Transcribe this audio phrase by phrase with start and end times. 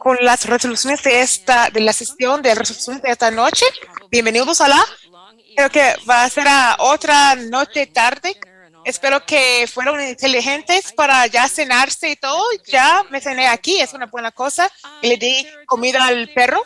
[0.00, 3.66] con las resoluciones de esta, de la sesión de resoluciones de esta noche.
[4.10, 4.82] Bienvenidos a la,
[5.54, 8.34] creo que va a ser a otra noche tarde.
[8.86, 12.42] Espero que fueron inteligentes para ya cenarse y todo.
[12.66, 14.72] Ya me cené aquí, es una buena cosa.
[15.02, 16.64] Le di comida al perro.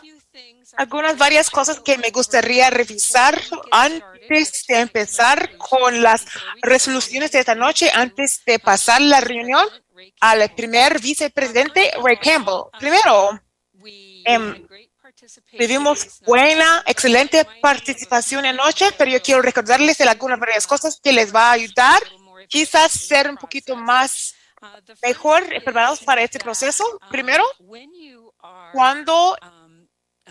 [0.76, 3.40] Algunas varias cosas que me gustaría revisar
[3.72, 6.24] antes de empezar con las
[6.62, 9.66] resoluciones de esta noche, antes de pasar la reunión
[10.20, 12.64] al primer vicepresidente Ray Campbell.
[12.78, 13.40] Primero,
[14.24, 14.66] em,
[15.58, 21.48] tuvimos buena, excelente participación anoche, pero yo quiero recordarles algunas varias cosas que les va
[21.48, 22.02] a ayudar,
[22.48, 24.34] quizás ser un poquito más
[25.02, 26.84] mejor preparados para este proceso.
[27.10, 27.44] Primero,
[28.72, 29.36] cuando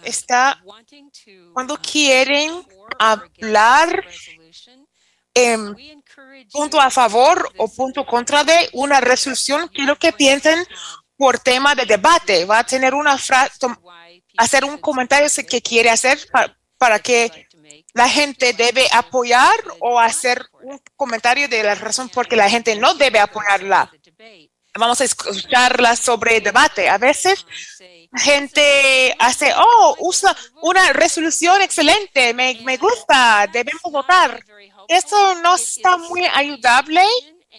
[0.03, 0.61] está,
[1.53, 2.65] cuando quieren
[2.99, 4.05] hablar
[5.33, 6.02] en
[6.51, 10.65] punto a favor o punto contra de una resolución, quiero que piensen
[11.17, 12.45] por tema de debate.
[12.45, 13.67] Va a tener una frase,
[14.37, 17.47] hacer un comentario que quiere hacer para, para que
[17.93, 22.93] la gente debe apoyar o hacer un comentario de la razón porque la gente no
[22.95, 23.91] debe apoyarla.
[24.75, 26.89] Vamos a escucharla sobre debate.
[26.89, 27.45] A veces
[28.17, 34.43] gente hace, oh, usa una resolución excelente, me, me gusta, debemos votar.
[34.93, 37.01] Esto no está muy ayudable.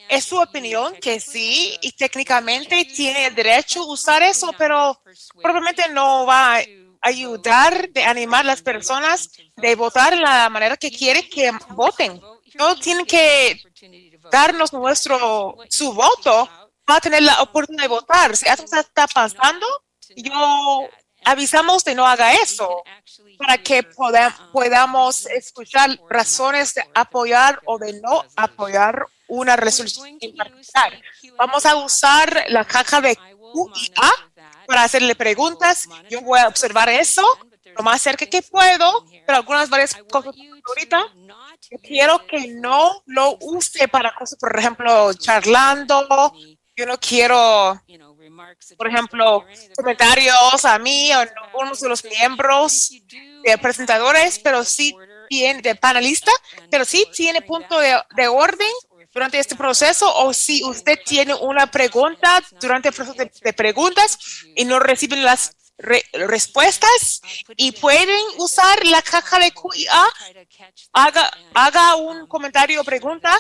[0.08, 5.00] Es su opinión que sí, y técnicamente tiene el derecho a usar eso, pero
[5.42, 6.64] probablemente no va a
[7.00, 12.20] ayudar de animar a las personas de votar la manera que quiere que voten.
[12.54, 13.60] No tienen que
[14.30, 16.48] darnos nuestro su voto,
[16.88, 18.36] va a tener la oportunidad de votar.
[18.36, 19.66] Si eso está pasando,
[20.16, 20.88] yo
[21.24, 22.84] avisamos de no haga eso
[23.38, 23.82] para que
[24.52, 31.00] podamos escuchar razones de apoyar o de no apoyar una resolución en particular.
[31.36, 34.10] Vamos a usar la caja de Q y A
[34.66, 35.88] para hacerle preguntas.
[36.08, 37.24] Yo voy a observar eso
[37.76, 40.34] lo más cerca que puedo, pero algunas varias cosas
[40.66, 41.06] ahorita.
[41.82, 46.32] quiero que no lo use para cosas, por ejemplo, charlando.
[46.76, 47.80] Yo no quiero
[48.76, 49.44] por ejemplo,
[49.76, 54.94] comentarios a mí o a algunos de los miembros de presentadores, pero sí
[55.28, 56.32] tiene de panelista,
[56.70, 58.70] pero sí tiene punto de, de orden
[59.14, 64.18] durante este proceso o si usted tiene una pregunta durante el proceso de, preguntas
[64.56, 65.56] y no reciben las
[66.12, 67.20] respuestas
[67.56, 70.04] y pueden usar la caja de QIA,
[70.92, 73.32] haga, haga un comentario o pregunta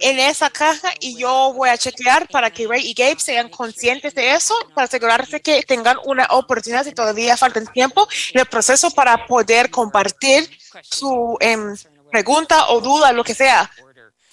[0.00, 4.14] en esa caja y yo voy a chequear para que Ray y Gabe sean conscientes
[4.14, 8.90] de eso, para asegurarse que tengan una oportunidad si todavía falta tiempo en el proceso
[8.90, 10.50] para poder compartir
[10.82, 11.76] su em,
[12.10, 13.70] pregunta o duda, lo que sea,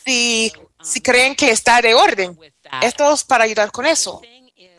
[0.05, 0.51] si,
[0.81, 2.37] si creen que está de orden.
[2.81, 4.21] Esto es para ayudar con eso.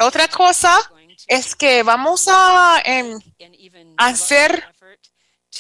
[0.01, 0.79] Otra cosa
[1.27, 3.19] es que vamos a em,
[3.97, 4.65] hacer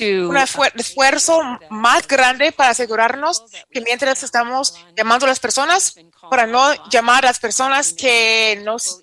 [0.00, 5.94] un esfuerzo más grande para asegurarnos que mientras estamos llamando a las personas,
[6.31, 9.00] para no llamar a las personas que nos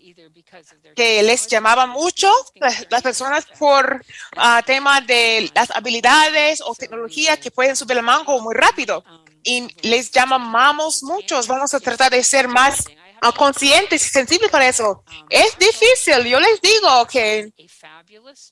[0.96, 2.32] que les llamaba mucho,
[2.90, 4.02] las, personas por
[4.38, 9.04] uh, tema de las habilidades o tecnología que pueden subir el mango muy rápido.
[9.44, 11.48] Y les llamamos muchos.
[11.48, 12.86] Vamos a tratar de ser más
[13.34, 15.04] conscientes y sensibles para eso.
[15.30, 16.26] Es difícil.
[16.26, 17.52] Yo les digo que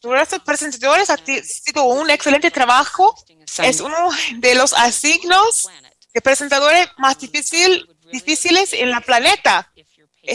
[0.04, 3.16] nuestros presentadores han sido un excelente trabajo.
[3.60, 5.68] Es uno de los asignos
[6.14, 9.72] de presentadores más difícil, difíciles en la planeta.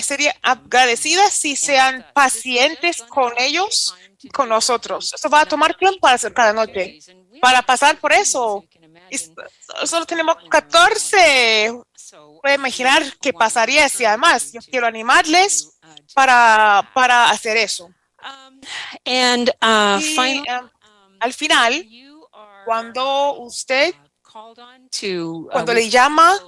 [0.03, 3.95] Sería agradecida si sean pacientes con ellos
[4.33, 5.13] con nosotros.
[5.15, 6.99] Eso va a tomar tiempo para hacer cada noche.
[7.41, 8.65] Para pasar por eso,
[9.85, 11.81] solo tenemos 14
[12.41, 15.79] puede imaginar qué pasaría si además yo quiero animarles
[16.15, 17.91] para, para hacer eso.
[19.05, 20.71] And, uh, y, um,
[21.21, 21.87] al final,
[22.65, 23.95] cuando usted,
[24.35, 26.39] uh, cuando le llama,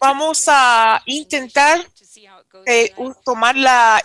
[0.00, 1.86] vamos a intentar
[2.66, 2.92] eh,
[3.24, 4.02] tomar la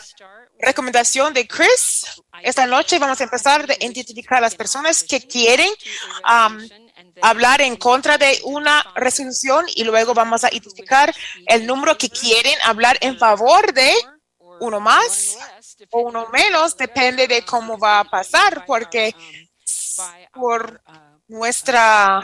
[0.59, 2.06] recomendación de Chris.
[2.41, 5.69] Esta noche vamos a empezar a identificar a las personas que quieren
[6.24, 6.84] um,
[7.21, 11.13] hablar en contra de una resolución y luego vamos a identificar
[11.47, 13.94] el número que quieren hablar en favor de
[14.59, 15.38] uno más
[15.91, 19.13] o uno menos, depende de cómo va a pasar, porque
[20.31, 20.81] por
[21.27, 22.21] nuestra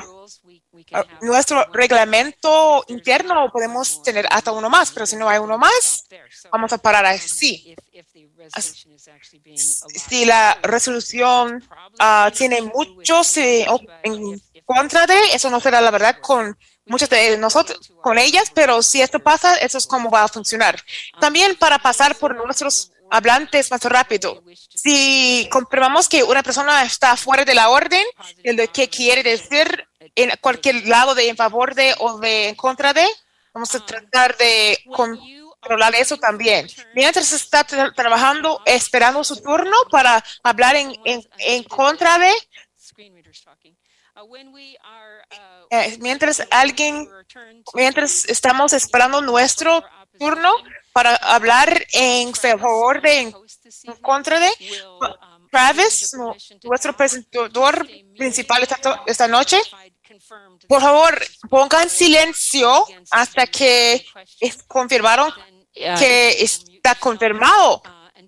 [1.22, 6.06] nuestro reglamento interno podemos tener hasta uno más, pero si no hay uno más,
[6.52, 7.76] vamos a parar así.
[10.08, 11.64] Si la resolución
[12.00, 14.42] uh, tiene muchos en
[14.74, 19.02] contra de, eso no será la verdad con muchas de nosotros, con ellas, pero si
[19.02, 20.82] esto pasa, eso es cómo va a funcionar.
[21.20, 24.42] También para pasar por nuestros hablantes más rápido.
[24.74, 28.06] Si comprobamos que una persona está fuera de la orden,
[28.44, 32.94] lo que quiere decir en cualquier lado de en favor de o de en contra
[32.94, 33.06] de,
[33.54, 36.68] vamos a tratar de controlar eso también.
[36.96, 42.32] Mientras está trabajando, esperando su turno para hablar en, en, en contra de,
[45.70, 47.10] eh, mientras alguien,
[47.74, 49.84] mientras estamos esperando nuestro
[50.18, 50.52] turno
[50.94, 53.34] para hablar en favor de, en,
[54.02, 54.50] contra de,
[55.50, 56.12] Travis,
[56.64, 57.88] nuestro presentador
[58.18, 59.60] principal esta, esta noche,
[60.68, 64.06] por favor, pongan silencio hasta que
[64.68, 65.32] confirmaron
[65.74, 67.82] que está confirmado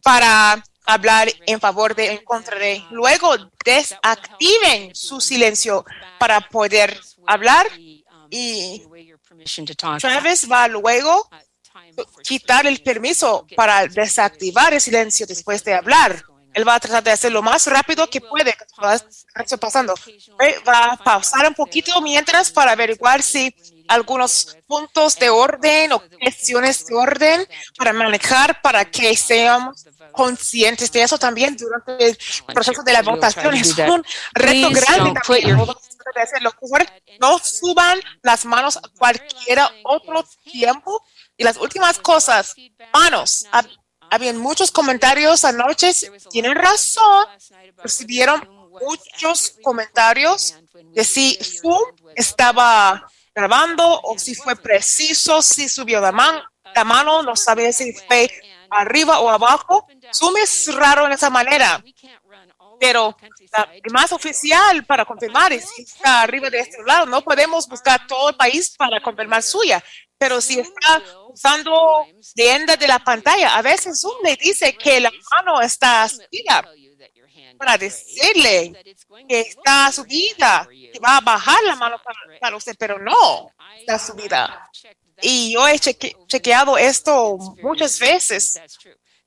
[0.04, 2.84] para hablar en favor de en contra de.
[2.92, 5.86] Luego desactiven su silencio
[6.20, 7.68] para poder hablar
[8.30, 8.84] y
[10.00, 11.30] Travis va luego
[12.24, 16.24] quitar el permiso para desactivar el silencio después de hablar.
[16.54, 18.56] Él va a tratar de hacer lo más rápido que puede.
[19.60, 19.96] Pasando.
[20.68, 23.56] Va a pausar un poquito mientras para averiguar si
[23.88, 31.04] algunos puntos de orden o cuestiones de orden para manejar para que seamos conscientes de
[31.04, 32.18] eso también durante el
[32.54, 33.54] proceso de la votación.
[33.54, 34.04] Es un
[34.34, 35.58] reto grande también.
[37.20, 41.04] No suban las manos a cualquier otro tiempo.
[41.36, 42.54] Y las últimas cosas,
[42.94, 43.46] manos,
[44.10, 45.92] habían muchos comentarios anoche.
[46.30, 47.26] Tienen razón.
[47.78, 50.56] Recibieron muchos comentarios
[50.94, 51.82] de si Zoom
[52.16, 56.12] estaba grabando o si fue preciso, si subió la,
[56.76, 58.30] la mano, no sabe si fue
[58.80, 59.88] arriba o abajo.
[60.14, 61.84] Zoom es raro en esa manera,
[62.80, 63.16] pero
[63.52, 67.06] la más oficial para confirmar es si está arriba de este lado.
[67.06, 69.84] No podemos buscar todo el país para confirmar suya,
[70.18, 75.12] pero si está usando tienda de la pantalla, a veces Zoom le dice que la
[75.32, 76.64] mano está subida
[77.58, 78.74] para decirle
[79.28, 81.98] que está subida, que va a bajar la mano
[82.40, 84.70] para, usted, pero no está subida.
[85.22, 88.60] Y yo he chequeado esto muchas veces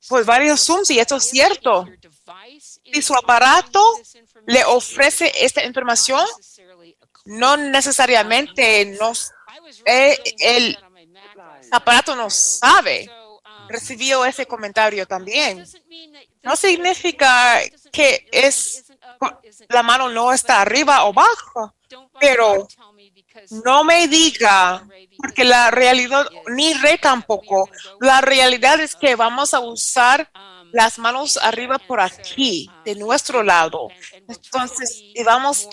[0.07, 1.85] por varios Zooms y esto es cierto.
[2.93, 3.81] Si su aparato
[4.45, 6.25] le ofrece esta información,
[7.25, 9.31] no necesariamente nos,
[9.85, 10.77] eh, el
[11.71, 13.09] aparato no sabe.
[13.69, 15.65] Recibió ese comentario también.
[16.41, 17.59] No significa
[17.91, 18.85] que es
[19.69, 21.73] la mano no está arriba o abajo,
[22.19, 22.67] pero
[23.63, 24.87] no me diga,
[25.17, 27.69] porque la realidad, ni re tampoco,
[28.01, 30.29] la realidad es que vamos a usar
[30.71, 33.87] las manos arriba por aquí, de nuestro lado.
[34.27, 35.67] Entonces, y vamos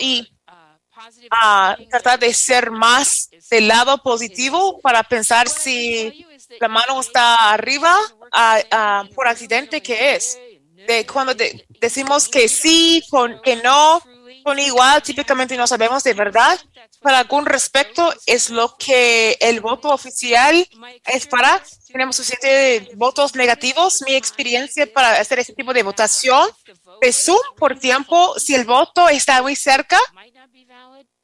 [1.31, 6.25] a tratar de ser más del lado positivo para pensar si
[6.59, 7.95] la mano está arriba
[9.13, 10.39] por accidente, ¿qué es?
[10.87, 11.33] De cuando
[11.81, 14.01] decimos que sí, con, que no,
[14.43, 16.59] con igual, típicamente no sabemos de verdad.
[17.05, 20.67] Para algún respecto es lo que el voto oficial
[21.05, 21.61] es para.
[21.87, 24.01] Tenemos suficientes votos negativos.
[24.01, 26.49] Mi experiencia para hacer este tipo de votación
[27.01, 29.99] es un por tiempo, si el voto está muy cerca,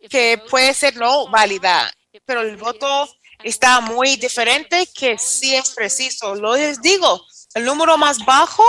[0.08, 1.92] que puede ser no válida,
[2.26, 3.10] pero el voto
[3.44, 6.36] está muy diferente que sí es preciso.
[6.36, 7.26] Lo les digo,
[7.56, 8.64] el número más bajo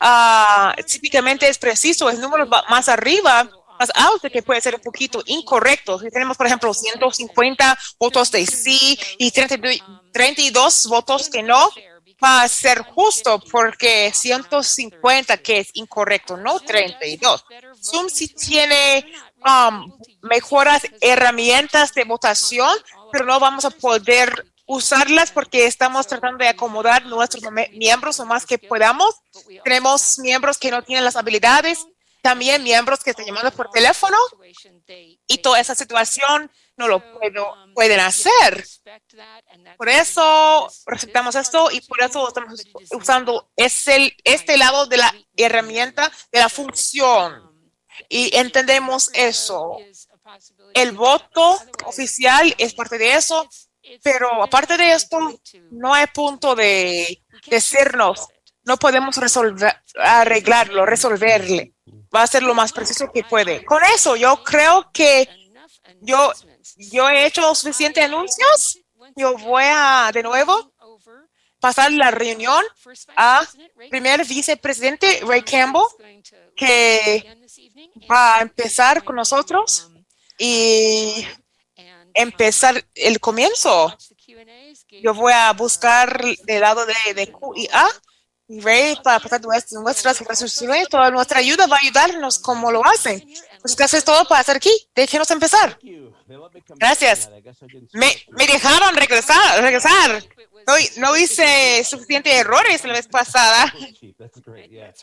[0.00, 5.22] uh, típicamente es preciso, el número más arriba, más alto que puede ser un poquito
[5.26, 5.98] incorrecto.
[5.98, 11.70] Si tenemos, por ejemplo, 150 votos de sí y 32 votos que no,
[12.22, 17.44] va a ser justo porque 150 que es incorrecto, no 32.
[17.80, 19.06] Zoom sí tiene
[19.46, 19.92] um,
[20.22, 22.76] mejoras herramientas de votación,
[23.12, 27.42] pero no vamos a poder usarlas porque estamos tratando de acomodar nuestros
[27.72, 29.14] miembros lo más que podamos.
[29.64, 31.86] Tenemos miembros que no tienen las habilidades,
[32.22, 34.16] también miembros que están llamando por teléfono
[35.26, 38.66] y toda esa situación no lo puedo, pueden hacer.
[39.76, 46.10] Por eso respetamos esto y por eso estamos usando ese, este lado de la herramienta,
[46.32, 47.48] de la función.
[48.08, 49.78] Y entendemos eso.
[50.74, 53.48] El voto oficial es parte de eso
[54.02, 55.18] pero aparte de esto,
[55.70, 58.28] no hay punto de decirnos,
[58.64, 61.74] no podemos resolver, arreglarlo, resolverle.
[62.14, 63.64] Va a ser lo más preciso que puede.
[63.64, 65.28] Con eso, yo creo que
[66.00, 66.32] yo,
[66.76, 68.78] yo he hecho suficientes anuncios.
[69.16, 70.72] Yo voy a, de nuevo,
[71.60, 72.64] pasar la reunión
[73.16, 73.46] a
[73.90, 75.82] primer vicepresidente Ray Campbell,
[76.56, 77.36] que
[78.10, 79.90] va a empezar con nosotros
[80.38, 81.26] y
[82.14, 83.96] empezar el comienzo.
[85.02, 87.54] Yo voy a buscar del lado de, de Q
[88.48, 90.88] y A y Ray para pasar nuestras, resoluciones.
[90.88, 93.22] Toda nuestra ayuda va a ayudarnos como lo hacen.
[93.60, 94.70] Pues gracias todo para estar aquí.
[94.94, 95.78] Déjenos empezar.
[96.76, 97.30] Gracias.
[97.92, 100.22] Me, me dejaron regresar, regresar.
[100.66, 103.72] No, no hice suficientes errores la vez pasada.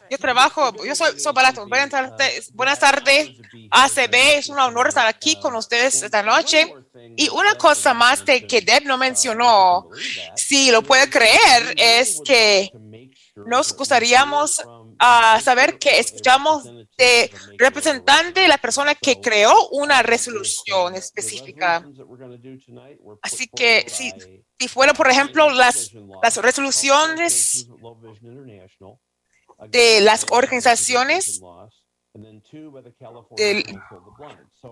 [0.09, 1.67] Yo trabajo, yo soy, soy barato.
[1.67, 3.31] Buenas tardes, buenas tardes,
[3.71, 4.13] ACB.
[4.37, 6.71] Es un honor estar aquí con ustedes esta noche.
[7.17, 9.89] Y una cosa más que Deb no mencionó,
[10.35, 12.71] si lo puede creer, es que
[13.35, 16.63] nos gustaríamos uh, saber que escuchamos
[16.97, 21.85] de representante, la persona que creó una resolución específica.
[23.21, 24.11] Así que si,
[24.57, 25.91] si fuera, por ejemplo, las,
[26.23, 27.67] las resoluciones
[29.69, 31.41] de las organizaciones,
[33.35, 33.65] del,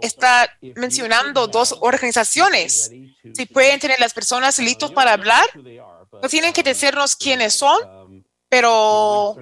[0.01, 2.89] está mencionando dos organizaciones.
[3.34, 7.79] Si pueden tener las personas listos para hablar, no tienen que decirnos quiénes son,
[8.53, 9.33] pero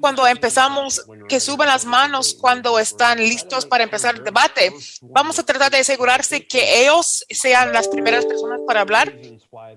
[0.00, 4.72] cuando empezamos, que suban las manos cuando están listos para empezar el debate.
[5.02, 9.14] Vamos a tratar de asegurarse que ellos sean las primeras personas para hablar,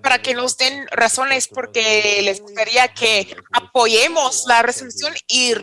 [0.02, 5.54] para que nos den razones, porque les gustaría que apoyemos la resolución y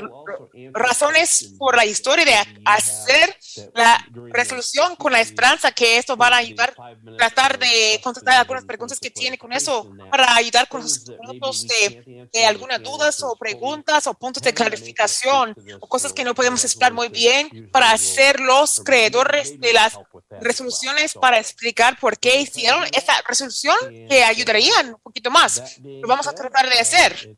[0.73, 3.37] razones por la historia de hacer
[3.73, 6.73] la resolución con la esperanza que esto va a ayudar,
[7.17, 12.29] tratar de contestar algunas preguntas que tiene con eso, para ayudar con los puntos de,
[12.31, 16.93] de algunas dudas o preguntas o puntos de clarificación o cosas que no podemos explicar
[16.93, 19.97] muy bien para ser los creadores de las
[20.41, 23.75] resoluciones para explicar por qué hicieron esta resolución
[24.09, 25.79] que ayudarían un poquito más.
[25.81, 27.37] Lo vamos a tratar de hacer.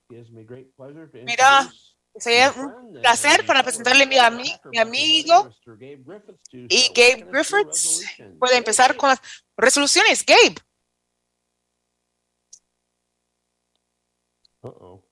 [1.24, 1.72] Mira,
[2.16, 5.50] sería un placer para presentarle a mi, mi amigo
[6.52, 8.06] y Gabe Griffiths.
[8.40, 9.20] Puede empezar con las
[9.56, 10.26] resoluciones.
[10.26, 10.56] Gabe.
[14.64, 15.07] Uh oh.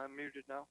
[0.00, 0.66] I muted now?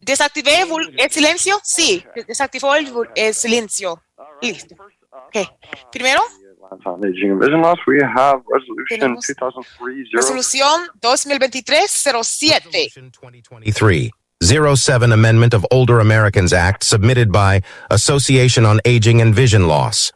[0.00, 0.62] ¿Desactivé
[0.98, 1.58] el silencio?
[1.64, 4.02] Sí, desactivó el, el silencio.
[4.42, 4.74] Listo.
[4.74, 4.86] Uh,
[5.28, 5.44] Okay.
[5.44, 10.88] uh, Primero, the Atlanta on Aging and Vision Loss, we have resolution Tenemos 2003 resolución
[11.00, 12.64] 2023-07.
[12.64, 14.10] Resolution 2023
[14.42, 20.12] 07 Amendment of Older Americans Act submitted by Association on Aging and Vision Loss.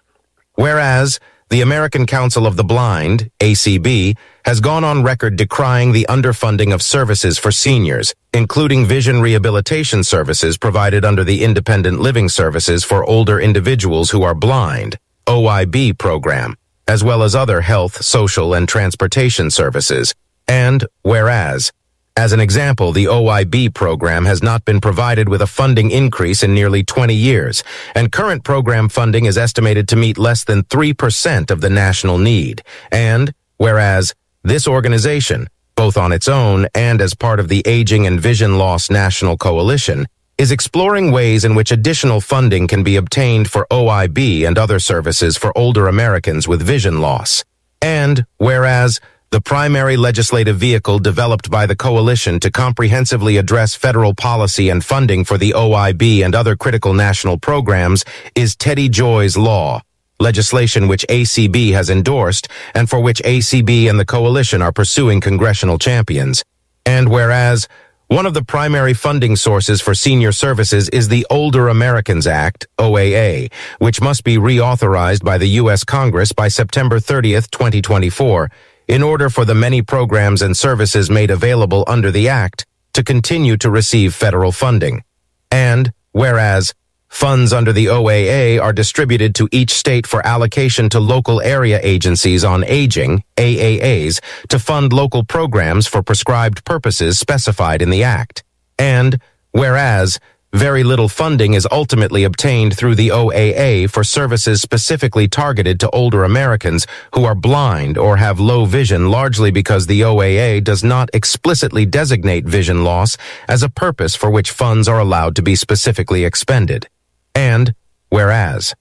[0.57, 1.19] Whereas
[1.51, 6.81] the American Council of the Blind, ACB, has gone on record decrying the underfunding of
[6.81, 13.41] services for seniors, including vision rehabilitation services provided under the Independent Living Services for Older
[13.41, 20.15] Individuals Who Are Blind, OIB program, as well as other health, social, and transportation services.
[20.47, 21.73] And whereas
[22.21, 26.53] as an example, the OIB program has not been provided with a funding increase in
[26.53, 31.63] nearly 20 years, and current program funding is estimated to meet less than 3% of
[31.63, 32.63] the national need.
[32.93, 38.21] And, whereas, this organization, both on its own and as part of the Aging and
[38.21, 43.67] Vision Loss National Coalition, is exploring ways in which additional funding can be obtained for
[43.71, 47.45] OIB and other services for older Americans with vision loss.
[47.81, 49.01] And, whereas,
[49.31, 55.25] the primary legislative vehicle developed by the coalition to comprehensively address federal policy and funding
[55.25, 59.83] for the OIB and other critical national programs is Teddy Joy's Law,
[60.19, 65.79] legislation which ACB has endorsed and for which ACB and the coalition are pursuing congressional
[65.79, 66.43] champions.
[66.85, 67.69] And whereas
[68.09, 73.53] one of the primary funding sources for senior services is the Older Americans Act, OAA,
[73.79, 75.85] which must be reauthorized by the U.S.
[75.85, 78.51] Congress by September 30th, 2024,
[78.91, 83.57] in order for the many programs and services made available under the Act to continue
[83.57, 85.05] to receive federal funding.
[85.49, 86.75] And, whereas,
[87.09, 92.45] funds under the OAA are distributed to each state for allocation to local area agencies
[92.45, 94.19] on aging, AAAs,
[94.49, 98.43] to fund local programs for prescribed purposes specified in the Act.
[98.77, 99.21] And,
[99.53, 100.19] whereas,
[100.53, 106.25] very little funding is ultimately obtained through the OAA for services specifically targeted to older
[106.25, 111.87] Americans who are blind or have low vision largely because the OAA does not explicitly
[111.87, 113.17] designate vision loss
[113.47, 116.89] as a purpose for which funds are allowed to be specifically expended.
[117.33, 117.73] And,
[118.09, 118.75] whereas,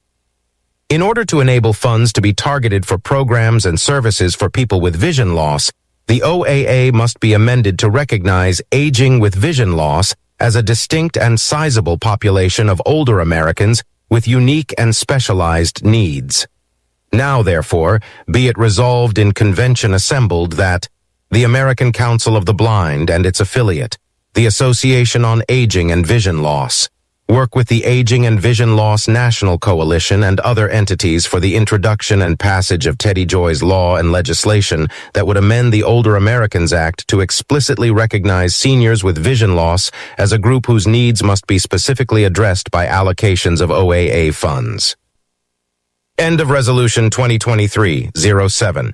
[0.89, 4.95] in order to enable funds to be targeted for programs and services for people with
[4.95, 5.71] vision loss,
[6.07, 11.39] the OAA must be amended to recognize aging with vision loss as a distinct and
[11.39, 16.47] sizable population of older Americans with unique and specialized needs.
[17.11, 20.87] Now, therefore, be it resolved in convention assembled that
[21.31, 23.97] the American Council of the Blind and its affiliate,
[24.33, 26.89] the Association on Aging and Vision Loss,
[27.29, 32.23] work with the Aging and Vision Loss National Coalition and other entities for the introduction
[32.23, 37.07] and passage of Teddy Joy's law and legislation that would amend the Older Americans Act
[37.07, 42.23] to explicitly recognize seniors with vision loss as a group whose needs must be specifically
[42.23, 44.97] addressed by allocations of OAA funds.
[46.17, 48.93] End of Resolution 2023-07.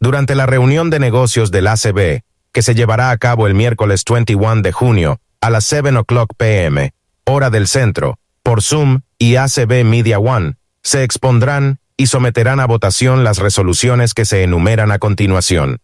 [0.00, 4.62] Durante la reunión de negocios del ACB, que se llevará a cabo el miércoles 21
[4.62, 6.94] de junio, a las 7 o'clock pm,
[7.24, 13.24] hora del centro, por Zoom y ACB Media One, se expondrán y someterán a votación
[13.24, 15.80] las resoluciones que se enumeran a continuación.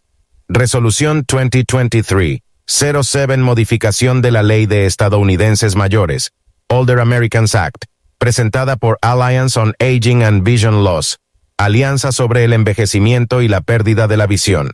[0.47, 6.31] Resolución 2023-07 Modificación de la Ley de Estadounidenses Mayores,
[6.69, 7.83] Older Americans Act,
[8.17, 11.17] presentada por Alliance on Aging and Vision Loss,
[11.57, 14.71] Alianza sobre el Envejecimiento y la Pérdida de la Visión.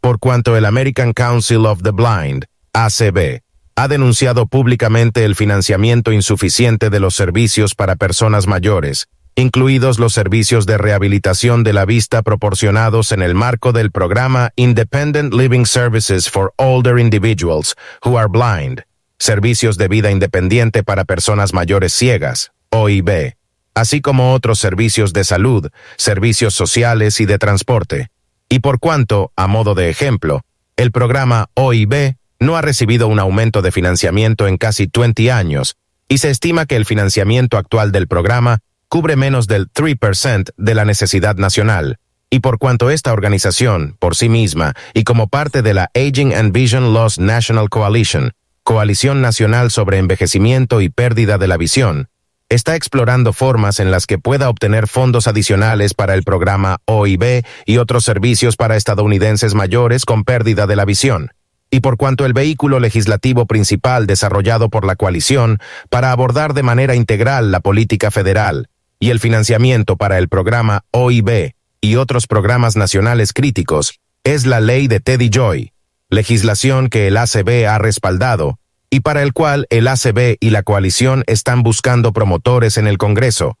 [0.00, 3.43] Por cuanto el American Council of the Blind, ACB,
[3.76, 10.64] ha denunciado públicamente el financiamiento insuficiente de los servicios para personas mayores, incluidos los servicios
[10.64, 16.52] de rehabilitación de la vista proporcionados en el marco del programa Independent Living Services for
[16.56, 18.82] Older Individuals Who Are Blind,
[19.18, 23.34] servicios de vida independiente para personas mayores ciegas, OIB,
[23.74, 28.10] así como otros servicios de salud, servicios sociales y de transporte.
[28.48, 30.42] Y por cuanto, a modo de ejemplo,
[30.76, 35.76] el programa OIB no ha recibido un aumento de financiamiento en casi 20 años,
[36.08, 40.84] y se estima que el financiamiento actual del programa cubre menos del 3% de la
[40.84, 41.98] necesidad nacional,
[42.30, 46.52] y por cuanto esta organización, por sí misma, y como parte de la Aging and
[46.52, 52.08] Vision Loss National Coalition, Coalición Nacional sobre Envejecimiento y Pérdida de la Visión,
[52.48, 57.78] está explorando formas en las que pueda obtener fondos adicionales para el programa OIB y
[57.78, 61.30] otros servicios para estadounidenses mayores con pérdida de la visión
[61.74, 65.58] y por cuanto el vehículo legislativo principal desarrollado por la coalición
[65.90, 68.68] para abordar de manera integral la política federal
[69.00, 74.86] y el financiamiento para el programa OIB y otros programas nacionales críticos es la ley
[74.86, 75.72] de Teddy Joy,
[76.10, 81.24] legislación que el ACB ha respaldado y para el cual el ACB y la coalición
[81.26, 83.58] están buscando promotores en el Congreso,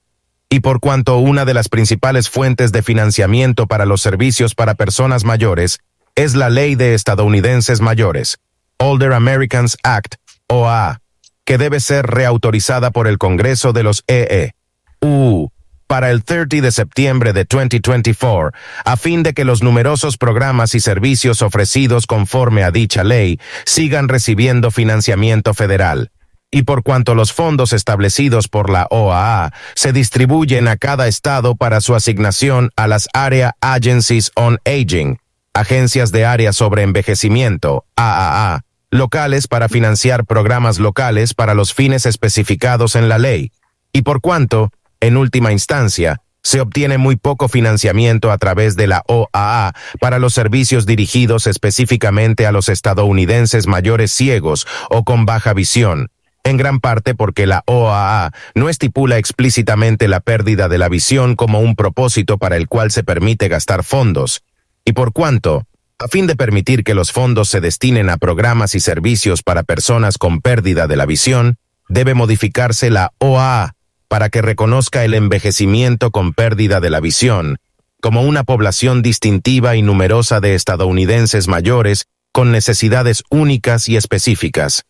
[0.48, 5.24] y por cuanto una de las principales fuentes de financiamiento para los servicios para personas
[5.24, 5.80] mayores
[6.16, 8.38] es la Ley de Estadounidenses Mayores,
[8.78, 10.16] Older Americans Act,
[10.48, 11.00] OA,
[11.44, 14.54] que debe ser reautorizada por el Congreso de los EE.
[15.00, 15.50] U
[15.86, 18.52] para el 30 de septiembre de 2024,
[18.84, 24.08] a fin de que los numerosos programas y servicios ofrecidos conforme a dicha ley sigan
[24.08, 26.10] recibiendo financiamiento federal.
[26.50, 31.80] Y por cuanto los fondos establecidos por la OAA se distribuyen a cada estado para
[31.80, 35.18] su asignación a las Area Agencies on Aging,
[35.54, 42.96] agencias de área sobre envejecimiento, AAA, locales para financiar programas locales para los fines especificados
[42.96, 43.52] en la ley,
[43.92, 49.02] y por cuanto, en última instancia, se obtiene muy poco financiamiento a través de la
[49.06, 56.10] OAA para los servicios dirigidos específicamente a los estadounidenses mayores ciegos o con baja visión,
[56.44, 61.60] en gran parte porque la OAA no estipula explícitamente la pérdida de la visión como
[61.60, 64.42] un propósito para el cual se permite gastar fondos,
[64.84, 65.66] y por cuanto,
[65.98, 70.18] a fin de permitir que los fondos se destinen a programas y servicios para personas
[70.18, 71.56] con pérdida de la visión,
[71.88, 73.74] debe modificarse la OAA
[74.08, 77.58] para que reconozca el envejecimiento con pérdida de la visión
[78.04, 84.84] como una población distintiva y numerosa de estadounidenses mayores con necesidades únicas y específicas.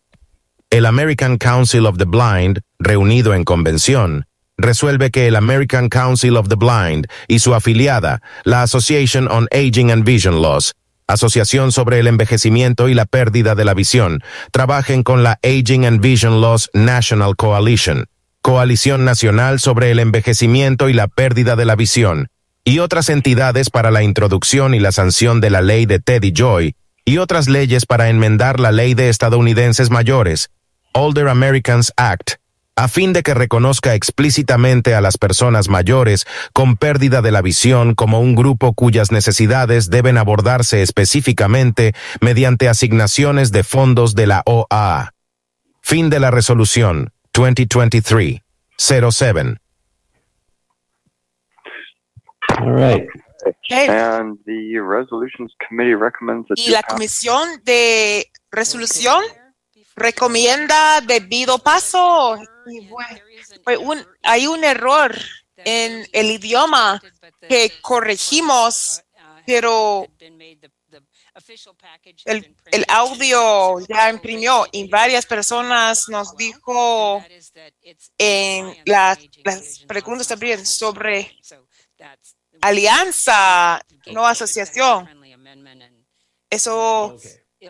[0.69, 4.25] El American Council of the Blind, reunido en convención,
[4.57, 9.91] resuelve que el American Council of the Blind y su afiliada, la Association on Aging
[9.91, 10.73] and Vision Loss,
[11.07, 16.01] Asociación sobre el Envejecimiento y la Pérdida de la Visión, trabajen con la Aging and
[16.01, 18.07] Vision Loss National Coalition,
[18.41, 22.29] Coalición Nacional sobre el Envejecimiento y la Pérdida de la Visión,
[22.63, 26.75] y otras entidades para la introducción y la sanción de la ley de Teddy Joy,
[27.05, 30.49] y otras leyes para enmendar la ley de estadounidenses mayores,
[30.93, 32.37] Older Americans Act,
[32.75, 37.95] a fin de que reconozca explícitamente a las personas mayores con pérdida de la visión
[37.95, 45.13] como un grupo cuyas necesidades deben abordarse específicamente mediante asignaciones de fondos de la OAA.
[45.81, 49.59] Fin de la resolución 2023-07.
[52.59, 53.07] All right.
[53.89, 59.23] And the resolutions committee recommends that y la comisión de resolución
[59.95, 62.37] recomienda debido paso.
[64.23, 65.15] Hay un error
[65.57, 67.01] en el idioma
[67.47, 69.01] que corregimos,
[69.45, 70.07] pero
[72.25, 77.23] el, el audio ya imprimió y varias personas nos dijo
[78.17, 81.37] en la, las preguntas también sobre
[82.61, 85.09] alianza, no asociación.
[86.49, 87.17] Eso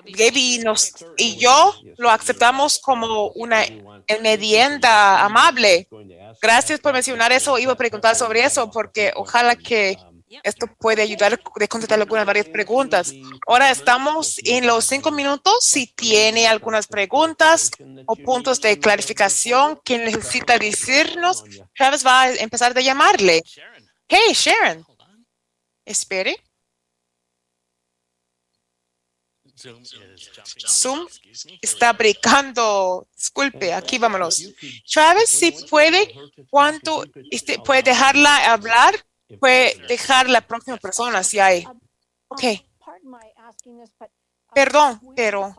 [0.03, 3.65] Gaby nos, y yo lo aceptamos como una
[4.07, 5.87] enmienda amable.
[6.41, 7.57] Gracias por mencionar eso.
[7.57, 9.97] Iba a preguntar sobre eso porque ojalá que
[10.43, 13.13] esto puede ayudar a contestar algunas varias preguntas.
[13.47, 15.57] Ahora estamos en los cinco minutos.
[15.61, 17.71] Si tiene algunas preguntas
[18.05, 21.43] o puntos de clarificación que necesita decirnos,
[21.75, 23.43] Travis va a empezar a llamarle.
[24.07, 24.85] Hey, Sharon.
[25.85, 26.44] Espere.
[30.67, 31.07] Zoom
[31.61, 33.07] está brincando.
[33.15, 34.43] Disculpe, aquí vámonos.
[34.91, 36.13] Travis, si puede,
[36.49, 38.95] ¿cuánto este, puede dejarla hablar?
[39.39, 41.65] Puede dejar la próxima persona si hay.
[42.27, 42.43] Ok.
[44.53, 45.53] Perdón, pero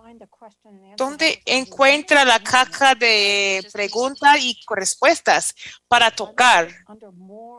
[0.96, 5.54] ¿dónde encuentra la caja de preguntas y respuestas
[5.86, 6.70] para tocar?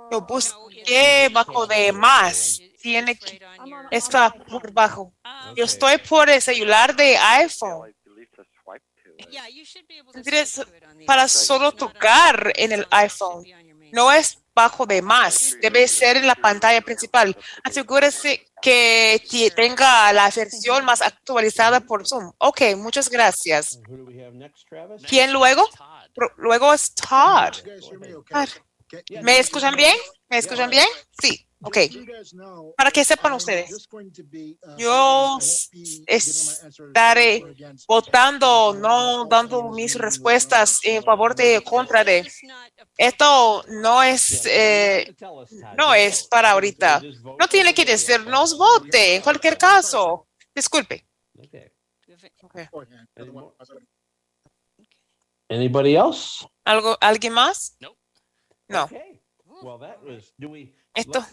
[0.10, 3.42] Lo busqué bajo de más tiene que
[3.92, 5.14] está por bajo.
[5.58, 7.94] Yo estoy por el celular de iPhone.
[11.06, 13.44] Para solo tocar en el iPhone.
[13.92, 15.58] No es bajo de más.
[15.62, 17.36] Debe ser en la pantalla principal.
[17.62, 22.32] Asegúrese que tenga la versión más actualizada por Zoom.
[22.38, 23.82] Ok, muchas gracias.
[25.10, 25.68] ¿Quién luego?
[26.38, 27.54] Luego es Todd.
[29.22, 29.96] ¿Me escuchan bien?
[30.30, 30.88] ¿Me escuchan bien?
[31.22, 31.47] Sí.
[31.62, 31.78] Ok,
[32.76, 33.88] para que sepan ustedes,
[34.78, 35.40] yo
[36.06, 37.44] estaré
[37.88, 42.32] votando, no dando mis respuestas en favor de contra de.
[42.96, 45.16] Esto no es, eh,
[45.76, 47.02] no es para ahorita.
[47.40, 50.28] No tiene que decirnos vote en cualquier caso.
[50.54, 51.08] Disculpe.
[55.50, 56.46] Anybody else?
[56.66, 57.78] ¿Algo, ¿Alguien más?
[58.68, 58.88] No.
[60.94, 61.26] Esto,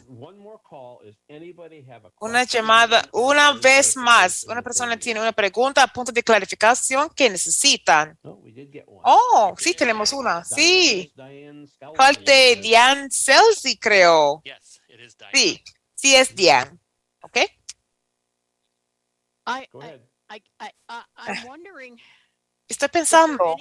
[2.21, 8.19] una llamada, una vez más, una persona tiene una pregunta, punto de clarificación que necesitan.
[8.23, 10.45] Oh, sí, tenemos una.
[10.45, 11.13] Sí.
[11.97, 14.43] Falta Diane Celsi, creo.
[15.33, 15.63] Sí,
[15.95, 16.79] sí es Diane.
[17.23, 17.39] ¿Ok?
[22.69, 23.57] Estoy pensando,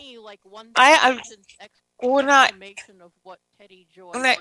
[0.75, 1.19] ¿hay
[2.03, 2.49] una,
[4.13, 4.35] una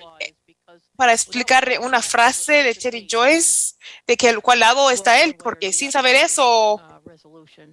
[0.96, 3.75] para explicarle una frase de Terry Joyce
[4.07, 6.81] de que el cual lado está él, porque sin saber eso,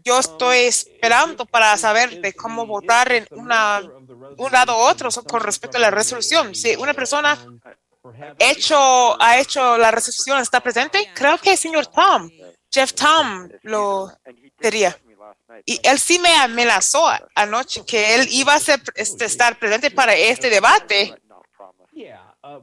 [0.04, 3.82] yo estoy esperando para saber de cómo votar en una,
[4.38, 6.54] un lado u otro con respecto a la resolución.
[6.54, 7.38] Si una persona
[8.38, 12.30] hecho, ha hecho la resolución, está presente, creo que el señor Tom,
[12.72, 14.12] Jeff Tom, lo
[14.60, 14.98] diría.
[15.66, 20.14] Y él sí me amenazó anoche que él iba a ser, este, estar presente para
[20.16, 21.16] este debate.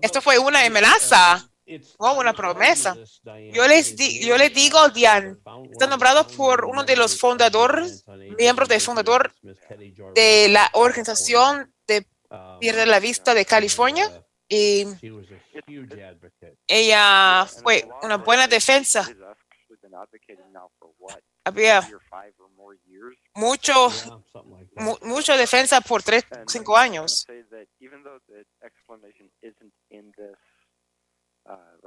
[0.01, 1.49] Esto fue una amenaza,
[2.01, 2.97] no una promesa.
[3.53, 5.37] Yo les, yo les digo, Diane,
[5.71, 8.05] está nombrado por uno de los fundadores,
[8.39, 9.33] miembros del fundador
[10.15, 12.07] de la organización de
[12.61, 14.11] Pierde la Vista de California.
[14.49, 14.87] Y
[16.67, 19.09] ella fue una buena defensa.
[21.45, 21.89] Había
[23.37, 23.91] mucho,
[25.03, 27.27] mucha defensa por tres, cinco años.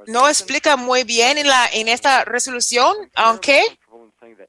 [0.08, 3.62] No explica muy bien en, la, en esta resolución, aunque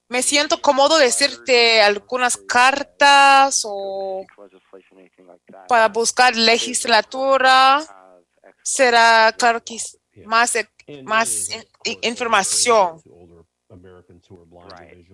[0.09, 4.25] me siento cómodo decirte algunas cartas o
[5.67, 7.85] para buscar legislatura.
[8.63, 9.79] Será claro que
[10.27, 10.55] más,
[11.03, 11.49] más
[12.03, 13.03] información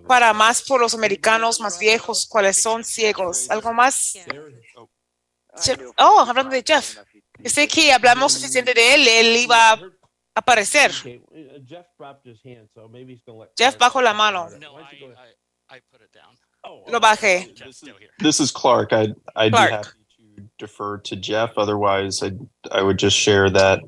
[0.07, 3.51] para más por los americanos más viejos, cuáles son ciegos.
[3.51, 4.15] ¿Algo más?
[5.99, 6.99] Oh, hablando de Jeff.
[7.45, 9.81] Sé que hablamos suficiente de él, él iba a
[10.35, 10.93] aparecer.
[13.57, 14.49] Jeff bajó la mano.
[16.89, 17.55] Lo bajé.
[18.19, 18.93] This is Clark.
[18.93, 19.89] I, I'd be happy
[20.37, 21.57] to defer to Jeff.
[21.57, 22.33] Otherwise, I,
[22.71, 23.81] I would just share that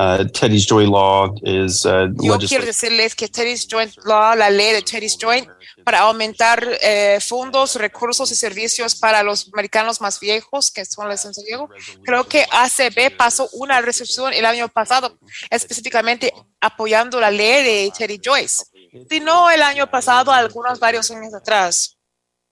[0.00, 4.72] Uh, Teddy's Joint Law is uh, Yo quiero decirles que Teddy's Joint Law, la ley
[4.72, 5.46] de Teddy's Joint,
[5.84, 11.20] para aumentar eh, fondos, recursos y servicios para los americanos más viejos, que son los
[11.20, 11.68] ciegos.
[12.02, 15.18] Creo que ACB pasó una resolución el año pasado,
[15.50, 16.32] específicamente
[16.62, 18.64] apoyando la ley de Teddy Joyce.
[19.10, 21.98] Si no, el año pasado, algunos varios años atrás.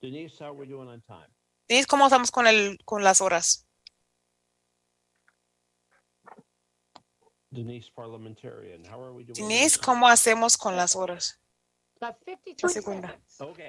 [0.03, 0.37] Denise,
[1.87, 3.68] ¿cómo estamos con, el, con las horas?
[9.35, 11.41] Denise, ¿cómo hacemos con las horas?
[12.63, 13.19] La segunda.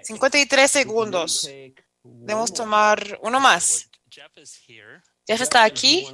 [0.04, 1.50] 53 segundos.
[2.04, 3.90] Debemos tomar uno más.
[5.28, 6.06] Jeff está aquí.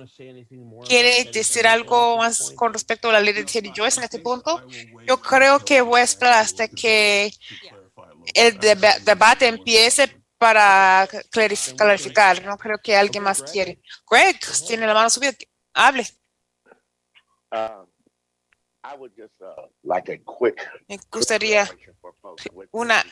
[0.88, 4.62] ¿Quiere decir algo más con respecto a la ley de Terry Joyce en este punto?
[5.08, 7.32] Yo creo que voy a esperar hasta que
[8.34, 12.44] el deba- debate empiece para clarif- clarificar.
[12.44, 13.80] No creo que alguien más quiere.
[14.10, 15.32] Greg, tiene la mano subida.
[15.74, 16.06] Hable.
[17.56, 17.88] Um,
[18.84, 20.58] I would just, uh, like a quick.
[20.88, 21.68] Me gustaría
[22.72, 23.04] una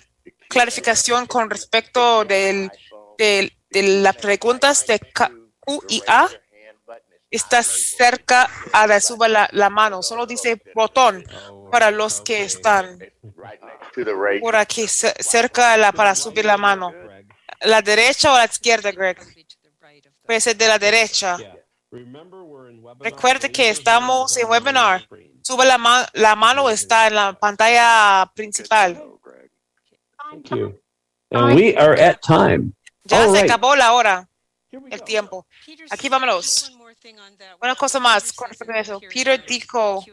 [0.50, 2.70] clarificación con respecto del,
[3.18, 6.28] del- de las preguntas de K- Q y A.
[7.32, 10.04] Está cerca a la suba la, la mano.
[10.04, 11.26] Solo dice botón
[11.72, 14.40] para los que están Right next to the raise.
[14.42, 16.94] por aquí, ce- cerca la, para subir la mano.
[17.62, 19.18] ¿La derecha o la izquierda, Greg?
[20.24, 21.38] Puede ser de la derecha.
[23.00, 25.08] Recuerde que estamos en webinar.
[25.42, 29.02] Sube la, ma- la mano, está en la pantalla principal.
[30.32, 30.80] Thank you.
[31.32, 32.74] And we are at time.
[33.04, 33.52] Ya All se right.
[33.52, 34.28] acabó la hora,
[34.72, 35.46] el tiempo.
[35.90, 36.72] Aquí vámonos.
[37.62, 39.00] Una cosa más con respecto a eso.
[39.00, 40.04] Peter dijo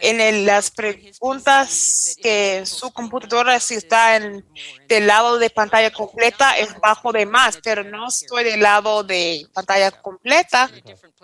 [0.00, 4.44] en el- las preguntas que su computadora si está en,
[4.88, 9.46] del lado de pantalla completa es bajo de más, pero no estoy del lado de
[9.52, 10.70] pantalla completa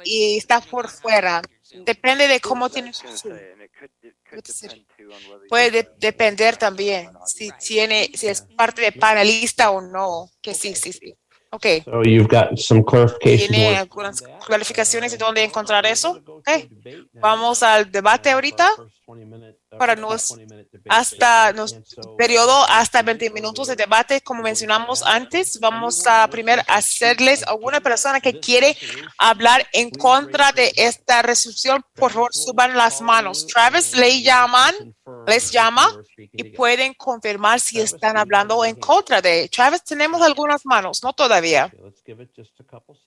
[0.04, 1.42] y está por fuera.
[1.84, 3.06] Depende de cómo tiene su
[5.48, 10.74] Puede de- depender también si tiene, si es parte de panelista o no, que sí,
[10.74, 11.14] sí, sí.
[11.52, 11.66] Ok.
[11.84, 13.50] So you've got some clarification.
[13.50, 16.20] ¿Tiene algunas clarificaciones de dónde encontrar eso?
[16.26, 16.48] Ok.
[17.14, 18.68] Vamos al debate ahorita
[19.78, 20.34] para nos-
[20.88, 21.74] hasta nos
[22.18, 25.58] periodo hasta 20 minutos de debate, como mencionamos antes.
[25.60, 28.76] Vamos a primero hacerles a alguna persona que quiere
[29.18, 31.84] hablar en contra de esta resolución.
[31.94, 33.46] Por favor, suban las manos.
[33.46, 34.74] Travis le llaman,
[35.26, 39.48] les llama y pueden confirmar si están hablando en contra de.
[39.48, 41.72] Travis, tenemos algunas manos, no todavía.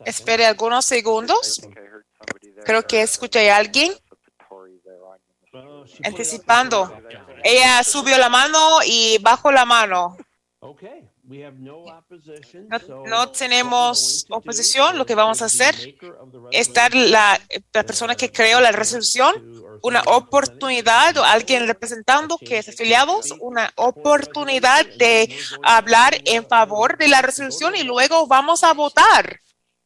[0.06, 1.60] Espere algunos segundos.
[1.62, 5.18] think I heard somebody there, Creo que escuché a alguien put the Tory there on
[5.18, 5.83] you.
[6.04, 7.02] Anticipando.
[7.44, 10.18] Ella subió la mano y bajó la mano.
[12.70, 14.98] No, no tenemos oposición.
[14.98, 15.76] Lo que vamos a hacer
[16.52, 17.40] es dar la,
[17.74, 23.72] la persona que creó la resolución una oportunidad o alguien representando que es afiliados, una
[23.76, 29.40] oportunidad de hablar en favor de la resolución y luego vamos a votar.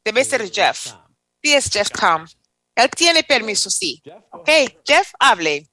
[0.06, 0.94] Debe ser Jeff.
[1.42, 2.28] Sí, es Jeff Cam.
[2.76, 4.02] Él tiene permiso, sí.
[4.32, 4.50] Ok,
[4.86, 5.68] Jeff, hable.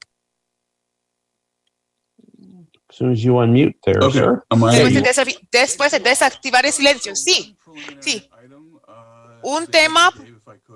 [2.94, 4.44] As soon as you unmute there, Okay, sir.
[4.50, 7.57] am I- Después de, después de desactivar el silencio, sí.
[8.00, 8.30] Sí.
[9.42, 10.12] Un tema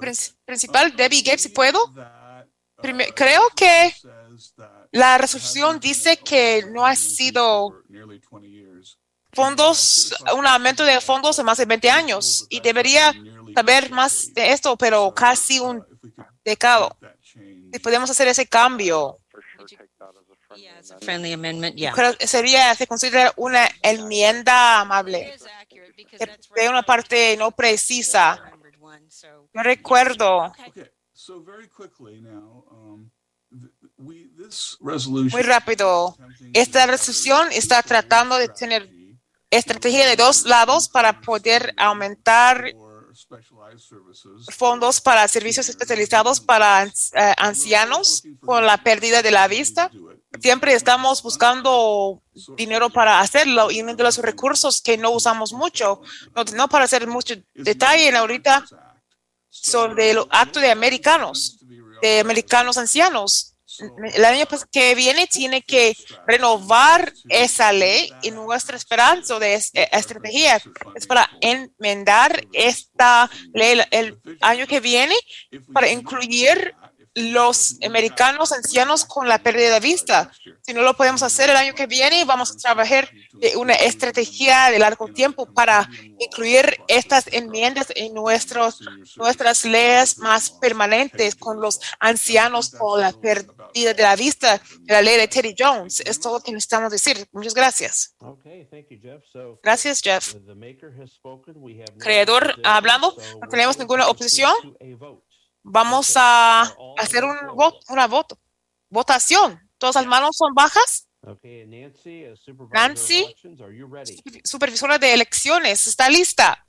[0.01, 1.79] prin- principal, Debbie Gabe, si puedo.
[3.15, 3.95] Creo que
[4.91, 7.83] la resolución dice que no ha sido
[9.33, 13.15] fondos, un aumento de fondos de más de 20 años y debería
[13.55, 15.85] saber más de esto, pero casi un
[16.45, 16.97] decado.
[17.73, 19.19] Si podemos hacer ese cambio,
[21.95, 25.37] creo que sería, se considera una enmienda amable.
[25.97, 28.41] Que de una parte no precisa.
[29.55, 30.53] Yo recuerdo
[35.31, 36.17] muy rápido.
[36.53, 38.89] Esta resolución está tratando de tener
[39.51, 42.73] estrategia de dos lados para poder aumentar
[44.51, 46.91] fondos para servicios especializados para eh,
[47.37, 49.91] ancianos con la pérdida de la vista.
[50.41, 52.23] Siempre estamos buscando
[52.57, 56.03] dinero para hacerlo y uno de los recursos que no usamos mucho,
[56.55, 58.65] no, para hacer mucho detalle ahorita,
[59.49, 61.59] son del acto de americanos,
[62.03, 63.55] de americanos ancianos.
[64.13, 70.61] El año que viene tiene que renovar esa ley y nuestra esperanza de eh, estrategia
[70.97, 75.15] es para enmendar esta ley el año que viene
[75.73, 76.75] para incluir
[77.19, 80.31] los americanos ancianos con la pérdida de vista.
[80.63, 84.71] Si no lo podemos hacer el año que viene, vamos a trabajar de una estrategia
[84.71, 88.81] de largo tiempo para incluir estas enmiendas en nuestros,
[89.17, 95.03] nuestras leyes más permanentes con los ancianos con la pérdida de la vista de la
[95.03, 96.01] ley de Teddy Jones.
[96.01, 97.27] Es todo lo que necesitamos decir.
[97.33, 98.15] Muchas gracias.
[98.19, 99.23] Okay, thank you, Jeff.
[99.33, 100.35] So Gracias, Jeff.
[101.99, 103.15] Creador ha hablado.
[103.41, 104.53] No tenemos ninguna oposición.
[105.73, 106.65] Proceed to a.
[106.65, 108.39] Vamos a hacer un voto, una voto,
[108.89, 109.61] votación.
[109.79, 111.09] ¿Todas las manos son bajas?
[112.73, 113.35] Nancy?
[114.45, 116.65] Supervisora de elecciones, ¿está lista?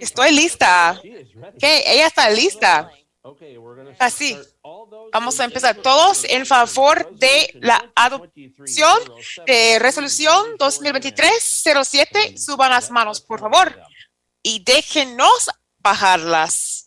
[0.00, 1.00] Estoy lista.
[1.00, 2.90] Ok, ella está lista.
[3.98, 4.38] Así,
[5.12, 8.98] vamos a empezar todos en favor de la adopción
[9.46, 12.36] de resolución 2023-07.
[12.38, 13.76] Suban las manos, por favor,
[14.42, 16.85] y déjenos bajarlas.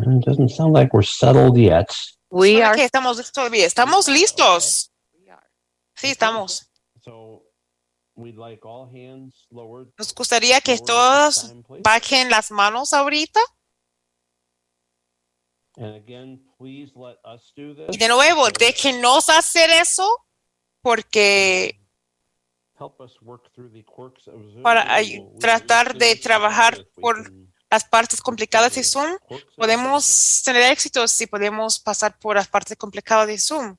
[0.00, 1.90] It doesn't sound like we're settled yet.
[2.30, 4.90] We are estamos todavía, estamos listos.
[5.94, 6.70] Sí, estamos.
[7.02, 7.44] So
[8.14, 9.88] we'd like all hands lowered.
[9.98, 13.40] Nos gustaría que todos bajen las manos ahorita.
[15.78, 17.98] And again, please let us do Y this.
[17.98, 20.08] de nuevo, déjenos hacer eso
[20.82, 21.80] porque
[22.78, 24.62] Help us work through the quirks of Zoom.
[24.62, 24.86] Para
[25.40, 27.32] tratar de trabajar por
[27.76, 29.18] las partes complicadas de Zoom,
[29.54, 33.76] podemos tener éxitos si podemos pasar por las partes complicadas de Zoom.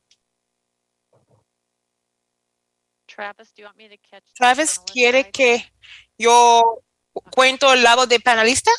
[3.08, 4.24] Travis, do you want me to catch?
[4.24, 5.74] the Travis panelist quiere que
[6.18, 6.84] yo
[7.32, 8.70] cuento el lado de panelista,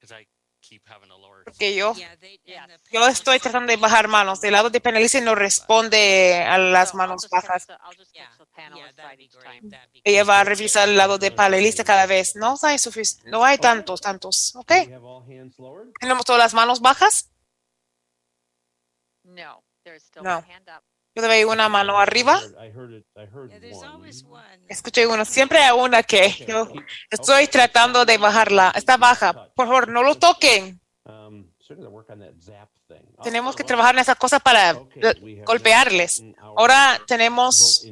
[0.00, 0.26] Because I
[0.60, 1.44] keep having to lower.
[1.44, 1.94] porque yo,
[2.90, 4.40] yo estoy tratando de bajar manos.
[4.40, 7.68] Del lado de panelista no responde a las manos bajas.
[8.68, 12.36] Yeah, Ella va a revisar el lado de panelista cada vez.
[12.36, 14.54] No hay sufic- no hay tantos, tantos.
[14.56, 14.72] ¿Ok?
[16.00, 17.30] ¿Tenemos todas las manos bajas?
[19.24, 19.62] No,
[20.22, 20.38] No.
[20.38, 20.82] one hand up.
[21.14, 22.40] Yo veo una mano arriba.
[24.68, 25.24] Escuché uno.
[25.24, 26.68] Siempre hay una que yo
[27.10, 28.72] estoy tratando de bajarla.
[28.76, 29.52] Está baja.
[29.54, 30.80] Por favor, no lo toquen.
[31.04, 33.02] Um, so we're gonna work on that zap thing.
[33.22, 36.22] Tenemos que trabajar en esa cosa para okay, we have golpearles.
[36.38, 37.84] Ahora tenemos.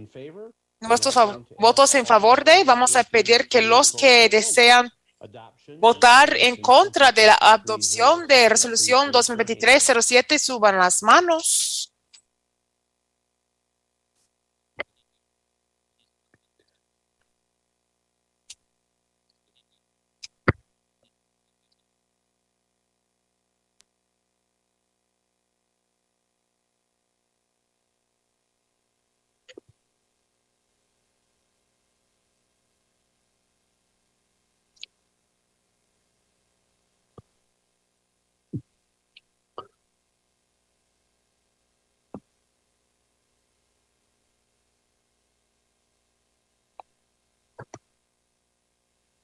[0.81, 1.15] Nuestros
[1.59, 2.65] votos en favor de.
[2.65, 4.91] Vamos a pedir que los que desean
[5.79, 11.68] votar en contra de la adopción de resolución 2023-07 suban las manos.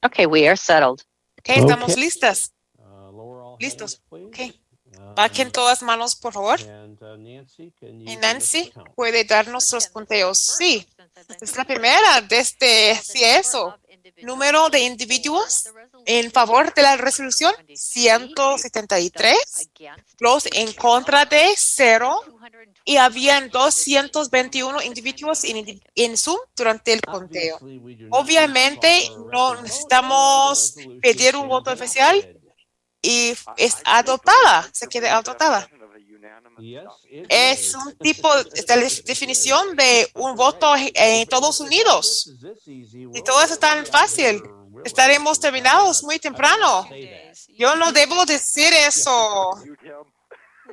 [0.05, 1.01] Okay, we are settled.
[1.39, 1.97] Ok, estamos Ok.
[1.97, 2.51] listas.
[2.77, 3.95] Uh, lower all Listos.
[3.95, 4.25] hands, please.
[4.27, 4.39] Ok.
[4.97, 6.59] Um, Bajen todas manos, por favor.
[6.61, 8.95] and, uh, Nancy, can you Y give us Nancy the count?
[8.95, 10.37] puede darnos los conteos.
[10.39, 10.87] Sí,
[11.41, 13.77] es la primera desde sí eso.
[14.21, 15.65] Número de individuos
[16.05, 19.69] en favor de la resolución 173,
[20.19, 22.21] los en contra de cero
[22.83, 27.57] y habían 221 individuos en, Zoom durante el conteo.
[28.11, 32.39] Obviamente, no necesitamos pedir un voto oficial.
[33.01, 35.69] Y es adoptada, se queda adoptada.
[36.59, 42.31] Yes, it Es un tipo de definición de un voto en Estados Unidos.
[42.65, 44.41] Y todo eso es tan fácil.
[44.83, 46.87] Estaremos terminados muy temprano.
[47.49, 49.51] Yo no debo decir eso.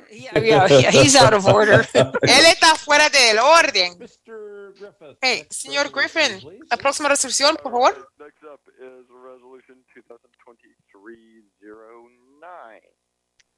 [0.09, 1.87] Yeah, yeah, yeah, he's out of order.
[1.93, 3.97] Él está fuera del orden.
[5.21, 8.11] Hey, señor resolution, Griffin, la próxima resolución, por favor.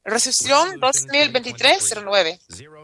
[0.08, 2.38] Resolución 2023-09.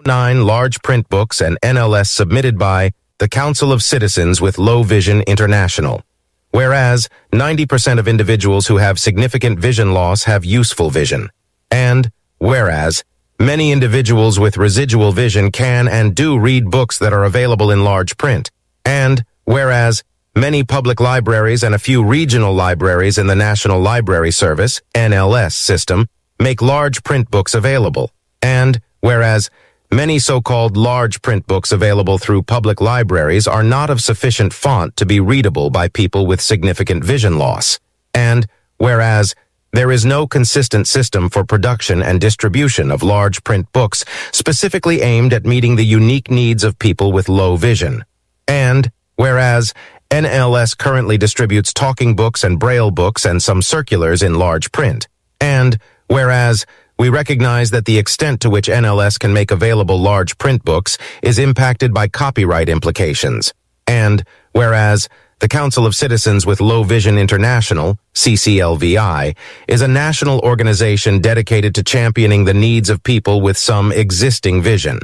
[0.08, 5.22] 09 large print books and NLS submitted by the Council of Citizens with Low Vision
[5.28, 6.02] International.
[6.50, 11.30] Whereas 90% of individuals who have significant vision loss have useful vision.
[11.70, 13.04] And whereas
[13.40, 18.18] many individuals with residual vision can and do read books that are available in large
[18.18, 18.50] print.
[18.84, 20.04] And whereas
[20.36, 26.08] many public libraries and a few regional libraries in the National Library Service, NLS system,
[26.42, 28.12] make large print books available.
[28.42, 29.50] And, whereas
[29.92, 35.06] many so-called large print books available through public libraries are not of sufficient font to
[35.06, 37.80] be readable by people with significant vision loss.
[38.14, 39.36] And, whereas
[39.74, 45.34] there is no consistent system for production and distribution of large print books specifically aimed
[45.34, 48.04] at meeting the unique needs of people with low vision.
[48.48, 49.74] And, whereas
[50.10, 55.08] NLS currently distributes talking books and braille books and some circulars in large print.
[55.40, 55.78] And,
[56.12, 56.66] whereas
[57.00, 61.40] we recognize that the extent to which NLS can make available large print books is
[61.40, 63.54] impacted by copyright implications.
[63.88, 65.08] And, whereas
[65.40, 69.38] the Council of Citizens with Low Vision International, CCLVI,
[69.70, 75.00] is a national organization dedicated to championing the needs of people with some existing vision.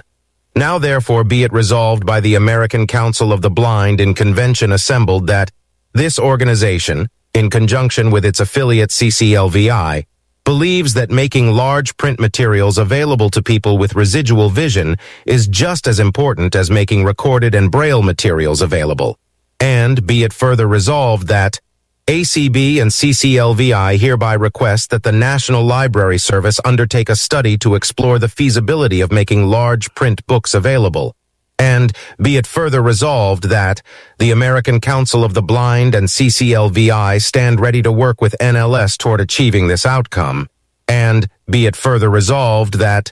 [0.57, 5.27] Now therefore be it resolved by the American Council of the Blind in convention assembled
[5.27, 5.51] that
[5.93, 10.03] this organization, in conjunction with its affiliate CCLVI,
[10.47, 14.95] believes that making large print materials available to people with residual vision
[15.25, 19.19] is just as important as making recorded and braille materials available
[19.59, 21.59] and be it further resolved that
[22.07, 28.17] ACB and CCLVI hereby request that the National Library Service undertake a study to explore
[28.17, 31.13] the feasibility of making large print books available.
[31.59, 31.91] And
[32.21, 33.81] be it further resolved that
[34.19, 39.21] the American Council of the Blind and CCLVI stand ready to work with NLS toward
[39.21, 40.47] achieving this outcome.
[40.87, 43.11] And be it further resolved that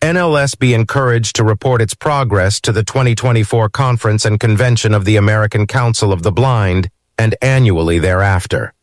[0.00, 5.16] NLS be encouraged to report its progress to the 2024 Conference and Convention of the
[5.16, 8.74] American Council of the Blind and annually thereafter.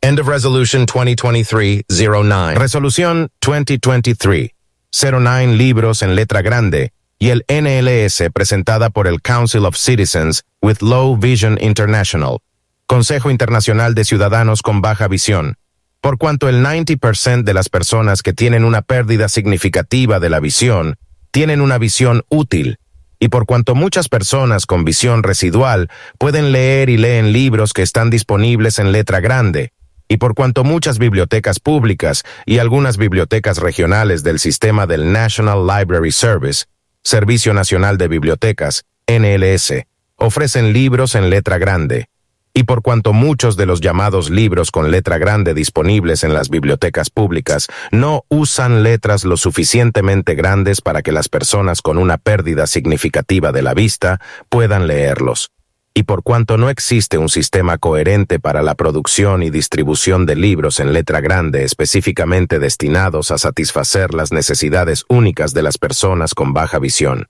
[0.00, 2.56] End of Resolution 2023-09.
[2.56, 10.44] Resolución 2023-09 libros en letra grande y el NLS presentada por el Council of Citizens
[10.62, 12.38] with Low Vision International,
[12.86, 15.56] Consejo Internacional de Ciudadanos con Baja Visión,
[16.00, 20.96] por cuanto el 90% de las personas que tienen una pérdida significativa de la visión
[21.30, 22.78] tienen una visión útil,
[23.18, 28.10] y por cuanto muchas personas con visión residual pueden leer y leen libros que están
[28.10, 29.72] disponibles en letra grande,
[30.08, 36.12] y por cuanto muchas bibliotecas públicas y algunas bibliotecas regionales del sistema del National Library
[36.12, 36.64] Service,
[37.02, 39.84] Servicio Nacional de Bibliotecas, NLS,
[40.16, 42.08] ofrecen libros en letra grande,
[42.58, 47.08] y por cuanto muchos de los llamados libros con letra grande disponibles en las bibliotecas
[47.08, 53.52] públicas no usan letras lo suficientemente grandes para que las personas con una pérdida significativa
[53.52, 55.50] de la vista puedan leerlos,
[55.98, 60.78] y por cuanto no existe un sistema coherente para la producción y distribución de libros
[60.78, 66.78] en letra grande específicamente destinados a satisfacer las necesidades únicas de las personas con baja
[66.78, 67.26] visión,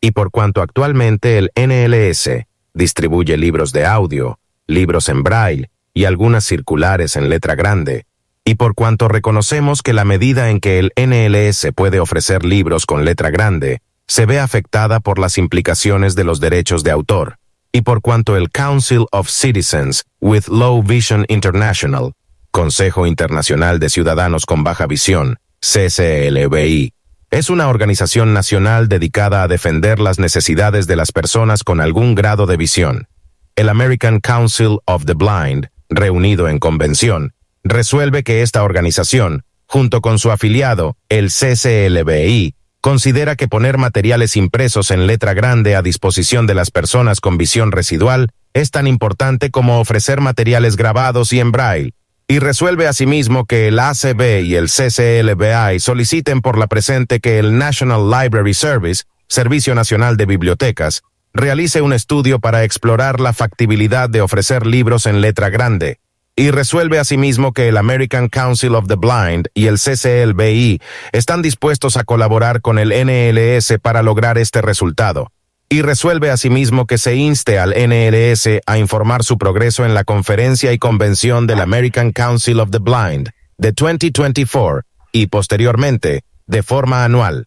[0.00, 6.46] y por cuanto actualmente el NLS distribuye libros de audio, libros en braille y algunas
[6.46, 8.06] circulares en letra grande,
[8.46, 13.04] y por cuanto reconocemos que la medida en que el NLS puede ofrecer libros con
[13.04, 17.36] letra grande se ve afectada por las implicaciones de los derechos de autor,
[17.76, 22.14] y por cuanto el Council of Citizens with Low Vision International,
[22.50, 26.94] Consejo Internacional de Ciudadanos con Baja Visión, CCLBI,
[27.30, 32.46] es una organización nacional dedicada a defender las necesidades de las personas con algún grado
[32.46, 33.08] de visión.
[33.56, 40.18] El American Council of the Blind, reunido en convención, resuelve que esta organización, junto con
[40.18, 42.54] su afiliado, el CCLBI,
[42.86, 47.72] considera que poner materiales impresos en letra grande a disposición de las personas con visión
[47.72, 51.94] residual es tan importante como ofrecer materiales grabados y en braille,
[52.28, 57.58] y resuelve asimismo que el ACB y el CCLBI soliciten por la presente que el
[57.58, 61.02] National Library Service, Servicio Nacional de Bibliotecas,
[61.34, 65.98] realice un estudio para explorar la factibilidad de ofrecer libros en letra grande,
[66.36, 70.80] y resuelve asimismo que el American Council of the Blind y el CCLBI
[71.12, 75.32] están dispuestos a colaborar con el NLS para lograr este resultado,
[75.70, 80.72] y resuelve asimismo que se inste al NLS a informar su progreso en la conferencia
[80.72, 84.82] y convención del American Council of the Blind de 2024
[85.12, 87.46] y posteriormente, de forma anual.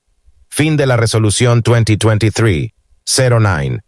[0.49, 2.71] Fin de la resolución 2023.
[3.05, 3.81] 09.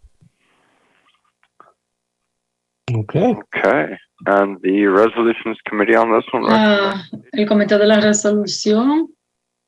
[2.93, 3.31] Okay.
[3.31, 3.97] Okay.
[4.25, 6.45] And the resolutions committee on this one.
[6.47, 9.09] Ah, el comité de la resolución.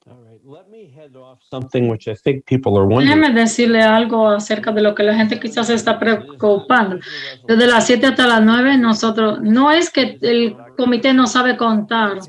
[0.06, 0.42] All right.
[0.44, 3.22] Let me head off something which I think people are wondering.
[3.22, 7.00] Déjeme decirle algo acerca de lo que la gente quizás está preocupando.
[7.48, 12.20] Desde las 7 hasta las 9 nosotros, no es que el comité no sabe contar.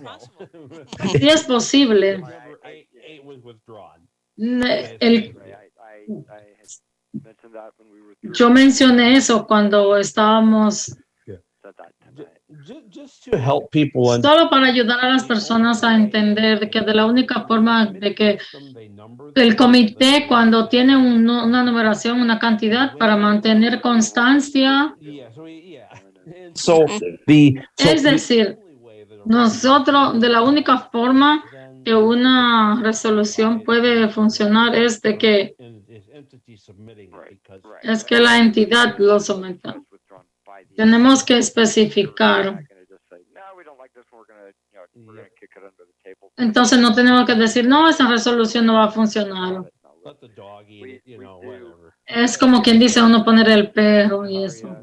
[1.19, 2.23] Sí es posible.
[4.37, 5.37] El,
[8.23, 10.97] Yo mencioné eso cuando estábamos
[14.23, 18.39] Solo para ayudar a las personas a entender que de la única forma de que
[19.35, 24.95] el comité cuando tiene un, una numeración, una cantidad para mantener constancia.
[27.77, 28.59] es decir,
[29.27, 31.45] nosotros de la única forma
[31.85, 35.55] que una resolución puede funcionar es de que
[37.83, 39.77] es que la entidad lo someta.
[40.77, 42.65] Tenemos que especificar.
[46.37, 49.65] Entonces no tenemos que decir, no, esa resolución no va a funcionar.
[52.05, 54.77] Es como quien dice uno poner el perro y eso.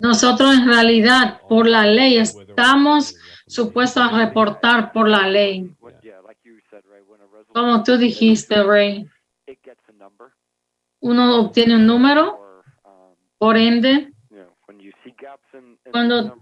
[0.00, 3.14] Nosotros en realidad por la ley estamos
[3.46, 5.74] supuestos a reportar por la ley.
[7.52, 9.06] Como tú dijiste, Ray.
[11.00, 12.62] Uno obtiene un número,
[13.36, 14.11] por ende,
[15.90, 16.36] cuando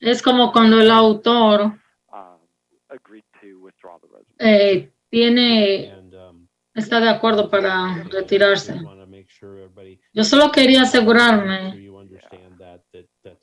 [0.00, 1.78] es como cuando el autor
[4.38, 6.04] eh, tiene
[6.74, 8.80] está de acuerdo para retirarse.
[10.12, 11.88] Yo solo quería asegurarme,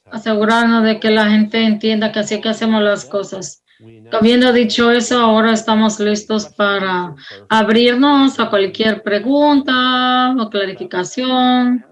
[0.06, 3.64] asegurarnos de que la gente entienda que así es que hacemos las cosas.
[4.12, 7.16] Habiendo dicho eso, ahora estamos listos para
[7.49, 11.86] abrirnos a cualquier pregunta o clarificación.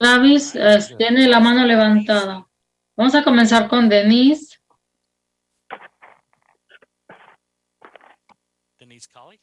[0.00, 0.56] Travis
[0.96, 2.46] tiene la mano levantada.
[2.96, 4.56] Vamos a comenzar con Denise.
[8.78, 9.38] Denise Colley.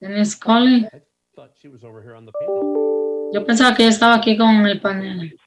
[0.00, 0.88] Denise Colley.
[3.32, 5.38] Yo pensaba que estaba aquí con el panel.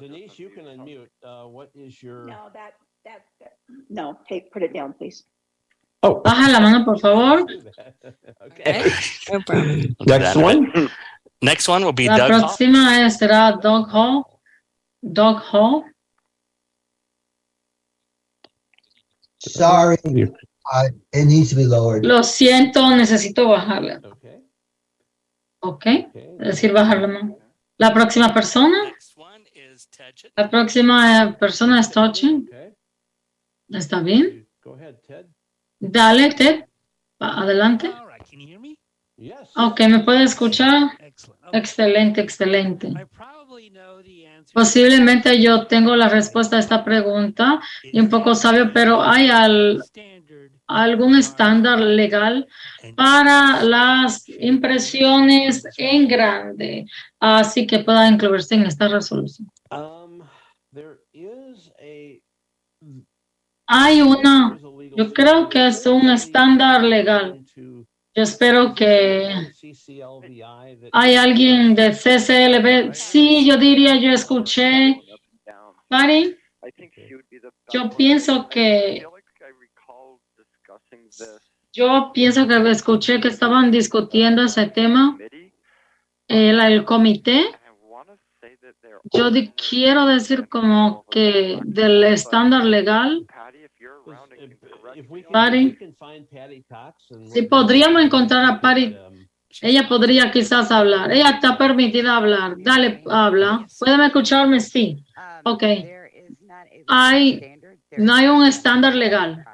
[0.00, 1.10] Denise, you can unmute.
[1.22, 2.24] Uh, what is your...
[2.24, 2.72] No, that,
[3.04, 3.24] that,
[3.90, 5.22] no, hey, put it down, please.
[6.02, 6.22] Oh.
[6.22, 7.40] Baja la mano, por favor.
[8.40, 8.90] okay.
[9.30, 9.96] No problem.
[10.06, 10.90] Next one.
[11.44, 13.10] Next one will be La Doug próxima Hall.
[13.10, 14.24] será Doug Hall.
[15.02, 15.84] Doug Hall.
[19.38, 22.04] Sorry, uh, it needs to be lowered.
[22.04, 24.00] Lo siento, necesito bajarla.
[25.60, 27.38] Ok, es decir, bajar la mano.
[27.76, 28.94] La próxima persona.
[30.36, 32.48] La próxima eh, persona es Tochi.
[33.68, 34.48] ¿Está bien?
[35.78, 36.64] Dale, Ted.
[37.18, 37.92] Adelante.
[39.56, 40.90] Ok, ¿me puede escuchar?
[41.54, 42.92] Excelente, excelente.
[44.52, 49.28] Posiblemente yo tengo la respuesta a esta pregunta y un poco sabio, pero ¿hay
[50.66, 52.48] algún estándar legal
[52.96, 56.86] para las impresiones en grande,
[57.20, 59.48] así que pueda incluirse en esta resolución?
[59.70, 60.22] Um,
[63.66, 64.58] Hay una,
[64.96, 67.43] yo creo que es un estándar legal
[68.14, 69.28] yo espero que
[70.92, 72.94] hay alguien de CCLB.
[72.94, 75.00] Sí, yo diría, yo escuché.
[75.88, 76.36] Pari,
[77.72, 79.04] yo pienso que
[81.72, 85.18] yo pienso que escuché que estaban discutiendo ese tema
[86.28, 87.46] el comité.
[89.12, 93.26] Yo quiero decir como que del estándar legal
[95.30, 95.76] Patty.
[97.32, 99.26] Si podríamos encontrar a Patty, um,
[99.62, 101.12] ella podría quizás hablar.
[101.12, 102.56] Ella está permitida hablar.
[102.58, 103.66] Dale, habla.
[103.78, 104.60] ¿Pueden escucharme?
[104.60, 105.04] Sí.
[105.16, 105.62] Um, ok.
[106.86, 107.60] Hay,
[107.96, 109.44] no hay un estándar legal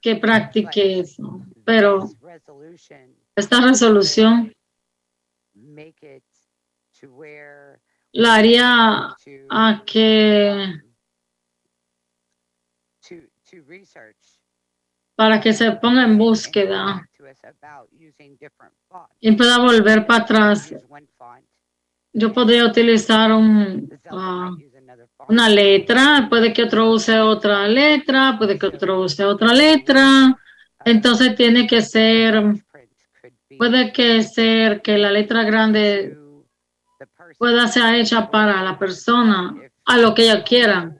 [0.00, 2.10] que practique eso, pero
[3.34, 4.52] esta resolución
[8.12, 9.16] la haría
[9.50, 10.80] a que
[15.14, 17.08] para que se ponga en búsqueda
[19.20, 20.74] y pueda volver para atrás.
[22.12, 24.54] Yo podría utilizar un, ah,
[25.28, 30.36] una letra, puede que otro use otra letra, puede que otro use otra letra.
[30.84, 32.42] Entonces tiene que ser,
[33.58, 36.16] puede que ser que la letra grande
[37.38, 39.54] pueda ser hecha para la persona
[39.86, 40.94] a lo que ella quiera.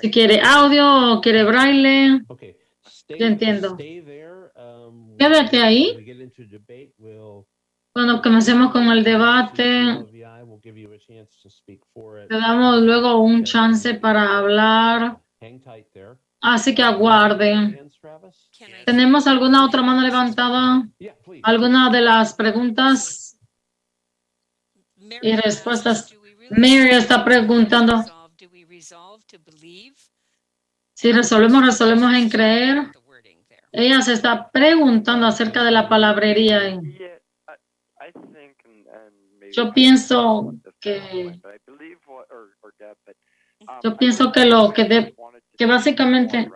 [0.00, 2.22] Si quiere audio o quiere braille.
[3.08, 3.72] Yo entiendo.
[3.72, 5.96] Um, Quédate ahí.
[7.92, 10.04] Cuando comencemos con el debate,
[12.28, 15.20] te damos luego un chance para hablar.
[16.40, 17.90] Así que aguarde.
[18.84, 20.88] ¿Tenemos alguna otra mano levantada?
[21.42, 23.38] ¿Alguna de las preguntas
[25.22, 26.14] y respuestas?
[26.50, 28.04] Mary está preguntando.
[31.04, 32.86] Si resolvemos, resolvemos en creer.
[33.70, 36.80] Ella se está preguntando acerca de la palabrería.
[39.52, 41.38] Yo pienso que
[43.82, 45.14] yo pienso que lo que de,
[45.58, 46.50] que básicamente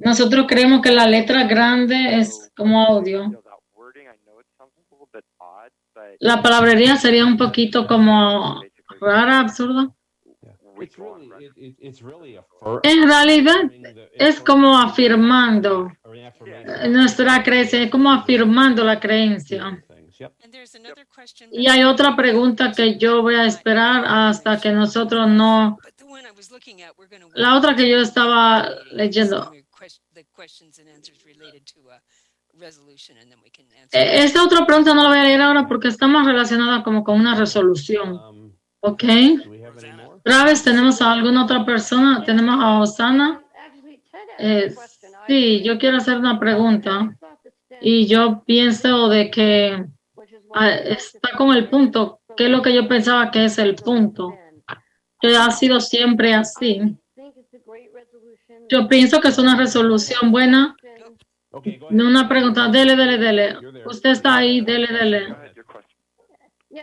[0.00, 3.42] nosotros creemos que la letra grande es como audio.
[6.20, 8.60] La palabrería sería un poquito como
[9.00, 9.88] rara, absurda.
[12.82, 13.56] En realidad
[14.14, 15.92] es como afirmando
[16.88, 19.82] nuestra creencia, es como afirmando la creencia.
[21.50, 25.78] Y hay otra pregunta que yo voy a esperar hasta que nosotros no...
[27.34, 29.52] La otra que yo estaba leyendo.
[33.92, 37.02] E, esta otra pregunta no la voy a leer ahora porque está más relacionada como
[37.02, 38.52] con una resolución.
[38.80, 39.04] ¿Ok?
[40.22, 42.22] Traves, ¿tenemos a alguna otra persona?
[42.24, 43.42] ¿Tenemos a Osana?
[44.38, 44.72] Eh,
[45.26, 47.16] sí, yo quiero hacer una pregunta.
[47.80, 49.84] Y yo pienso de que
[50.54, 52.20] ah, está con el punto.
[52.36, 54.36] ¿Qué es lo que yo pensaba que es el punto?
[55.20, 56.96] Que ha sido siempre así.
[58.68, 60.76] Yo pienso que es una resolución buena.
[61.90, 62.68] No una pregunta.
[62.68, 63.56] Dele, dele, dele.
[63.84, 65.34] Usted está ahí, dele, dele.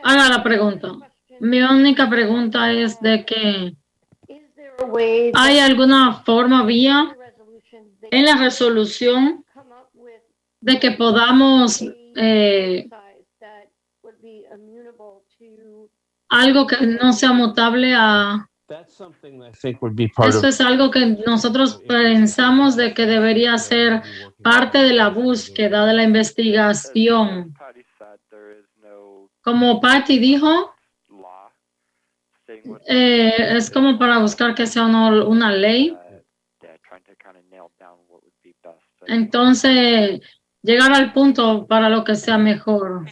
[0.04, 1.09] Haga la pregunta.
[1.40, 3.76] Mi única pregunta es de que
[5.34, 7.16] hay alguna forma, vía
[8.12, 9.46] en la resolución
[10.62, 11.84] de que podamos
[12.16, 12.88] eh,
[16.30, 18.50] algo que no sea mutable a
[20.28, 24.04] eso es algo que nosotros pensamos de que debería ser
[24.44, 27.54] parte de la búsqueda de la investigación.
[29.42, 30.76] Como Patty dijo,
[32.86, 35.96] eh, es como para buscar que sea una ley.
[39.08, 40.22] Entonces,
[40.62, 43.06] llegar al punto para lo que sea mejor.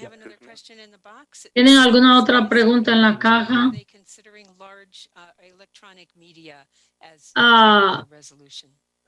[1.54, 3.72] ¿Tienen alguna otra pregunta en la caja?
[7.36, 8.08] Ah,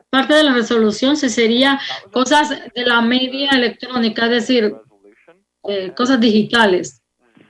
[0.10, 1.80] parte de la resolución se sería
[2.12, 4.76] cosas de la media electrónica, es decir,
[5.64, 7.02] eh, cosas digitales.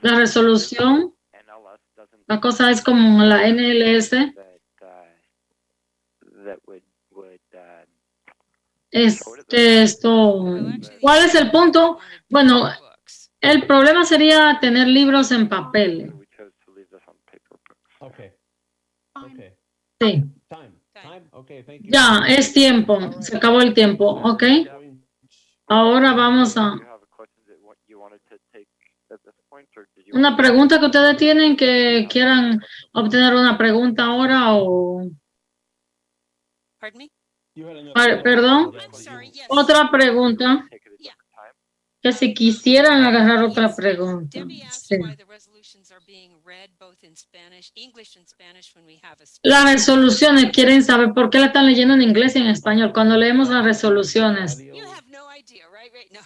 [0.02, 1.14] La resolución
[2.30, 4.12] la cosa es como la NLS.
[8.92, 10.44] Este, esto,
[11.00, 11.98] ¿cuál es el punto?
[12.28, 12.70] Bueno,
[13.40, 16.14] el problema sería tener libros en papel.
[20.00, 20.24] Sí.
[21.80, 23.12] Ya, es tiempo.
[23.20, 24.08] Se acabó el tiempo.
[24.08, 24.44] Ok.
[25.66, 26.89] Ahora vamos a...
[30.12, 32.60] Una pregunta que ustedes tienen que quieran
[32.92, 35.08] obtener una pregunta ahora o...
[38.22, 38.72] Perdón.
[39.48, 40.66] Otra pregunta.
[42.02, 44.40] Que si quisieran agarrar otra pregunta.
[49.42, 52.92] Las resoluciones quieren saber por qué la están leyendo en inglés y en español.
[52.94, 54.58] Cuando leemos las resoluciones,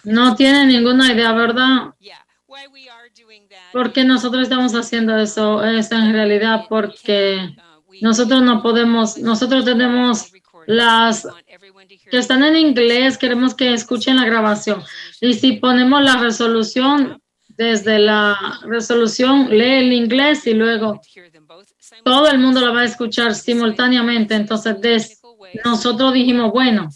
[0.05, 1.93] no tienen ninguna idea, ¿verdad?
[3.75, 5.61] Porque nosotros estamos haciendo eso?
[5.61, 7.57] Es en realidad porque
[7.99, 10.31] nosotros no podemos, nosotros tenemos
[10.65, 11.27] las
[12.09, 14.81] que están en inglés, queremos que escuchen la grabación.
[15.19, 21.01] Y si ponemos la resolución, desde la resolución, lee el inglés y luego
[22.05, 24.35] todo el mundo la va a escuchar simultáneamente.
[24.35, 25.19] Entonces,
[25.65, 26.87] nosotros dijimos, bueno,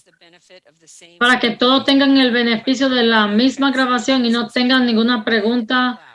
[1.19, 6.05] para que todos tengan el beneficio de la misma grabación y no tengan ninguna pregunta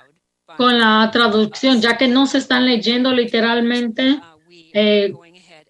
[0.57, 4.21] con la traducción, ya que no se están leyendo literalmente.
[4.73, 5.13] Eh,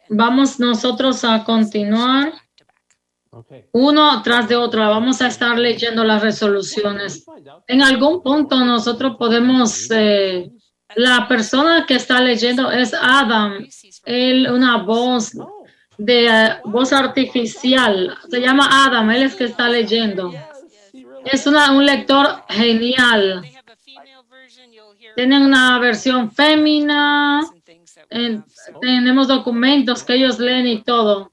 [0.08, 2.32] vamos nosotros a continuar
[3.72, 4.80] uno tras de otro.
[4.80, 7.24] Vamos a estar leyendo las resoluciones.
[7.66, 10.50] En algún punto nosotros podemos, eh,
[10.96, 13.66] la persona que está leyendo es Adam,
[14.04, 15.32] él una voz
[15.98, 18.16] de eh, voz artificial.
[18.28, 20.32] Se llama Adam, él es que está leyendo.
[21.24, 23.42] Es una, un lector genial.
[25.14, 27.42] Tienen una versión fémina.
[28.80, 31.30] tenemos documentos que ellos leen y todo.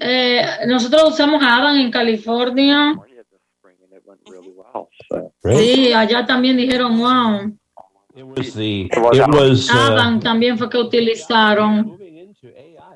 [0.00, 2.94] Eh, nosotros usamos a Adam en California.
[5.42, 7.56] Sí, allá también dijeron, wow.
[8.16, 8.32] Uh,
[9.72, 11.98] Adam también fue que utilizaron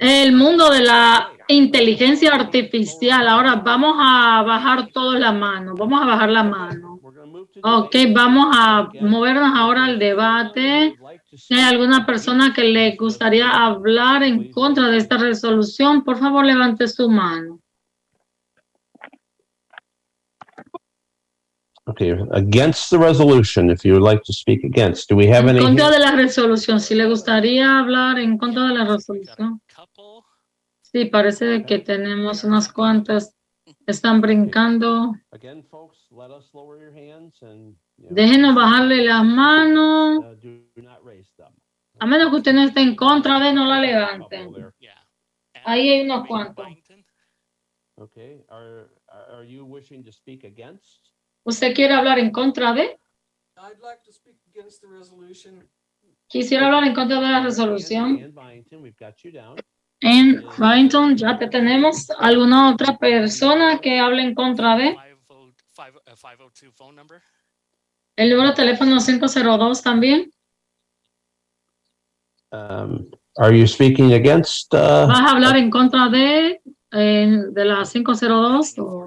[0.01, 3.26] el mundo de la inteligencia artificial.
[3.28, 5.74] Ahora vamos a bajar toda la mano.
[5.76, 7.01] Vamos a bajar la mano.
[7.62, 10.96] Ok, vamos a movernos ahora al debate.
[11.34, 16.44] Si hay alguna persona que le gustaría hablar en contra de esta resolución, por favor
[16.44, 17.61] levante su mano.
[21.86, 25.57] Okay, against the resolution, if you would like to speak against, do we have En
[25.57, 25.61] any?
[25.64, 29.62] contra de la resolución, si le gustaría hablar en contra de la resolución.
[30.91, 33.34] Sí, parece que tenemos unas cuantas.
[33.86, 35.14] Están brincando.
[35.30, 40.18] Again, folks, let us lower your hands and you know, Déjenos bajarle las manos.
[40.24, 41.53] uh, do not raise them.
[41.99, 44.72] A menos que usted no esté en contra de, no la levanten.
[45.64, 46.66] Ahí hay unos cuantos.
[51.45, 52.99] ¿Usted quiere hablar en contra de?
[53.57, 55.68] I'd like to speak against the resolution.
[56.28, 58.32] Quisiera hablar en contra de la resolución.
[60.01, 62.11] En Byington ya te tenemos.
[62.18, 64.96] ¿Alguna otra persona que hable en contra de?
[68.16, 70.30] El número de teléfono 502 también.
[72.51, 75.07] Um, are you speaking against, uh?
[75.07, 79.07] ¿Vas a hablar en contra de, eh, de la 502 o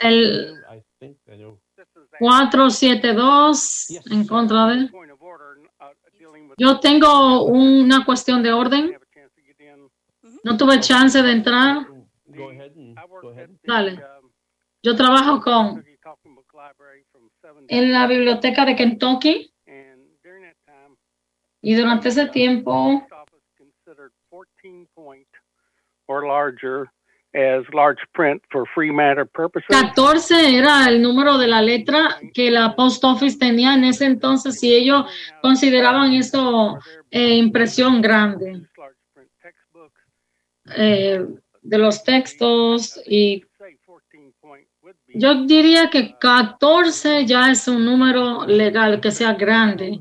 [0.00, 1.58] el I think I know.
[2.18, 4.90] 472 en contra de?
[6.56, 8.96] Yo tengo una cuestión de orden.
[10.44, 11.86] No tuve chance de entrar.
[12.26, 13.48] Go ahead and, go ahead.
[13.62, 13.98] Dale.
[14.82, 15.82] Yo trabajo con
[17.68, 19.50] en la biblioteca de Kentucky
[21.62, 23.06] y durante ese tiempo
[26.06, 26.90] or larger
[27.34, 29.66] as large print for free matter purposes.
[29.68, 34.62] 14 era el número de la letra que la post office tenía en ese entonces
[34.62, 35.06] y ellos
[35.40, 36.78] consideraban eso
[37.10, 38.62] eh, impresión grande
[40.76, 41.24] eh,
[41.62, 43.42] de los textos y
[45.14, 50.00] yo diría que 14 ya es un número legal que sea grande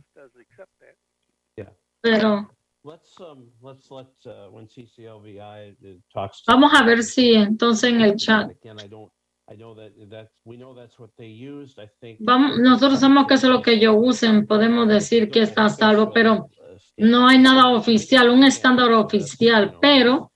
[1.56, 1.72] Yeah.
[2.02, 2.50] pero
[2.84, 3.16] Let's,
[3.62, 4.08] let's let,
[4.52, 5.78] when CCLVI
[6.14, 6.44] talks.
[6.44, 9.10] to- vamos a ver si entonces en el chat Again, I don't,
[9.50, 12.18] I know that, that, we know that's what they used, I think.
[12.22, 15.70] Vamos, nosotros sabemos que eso es lo que ellos usen, podemos decir que está a
[15.70, 16.50] salvo, pero
[16.98, 20.32] no hay nada oficial, un estándar oficial, pero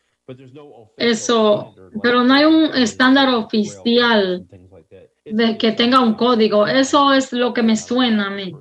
[0.97, 4.45] eso, pero no hay un estándar oficial
[5.23, 6.67] de que tenga un código.
[6.67, 8.53] Eso es lo que me suena a mí.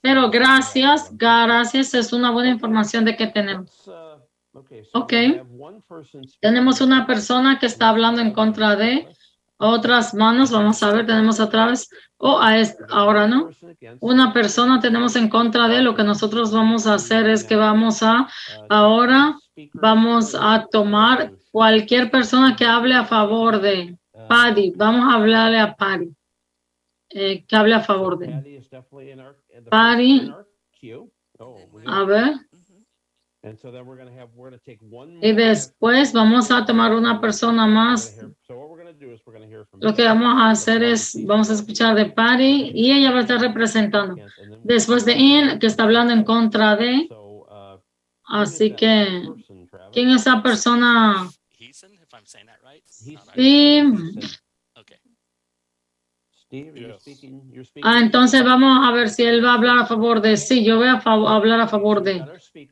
[0.00, 3.88] Pero gracias, gracias, es una buena información de que tenemos.
[4.92, 5.12] Ok.
[6.40, 9.08] Tenemos una persona que está hablando en contra de
[9.56, 10.50] otras manos.
[10.50, 11.88] Vamos a ver, tenemos otra vez.
[12.18, 12.54] Oh, a
[12.90, 13.50] ahora no.
[14.00, 18.02] Una persona tenemos en contra de lo que nosotros vamos a hacer es que vamos
[18.02, 18.28] a,
[18.68, 19.36] ahora
[19.74, 23.96] vamos a tomar cualquier persona que hable a favor de
[24.28, 24.72] Paddy.
[24.76, 26.14] Vamos a hablarle a Paddy.
[27.10, 28.26] eh, que hable a favor de.
[28.26, 30.16] Patty is definitely in our, in the Patty.
[30.18, 31.10] in our queue.
[31.38, 32.34] Oh, A ver.
[33.44, 35.18] And so then we're gonna have, we're gonna take one.
[35.22, 38.16] Y después vamos a tomar una persona más.
[38.46, 39.80] So what we're gonna do is we're gonna hear from.
[39.80, 43.20] Lo que vamos a hacer es, vamos a escuchar de Patty y ella va a
[43.20, 44.16] estar representando.
[44.64, 47.06] Después de Ian, que está hablando en contra de.
[48.26, 49.22] Así que,
[49.92, 51.28] ¿quién es esa persona?
[53.34, 53.82] Sí.
[56.46, 57.90] Steve, you're speaking, you're speaking.
[57.90, 60.36] Ah, entonces vamos a ver si él va a hablar a favor de.
[60.36, 62.24] Sí, yo voy a hablar a favor de.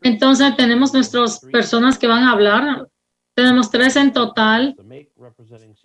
[0.02, 2.88] Entonces tenemos nuestras personas que van a hablar.
[3.34, 4.76] Tenemos tres en total.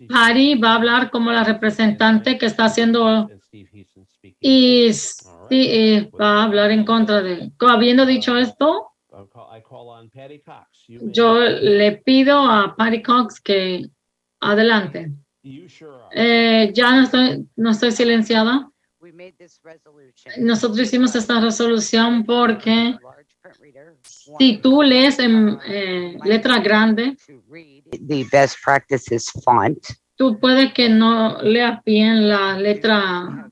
[0.08, 3.30] Patty va a hablar como la representante que está haciendo
[4.40, 7.50] y sí, eh, va a hablar en contra de.
[7.58, 8.92] Habiendo dicho esto,
[10.86, 13.86] yo le pido a Patty Cox que
[14.40, 15.12] adelante.
[15.42, 16.10] You sure are.
[16.12, 18.70] Eh, ya no estoy, no estoy silenciada.
[20.38, 22.96] Nosotros hicimos esta resolución porque
[24.02, 29.78] si tú lees en eh, letra grande, The best practice is font.
[30.16, 33.47] tú puedes que no leas bien la letra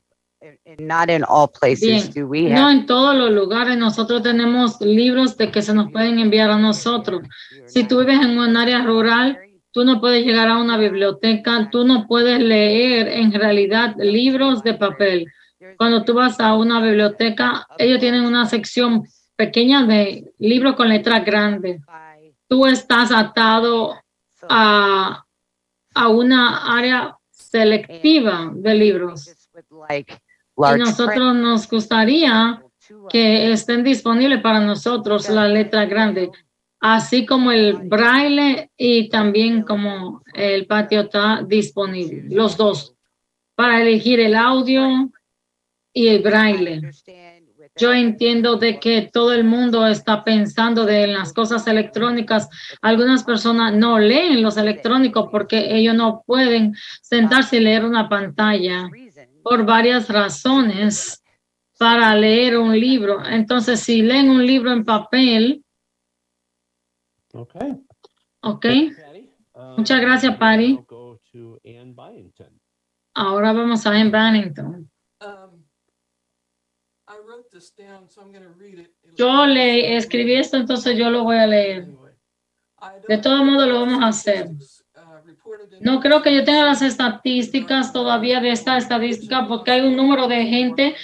[0.78, 2.12] Not in all places bien.
[2.12, 6.18] do we No en todos los lugares nosotros tenemos libros de que se nos pueden
[6.18, 7.22] enviar a nosotros.
[7.66, 9.38] Si tú vives en un área rural,
[9.70, 14.74] tú no puedes llegar a una biblioteca, tú no puedes leer en realidad libros de
[14.74, 15.26] papel.
[15.76, 19.04] Cuando tú vas a una biblioteca, ellos tienen una sección
[19.36, 21.80] pequeña de libros con letras grandes.
[22.48, 23.94] Tú estás atado
[24.48, 25.24] a,
[25.94, 29.30] a una área selectiva de libros.
[30.56, 32.62] Y nosotros nos gustaría
[33.10, 36.30] que estén disponibles para nosotros la letra grande,
[36.80, 42.94] así como el braille y también como el patio está disponible, los dos,
[43.54, 45.10] para elegir el audio
[45.92, 46.80] y el braille.
[47.78, 52.48] Yo entiendo de que todo el mundo está pensando de las cosas electrónicas.
[52.80, 58.88] Algunas personas no leen los electrónicos porque ellos no pueden sentarse y leer una pantalla
[59.46, 61.22] por varias razones
[61.78, 63.24] para leer un libro.
[63.24, 65.62] Entonces, si leen un libro en papel,
[67.32, 67.80] Okay.
[68.40, 68.64] ok.
[69.54, 70.72] Um, Muchas gracias, Patty.
[70.72, 72.60] we'll go to Ann Byington.
[73.14, 74.90] Ahora vamos a Ann Bannington.
[75.20, 75.64] Um,
[77.06, 78.96] I wrote this down, so I'm gonna read it.
[79.04, 81.86] It'll- Yo le escribí esto, entonces yo lo voy a leer.
[83.06, 84.48] De todo modo lo vamos a hacer.
[85.80, 90.28] No creo que yo tenga las estadísticas todavía de esta estadística porque hay un número
[90.28, 90.94] de gente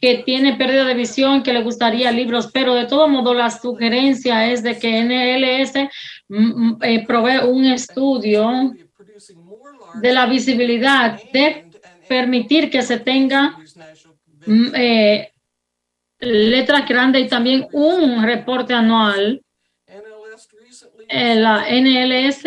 [0.00, 4.50] que tiene pérdida de visión que le gustaría libros, pero de todo modo la sugerencia
[4.50, 5.88] es de que NLS
[6.28, 8.72] mm, mm, eh, provee un estudio
[9.94, 11.66] de la visibilidad de
[12.08, 13.56] permitir que se tenga
[14.46, 15.32] mm, eh,
[16.18, 19.40] letras grandes y también un reporte anual.
[21.08, 22.44] Eh, la NLS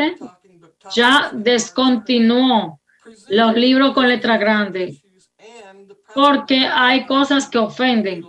[0.93, 2.81] ya descontinuó
[3.29, 5.01] los libros con letra grande
[6.13, 8.23] porque hay cosas que ofenden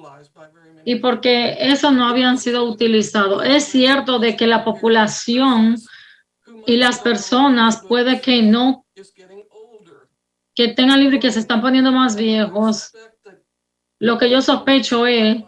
[0.84, 3.44] y porque eso no habían sido utilizados.
[3.44, 5.76] Es cierto de que la población
[6.66, 8.84] y las personas puede que no
[10.54, 12.90] que tengan libros que se están poniendo más viejos.
[13.98, 15.44] Lo que yo sospecho es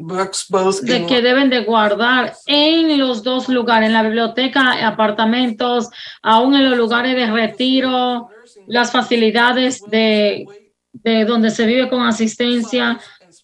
[0.00, 5.88] Books both de que deben de guardar en los dos lugares, en la biblioteca, apartamentos,
[6.22, 8.28] aún en los lugares de retiro,
[8.66, 10.46] las facilidades de,
[10.92, 12.98] de donde se vive con asistencia,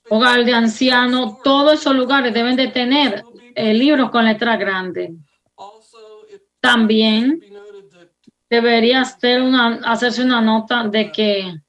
[0.09, 3.25] hogar de ancianos, todos esos lugares deben de tener
[3.55, 5.15] eh, libros con letra grande.
[6.61, 7.41] También
[8.49, 11.61] debería hacer una, hacerse una nota de que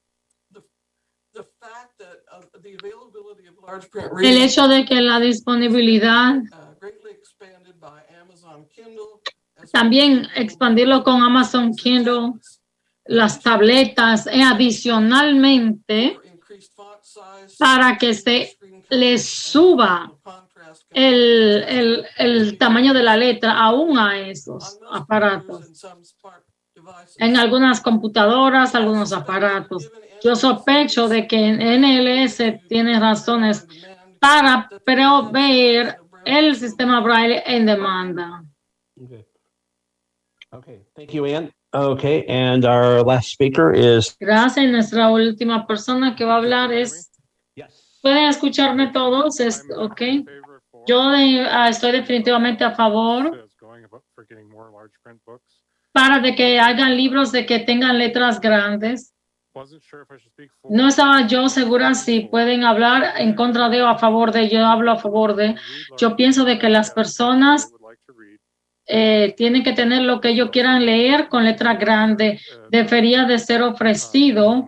[2.62, 3.61] large print
[4.22, 6.72] el hecho de que la disponibilidad uh,
[9.72, 12.34] también expandirlo con Amazon Kindle,
[13.06, 16.20] las tabletas, e adicionalmente
[17.58, 18.58] para que se
[18.90, 20.12] le suba
[20.90, 25.86] el, el, el tamaño de la letra aún a esos aparatos.
[27.18, 29.90] En algunas computadoras, algunos aparatos.
[30.24, 33.68] Yo sospecho de que NLS tiene razones
[34.20, 38.44] para proveer el sistema Braille en demanda.
[39.04, 39.26] Okay.
[40.52, 40.86] Okay.
[40.96, 41.52] Thank you, Ann.
[41.74, 42.26] Okay.
[42.28, 44.70] And our last speaker is Gracias.
[44.70, 47.10] Nuestra última persona que va a hablar es.
[48.02, 49.40] ¿Pueden escucharme todos?
[49.40, 50.02] Es, ok.
[50.88, 53.48] Yo de- ah, estoy definitivamente a favor
[55.94, 59.14] para de que hagan libros de que tengan letras grandes.
[60.64, 64.50] No estaba yo segura si pueden hablar en contra de o a favor de.
[64.50, 65.56] Yo hablo a favor de.
[65.98, 67.72] Yo pienso de que las personas
[68.86, 72.40] eh, tienen que tener lo que ellos quieran leer con letra grande.
[72.70, 74.68] Debería de ser ofrecido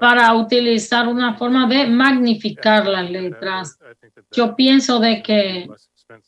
[0.00, 3.78] para utilizar una forma de magnificar las letras.
[4.30, 5.68] Yo pienso de que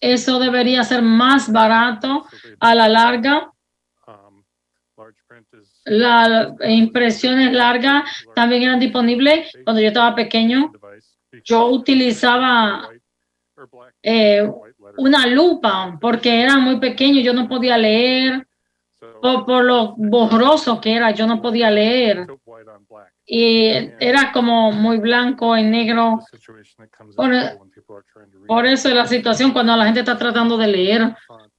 [0.00, 2.26] eso debería ser más barato
[2.60, 3.52] a la larga.
[5.88, 10.72] Las impresiones largas también eran disponibles cuando yo estaba pequeño.
[11.44, 12.88] Yo utilizaba
[14.02, 14.48] eh,
[14.96, 18.46] una lupa porque era muy pequeño, yo no podía leer
[19.20, 22.26] por, por lo borroso que era, yo no podía leer.
[23.24, 23.68] Y
[24.00, 26.20] era como muy blanco y negro.
[27.14, 27.30] Por,
[28.46, 31.16] por eso es la situación cuando la gente está tratando de leer.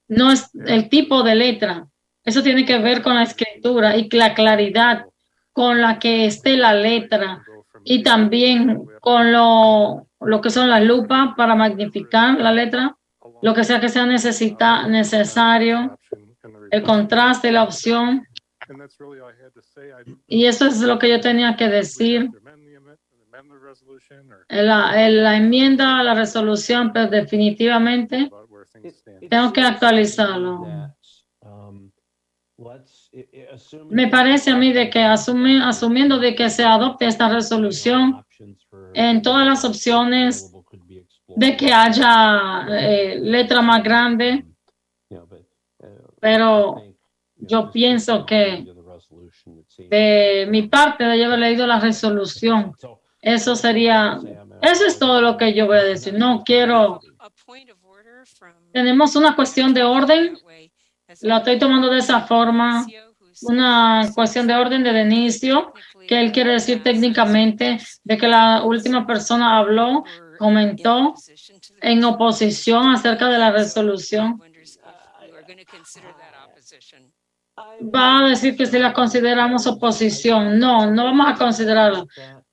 [0.07, 1.87] No es el tipo de letra.
[2.23, 5.05] Eso tiene que ver con la escritura y la claridad
[5.53, 7.43] con la que esté la letra
[7.83, 12.95] y también con lo, lo que son las lupas para magnificar la letra,
[13.41, 15.97] lo que sea que sea necesita, necesario,
[16.71, 18.25] el contraste, la opción.
[20.27, 22.29] Y eso es lo que yo tenía que decir.
[24.49, 28.29] La, en la enmienda a la resolución, pero definitivamente
[29.29, 30.61] tengo que actualizarlo.
[30.61, 30.97] um, let's
[31.41, 31.91] i- i- assuming
[33.89, 38.23] Me parece a mí de que asume- asumiendo de que se adopte esta resolución
[38.93, 40.51] en todas las opciones
[41.35, 44.45] de que haya eh, letra más grande,
[46.19, 46.75] pero
[47.37, 48.65] yo pienso que
[49.89, 52.73] de mi parte de haber leído la resolución,
[53.21, 54.19] eso sería,
[54.61, 56.13] eso es todo lo que yo voy a decir.
[56.13, 56.99] No quiero,
[58.73, 60.37] tenemos una cuestión de orden,
[61.21, 62.85] la estoy tomando de esa forma,
[63.41, 65.73] una cuestión de orden de inicio,
[66.07, 70.03] que él quiere decir técnicamente de que la última persona habló
[70.37, 71.13] comentó
[71.81, 74.41] en oposición acerca de la resolución,
[77.95, 80.59] va a decir que si la consideramos oposición.
[80.59, 82.05] No, no vamos a considerarla.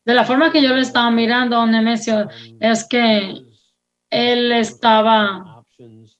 [0.04, 2.28] De la forma que yo le estaba mirando a Nemesio,
[2.60, 3.42] es que
[4.10, 5.64] él estaba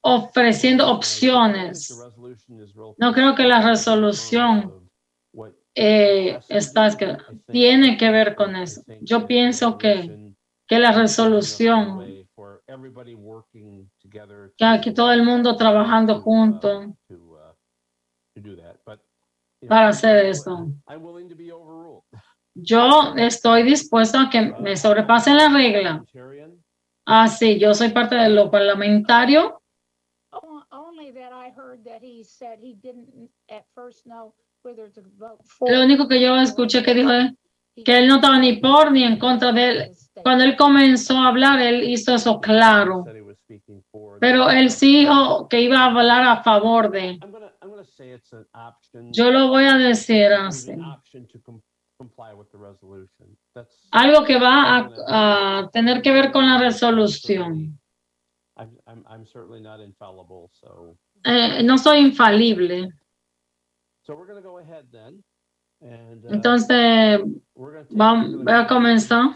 [0.01, 1.97] ofreciendo opciones.
[2.97, 4.89] No creo que la resolución
[5.75, 6.89] eh, está,
[7.51, 8.83] tiene que ver con eso.
[9.01, 10.33] Yo pienso que,
[10.65, 12.25] que la resolución,
[14.57, 16.95] que aquí todo el mundo trabajando junto
[19.67, 20.67] para hacer eso.
[22.55, 26.03] Yo estoy dispuesto a que me sobrepasen la regla.
[27.05, 29.61] Ah, sí, yo soy parte de lo parlamentario.
[35.69, 37.33] Lo único que yo escuché que dijo es
[37.85, 39.91] que él no estaba ni por ni en contra de él.
[40.23, 43.03] Cuando él comenzó a hablar, él hizo eso claro.
[44.19, 47.19] Pero él sí dijo que iba a hablar a favor de.
[49.11, 50.71] Yo lo voy a decir así.
[53.91, 57.79] Algo que va a, a tener que ver con la resolución.
[61.29, 62.89] Eh, no soy infalible.
[66.29, 67.19] Entonces,
[67.89, 69.35] vamos a comenzar.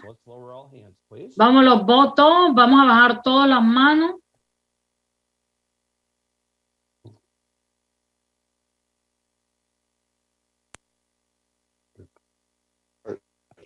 [1.35, 4.15] Vamos los votos, vamos a bajar todas las manos.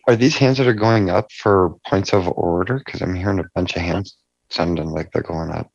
[0.08, 2.80] Are these hands that are going up for points of order?
[2.80, 4.18] Because I'm hearing a bunch of hands
[4.50, 5.75] sounding like they're going up.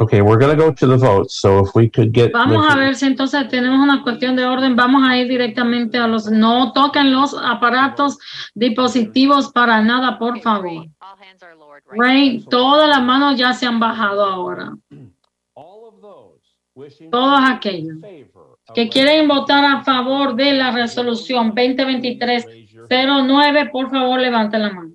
[0.00, 1.40] Okay, we're going to go to the votes.
[1.40, 2.32] So if we could get.
[2.32, 4.74] Vamos a ver si entonces tenemos una cuestión de orden.
[4.74, 6.30] Vamos a ir directamente a los.
[6.30, 8.18] No toquen los aparatos
[8.54, 10.86] dispositivos para nada, por favor.
[11.90, 14.72] Ray, todas las manos ya se han bajado ahora.
[17.10, 17.98] Todos aquellos
[18.74, 24.92] que quieren votar a favor de la resolución 2023-09, por favor, levanten la mano.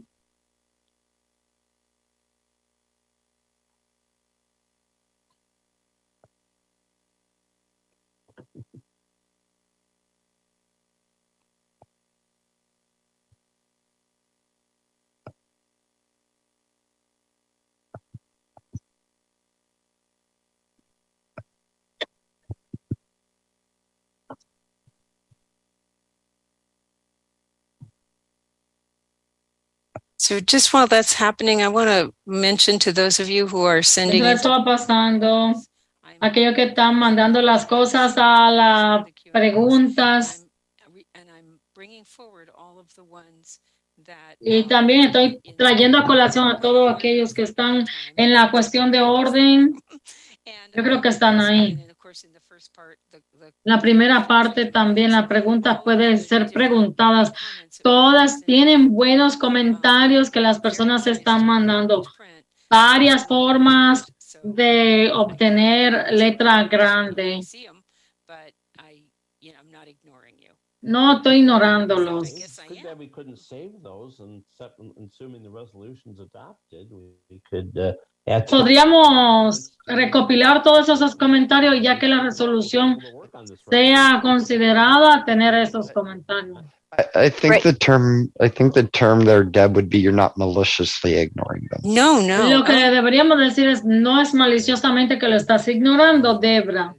[30.26, 33.84] So just while that's happening, I want to mention to those of you who are
[33.84, 34.24] sending.
[34.24, 35.54] Va pasando,
[36.20, 40.48] aquellos que están mandando las cosas a las preguntas.
[44.40, 49.02] Y también estoy trayendo a colación a todos aquellos que están en la cuestión de
[49.04, 49.80] orden.
[50.74, 51.85] Yo creo que están ahí.
[53.64, 57.34] La primera parte también, las preguntas pueden ser preguntadas.
[57.84, 62.04] Todas tienen buenos comentarios que las personas están mandando.
[62.70, 64.06] Varias formas
[64.44, 67.40] de obtener letra grande.
[70.82, 72.32] No estoy ignorándolos.
[78.50, 82.98] Podríamos recopilar todos esos comentarios ya que la resolución
[83.70, 86.64] sea considerada tener esos comentarios.
[86.98, 87.64] I, I think Right.
[87.64, 91.82] the term I think the term there, Deb, would be you're not maliciously ignoring them.
[91.84, 92.50] No, no.
[92.50, 96.96] Lo que deberíamos decir es no es maliciosamente que lo estás ignorando, Debra.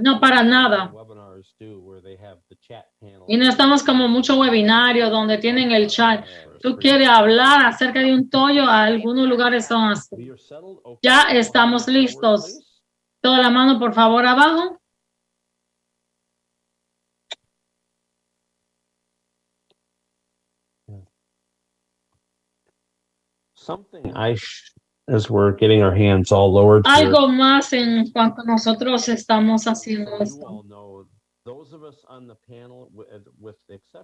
[0.00, 0.92] No para nada.
[3.28, 6.24] Y no estamos como mucho webinario donde tienen el chat.
[6.62, 10.16] Tú quieres hablar acerca de un tollo, algunos lugares son así.
[11.02, 12.80] Ya estamos listos.
[13.20, 14.78] Toda la mano, por favor, abajo.
[23.54, 24.72] Something I, sh-
[25.08, 26.86] as we're getting our hands all lowered.
[26.86, 30.64] here, Algo más en cuanto nosotros estamos haciendo esto.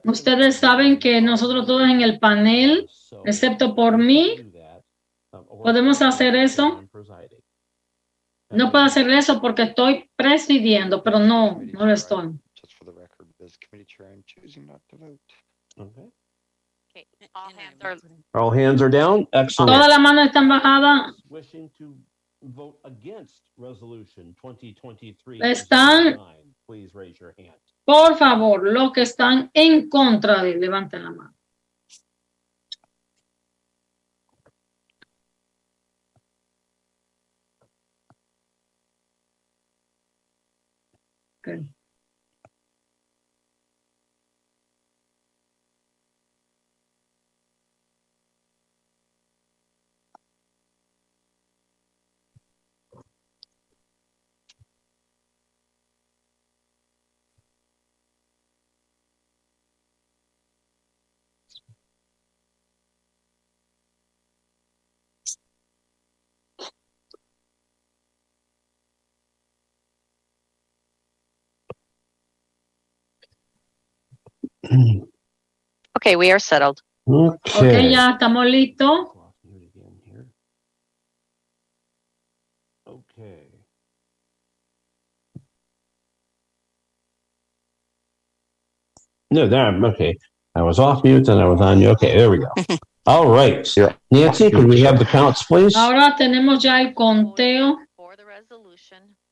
[0.04, 2.88] Ustedes saben que nosotros todos en el panel,
[3.24, 4.36] excepto por mí,
[5.62, 6.82] podemos hacer eso.
[8.50, 12.32] No puedo hacer eso porque estoy presidiendo, pero no, no lo estoy.
[12.60, 15.20] Just for the record, as committee chair, I'm choosing not to vote.
[15.76, 16.10] Okay.
[18.34, 19.28] All hands are down.
[19.32, 19.70] Excellent.
[19.70, 21.14] Todas las manos están bajadas.
[21.28, 21.94] Wishing to
[22.40, 25.40] vote against resolution 2023.
[25.42, 26.18] Están-
[26.68, 27.56] please raise your hand.
[27.84, 31.34] Por favor, los que están en contra de levanten la mano.
[75.96, 76.80] Okay, we are settled.
[77.06, 77.90] Ok, Okay.
[77.90, 79.08] ya estamos listos.
[82.86, 83.48] Okay.
[89.30, 90.16] No, there, okay.
[90.54, 91.90] I was off mute and I was on you.
[91.90, 92.48] Okay, there we go.
[93.06, 93.66] All right.
[94.10, 95.74] Nancy, could we have the counts, please?
[95.76, 97.78] Ahora tenemos ya el conteo.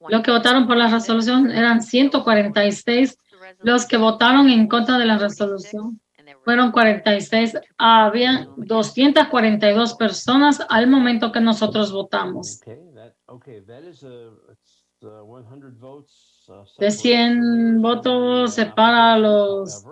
[0.09, 3.17] Los que votaron por la resolución eran 146.
[3.63, 6.01] Los que votaron en contra de la resolución
[6.45, 7.59] fueron 46.
[7.79, 12.61] Había 242 personas al momento que nosotros votamos.
[12.63, 16.45] Okay, that, okay, that is a, it's, uh, 100 votes.
[16.49, 19.85] uh, De 100 votos separa los,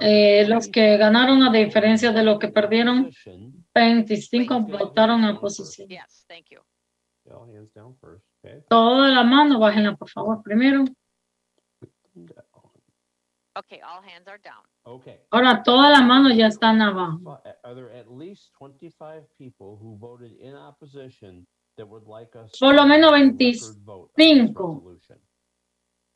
[0.00, 3.10] eh, los que ganaron a diferencia de los que perdieron.
[3.74, 5.88] 25 votaron a posición.
[5.88, 6.60] Yes, thank you.
[7.30, 8.62] All hands down first, okay?
[8.68, 10.84] Toda la mano, bájenla por favor primero.
[13.54, 14.64] Okay, all hands are down.
[14.86, 15.20] Okay.
[15.30, 17.38] Ahora todas las manos ya están abajo.
[17.62, 21.46] Are there at least 25 people who voted in opposition
[21.76, 22.50] that would like us?
[22.58, 24.56] Por lo to menos have a record vote on this 25.
[24.56, 25.18] resolution?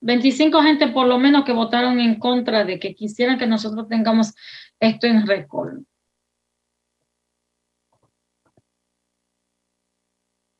[0.00, 4.32] 25 gente por lo menos que votaron en contra de que quisieran que nosotros tengamos
[4.80, 5.82] esto en récord.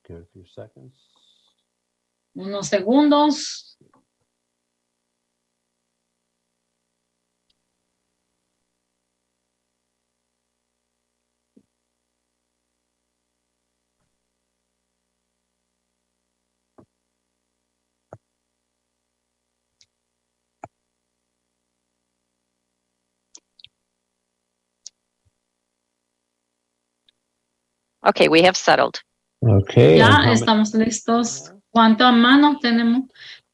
[0.06, 0.94] Give it a few seconds.
[2.34, 3.65] Unos segundos.
[28.08, 28.94] Okay, we have settled.
[29.42, 29.98] Okay.
[29.98, 31.52] Ya estamos listos.
[31.70, 33.02] ¿Cuántas manos tenemos?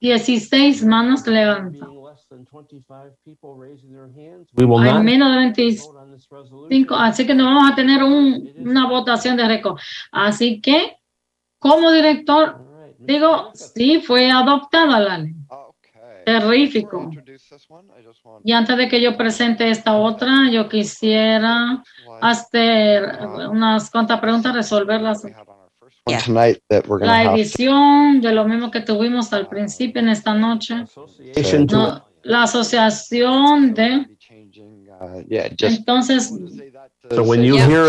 [0.00, 1.88] 16 manos levantadas.
[1.88, 7.26] Being less than 25 people raising their hands, we will Hay menos de 25, así
[7.26, 9.78] que no vamos a tener un- una votación de récord.
[10.10, 10.96] Así que,
[11.58, 12.58] como director,
[12.98, 15.34] digo, sí fue adoptada la ley.
[16.24, 17.10] Terrífico.
[18.44, 21.82] Y antes de que yo presente esta otra, yo quisiera
[22.20, 23.18] hacer
[23.50, 25.22] unas cuantas preguntas, resolverlas.
[27.00, 30.84] La edición de lo mismo que tuvimos al principio en esta noche.
[31.70, 34.06] No, la asociación de...
[35.28, 36.32] Yeah, Entonces,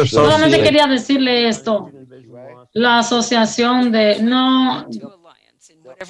[0.08, 1.90] solamente quería decirle esto.
[2.74, 4.22] La asociación de...
[4.22, 4.88] No...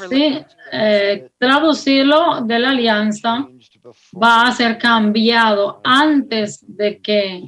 [0.09, 0.39] Sí,
[0.71, 3.47] eh, traducirlo de la alianza
[4.21, 7.43] va a ser cambiado antes de que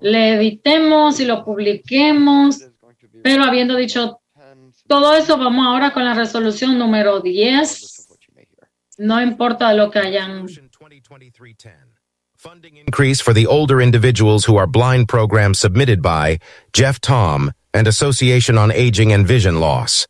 [0.00, 2.68] le editemos y lo publiquemos,
[3.22, 4.20] pero habiendo dicho
[4.86, 8.18] todo eso, vamos ahora con la resolución número 10.
[8.98, 10.46] No importa lo que hayan.
[12.86, 16.38] increase for the older individuals who are blind program submitted by
[16.72, 20.06] Jeff Tom and Association on Aging and Vision Loss.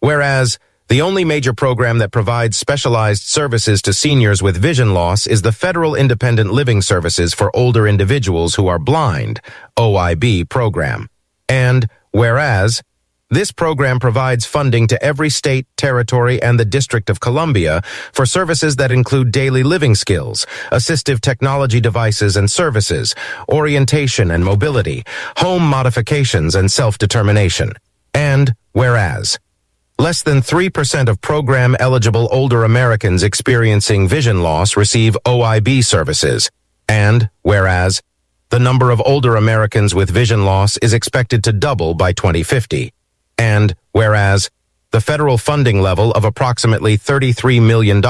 [0.00, 0.58] Whereas
[0.88, 5.50] the only major program that provides specialized services to seniors with vision loss is the
[5.50, 9.40] Federal Independent Living Services for Older Individuals Who Are Blind,
[9.76, 11.08] OIB program.
[11.48, 12.82] And whereas
[13.30, 17.82] this program provides funding to every state, territory, and the District of Columbia
[18.12, 23.16] for services that include daily living skills, assistive technology devices and services,
[23.48, 25.02] orientation and mobility,
[25.38, 27.72] home modifications and self-determination.
[28.14, 29.40] And whereas
[29.98, 36.50] Less than 3% of program eligible older Americans experiencing vision loss receive OIB services.
[36.86, 38.02] And, whereas,
[38.50, 42.92] the number of older Americans with vision loss is expected to double by 2050.
[43.38, 44.50] And, whereas,
[44.90, 48.02] the federal funding level of approximately $33 million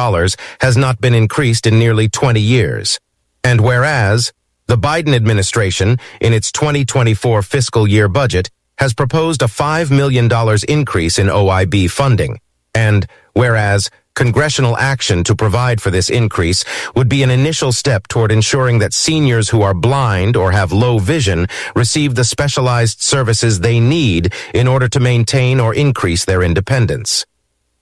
[0.60, 2.98] has not been increased in nearly 20 years.
[3.44, 4.32] And whereas,
[4.66, 10.30] the Biden administration, in its 2024 fiscal year budget, has proposed a $5 million
[10.68, 12.38] increase in OIB funding.
[12.74, 18.32] And whereas congressional action to provide for this increase would be an initial step toward
[18.32, 23.78] ensuring that seniors who are blind or have low vision receive the specialized services they
[23.78, 27.26] need in order to maintain or increase their independence.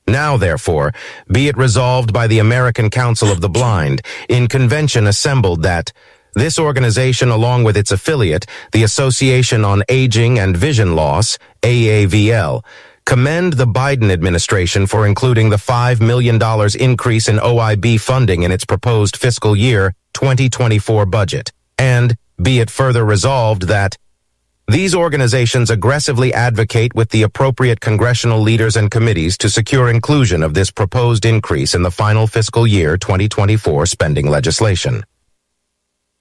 [0.07, 0.93] Now, therefore,
[1.33, 5.93] be it resolved by the American Council of the Blind, in convention assembled that
[6.35, 12.63] this organization, along with its affiliate, the Association on Aging and Vision Loss, AAVL,
[13.05, 16.37] commend the Biden administration for including the $5 million
[16.81, 21.53] increase in OIB funding in its proposed fiscal year 2024 budget.
[21.79, 23.97] And be it further resolved that
[24.67, 30.55] these organizations aggressively advocate with the appropriate congressional leaders and committees to secure inclusion of
[30.55, 35.05] this proposed increase in the final fiscal year 2024 spending legislation.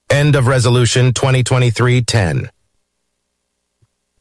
[0.10, 2.50] End of Resolution 2023-10.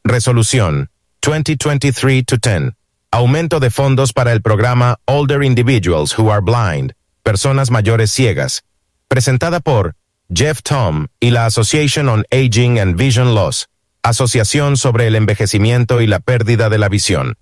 [0.03, 0.89] Resolución
[1.21, 2.75] 2023-10.
[3.11, 8.63] Aumento de fondos para el programa Older Individuals Who Are Blind, Personas Mayores Ciegas,
[9.07, 9.95] presentada por
[10.33, 13.67] Jeff Tom y la Association on Aging and Vision Loss,
[14.01, 17.35] Asociación sobre el Envejecimiento y la Pérdida de la Visión.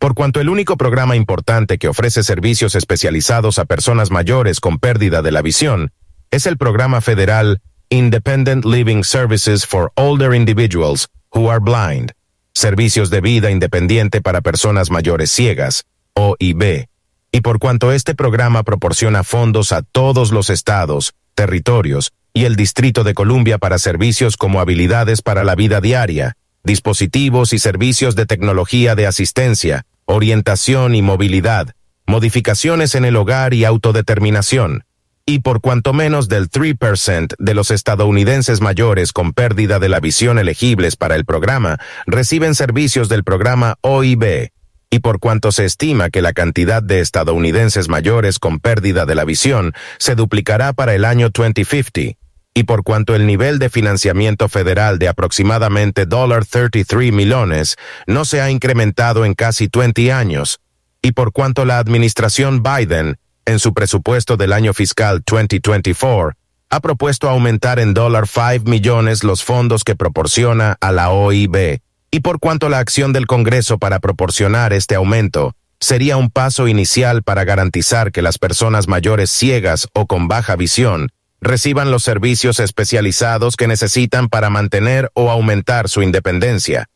[0.00, 5.22] Por cuanto el único programa importante que ofrece servicios especializados a personas mayores con pérdida
[5.22, 5.92] de la visión
[6.30, 7.60] es el programa federal
[7.90, 12.12] Independent Living Services for Older Individuals Who Are Blind,
[12.54, 16.86] Servicios de Vida Independiente para Personas Mayores Ciegas, OIB,
[17.32, 23.04] y por cuanto este programa proporciona fondos a todos los estados, territorios y el Distrito
[23.04, 28.94] de Columbia para servicios como habilidades para la vida diaria, dispositivos y servicios de tecnología
[28.94, 31.74] de asistencia, orientación y movilidad,
[32.06, 34.84] modificaciones en el hogar y autodeterminación,
[35.28, 40.38] y por cuanto menos del 3% de los estadounidenses mayores con pérdida de la visión
[40.38, 44.52] elegibles para el programa reciben servicios del programa OIB,
[44.88, 49.26] y por cuanto se estima que la cantidad de estadounidenses mayores con pérdida de la
[49.26, 52.16] visión se duplicará para el año 2050,
[52.54, 57.76] y por cuanto el nivel de financiamiento federal de aproximadamente $33 millones
[58.06, 60.60] no se ha incrementado en casi 20 años,
[61.02, 63.18] y por cuanto la administración Biden,
[63.48, 66.34] en su presupuesto del año fiscal 2024,
[66.70, 71.80] ha propuesto aumentar en $5 millones los fondos que proporciona a la OIB,
[72.10, 77.22] y por cuanto la acción del Congreso para proporcionar este aumento sería un paso inicial
[77.22, 81.08] para garantizar que las personas mayores ciegas o con baja visión
[81.40, 86.90] reciban los servicios especializados que necesitan para mantener o aumentar su independencia.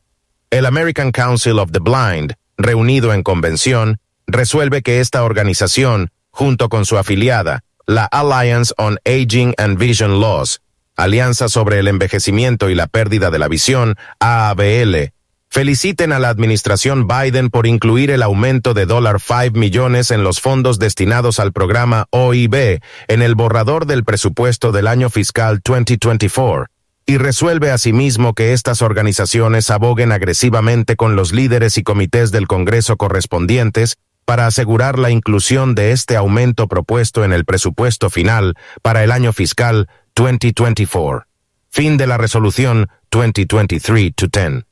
[0.51, 6.85] El American Council of the Blind, reunido en convención, resuelve que esta organización, junto con
[6.85, 10.61] su afiliada, la Alliance on Aging and Vision Laws,
[10.97, 15.13] Alianza sobre el Envejecimiento y la Pérdida de la Visión, AABL,
[15.49, 20.79] feliciten a la administración Biden por incluir el aumento de $5 millones en los fondos
[20.79, 26.67] destinados al programa OIB en el borrador del presupuesto del año fiscal 2024
[27.05, 32.97] y resuelve asimismo que estas organizaciones aboguen agresivamente con los líderes y comités del Congreso
[32.97, 39.11] correspondientes para asegurar la inclusión de este aumento propuesto en el presupuesto final para el
[39.11, 41.27] año fiscal 2024.
[41.71, 44.65] Fin de la resolución 2023-10.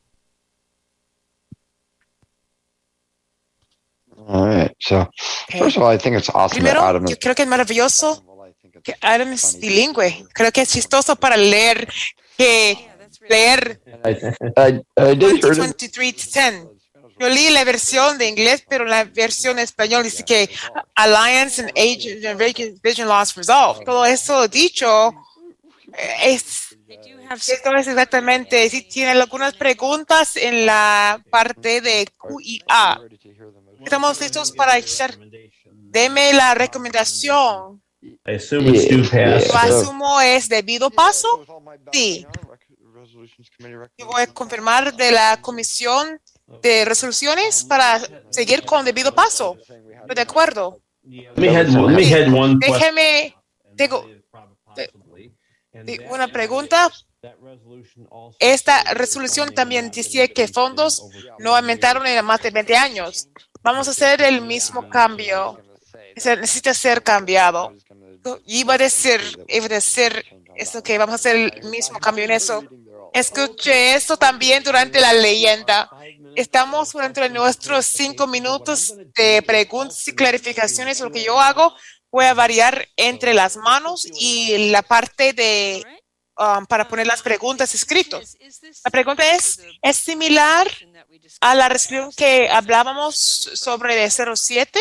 [6.51, 8.25] Primero, yo creo que es maravilloso
[8.83, 10.25] que Adam es bilingüe.
[10.33, 11.93] Creo que es chistoso para leer
[12.37, 12.79] que
[13.29, 13.81] leer
[14.97, 16.80] 2023-10.
[17.21, 20.49] Yo leí la versión de inglés, pero la versión en español dice que
[20.95, 23.85] Alliance and Age Vision Loss Resolved.
[23.85, 25.13] Todo eso dicho
[25.99, 26.71] eh, es
[27.29, 33.01] esto es exactamente, si tienen algunas preguntas en la parte de QIA.
[33.85, 35.15] Estamos listos para echar.
[35.67, 37.83] Deme la recomendación.
[38.03, 39.47] I assume it's due pass.
[39.47, 41.45] Yo asumo es debido paso.
[41.93, 42.27] Sí.
[43.99, 46.21] Yo voy a confirmar de la comisión
[46.63, 48.01] de resoluciones para
[48.31, 49.57] seguir con debido paso.
[49.69, 50.81] Estoy de acuerdo.
[52.61, 53.35] Déjeme,
[55.73, 56.91] de- una pregunta.
[58.39, 61.03] Esta resolución también decía que fondos
[61.39, 63.29] no aumentaron en más de 20 años.
[63.63, 65.61] Vamos a hacer el mismo cambio.
[66.17, 67.75] Se necesita ser cambiado.
[68.47, 70.25] Iba a decir, iba a decir
[70.57, 72.65] esto que vamos a hacer el mismo cambio en eso.
[73.13, 75.91] Escuché esto también durante la leyenda.
[76.37, 81.01] Estamos durante nuestros cinco minutos de preguntas y clarificaciones.
[81.01, 81.75] Lo que yo hago,
[82.11, 85.85] voy a variar entre las manos y la parte de
[86.37, 88.37] um, para poner las preguntas escritos.
[88.85, 90.71] La pregunta es, ¿es similar
[91.41, 94.79] a la resolución que hablábamos sobre el 07?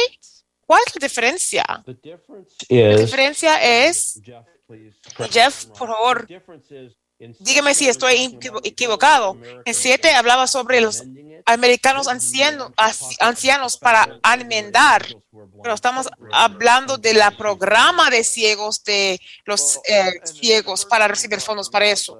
[0.65, 1.65] ¿Cuál es la diferencia?
[2.69, 4.21] La Is diferencia es,
[5.31, 6.27] Jeff, por favor,
[7.19, 9.37] dígame si estoy equivo- equivocado.
[9.65, 11.03] En 7 hablaba sobre los
[11.45, 12.71] americanos ancianos,
[13.19, 15.05] ancianos para enmendar,
[15.63, 21.69] pero estamos hablando de la programa de ciegos de los eh, ciegos para recibir fondos
[21.69, 22.17] para eso.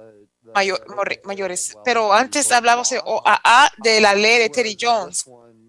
[1.24, 1.76] mayores.
[1.84, 5.24] Pero antes hablábamos de OAA de la ley de Terry Jones.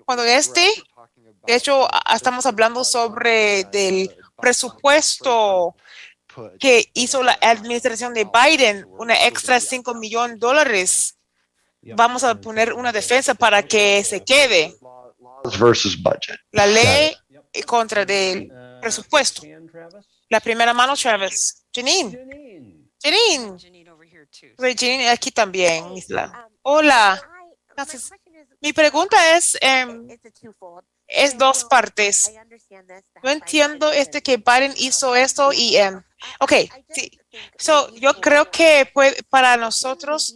[0.05, 0.67] Cuando este,
[1.45, 5.75] de hecho, estamos hablando sobre del presupuesto
[6.59, 11.17] que hizo la administración de Biden, una extra 5 millones de dólares.
[11.95, 14.75] Vamos a poner una defensa para que se quede
[16.51, 17.15] la ley
[17.65, 19.41] contra del presupuesto.
[20.29, 21.65] La primera mano, Travis.
[21.73, 22.87] Janine.
[23.01, 23.57] Janine.
[24.57, 26.47] Janine aquí también, Isla.
[26.61, 27.21] Hola.
[27.69, 28.11] Entonces,
[28.61, 30.07] mi pregunta es, em,
[31.07, 32.31] es dos partes.
[33.23, 36.01] No entiendo este que Biden hizo esto y, em,
[36.39, 36.53] ok,
[36.89, 37.19] sí.
[37.57, 40.35] So, yo creo que puede, para nosotros,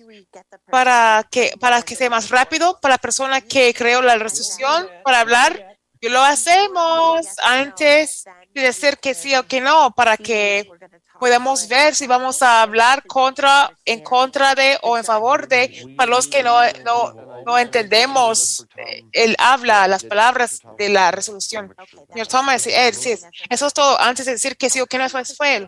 [0.70, 5.20] para que, para que sea más rápido, para la persona que creó la resolución, para
[5.20, 5.76] hablar,
[6.10, 10.70] lo hacemos antes de decir que sí o que no, para que
[11.18, 16.10] podamos ver si vamos a hablar contra, en contra de o en favor de, para
[16.12, 17.14] los que no, no,
[17.46, 21.74] no entendemos eh, el habla, las palabras de la resolución.
[22.12, 23.16] Señor Thomas, eh, sí,
[23.50, 25.68] eso es todo antes de decir que sí o que no fue, fue.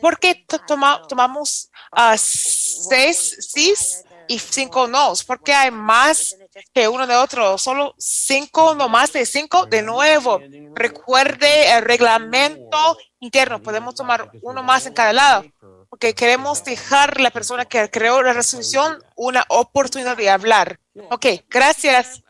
[0.00, 5.24] ¿Por qué to- toma- tomamos ah, seis sís y cinco nos?
[5.24, 6.36] ¿Por qué hay más
[6.72, 7.58] que uno de otro?
[7.58, 9.66] Solo cinco, no más de cinco.
[9.66, 10.40] De nuevo,
[10.74, 13.62] recuerde el reglamento interno.
[13.62, 15.44] Podemos tomar uno más en cada lado.
[15.88, 20.80] Porque queremos dejar a la persona que creó la resolución una oportunidad de hablar.
[21.10, 22.22] Ok, gracias.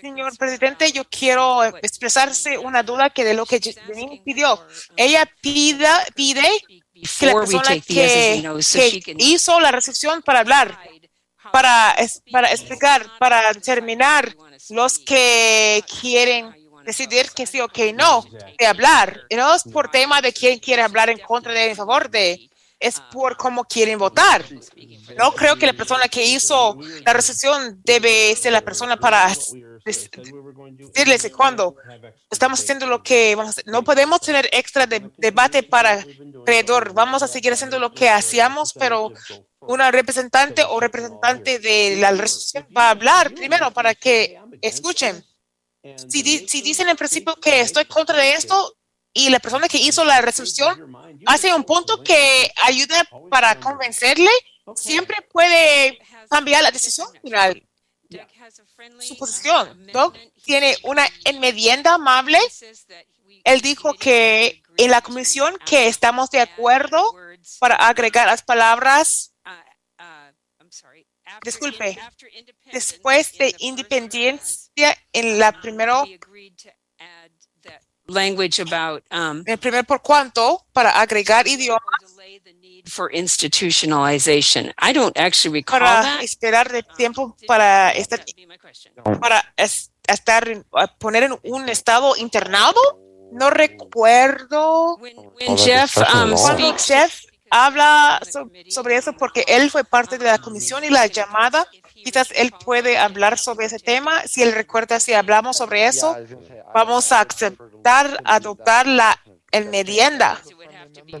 [0.00, 4.64] Señor presidente, yo quiero expresarse una duda que de lo que Janine pidió.
[4.96, 6.48] Ella pida, pide
[7.18, 10.78] que la persona que, que hizo la resolución para hablar,
[11.52, 11.94] para,
[12.32, 14.34] para explicar, para determinar
[14.70, 16.54] los que quieren
[16.84, 18.24] decidir que sí o que no
[18.58, 19.20] de hablar.
[19.28, 22.50] Y no es por tema de quién quiere hablar en contra de, en favor de,
[22.78, 24.44] es por cómo quieren votar.
[25.18, 29.30] No creo que la persona que hizo la resolución debe ser la persona para
[29.84, 31.74] decirles cuando
[32.30, 33.66] estamos haciendo lo que vamos a hacer.
[33.66, 36.04] No podemos tener extra de- debate para
[36.46, 36.92] creador.
[36.94, 39.12] Vamos a seguir haciendo lo que hacíamos, pero
[39.72, 45.24] una representante o representante de la resolución va a hablar primero para que escuchen.
[46.08, 48.76] Si, di- si dicen en principio que estoy contra de esto
[49.14, 50.92] y la persona que hizo la resolución
[51.26, 54.30] hace un punto que ayuda para convencerle,
[54.76, 55.98] siempre puede
[56.28, 57.66] cambiar la decisión final.
[59.00, 59.86] Su posición.
[59.92, 60.14] Doug
[60.44, 62.38] tiene una enmienda amable.
[63.44, 67.14] Él dijo que en la comisión que estamos de acuerdo
[67.58, 69.29] para agregar las palabras,
[71.42, 71.98] disculpe,
[72.72, 76.04] después de independencia en la primero,
[78.06, 81.80] language about um, el primer por cuanto para agregar idiomas
[82.86, 84.72] for institutionalization.
[84.78, 86.22] I don't actually recall para that.
[86.22, 88.24] esperar de tiempo para estar
[89.20, 90.44] para es- estar
[90.98, 92.80] poner en un estado internado.
[93.32, 97.20] No recuerdo When Jeff um, cuando speaks, Jeff
[97.50, 101.66] habla so- sobre eso porque él fue parte de la comisión y la llamada.
[101.92, 104.22] Quizás él puede hablar sobre ese tema.
[104.26, 106.16] Si él recuerda si hablamos sobre eso,
[106.72, 109.20] vamos a aceptar, adoptar la
[109.50, 110.40] enmienda.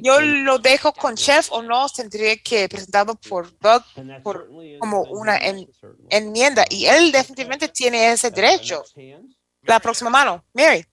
[0.02, 3.82] Yo lo dejo con Chef o no, tendría que presentado por Doug
[4.22, 4.48] por,
[4.78, 5.68] como una en-
[6.08, 8.82] enmienda y él definitivamente tiene ese derecho.
[9.62, 10.84] La próxima mano, Mary.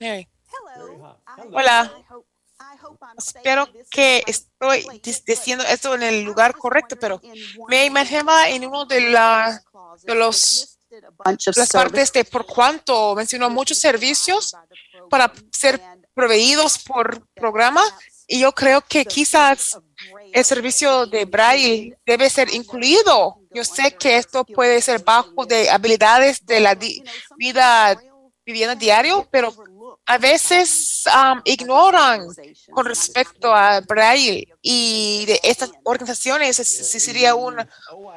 [0.00, 0.28] Mary.
[1.52, 1.92] Hola.
[3.18, 4.86] Espero que estoy
[5.24, 7.20] diciendo esto en el lugar correcto, pero
[7.68, 9.62] me imaginaba en uno de, la,
[10.02, 10.76] de los
[11.56, 14.54] las partes de por cuánto mencionó muchos servicios
[15.10, 15.80] para ser
[16.14, 17.82] proveídos por programa
[18.26, 19.78] y yo creo que quizás
[20.32, 23.36] el servicio de Braille debe ser incluido.
[23.52, 26.76] Yo sé que esto puede ser bajo de habilidades de la
[27.36, 27.96] vida
[28.44, 29.52] vivienda diario, pero
[30.06, 32.26] a veces um, ignoran
[32.70, 37.56] con respecto a Braille y de estas organizaciones es- sí sería un,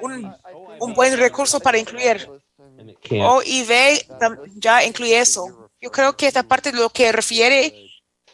[0.01, 0.35] un,
[0.79, 2.29] un buen recurso para incluir.
[3.27, 3.71] OIV
[4.19, 5.69] tam- ya incluye eso.
[5.81, 7.89] Yo creo que esta parte de lo que refiere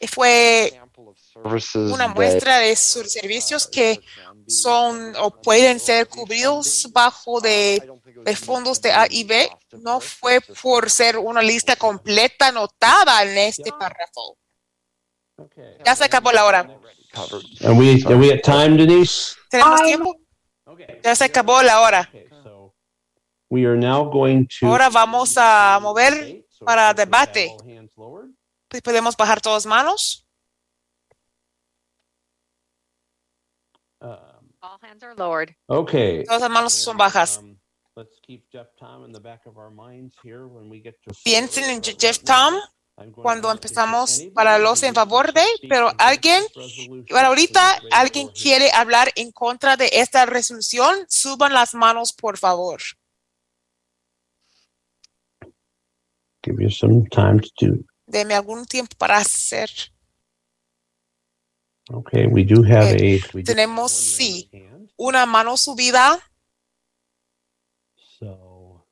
[0.07, 0.82] fue
[1.94, 4.02] una muestra de sus servicios que
[4.47, 7.81] son o pueden ser cubridos bajo de,
[8.23, 9.49] de fondos de AIB.
[9.81, 14.38] No fue por ser una lista completa anotada en este párrafo.
[15.85, 16.80] Ya se acabó la hora.
[17.61, 19.35] Are we, are we at time, Denise?
[19.49, 20.15] ¿Tenemos tiempo?
[21.03, 22.09] Ya se acabó la hora.
[23.49, 24.67] We are now going to.
[24.67, 27.55] Ahora vamos a mover para debate.
[28.84, 30.26] Podemos bajar todas manos.
[34.01, 34.84] All hands are lowered.
[35.67, 36.23] Okay.
[36.23, 37.39] Todas las manos son bajas.
[37.39, 37.57] Um,
[37.97, 41.13] Let's keep Jeff Tom in the back of our minds here when we get to.
[41.23, 42.55] Piensen en Jeff Tom
[43.13, 46.43] cuando empezamos para los en favor de, pero alguien,
[47.09, 52.81] para ahorita, alguien quiere hablar en contra de esta resolución, suban las manos, por favor.
[56.43, 57.85] Give you some time to do.
[58.05, 59.69] Deme algún tiempo para hacer.
[61.91, 63.19] Okay, we do have a.
[63.34, 64.49] we Tenemos, sí,
[64.97, 66.19] una mano subida.
[67.95, 68.85] So,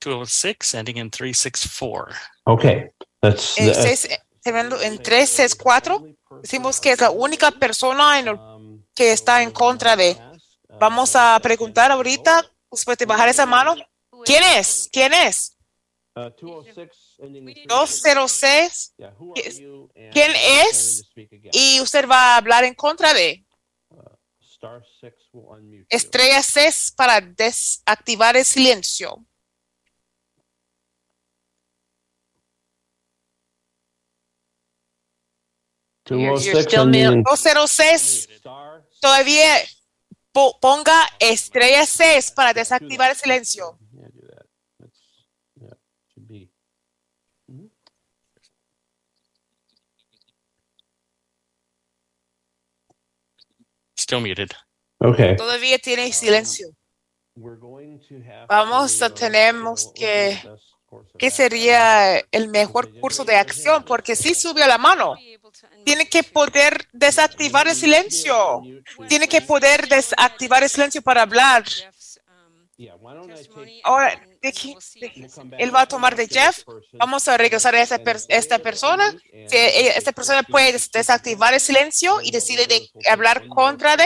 [0.00, 2.08] 206, ending in 364.
[2.44, 3.56] okay, that's.
[3.58, 4.08] En, that- seis-
[4.42, 6.04] terminando en 364,
[6.42, 10.16] decimos que es la única persona en el- que está en contra de.
[10.80, 13.76] Vamos a preguntar ahorita, después de bajar esa mano,
[14.24, 14.88] ¿quién es?
[14.90, 15.51] ¿Quién es?
[16.16, 18.94] Uh, 206 ending in 206.
[18.98, 19.90] Yeah, who are ¿Qui- you?
[19.96, 21.04] And ¿Quién es?
[21.52, 23.44] Y usted va a hablar en contra de.
[24.40, 25.86] Star six will unmute you.
[25.90, 29.24] Estrella 6 para desactivar el silencio.
[36.08, 37.18] You're- you're 206 still ending mute.
[37.18, 38.28] in 206
[39.00, 39.54] todavía
[40.32, 43.78] po- ponga estrella 6 para desactivar el silencio.
[43.92, 44.46] Yeah, do that.
[44.78, 45.00] That's,
[45.60, 45.74] yeah,
[46.12, 46.50] should be.
[47.48, 47.70] Mhm.
[54.12, 54.50] Still muted.
[54.98, 55.36] Okay.
[55.36, 56.68] Todavía tiene silencio.
[58.46, 60.38] Vamos a tenemos que
[61.18, 63.82] ¿Qué sería el mejor curso de acción?
[63.84, 65.14] Porque sí subió la mano.
[65.86, 68.60] Tiene que poder desactivar el silencio.
[69.08, 71.64] Tiene que poder desactivar el silencio para hablar.
[71.64, 72.71] Yeah, why don't I take-
[73.84, 75.28] Ahora, deje- deje-
[75.58, 76.64] él va a tomar de Jeff.
[76.98, 79.10] Vamos a regresar a esta, per- esta persona.
[79.48, 84.04] Si ella- esta persona puede des- desactivar el silencio y decide de hablar contra de,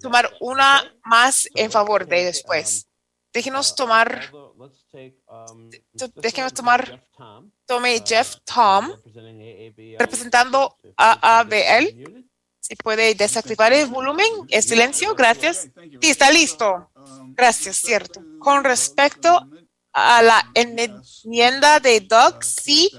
[0.00, 2.86] tomar una más en favor de después.
[3.32, 5.70] Déjenos tomar, let's take, um,
[6.16, 9.96] déjenos tomar, Jeff Tom, tome Jeff Tom, representing AABL.
[10.00, 12.26] representando a ABL.
[12.62, 15.68] Si puede desactivar el volumen, el silencio, gracias.
[16.00, 16.90] Sí, está listo.
[17.34, 18.20] Gracias, cierto.
[18.38, 19.48] Con respecto
[19.92, 22.90] a la enmienda de Doug, sí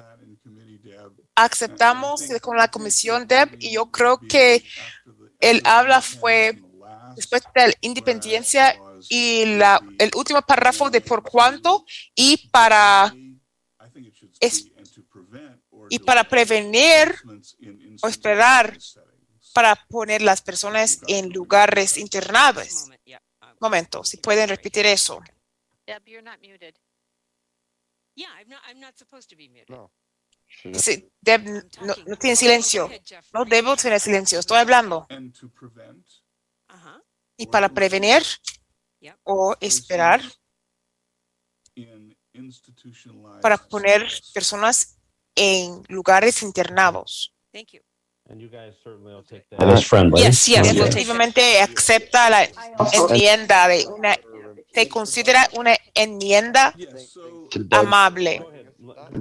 [1.36, 4.64] aceptamos con la comisión Deb y yo creo que
[5.40, 6.62] el habla fue
[7.16, 8.76] después de la independencia
[9.10, 11.86] y la, el último párrafo de por cuánto
[12.16, 13.14] y para
[15.90, 17.16] y para prevenir
[18.02, 18.78] o esperar
[19.53, 22.91] para poner las personas en lugares internados.
[23.62, 25.22] Momento, si pueden repetir eso.
[25.86, 26.76] Deb, you're not muted.
[28.16, 29.78] Yeah, I'm not, I'm not supposed to be muted.
[31.22, 31.46] Deb,
[31.82, 32.90] no, no tiene silencio.
[33.34, 35.08] No debo tener silencio, estoy hablando.
[35.10, 37.04] Uh-huh.
[37.38, 38.24] Y para prevenir
[39.24, 40.22] o esperar
[43.42, 44.98] para poner personas
[45.36, 47.34] en lugares internados.
[47.52, 47.82] Thank you.
[48.32, 50.22] And you guys certainly will take that as friendly.
[50.22, 52.48] Yes, yes, Efectivamente acepta la
[52.94, 54.18] enmienda de una,
[54.74, 56.74] se considera una enmienda
[57.72, 58.41] amable.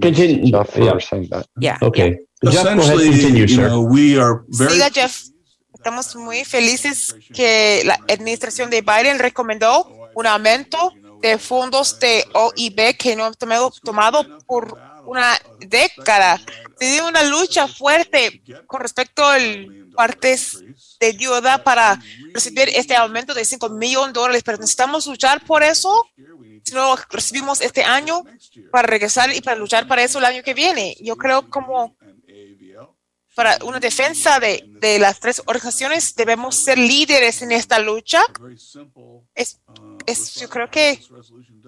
[0.00, 0.52] Continue.
[0.52, 1.42] Jeff, Yeah.
[1.58, 1.78] Yeah.
[1.82, 2.18] Okay.
[2.44, 3.68] Jeff, go ahead, Essentially, continue, you sir.
[3.68, 5.24] know, we are very Siga, Jeff.
[5.74, 12.96] Estamos muy felices que la administración de Biden recomendó un aumento de fondos de OIB
[12.96, 16.40] que no han tomado, tomado por una década.
[16.78, 19.38] Se una lucha fuerte con respecto a
[19.94, 20.62] partes
[20.98, 22.00] de ayuda para
[22.32, 26.06] recibir este aumento de 5 millones de dólares, pero necesitamos luchar por eso.
[26.64, 28.24] Si no recibimos este año,
[28.70, 30.96] para regresar y para luchar para eso el año que viene.
[31.00, 31.96] Yo creo como
[33.34, 38.20] para una defensa de, de las tres organizaciones debemos ser líderes en esta lucha.
[39.34, 39.60] Es,
[40.36, 41.00] yo creo que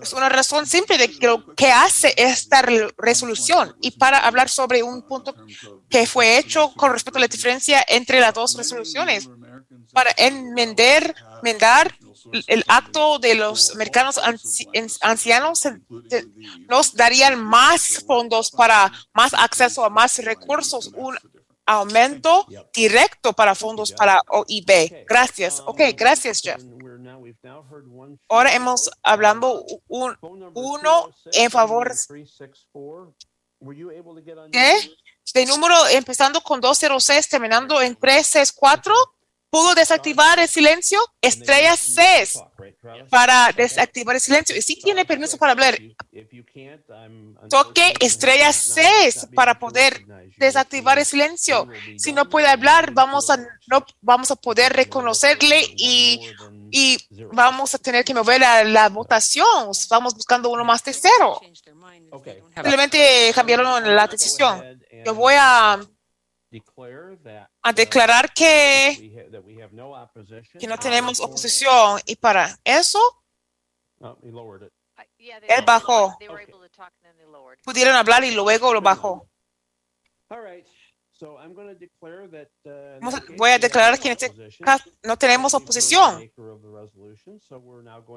[0.01, 3.77] es una razón simple de lo que hace esta re- resolución.
[3.81, 5.35] Y para hablar sobre un punto
[5.89, 9.29] que fue hecho con respecto a la diferencia entre las dos resoluciones,
[9.93, 11.15] para enmendar,
[12.47, 14.19] el acto de los americanos
[15.03, 15.63] ancianos,
[16.69, 21.19] nos darían más fondos para más acceso a más recursos, un
[21.67, 25.05] aumento directo para fondos para OIB.
[25.09, 25.61] Gracias.
[25.67, 26.63] Ok, gracias, Jeff.
[28.29, 30.17] Ahora hemos hablando un,
[30.55, 31.93] uno en favor
[34.51, 34.75] ¿Qué?
[35.35, 38.93] De número empezando con 206, terminando en 364,
[39.49, 40.99] pudo desactivar el silencio.
[41.21, 42.43] Estrella 6
[43.09, 44.57] para desactivar el silencio.
[44.57, 45.79] Y si tiene permiso para hablar,
[47.49, 50.05] toque estrella 6 para poder
[50.37, 51.69] desactivar el silencio.
[51.97, 53.37] Si no puede hablar, vamos a,
[53.69, 56.21] no vamos a poder reconocerle y,
[56.73, 56.97] y
[57.33, 59.71] vamos a tener que mover la, la votación.
[59.91, 61.41] Vamos buscando uno más tercero.
[62.55, 64.83] Simplemente cambiaron la decisión.
[65.05, 65.79] Yo voy a,
[67.63, 69.31] a declarar que,
[70.59, 72.99] que no tenemos oposición y para eso
[75.19, 76.17] él bajó.
[77.63, 79.29] Pudieron hablar y luego lo bajó.
[83.15, 84.27] A- Voy a declarar que en este
[84.65, 86.19] caso no tenemos oposición.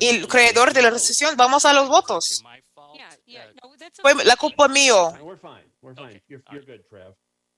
[0.01, 2.41] Y el creador de la resolución, vamos a los votos.
[4.01, 5.13] Fue la culpa mío.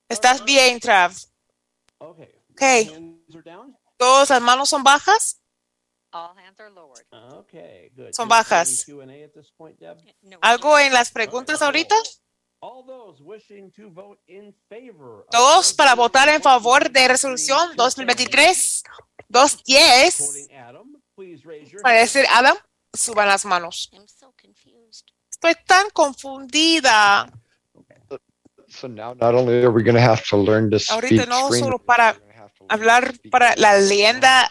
[0.08, 1.12] Estás bien, Trav.
[2.50, 2.58] Ok.
[3.96, 5.40] ¿Todas las manos son bajas?
[8.14, 8.68] Son bajas.
[10.40, 11.94] ¿Algo en las preguntas ahorita?
[15.30, 18.82] Todos para votar en favor de resolución 2023
[19.28, 20.48] 210.
[21.82, 22.56] Para decir Adam,
[22.92, 23.90] suban las manos.
[25.30, 27.30] Estoy tan confundida.
[28.68, 31.50] So now not only are we going to have to learn to speak Ahorita no
[31.52, 32.20] solo para
[32.68, 34.48] hablar para la leyenda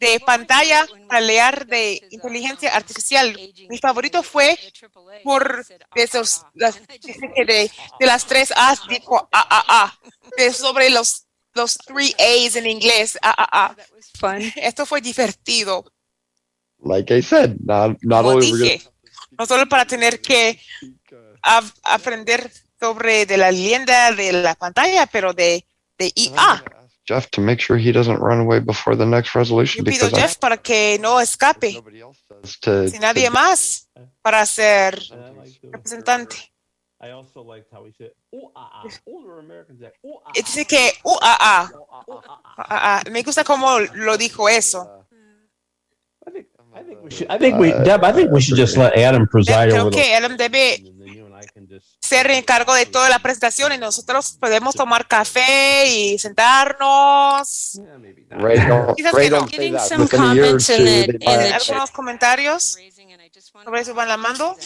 [0.00, 3.36] de pantalla, para leer de inteligencia artificial.
[3.68, 4.58] Mi favorito fue
[5.22, 5.64] por
[5.94, 7.70] de, esos, las, de,
[8.00, 9.98] de las tres A's, dijo A, A, A,
[10.36, 13.76] de sobre los, los three A's en inglés, A, A, A.
[14.56, 15.84] Esto fue divertido.
[16.82, 18.82] like I said, not not Como only we're dije,
[19.38, 20.58] no solo para tener que
[21.42, 22.50] a- aprender
[22.80, 25.66] sobre de la leyenda de la pantalla, pero de,
[25.98, 26.64] de IA.
[27.10, 30.20] Jeff to make sure he doesn't run away before the next resolution Pido because I
[30.20, 31.82] Jeff para que no escape,
[32.62, 33.88] to, sin nadie más
[34.22, 34.94] para ser
[35.72, 36.36] representante.
[37.02, 40.42] I also liked how he said, "Ooh, ah, ah." Older Americans say, "Ooh, ah, Y
[40.42, 41.70] Dice que UAA.
[42.58, 45.06] Ah, ah, Me gusta cómo lo dijo eso.
[47.02, 49.80] We should- I think we, Deb, I think we should just let Adam preside Creo
[49.86, 49.96] over the.
[49.96, 50.78] que Adam debe
[52.10, 57.80] ser en cargo de toda la presentación y nosotros podemos tomar café y sentarnos.
[61.54, 62.76] Algunos comentarios.
[63.64, 64.56] Sobre eso van la mando.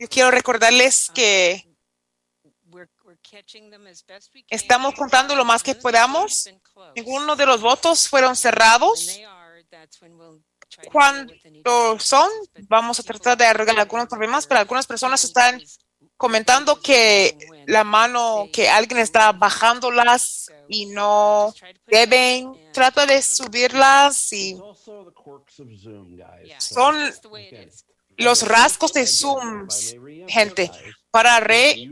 [0.00, 1.64] Yo quiero recordarles que
[4.50, 6.50] estamos contando lo más que podamos.
[6.96, 9.20] Ninguno de los votos fueron cerrados.
[10.90, 12.28] Cuando son,
[12.68, 15.62] vamos a tratar de arreglar algunos problemas, pero algunas personas están
[16.16, 17.36] comentando que
[17.66, 21.54] la mano, que alguien está bajándolas y no
[21.86, 24.56] deben, trata de subirlas y
[26.58, 26.96] son
[28.16, 29.68] los rasgos de Zoom,
[30.26, 30.70] gente,
[31.10, 31.90] para re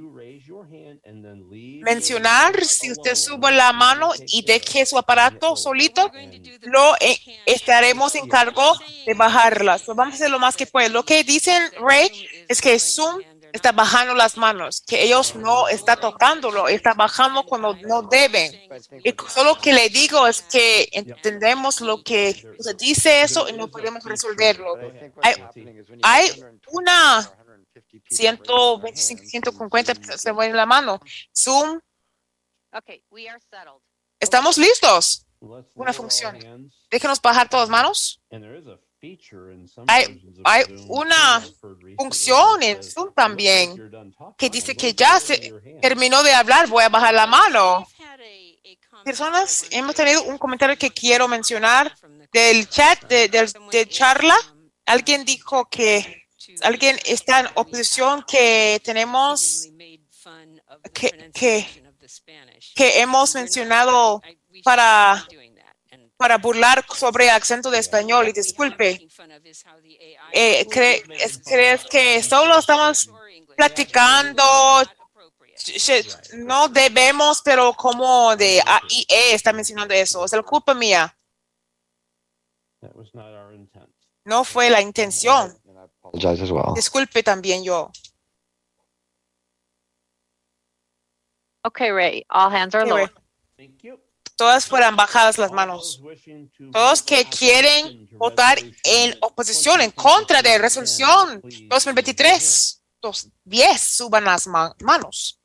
[1.83, 6.11] mencionar si usted sube la mano y deje su aparato solito,
[6.63, 9.87] lo eh, estaremos en cargo de bajarlas.
[9.87, 10.89] Vamos a hacer lo más que puede.
[10.89, 12.11] Lo que dicen Ray
[12.49, 13.21] es que Zoom
[13.55, 18.53] está bajando las manos, que ellos no está tocándolo, está bajando cuando no deben.
[19.05, 23.69] Y solo que le digo es que entendemos lo que usted dice eso y no
[23.71, 24.75] podemos resolverlo.
[25.23, 25.35] Hay,
[26.03, 27.31] hay una
[28.11, 31.01] 125, 150 se mueve la mano.
[31.33, 31.81] Zoom,
[32.77, 33.81] Okay, we are settled.
[34.19, 35.25] estamos listos.
[35.75, 36.73] Una función.
[36.91, 38.21] Déjenos bajar todas manos.
[39.87, 41.45] Hay, hay una
[41.97, 43.91] función en Zoom también
[44.37, 47.87] que dice que ya se terminó de hablar, voy a bajar la mano.
[49.05, 51.95] Personas, hemos tenido un comentario que quiero mencionar
[52.33, 54.37] del chat, de, de charla.
[54.87, 56.25] Alguien dijo que
[56.63, 59.69] alguien está en oposición que tenemos
[60.93, 61.67] que, que,
[62.75, 64.23] que hemos mencionado
[64.63, 65.27] para,
[66.17, 69.09] para burlar sobre acento de español y disculpe.
[70.33, 73.11] Eh, cre- es- ¿Crees que solo estamos
[73.57, 74.43] platicando?
[76.35, 80.25] No debemos, pero como de AIE está mencionando eso.
[80.25, 81.17] Es la culpa mía.
[82.81, 83.89] That was not our intent.
[84.25, 85.57] No fue la intención.
[86.01, 86.75] apologize as well.
[86.75, 87.91] Disculpe también yo.
[91.67, 93.11] Okay, Ray, all hands are Okay, lowered.
[94.37, 96.01] Todas fueran bajadas las manos.
[96.73, 104.75] Todos que quieren votar en oposición, en contra de resolución 2023, 210, suban las ma-
[104.81, 105.39] manos.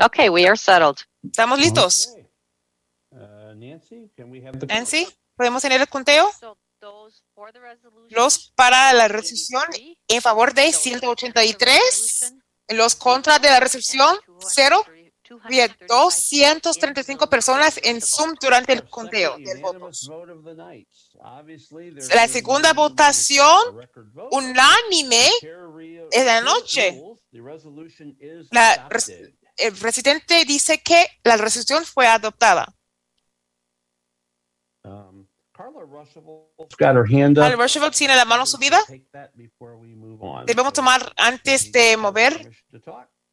[0.00, 0.98] Okay, we are settled.
[1.24, 2.14] ¿Estamos listos?
[3.10, 6.30] Uh, Nancy, can we have the Nancy, ¿podemos tener el conteo?
[8.10, 9.64] Los para la resolución
[10.06, 12.34] en favor de 183,
[12.68, 14.84] los contra de la resolución 0,
[15.42, 19.90] había 235 personas en Zoom durante el conteo del voto.
[22.14, 23.80] La segunda votación
[24.30, 25.28] unánime
[26.12, 27.02] es la noche.
[28.52, 29.12] La res-
[29.58, 32.74] el presidente dice que la resolución fue adoptada.
[34.84, 35.80] Um, Carla.
[37.56, 38.78] Roosevelt tiene la mano subida.
[40.46, 42.50] Debemos tomar antes de mover.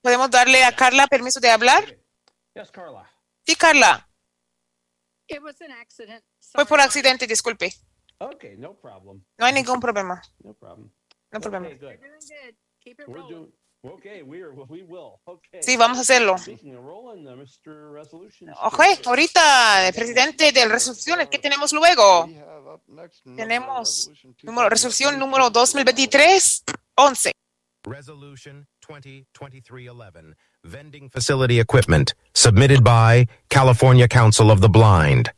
[0.02, 1.84] ¿Podemos darle a Carla permiso de hablar?
[2.56, 3.10] Yes, Carla.
[3.46, 4.10] Sí, Carla.
[5.28, 6.24] It was an accident.
[6.40, 7.74] Fue por accidente, disculpe.
[8.18, 9.24] Okay, no problem.
[9.38, 10.22] No hay ningún problema.
[10.40, 10.92] No problem.
[11.32, 11.70] No problema.
[15.62, 16.36] Sí, vamos a hacerlo.
[18.64, 22.28] Ok, ahorita, el presidente de resoluciones, ¿qué tenemos luego?
[23.36, 24.12] Tenemos
[24.44, 27.32] número, resolución número 2023-11.
[27.84, 35.32] Resolution 2023-11, vending facility equipment, submitted by California Council of the Blind.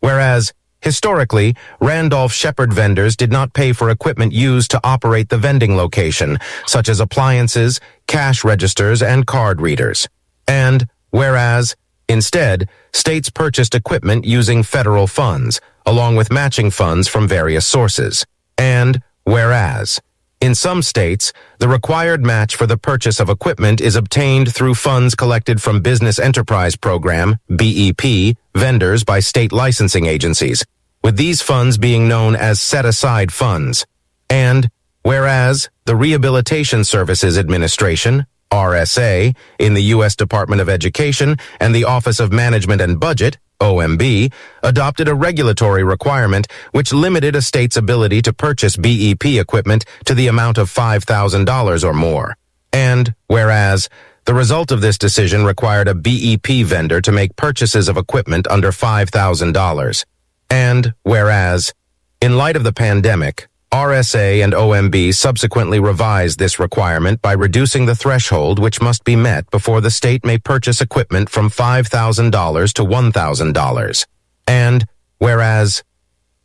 [0.00, 5.76] Whereas, historically, Randolph Shepherd vendors did not pay for equipment used to operate the vending
[5.76, 10.08] location, such as appliances, cash registers, and card readers.
[10.48, 11.76] And, whereas,
[12.08, 18.26] instead, states purchased equipment using federal funds, along with matching funds from various sources.
[18.58, 20.00] And, whereas,
[20.40, 25.14] in some states, the required match for the purchase of equipment is obtained through funds
[25.14, 30.64] collected from Business Enterprise Program, BEP, vendors by state licensing agencies,
[31.04, 33.86] with these funds being known as set-aside funds.
[34.30, 34.70] And,
[35.02, 40.16] whereas, the Rehabilitation Services Administration, RSA, in the U.S.
[40.16, 44.32] Department of Education and the Office of Management and Budget, OMB,
[44.62, 50.26] adopted a regulatory requirement which limited a state's ability to purchase BEP equipment to the
[50.26, 52.36] amount of $5,000 or more.
[52.72, 53.88] And, whereas,
[54.24, 58.70] the result of this decision required a BEP vendor to make purchases of equipment under
[58.70, 60.04] $5,000.
[60.50, 61.72] And, whereas,
[62.20, 67.94] in light of the pandemic, RSA and OMB subsequently revised this requirement by reducing the
[67.94, 74.06] threshold which must be met before the state may purchase equipment from $5,000 to $1,000.
[74.48, 74.86] And,
[75.18, 75.84] whereas,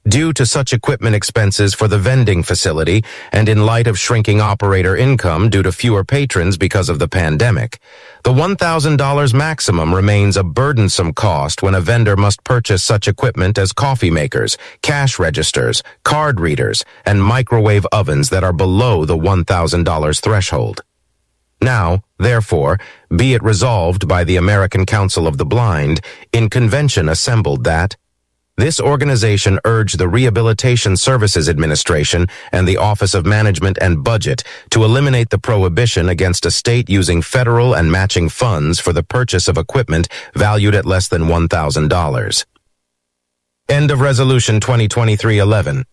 [0.07, 4.95] due to such equipment expenses for the vending facility and in light of shrinking operator
[4.95, 7.79] income due to fewer patrons because of the pandemic,
[8.23, 13.73] the $1,000 maximum remains a burdensome cost when a vendor must purchase such equipment as
[13.73, 20.81] coffee makers, cash registers, card readers, and microwave ovens that are below the $1,000 threshold.
[21.61, 22.79] Now, therefore,
[23.15, 26.01] be it resolved by the American Council of the Blind
[26.31, 27.95] in convention assembled that
[28.57, 34.85] this organization urged the Rehabilitation Services Administration and the Office of Management and Budget to
[34.85, 39.57] eliminate the prohibition against a state using federal and matching funds for the purchase of
[39.57, 42.45] equipment valued at less than $1,000.
[43.67, 45.83] End of Resolution 2023-11.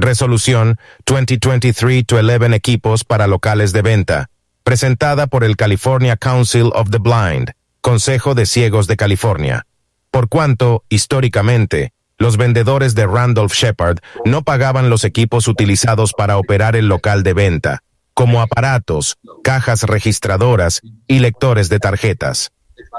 [0.00, 4.26] Resolución 2023-11 equipos para locales de venta,
[4.64, 7.52] presentada por el California Council of the Blind,
[7.82, 9.64] Consejo de Ciegos de California.
[10.10, 16.74] Por cuanto, históricamente, los vendedores de Randolph Shepard no pagaban los equipos utilizados para operar
[16.74, 17.82] el local de venta,
[18.14, 22.50] como aparatos, cajas registradoras y lectores de tarjetas.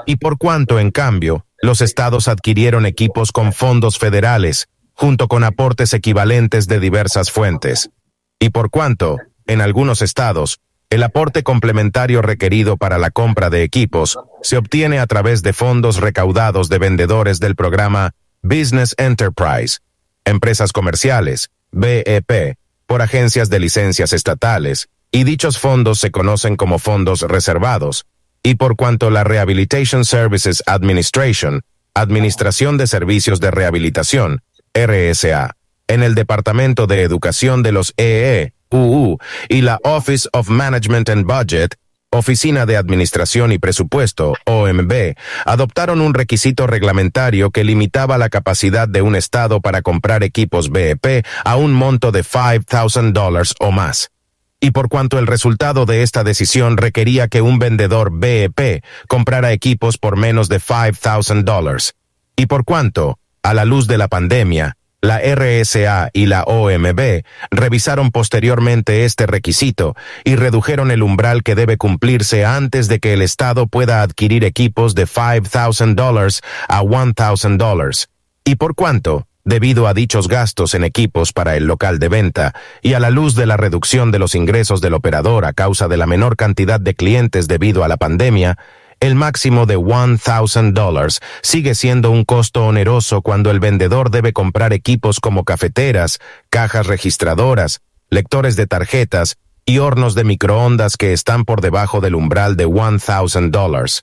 [0.06, 5.92] Y por cuanto, en cambio, los estados adquirieron equipos con fondos federales, junto con aportes
[5.92, 7.90] equivalentes de diversas fuentes.
[8.38, 10.60] Y por cuanto, en algunos estados,
[10.90, 15.98] el aporte complementario requerido para la compra de equipos se obtiene a través de fondos
[15.98, 18.10] recaudados de vendedores del programa
[18.42, 19.78] Business Enterprise,
[20.24, 22.56] empresas comerciales, BEP,
[22.86, 28.06] por agencias de licencias estatales, y dichos fondos se conocen como fondos reservados,
[28.42, 31.62] y por cuanto la Rehabilitation Services Administration,
[31.94, 34.42] Administración de Servicios de Rehabilitación,
[34.74, 35.56] RSA,
[35.86, 39.18] en el Departamento de Educación de los EE, UU,
[39.48, 41.76] y la Office of Management and Budget,
[42.12, 45.14] Oficina de Administración y Presupuesto, OMB,
[45.46, 51.24] adoptaron un requisito reglamentario que limitaba la capacidad de un Estado para comprar equipos BEP
[51.44, 54.10] a un monto de $5,000 o más.
[54.58, 59.96] Y por cuanto el resultado de esta decisión requería que un vendedor BEP comprara equipos
[59.96, 61.92] por menos de $5,000,
[62.36, 68.10] y por cuanto, a la luz de la pandemia, La RSA y la OMB revisaron
[68.10, 73.66] posteriormente este requisito y redujeron el umbral que debe cumplirse antes de que el Estado
[73.66, 78.08] pueda adquirir equipos de $5,000 a $1,000.
[78.44, 79.26] ¿Y por cuánto?
[79.42, 83.34] Debido a dichos gastos en equipos para el local de venta y a la luz
[83.34, 86.94] de la reducción de los ingresos del operador a causa de la menor cantidad de
[86.94, 88.58] clientes debido a la pandemia,
[89.00, 95.20] el máximo de $1,000 sigue siendo un costo oneroso cuando el vendedor debe comprar equipos
[95.20, 96.18] como cafeteras,
[96.50, 102.56] cajas registradoras, lectores de tarjetas y hornos de microondas que están por debajo del umbral
[102.56, 104.02] de $1,000.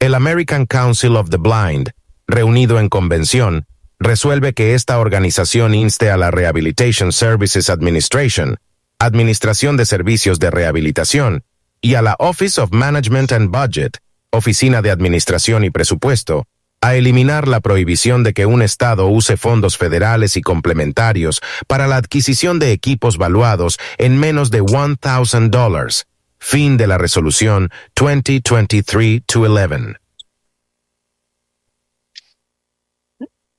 [0.00, 1.90] El American Council of the Blind,
[2.26, 3.66] reunido en convención,
[4.00, 8.56] resuelve que esta organización inste a la Rehabilitation Services Administration,
[8.98, 11.44] Administración de Servicios de Rehabilitación,
[11.80, 13.98] y a la Office of Management and Budget,
[14.32, 16.46] Oficina de Administración y Presupuesto,
[16.80, 21.96] a eliminar la prohibición de que un Estado use fondos federales y complementarios para la
[21.96, 26.04] adquisición de equipos valuados en menos de $1,000.
[26.38, 29.96] Fin de la resolución 2023-11.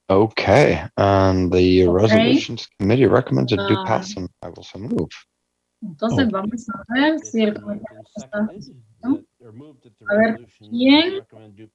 [0.09, 3.85] Okay, and the resolutions committee recommends a due Ah.
[3.87, 5.09] pass, and I will so move.
[5.81, 7.85] Entonces vamos a ver si el comité
[8.15, 8.47] está
[9.01, 9.21] ¿no?
[10.09, 11.21] A ver quién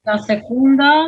[0.03, 1.07] la segunda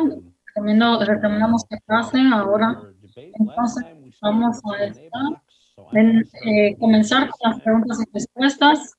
[0.54, 2.82] recomendamos que pasen ahora.
[3.14, 3.84] Entonces
[4.20, 5.42] vamos a esta,
[5.92, 8.94] en, eh, comenzar con las preguntas y respuestas.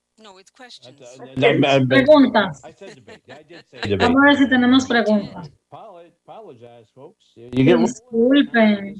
[1.88, 2.62] Preguntas.
[3.82, 3.96] Debate.
[3.98, 5.50] Vamos a ver si tenemos preguntas.
[7.52, 8.94] Disculpen.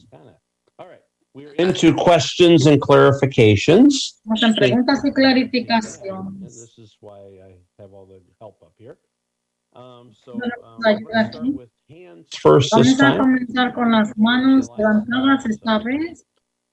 [1.58, 4.20] into questions and clarifications.
[4.56, 6.76] Preguntas y clarificaciones.
[9.74, 13.18] Vamos a time.
[13.18, 16.26] comenzar con las manos levantadas esta vez,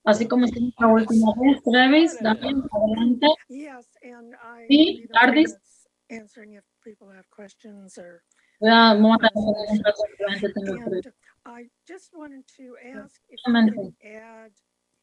[0.04, 1.62] así como hicimos la última vez.
[1.64, 3.26] Travis, Daniel, adelante.
[3.48, 4.66] Yes, and I.
[4.68, 5.48] Sí, leave a few Ardis.
[5.50, 8.22] minutes Answering if people have questions or.
[8.60, 11.14] Voy a- vamos a tener preguntas que la gente tenga And preguntas.
[11.46, 13.74] I just wanted to ask if you Solamente.
[13.74, 14.52] can add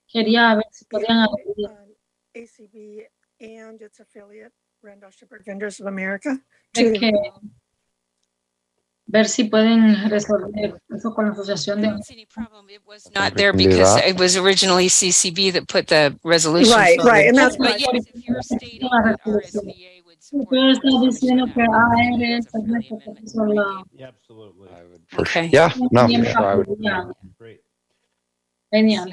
[0.08, 1.70] Quería ver si podían the, abrir
[2.36, 3.08] ACB
[3.42, 6.40] and its affiliate, Randolph Shepherd Vendors of America.
[6.74, 6.94] to
[9.12, 11.88] ver si pueden resolver eso con la asociación de
[13.16, 16.76] not there because it was originally CCB that put the resolution.
[16.78, 17.12] Right, forward.
[17.12, 19.18] right, and that's But what- yes, if you're stating that.
[19.26, 20.38] RSVA would Sí,
[21.02, 24.68] diciendo que AR es el que puso la Absolutely.
[25.08, 25.50] For Okay.
[25.52, 26.68] Yeah, no, for miembro sure, I would.
[27.40, 27.62] Great.
[28.72, 29.06] Genial.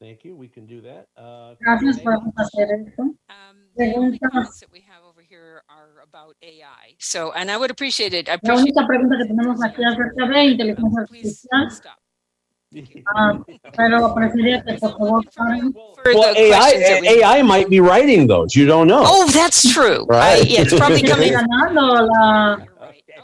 [0.00, 0.34] Thank you.
[0.36, 1.08] We can do that.
[1.16, 2.16] Uh, Gracias, Q&A.
[2.36, 3.02] hacer esto.
[3.02, 3.16] Um,
[3.76, 4.60] the Preguntas.
[4.60, 4.93] that we have over here are
[6.14, 6.94] about AI.
[6.98, 8.28] So, and I would appreciate it.
[8.28, 11.68] I La única pregunta que tenemos aquí acerca de inteligencia artificial,
[13.16, 13.38] ah,
[13.76, 15.24] pero preferiría que por favor
[16.06, 17.22] Well, AI, we.
[17.22, 18.54] AI might be writing those.
[18.54, 19.02] You don't know.
[19.04, 20.06] Oh, that's true.
[20.10, 20.50] I, Right.
[20.50, 21.34] yeah, it's probably coming.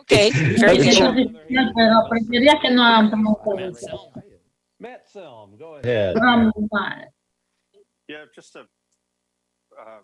[0.03, 1.35] Okay, very good.
[1.77, 4.11] pero preferiría que no hagan preguntas de eso.
[4.81, 6.17] Matt Selm, go ahead.
[6.17, 6.55] Vamos.
[8.09, 8.61] Yeah, just a
[9.79, 10.01] uh,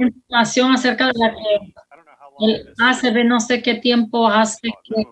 [0.00, 1.72] información acerca de la que
[2.40, 5.04] el ACB no sé qué tiempo hace que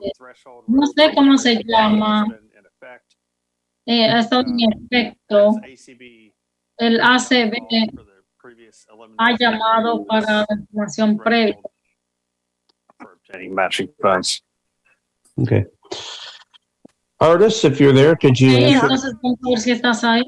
[0.67, 2.27] no sé cómo se llama.
[3.87, 5.55] eh, ha estado en efecto
[6.79, 7.55] el ACB
[9.19, 11.59] ha llamado para la información previa.
[13.27, 14.43] obtaining matching funds.
[15.39, 15.67] Okay.
[17.21, 20.23] Artists, if you're there, could you Sí, entonces ver si estás ahí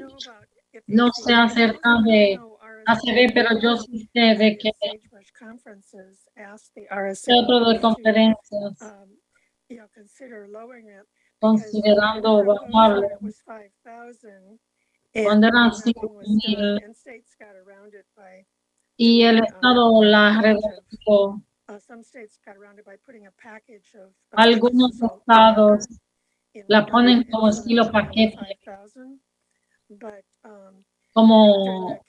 [0.87, 2.39] no sé acerca de
[2.91, 4.71] ACB pero yo sí sé de que
[7.15, 8.77] centro de conferencias
[11.39, 14.59] considerando bajarlo 5,000.
[15.23, 18.45] cuando eran and cinco nothing was mil done, and states got around it by,
[18.97, 21.41] y el Estado la redujo.
[21.67, 21.77] uh,
[24.31, 25.87] Algunos estados
[26.67, 29.19] la ponen como estilo paquete, 5,000,
[30.43, 30.83] um,
[31.13, 31.99] como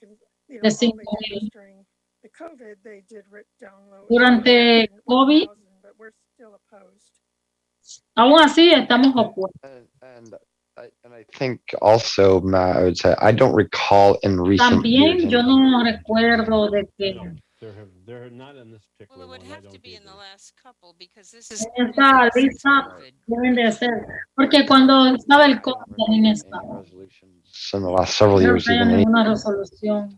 [3.30, 4.06] ri- download.
[4.08, 7.20] Durante COVID, 1,000, But we're still opposed.
[8.16, 9.88] aún así estamos opuestos.
[10.02, 10.34] And
[10.76, 15.28] I, and I think also, Matt, I would say I don't recall in recent También
[15.28, 17.14] yo no recuerdo de que
[17.60, 19.42] They're, they're not in this particular one.
[19.42, 22.96] I don't be in the last couple because this is en esta lista
[23.26, 26.82] deben de ser, porque cuando estaba el COVID también estaba.
[26.82, 30.16] in the last several No years, hay even ninguna resolución.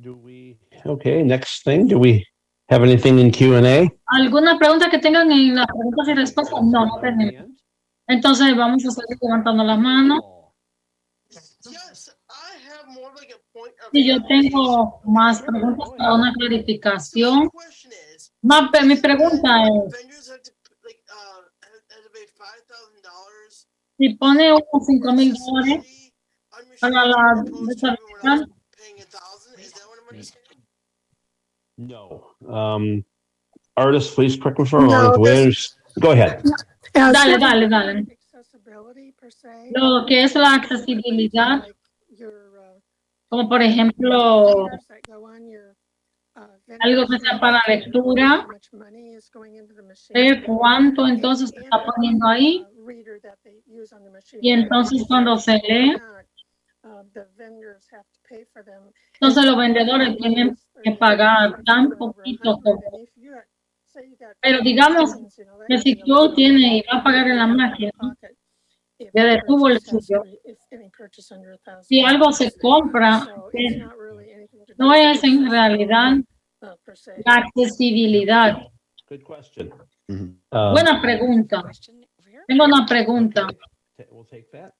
[0.00, 0.56] Do we,
[0.86, 2.24] okay, next thing, do we
[2.68, 3.90] have anything in Q&A?
[4.06, 6.62] ¿Alguna pregunta que tengan en las preguntas y respuestas?
[6.62, 7.50] No, no tenemos.
[8.06, 10.20] Entonces vamos a seguir levantando las manos.
[13.92, 17.50] Si yo tengo más preguntas para una clarificación.
[18.40, 19.96] Mi pregunta es,
[23.98, 26.12] si pone unos 5 mil dólares
[26.80, 28.48] para la desarrollar,
[31.78, 32.34] No.
[32.46, 33.04] Um,
[33.76, 35.52] artist, please correct me if I'm No, wrong.
[36.00, 36.42] Go ahead.
[36.94, 38.06] As dale, dale, dale.
[38.34, 41.66] accessibility per se, Lo que es la accesibilidad,
[42.10, 42.80] your, uh,
[43.28, 45.76] como por ejemplo, vendors that go on your,
[46.36, 46.46] uh,
[46.80, 48.46] algo que sea para lectura,
[50.14, 54.40] ver cuánto entonces se está poniendo ahí reader that they use on the machine.
[54.42, 55.96] y entonces cuando se lee,
[59.14, 62.80] entonces los vendedores tienen que pagar tan poquito como
[64.40, 65.14] Pero digamos
[65.66, 67.92] que si tú tienes y vas a pagar en la máquina,
[68.98, 70.22] desde tu bolsillo,
[71.82, 73.84] si algo se compra, eh,
[74.76, 76.16] no es en realidad
[77.24, 78.58] la accesibilidad.
[79.08, 79.72] Good question.
[80.08, 80.42] Mhm.
[80.52, 81.62] Um, Buena pregunta.
[82.46, 83.46] Tengo una pregunta.
[83.96, 84.74] t- We'll take that.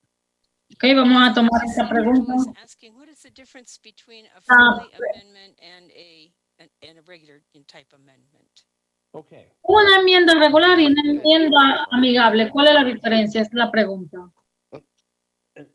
[0.80, 2.34] Ok, vamos a tomar esa pregunta.
[2.62, 7.02] Asking what is the difference between a Ah, friendly amendment and a, and- and a
[7.10, 8.62] regular type amendment?
[9.12, 9.48] Okay.
[9.62, 12.48] Una enmienda regular y una enmienda amigable.
[12.50, 13.40] ¿Cuál es la diferencia?
[13.42, 14.18] Es la pregunta.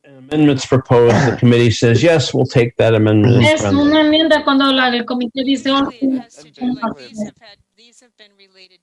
[0.06, 3.44] Amendments proposed, the committee says, yes, we'll take that amendment.
[3.44, 3.82] Es friendly.
[3.82, 8.32] una enmienda cuando la- el comité dice, oh, sí, These have had, these have been
[8.38, 8.80] related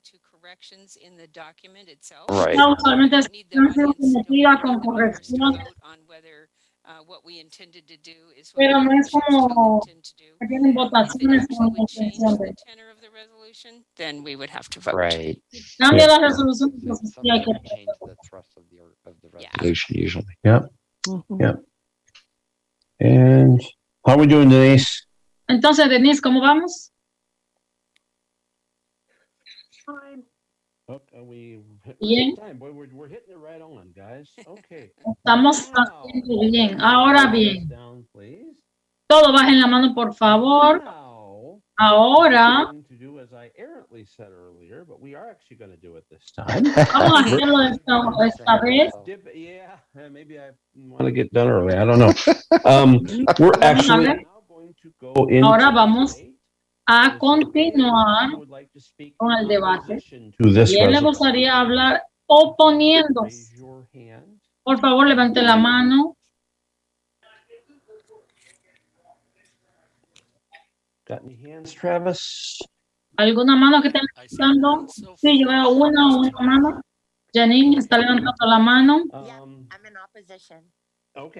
[0.61, 2.29] corrections in the document itself.
[2.29, 2.55] Right.
[2.55, 6.49] no, usualmente han sido sometidas con corrección, On whether,
[6.85, 8.53] uh, what we intended to do is.
[8.53, 13.09] what pero we no es como que tienen votaciones con intención de tenor of the
[13.09, 14.95] resolution, Then we would have to vote.
[14.95, 15.41] Right.
[15.79, 16.71] cambia la resolución.
[16.75, 20.37] entonces sí hay que- Change the thrust of the, of the resolution usually.
[20.43, 20.69] Yep.
[21.39, 21.55] Yep.
[22.99, 23.59] And
[24.05, 25.07] how we doing, Denise?
[25.49, 26.91] Entonces, Denise, ¿cómo vamos?
[29.87, 30.30] Are we hit-
[31.99, 32.35] Bien.
[32.35, 32.57] time?
[32.57, 34.29] Boy, we're, we're hitting it right on, guys.
[34.45, 34.91] Okay.
[35.05, 36.81] Estamos haciendo bien.
[36.81, 38.57] Ahora bien, Down, please.
[39.07, 40.81] todo bajen la mano, por favor.
[41.77, 42.71] Ahora
[46.93, 48.93] vamos a hacerlo esta, esta vez.
[52.63, 52.99] Um,
[55.43, 56.15] Ahora vamos
[56.93, 58.31] a continuar
[59.15, 60.03] con el debate.
[60.09, 63.55] Y él le gustaría hablar oponiéndose.
[64.61, 66.17] Por favor, levante la mano.
[73.15, 74.87] ¿Alguna mano que esté levantando?
[75.15, 76.81] Sí, yo veo una, una mano.
[77.33, 79.03] Janine está levantando la mano.
[79.13, 79.67] Um,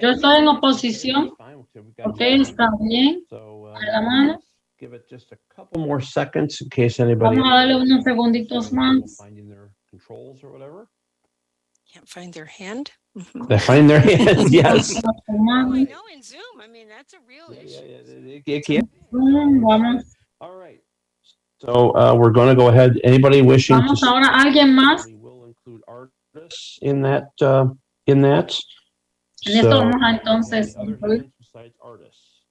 [0.02, 1.34] Yo estoy en oposición.
[2.06, 3.26] Ok, está bien.
[3.32, 4.40] Uh, A la mano.
[4.82, 8.72] Give it just a couple more seconds in case anybody Vamos a darle unos segunditos
[8.74, 9.16] más.
[9.18, 10.90] finding their controls or whatever.
[11.94, 12.91] Can't find their hand?
[13.49, 14.99] They find their hands, yes.
[15.30, 15.74] No,
[16.14, 18.41] in Zoom, I mean, that's a real issue.
[18.45, 20.03] It can't- Mm, Vamos,
[20.40, 20.82] All right.
[21.60, 22.98] So uh, we're going to go ahead.
[23.03, 24.28] Anybody wishing to vamos ahora.
[24.34, 25.06] ¿Alguien más?
[25.08, 27.66] include artists in that uh,
[28.08, 28.58] in that?
[29.45, 31.30] En esto So- vamos a entonces incluir,
[31.84, 32.45] artists.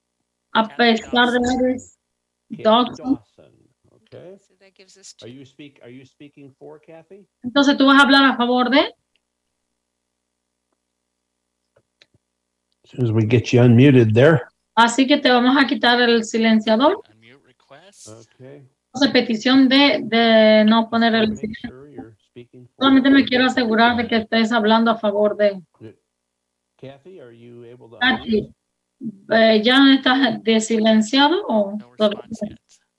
[0.54, 1.96] a pesar de Iris
[2.50, 3.18] Dawson.
[4.12, 4.36] Okay.
[5.22, 5.80] Are you speak?
[5.82, 7.26] Are you speaking for Kathy?
[7.44, 8.80] Entonces tú vas a hablar a favor de.
[12.82, 14.42] As soon as we get you unmuted there.
[14.74, 16.98] Así que te vamos a quitar el silenciador.
[16.98, 18.66] Okay.
[18.92, 22.16] Entonces, petición de, de no poner el silenciador.
[22.76, 25.62] Solamente me quiero asegurar de que estés hablando a favor de.
[26.76, 27.98] Kathy, are you able to?
[28.00, 28.52] Katy,
[29.30, 31.78] eh, ¿ya estás desilenciado o?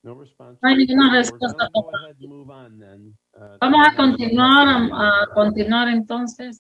[0.04, 0.60] No response.
[0.64, 1.70] No hay ninguna respuesta.
[1.74, 3.16] go ahead and move on then.
[3.36, 6.60] Uh, Vamos a continuar, a, a continuar entonces.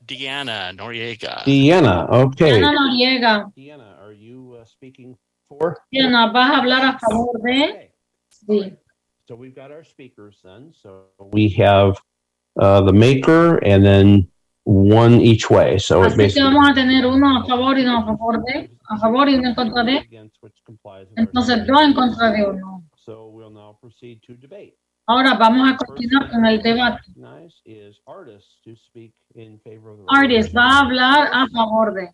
[0.00, 1.42] Deanna Noriega.
[1.44, 2.52] Deanna, okay.
[2.52, 3.52] Diana Noriega.
[3.54, 5.16] Deanna, are you uh, speaking
[5.48, 5.76] for?
[5.92, 7.92] Diana, ¿vas a hablar a favor de?
[8.30, 8.76] Sí.
[9.28, 10.72] So we've got our speakers then.
[10.72, 12.00] So we have
[12.58, 14.28] uh, the maker and then
[14.66, 15.78] one each way.
[15.78, 18.42] So it Así que basically vamos a tener uno a favor y uno a favor
[18.44, 19.98] de, a favor y uno en contra de.
[19.98, 22.84] against which complies with our Entonces, dos en contra de uno.
[22.96, 24.76] So we'll now proceed to debate.
[25.08, 27.00] Ahora vamos a continuar con el debate.
[27.14, 31.94] Nice is artists to speak in favor of the Artis va a hablar a favor
[31.94, 32.08] de.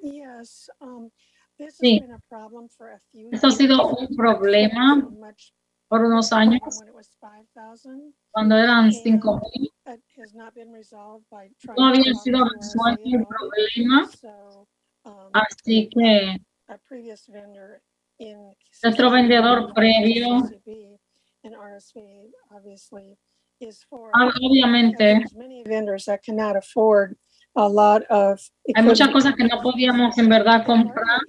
[0.00, 1.08] Yes, um,
[1.56, 2.00] this has Sí.
[2.00, 3.28] been a problem for a few.
[3.32, 5.52] Esto ha sido un problema Much
[5.88, 8.12] por unos años, when it was five thousand.
[8.32, 9.70] cuando eran cinco mil.
[9.86, 11.76] It has not been resolved by trying.
[11.78, 13.28] No to había sido resuelto el CAO.
[13.28, 14.08] problema.
[15.04, 16.40] Um, Así que
[18.82, 20.28] nuestro vendedor previo,
[23.88, 25.24] ob- obviamente,
[28.74, 31.20] hay muchas cosas que no podíamos en verdad comprar.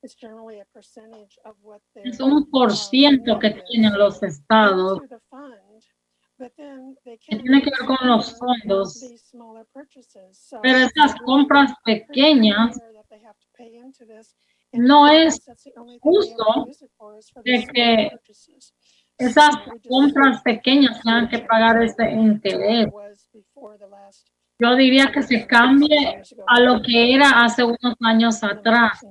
[0.04, 5.00] It's generally a percentage of what their, es un por ciento que tienen los estados.
[6.38, 9.00] que tiene que ver con los fondos.
[10.62, 14.36] Pero esas compras pequeñas that they have to pay into this,
[14.74, 15.42] no es
[16.02, 16.68] justo
[17.46, 18.12] de que
[19.18, 19.56] esas
[19.88, 22.90] compras pequeñas tengan que pagar ese interés.
[24.60, 29.02] Yo diría que se cambie a lo que era hace unos años atrás.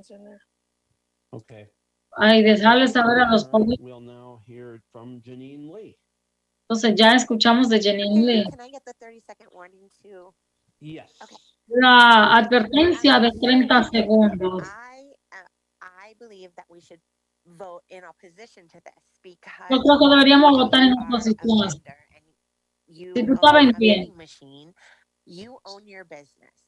[1.29, 1.69] Okay.
[2.15, 4.01] Ay, dejarles saber a los políticos.
[5.25, 5.97] Lee.
[6.63, 8.43] Entonces ya escuchamos de Janine Lee.
[8.43, 10.33] Can I get the 30 second warning too?
[10.79, 11.11] Yes.
[11.67, 14.63] La advertencia de 30 segundos.
[14.63, 15.47] I, uh,
[15.81, 17.01] I believe that we should
[17.45, 21.69] vote in opposition to this because Yo creo que deberíamos votar en oposición.
[22.87, 24.13] you Si tú sabes bien,
[25.25, 26.65] you own your business.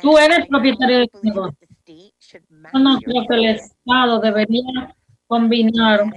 [0.00, 1.68] tú eres propietario de tu negocio.
[1.86, 4.96] Yo no creo que el Estado debería
[5.26, 6.12] combinar.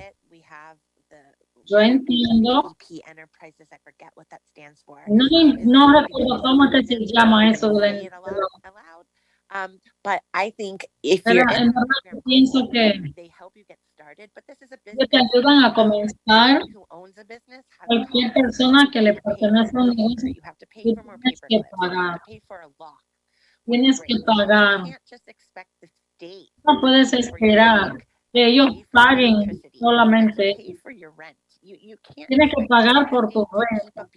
[1.68, 2.76] Yo entiendo.
[2.80, 5.02] EP Enterprises, I forget what that stands for.
[5.08, 5.26] No,
[5.64, 8.08] no recuerdo cómo es que se llama eso de
[9.52, 13.78] Um, but I think if Pero you're en verdad pienso que they help you get
[13.94, 16.62] started, but this is a ellos te ayudan a comenzar.
[16.74, 20.58] who owns a business has Cualquier persona que le pertenece a un negocio, you have
[20.58, 22.20] to pay tú for more tienes que pagar.
[22.20, 23.04] to pay for a lock.
[23.66, 24.80] Tienes que pagar.
[24.80, 27.98] You can't just expect the state No puedes esperar
[28.34, 30.56] que ellos paguen solamente.
[32.28, 33.46] Tienes que pagar por tu
[33.96, 34.10] that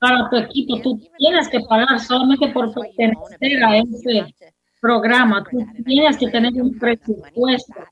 [0.00, 4.34] Para tu equipo, tú tienes que pagar solamente por pertenecer a ese
[4.80, 5.44] programa.
[5.48, 7.86] Tú tienes que tener un presupuesto.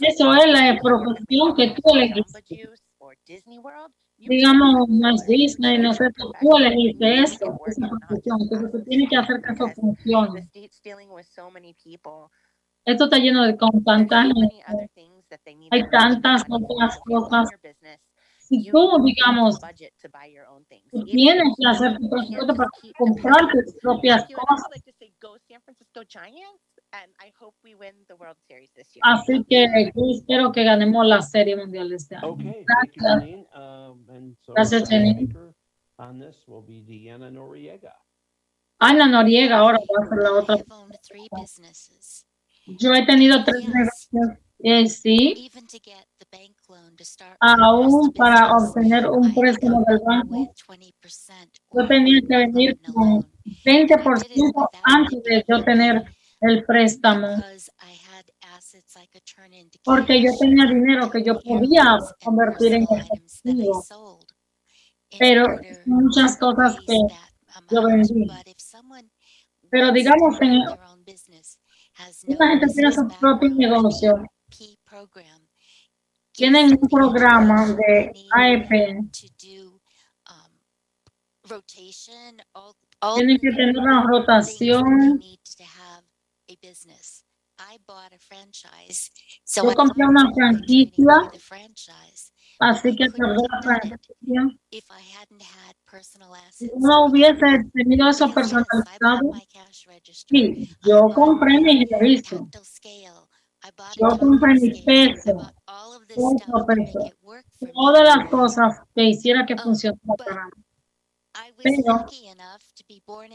[0.00, 2.68] Eso es la profesión que tú elegiste.
[4.16, 6.08] Digamos, es Disney, no sé,
[6.40, 8.40] tú elegiste eso, esa profesión.
[8.42, 10.48] Entonces tú tienes que hacer que eso funcione.
[12.84, 14.62] Esto está lleno de con tanta gente.
[15.70, 17.48] Hay tantas otras cosas.
[18.38, 19.58] Si tú, digamos,
[20.90, 24.84] tú tienes que hacer tu presupuesto para comprar tus propias cosas.
[25.20, 26.60] Go San Francisco Giants,
[26.92, 29.02] and I hope we win the World Series this year.
[29.02, 32.36] Así que yo espero que ganemos la Serie Mundial este año.
[32.36, 33.46] Gracias.
[33.56, 34.90] Um, Gracias,
[37.30, 37.96] Noriega.
[38.78, 40.56] Ana Noriega ahora va a ser la otra.
[42.66, 44.38] Yo he tenido tres negocios.
[44.60, 45.50] Eh, sí.
[47.40, 50.54] Aún para obtener un préstamo del banco,
[51.74, 53.20] yo tenía que venir con
[53.64, 56.04] 20% antes de yo tener
[56.40, 57.28] el préstamo.
[59.84, 63.84] Porque yo tenía dinero que yo podía convertir en efectivo.
[65.18, 65.46] Pero
[65.84, 66.98] muchas cosas que
[67.70, 68.26] yo vendí.
[69.70, 70.62] Pero digamos, en,
[72.08, 74.14] esta gente tiene su propio negocio.
[76.32, 78.70] Tienen un programa de AEP.
[83.16, 85.20] Tienen que tener una rotación.
[89.54, 91.30] Yo compré una franquicia,
[92.58, 94.58] así que cerré la franquicia.
[96.50, 99.32] Si no hubiese tenido eso personalizado,
[100.10, 102.48] sí, yo compré mi servicio.
[103.96, 105.52] Yo compré mi peso,
[106.16, 107.00] otro peso,
[107.72, 110.64] todas las cosas que hiciera que funcionara para mí.
[111.62, 112.06] Pero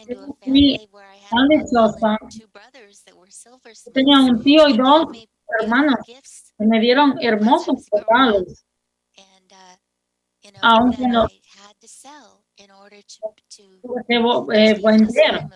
[0.07, 0.90] yo fui
[1.30, 2.18] tan dichosa.
[2.31, 5.07] Yo tenía un tío y dos
[5.60, 8.65] hermanos que me dieron hermosos regalos.
[10.61, 11.27] Aunque no
[14.20, 15.48] vo- eh, vender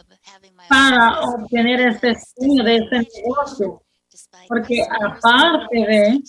[0.69, 3.84] para obtener este sueño de este negocio.
[4.47, 6.22] Porque aparte de,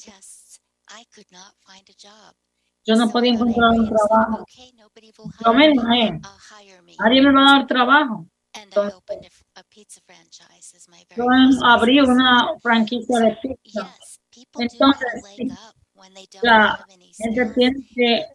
[2.86, 4.44] yo no podía encontrar un trabajo.
[5.44, 6.20] Yo me enojé.
[6.98, 8.26] Nadie me va a dar trabajo.
[8.52, 8.94] Entonces,
[11.16, 11.24] yo
[11.64, 13.94] abrí una franquicia de pizza.
[14.62, 15.48] Entonces, sí,
[16.42, 16.86] la
[17.16, 18.26] gente tiene que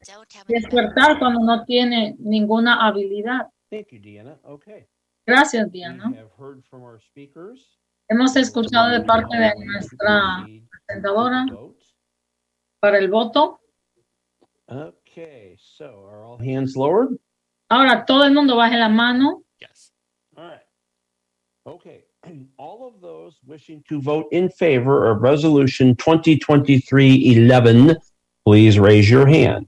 [0.48, 3.48] despertar cuando no tiene ninguna habilidad.
[3.70, 4.40] Thank you, Deanna.
[4.44, 4.88] Okay.
[5.26, 6.10] Gracias, Diana.
[6.10, 7.78] We have heard from our speakers.
[8.10, 10.48] Hemos escuchado de parte de nuestra
[10.88, 11.46] presentadora.
[12.80, 13.60] para el voto.
[14.68, 17.20] Okay, so are all hands lowered?
[17.70, 19.44] Ahora todo el mundo baje la mano.
[20.36, 20.62] All right.
[21.66, 22.06] Okay,
[22.58, 27.96] all of those wishing to vote in favor of Resolution 2023-11,
[28.46, 29.68] please raise your hand.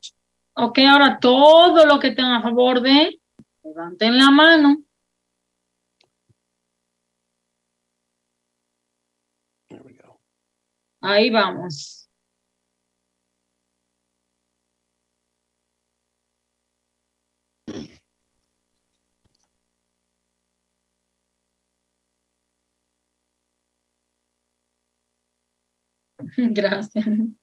[0.57, 3.19] Ok, ahora todo lo que estén a favor de,
[3.63, 4.77] levanten la mano.
[9.69, 10.19] There we go.
[11.01, 12.09] Ahí vamos.
[26.53, 27.40] Gracias.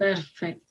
[0.00, 0.69] Perfecto.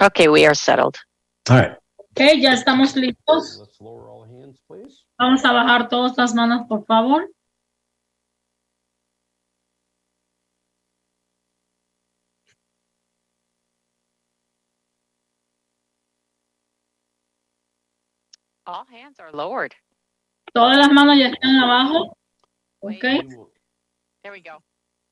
[0.00, 0.96] Okay, we are settled.
[1.50, 1.76] All right.
[1.98, 3.58] Ok, ya estamos listos.
[3.58, 5.04] Let's lower all hands, please.
[5.18, 7.26] Vamos a bajar todas las manos, por favor.
[18.66, 19.74] All hands are lowered.
[20.54, 22.16] Todas las manos ya están abajo.
[22.80, 23.00] Ok,
[24.22, 24.62] There we go.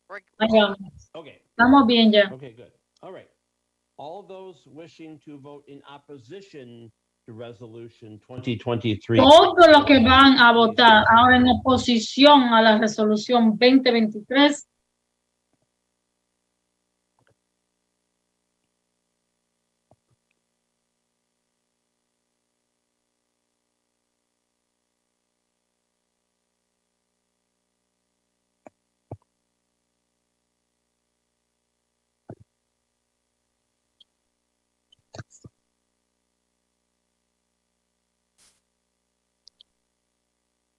[0.09, 0.79] We're, ahí vamos.
[1.13, 1.43] Okay.
[1.51, 2.31] Estamos bien ya.
[2.33, 2.71] Okay, good.
[3.01, 3.29] All right.
[3.99, 6.93] All those wishing to vote in opposition
[7.25, 9.19] to Resolution 2023.
[9.19, 14.69] Todos los que van a votar ahora en oposición a la resolución 2023,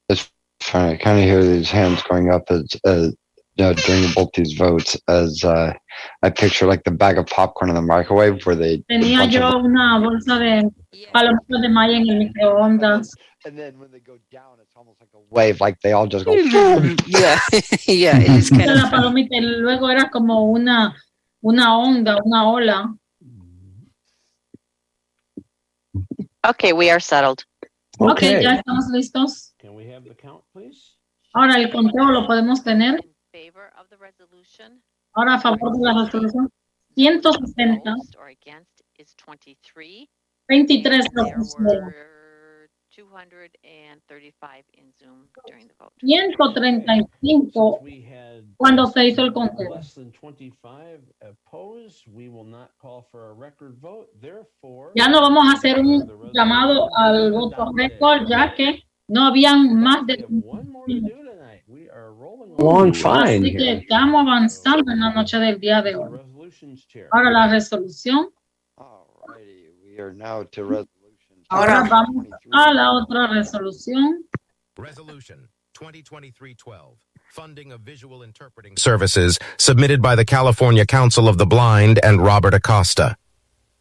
[0.09, 0.31] It's
[0.69, 0.93] funny.
[0.93, 3.09] I kind of hear these hands going up as, uh,
[3.55, 5.73] you know, during both these votes as uh,
[6.23, 8.83] I picture like the bag of popcorn in the microwave where they.
[8.89, 10.69] tenía bunch of- yo una bolsa de
[11.13, 13.09] palomitas de malla en el microondas.
[13.45, 16.25] And then when they go down, it's almost like a wave, like they all just
[16.25, 16.33] go.
[16.33, 17.39] yeah,
[17.87, 20.93] yeah, it is kind la of palomita luego era como una,
[21.43, 22.93] una onda, una ola.
[26.45, 27.43] okay, we are settled.
[27.99, 28.43] Ok, Okay.
[28.43, 29.46] ya estamos listos.
[29.59, 30.95] Can we have the count, please?
[31.33, 32.99] Ahora el conteo lo podemos tener.
[33.31, 34.81] Favor of the resolution.
[35.15, 36.49] Ahora a favor de la resolución.
[36.95, 40.07] 160, Opposed or against is 23.
[40.47, 41.01] 23 There
[41.35, 41.85] opusieron.
[41.85, 45.93] were 235 in Zoom during the vote.
[46.01, 49.69] 135 We had cuando se hizo el conteo.
[49.75, 52.07] less than 25 opposed.
[52.07, 54.07] We will not call for a record vote.
[54.19, 59.79] Therefore, Ya no vamos a hacer un llamado al voto récord, ya que no habían
[59.79, 60.25] más de
[61.67, 63.81] we are rolling along fine Así que here.
[63.81, 66.17] estamos avanzando en la noche del día de hoy.
[66.17, 67.07] Resolutions chair.
[67.11, 68.29] Ahora la resolución.
[69.83, 71.43] We are now to resolution.
[71.49, 74.23] Ahora vamos a la otra resolución.
[74.77, 76.97] Resolution 2023-12,
[77.31, 82.53] funding of visual interpreting services submitted by the California Council of the Blind and Robert
[82.53, 83.17] Acosta.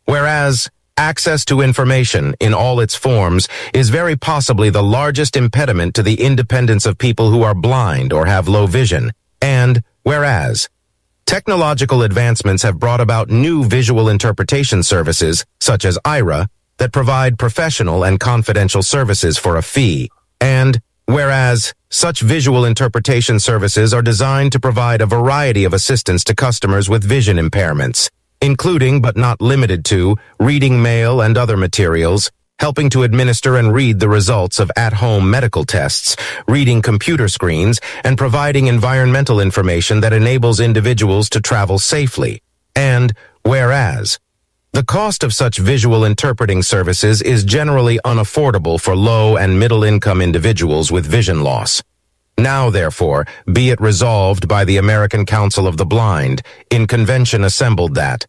[0.07, 6.03] Whereas access to information in all its forms is very possibly the largest impediment to
[6.03, 9.13] the independence of people who are blind or have low vision.
[9.41, 10.69] And whereas
[11.27, 16.49] technological advancements have brought about new visual interpretation services, such as IRA,
[16.79, 20.11] that provide professional and confidential services for a fee.
[20.41, 26.35] And whereas such visual interpretation services are designed to provide a variety of assistance to
[26.35, 28.11] customers with vision impairments,
[28.41, 34.01] including but not limited to reading mail and other materials, helping to administer and read
[34.01, 36.17] the results of at-home medical tests,
[36.49, 42.43] reading computer screens, and providing environmental information that enables individuals to travel safely.
[42.75, 44.19] And whereas,
[44.73, 50.21] the cost of such visual interpreting services is generally unaffordable for low and middle income
[50.21, 51.83] individuals with vision loss.
[52.39, 57.95] Now, therefore, be it resolved by the American Council of the Blind, in convention assembled
[57.95, 58.27] that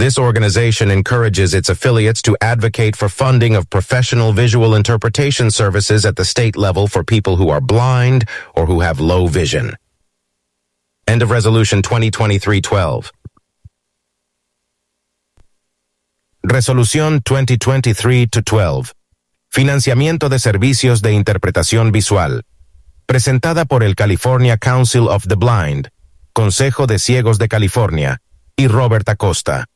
[0.00, 6.16] this organization encourages its affiliates to advocate for funding of professional visual interpretation services at
[6.16, 8.24] the state level for people who are blind
[8.56, 9.76] or who have low vision.
[11.06, 13.10] End of Resolution 2023-12.
[16.46, 18.92] Resolución 2023-12.
[19.50, 22.42] Financiamiento de servicios de interpretación visual.
[23.10, 25.88] Presentada por el California Council of the Blind,
[26.32, 28.22] Consejo de Ciegos de California,
[28.54, 29.66] y Robert Acosta.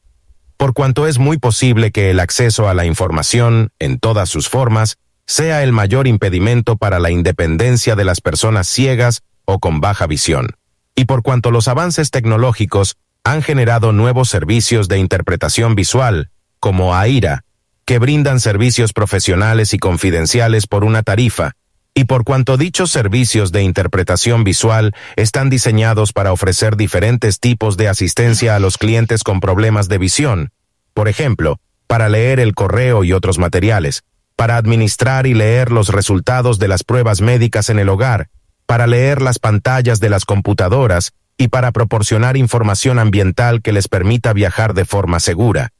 [0.57, 4.99] Por cuanto es muy posible que el acceso a la información, en todas sus formas,
[5.27, 10.55] sea el mayor impedimento para la independencia de las personas ciegas o con baja visión.
[10.95, 16.31] Y por cuanto los avances tecnológicos han generado nuevos servicios de interpretación visual,
[16.61, 17.43] como AIRA,
[17.85, 21.57] que brindan servicios profesionales y confidenciales por una tarifa,
[21.95, 27.89] y por cuanto dichos servicios de interpretación visual están diseñados para ofrecer diferentes tipos de
[27.89, 30.51] asistencia a los clientes con problemas de visión,
[30.93, 34.03] por ejemplo, para leer el correo y otros materiales,
[34.37, 38.29] para administrar y leer los resultados de las pruebas médicas en el hogar,
[38.67, 44.33] para leer las pantallas de las computadoras y para proporcionar información ambiental que les permita
[44.33, 45.71] viajar de forma segura.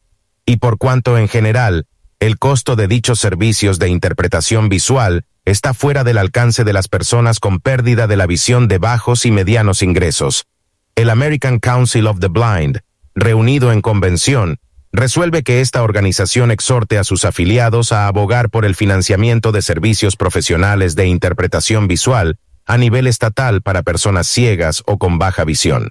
[0.47, 1.87] Y por cuanto en general,
[2.25, 7.39] el costo de dichos servicios de interpretación visual está fuera del alcance de las personas
[7.39, 10.47] con pérdida de la visión de bajos y medianos ingresos.
[10.95, 12.81] El American Council of the Blind,
[13.15, 14.57] reunido en convención,
[14.91, 20.17] resuelve que esta organización exhorte a sus afiliados a abogar por el financiamiento de servicios
[20.17, 25.91] profesionales de interpretación visual a nivel estatal para personas ciegas o con baja visión.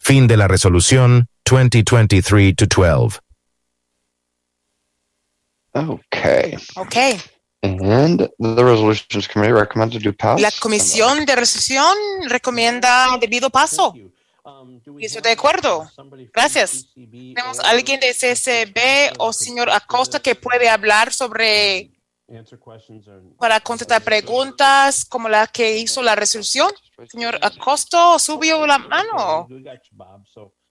[0.00, 3.20] Fin de la resolución 2023-12.
[5.74, 6.56] Okay.
[6.76, 6.96] Ok.
[7.62, 10.40] And the resolutions committee recommended to pass.
[10.40, 11.96] La comisión de resolución
[12.28, 13.94] recomienda debido paso.
[14.98, 15.90] Y estoy de acuerdo.
[16.32, 16.92] Gracias.
[16.94, 21.90] ¿Tenemos alguien de CSB o señor Acosta que puede hablar sobre
[23.38, 26.70] para contestar preguntas como la que hizo la resolución?
[27.08, 29.48] Señor Acosta, subió la mano.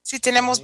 [0.01, 0.63] Si tenemos,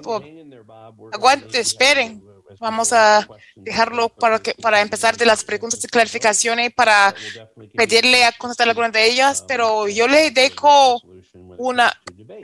[1.12, 2.24] aguante, esperen.
[2.60, 7.14] Vamos a dejarlo para, que, para empezar de las preguntas de clarificaciones para
[7.76, 11.02] pedirle a contestar algunas de ellas, pero yo le dejo
[11.58, 11.94] una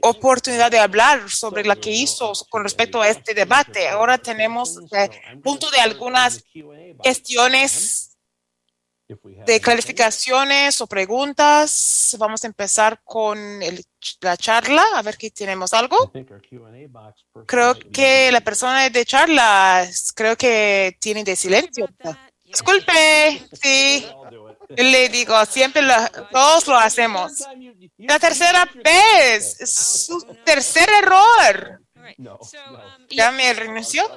[0.02, 3.88] oportunidad de hablar sobre la que hizo con respecto a este debate.
[3.88, 5.10] Ahora tenemos eh,
[5.41, 6.44] punto de algunas
[6.98, 8.05] cuestiones
[9.07, 12.15] de clarificaciones o preguntas.
[12.18, 13.84] Vamos a empezar con el,
[14.22, 16.11] la charla, a ver si tenemos algo.
[17.45, 21.88] Creo que la persona de charla, creo que tiene de silencio.
[22.44, 24.06] Disculpe, sí.
[24.69, 25.94] Le digo, siempre lo,
[26.32, 27.34] todos lo hacemos.
[27.98, 31.82] La tercera vez, es su tercer error.
[33.10, 34.10] Ya me renunció.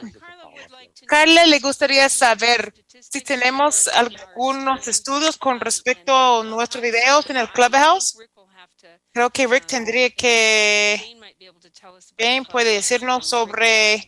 [1.07, 7.51] Carla le gustaría saber si tenemos algunos estudios con respecto a nuestros videos en el
[7.51, 8.17] Clubhouse.
[9.13, 11.19] Creo que Rick tendría que
[12.17, 14.07] bien puede decirnos sobre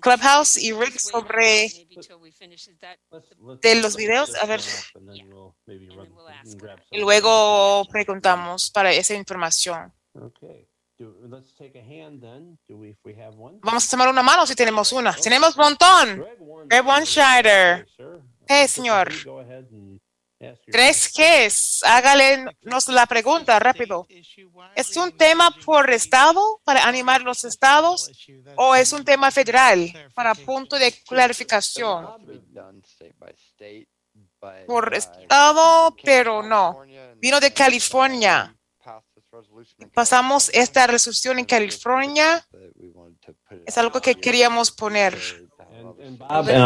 [0.00, 1.68] Clubhouse y Rick sobre
[3.60, 4.34] de los videos.
[4.36, 4.60] A ver.
[6.90, 9.92] Y luego preguntamos para esa información.
[13.62, 15.12] Vamos a tomar una mano si tenemos una.
[15.14, 16.26] Tenemos un montón.
[16.66, 17.06] Greg One
[18.48, 19.12] Hey, señor.
[20.70, 21.82] Tres Gs.
[21.84, 22.44] Hágale
[22.88, 24.06] la pregunta rápido.
[24.74, 28.10] ¿Es un tema por estado para animar los estados
[28.56, 32.06] o es un tema federal para punto de clarificación?
[34.66, 36.82] Por estado, pero no.
[37.16, 38.55] Vino de California.
[39.94, 42.46] Pasamos esta resolución en California.
[43.66, 45.18] Es algo que queríamos poner.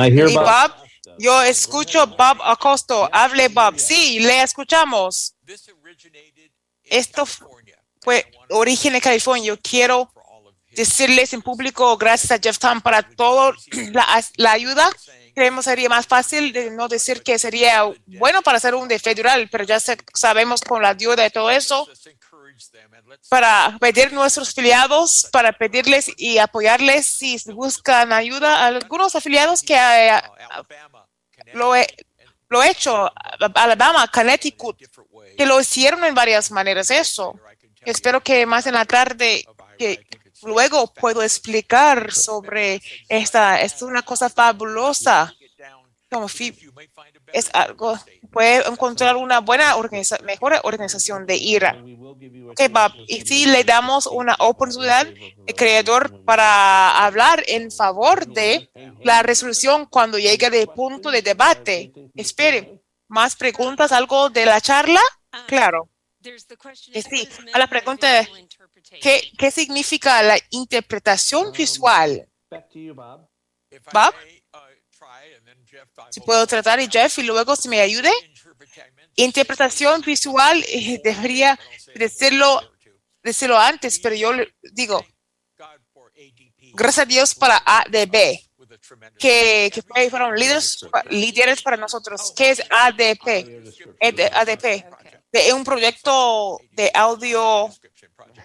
[0.09, 0.75] Y Bob,
[1.19, 3.09] yo escucho Bob Acosto.
[3.13, 3.79] Hable Bob.
[3.79, 5.35] Sí, le escuchamos.
[6.85, 7.25] Esto
[8.01, 9.49] fue origen de California.
[9.49, 10.13] Yo quiero
[10.71, 13.53] decirles en público, gracias a Jeff Tam para toda
[13.93, 14.89] la, la, ayuda.
[15.35, 19.49] Creemos sería más fácil de no decir que sería bueno para hacer un de federal,
[19.51, 19.79] pero ya
[20.15, 21.89] sabemos con la ayuda de todo eso
[23.29, 30.21] para pedir nuestros afiliados, para pedirles y apoyarles si buscan ayuda algunos afiliados que eh,
[31.55, 31.87] lo he,
[32.49, 33.11] lo he hecho,
[33.55, 34.77] Alabama, Connecticut,
[35.37, 37.39] que lo hicieron en varias maneras eso.
[37.83, 39.45] Espero que más en la tarde,
[39.79, 40.05] que
[40.43, 45.35] luego puedo explicar sobre esta, es una cosa fabulosa.
[46.11, 46.27] Como
[47.33, 47.97] es algo,
[48.33, 51.85] puede encontrar una buena organización, mejor organización de IRA.
[52.51, 58.71] Okay, Bob, y si le damos una oportunidad al creador para hablar en favor de
[59.05, 61.93] la resolución cuando llegue de punto de debate.
[62.17, 63.93] Espere, ¿más preguntas?
[63.93, 65.01] ¿Algo de la charla?
[65.47, 65.89] Claro.
[66.23, 68.27] Que sí, a la pregunta,
[69.01, 72.29] ¿qué, ¿qué significa la interpretación visual?
[73.93, 74.15] Bob,
[76.11, 78.11] si puedo tratar y Jeff y luego si me ayude.
[79.17, 81.59] Interpretación visual, eh, debería
[81.95, 82.61] decirlo,
[83.23, 85.05] decirlo antes, pero yo le digo,
[86.75, 88.39] gracias a Dios para ADB,
[89.19, 92.33] que, que fueron líderes, líderes para nosotros.
[92.37, 93.29] ¿Qué es ADP?
[94.33, 94.85] ADP,
[95.33, 97.71] de un proyecto de audio,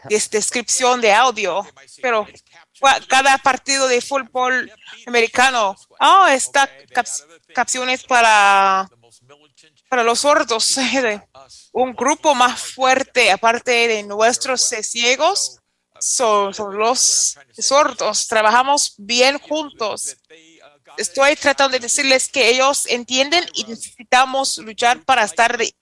[0.10, 1.65] de descripción de audio,
[2.02, 2.27] pero
[3.07, 4.72] cada partido de fútbol
[5.06, 6.69] americano, oh, está
[7.53, 8.89] capciones para,
[9.89, 10.76] para los sordos.
[11.72, 15.60] un grupo más fuerte, aparte de nuestros ciegos,
[15.99, 18.27] son, son los sordos.
[18.27, 20.18] Trabajamos bien juntos.
[20.97, 25.73] Estoy tratando de decirles que ellos entienden y necesitamos luchar para estar de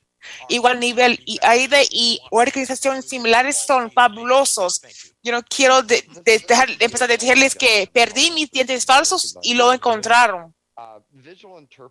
[0.50, 1.22] igual nivel.
[1.26, 4.82] Y AIDE y organizaciones similares son fabulosos.
[5.24, 9.72] Yo no quiero de, dejar, empezar a decirles que perdí mis dientes falsos y lo
[9.72, 10.54] encontraron.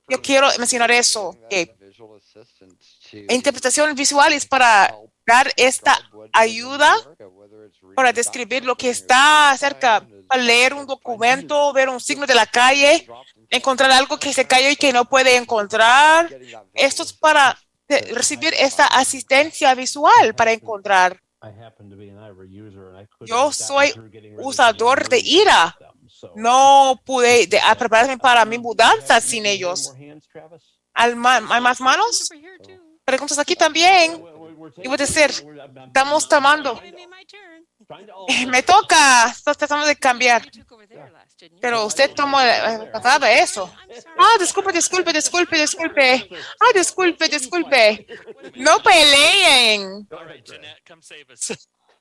[0.09, 1.75] Yo quiero mencionar eso, que
[3.29, 4.95] interpretación visual es para
[5.25, 5.99] dar esta
[6.33, 6.95] ayuda
[7.95, 12.47] para describir lo que está cerca, para leer un documento, ver un signo de la
[12.47, 13.07] calle,
[13.49, 16.35] encontrar algo que se cayó y que no puede encontrar.
[16.75, 17.59] Esto es para
[18.13, 21.21] recibir esta asistencia visual para encontrar.
[23.27, 23.93] Yo soy
[24.39, 25.77] usador de IRA.
[26.37, 29.93] No pude prepararme para mi mudanza sin ellos.
[30.95, 32.31] ¿Hay más manos?
[33.05, 34.23] Preguntas aquí también.
[34.79, 35.31] Y voy a decir,
[35.87, 36.81] estamos tomando.
[38.49, 39.29] Me toca.
[39.29, 40.43] Estamos tratando de cambiar.
[41.61, 42.39] Pero usted tomó
[42.93, 43.73] pasada eso.
[44.17, 46.29] Ah, disculpe, disculpe, disculpe, disculpe.
[46.61, 48.07] Ah, disculpe, disculpe.
[48.57, 50.09] No peleen.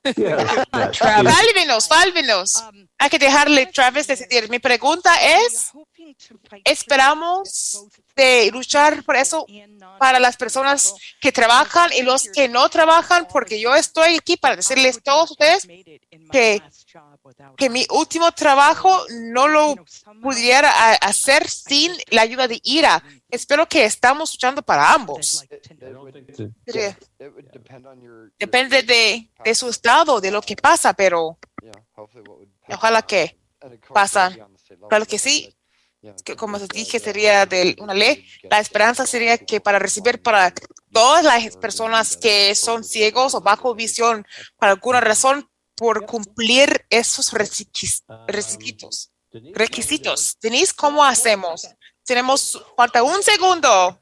[1.22, 2.64] Válvenos, válvenos.
[2.98, 4.50] Hay que dejarle Travis decidir.
[4.50, 5.70] Mi pregunta es,
[6.64, 9.46] esperamos de luchar por eso
[9.98, 14.56] para las personas que trabajan y los que no trabajan, porque yo estoy aquí para
[14.56, 15.66] decirles a todos ustedes
[16.32, 16.60] que,
[17.56, 19.76] que mi último trabajo no lo
[20.20, 23.02] pudiera hacer sin la ayuda de IRA.
[23.30, 25.44] Espero que estamos luchando para ambos.
[28.38, 31.38] Depende de, de su estado, de lo que pasa, pero
[32.68, 33.38] ojalá que
[33.92, 34.36] pasa.
[34.88, 35.54] Claro que sí,
[36.24, 38.26] que como les dije, sería de una ley.
[38.50, 40.52] La esperanza sería que para recibir para
[40.92, 44.26] todas las personas que son ciegos o bajo visión,
[44.58, 45.48] por alguna razón,
[45.82, 49.10] por cumplir esos requisitos.
[49.52, 50.38] Requisitos.
[50.40, 51.66] Denise, ¿cómo hacemos?
[52.04, 53.98] Tenemos, falta un segundo.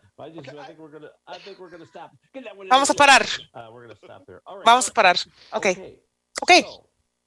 [2.69, 3.27] Vamos a parar.
[4.62, 5.16] Vamos a parar.
[5.52, 5.66] Ok.
[6.43, 6.51] Ok.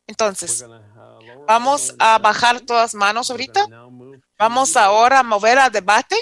[0.05, 0.63] Entonces,
[1.47, 3.65] vamos a bajar todas manos ahorita.
[4.37, 6.15] Vamos ahora a mover al debate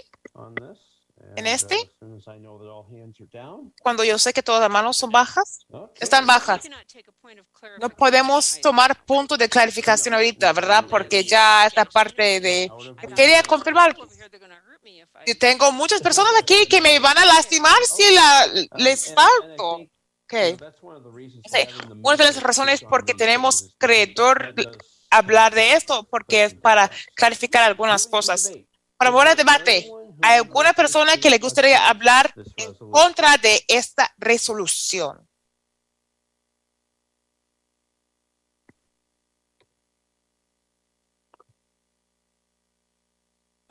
[1.35, 1.91] en este.
[3.81, 5.65] Cuando yo sé que todas las manos son bajas,
[5.99, 6.61] están bajas.
[7.79, 10.85] No podemos tomar punto de clarificación ahorita, ¿verdad?
[10.89, 12.71] Porque ya esta parte de...
[13.15, 13.95] Quería confirmar.
[15.25, 18.47] Yo tengo muchas personas aquí que me van a lastimar si la,
[18.77, 19.81] les falto.
[20.25, 20.57] Okay.
[22.01, 24.53] Una de las razones por que tenemos creador
[25.09, 28.51] hablar de esto, porque es para clarificar algunas cosas.
[28.97, 29.91] Para mover el debate,
[30.21, 35.27] ¿hay alguna persona que le gustaría hablar en contra de esta resolución?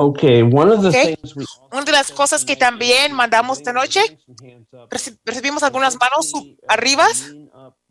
[0.02, 1.14] Okay, one of the Okay.
[1.16, 4.00] things we Una de las cosas que también mandamos esta noche,
[4.88, 7.06] reci- recibimos algunas manos su- arriba.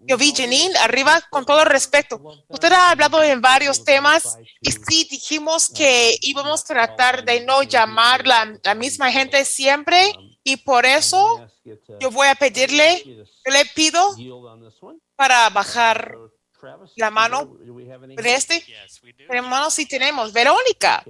[0.10, 2.20] Yo vi Janine arriba con todo respeto.
[2.48, 7.62] Usted ha hablado en varios temas y sí dijimos que íbamos a tratar de no
[7.62, 10.12] llamar la, misma gente siempre
[10.44, 11.48] y por eso
[12.00, 14.16] yo voy a pedirle, yo le pido
[15.16, 16.18] para bajar
[16.96, 18.66] la mano ¿Con este?
[19.30, 20.34] Hermanos, sí tenemos.
[20.34, 21.04] Verónica.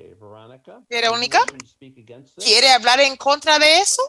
[0.89, 1.39] Verónica,
[2.35, 4.01] ¿quiere hablar en contra de eso?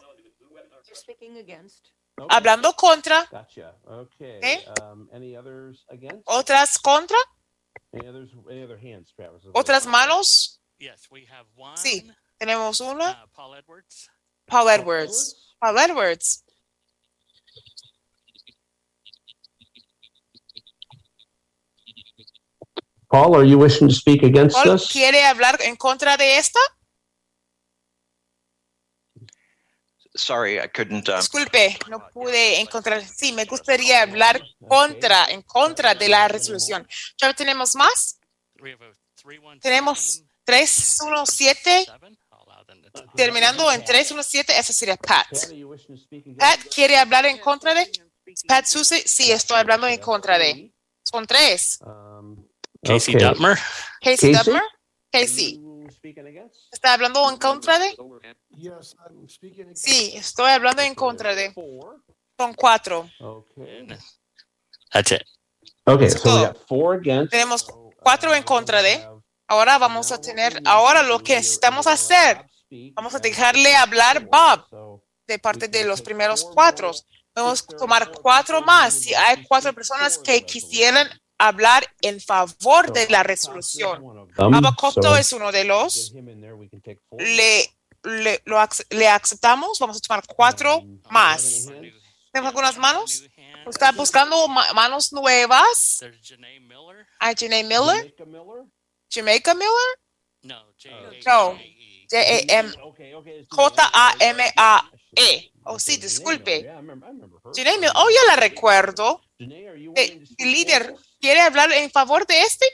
[2.29, 3.25] Hablando contra.
[3.31, 3.75] Gotcha.
[3.85, 4.39] Okay.
[4.41, 4.65] ¿Eh?
[5.13, 6.23] Any others against?
[6.25, 7.17] ¿Otras contra?
[9.53, 10.61] ¿Otras manos?
[11.75, 13.23] Sí, tenemos una.
[13.23, 14.09] Uh, Paul Edwards.
[14.45, 15.55] Paul Edwards.
[15.59, 16.43] Paul Edwards.
[23.11, 24.89] Paul, are you wishing to speak against Paul, this?
[24.89, 26.59] ¿quiere hablar en contra de esta?
[30.21, 31.09] Sorry, I couldn't.
[31.09, 33.03] Um, Disculpe, no pude encontrar.
[33.03, 36.87] Sí, me gustaría hablar contra, en contra de la resolución.
[37.17, 38.19] ¿Ya tenemos más?
[38.61, 39.59] We have a three one.
[39.59, 41.87] Tenemos 317,
[43.15, 45.27] terminando en 317, esa sería Pat.
[46.37, 47.91] Pat, ¿quiere hablar en contra de?
[48.47, 50.71] Pat Susie, sí, estoy hablando en contra de.
[51.03, 51.79] Son tres.
[52.83, 53.27] Casey Okay.
[53.27, 53.57] Dutmer.
[54.01, 54.33] Casey Casey?
[54.33, 54.63] Dupmer,
[55.11, 55.59] Casey.
[56.71, 57.95] ¿Está hablando en contra de?
[59.75, 61.53] Sí, estoy hablando en contra de.
[62.37, 63.09] Son cuatro.
[63.19, 63.87] Okay.
[64.91, 65.21] That's it.
[65.85, 67.31] Okay, so we got four against.
[67.31, 67.65] Tenemos
[68.01, 69.07] cuatro en contra de.
[69.47, 72.45] Ahora vamos a tener, ahora lo que necesitamos hacer,
[72.93, 76.91] vamos a dejarle hablar Bob de parte de los primeros cuatro.
[77.35, 78.93] Vamos a tomar cuatro más.
[78.93, 81.09] Si hay cuatro personas que quisieran
[81.47, 84.29] hablar en favor de la resolución.
[84.37, 86.13] Abacopto es uno de los.
[87.17, 87.73] Le,
[88.03, 88.57] le, lo
[88.89, 89.79] le aceptamos.
[89.79, 91.67] Vamos a tomar cuatro más.
[92.31, 93.23] ¿Tenemos algunas manos?
[93.67, 95.97] ¿Está buscando ma- manos nuevas?
[95.99, 97.05] There's Janae Miller.
[97.19, 98.15] ¿Hay Janae Miller?
[99.09, 99.99] Jamaica Miller?
[100.43, 100.65] No.
[101.21, 102.71] J-A-M.
[104.21, 105.51] J-A-M-A-E.
[105.65, 106.63] Oh, sí, disculpe.
[107.55, 107.91] Janae Miller.
[107.95, 109.21] Oh, yo la recuerdo.
[109.41, 112.65] Eh, el líder, ¿quiere hablar en favor de este?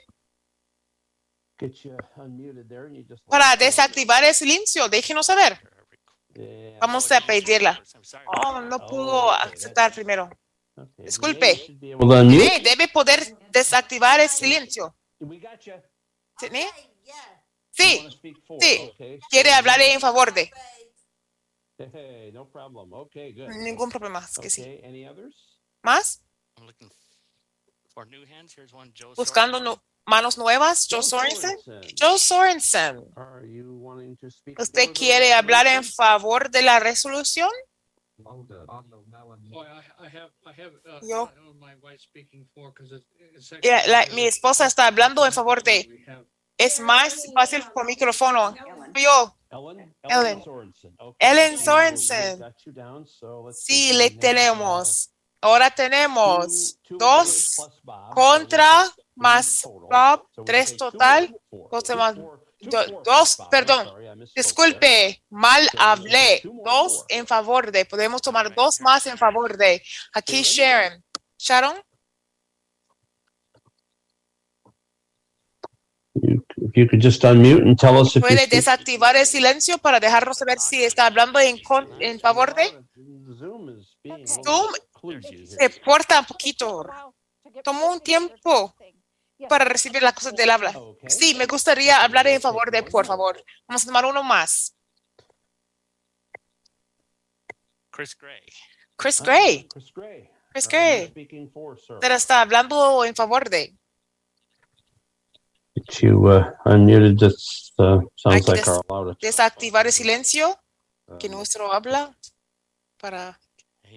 [3.26, 5.60] Para desactivar el silencio, déjenos saber.
[6.80, 7.82] Vamos a pedirla.
[8.28, 10.30] Oh, no pudo aceptar primero.
[10.98, 11.78] Disculpe.
[11.80, 14.96] debe poder desactivar el silencio.
[17.72, 18.08] ¿Sí?
[18.22, 18.94] Sí, sí.
[19.30, 20.52] Quiere hablar en favor de.
[21.78, 22.92] Hey, no problem.
[22.92, 23.50] Okay, good.
[23.50, 24.62] Ningún problema, es que sí.
[24.62, 25.62] Okay, any others?
[25.84, 26.24] ¿Más?
[29.16, 31.58] Buscando nu- manos nuevas, Joe Sorensen.
[32.00, 34.60] Joe Sorensen, Are you wanting to speak?
[34.60, 37.50] ¿usted quiere hablar en favor de la resolución?
[38.24, 38.48] Oh, uh,
[41.08, 41.30] Yo.
[43.52, 45.88] Actually- la- mi esposa está hablando en favor de.
[46.58, 48.56] Es más fácil por micrófono.
[48.96, 49.94] Yo, Ellen?
[50.10, 50.44] Ellen.
[51.20, 52.40] Ellen so Sorensen.
[53.54, 55.12] Sí, le tenemos.
[55.42, 57.56] Ahora tenemos dos
[58.14, 58.86] contra
[59.16, 63.88] más Bob, tres total, dos más, do- dos, perdón,
[64.36, 69.82] disculpe, mal hablé, dos en favor de, podemos tomar dos más en favor de.
[70.14, 71.04] Aquí Sharon.
[71.40, 71.76] Sharon,
[76.60, 80.00] If you could just unmute and tell us if you puede desactivar el silencio para
[80.00, 82.66] dejarnos saber si está hablando en, con- en favor de.
[84.26, 84.72] Zoom
[85.46, 86.86] se porta un poquito.
[87.64, 88.76] Tomó un tiempo
[89.50, 90.74] para recibir las cosas del habla.
[91.08, 93.44] Sí, me gustaría hablar en favor de, por favor.
[93.68, 94.74] Vamos a tomar uno más.
[97.92, 98.46] Chris Gray.
[98.96, 99.68] Chris Gray.
[99.68, 100.30] Chris Gray.
[100.54, 101.14] Chris Gray.
[102.00, 103.76] Pero está hablando en favor de.
[106.02, 107.16] You uh, unmuted.
[107.20, 109.22] Just uh, Hay sounds que like des- our loudest.
[109.22, 110.60] desactivar el silencio
[111.20, 112.18] que nuestro habla
[112.98, 113.40] para.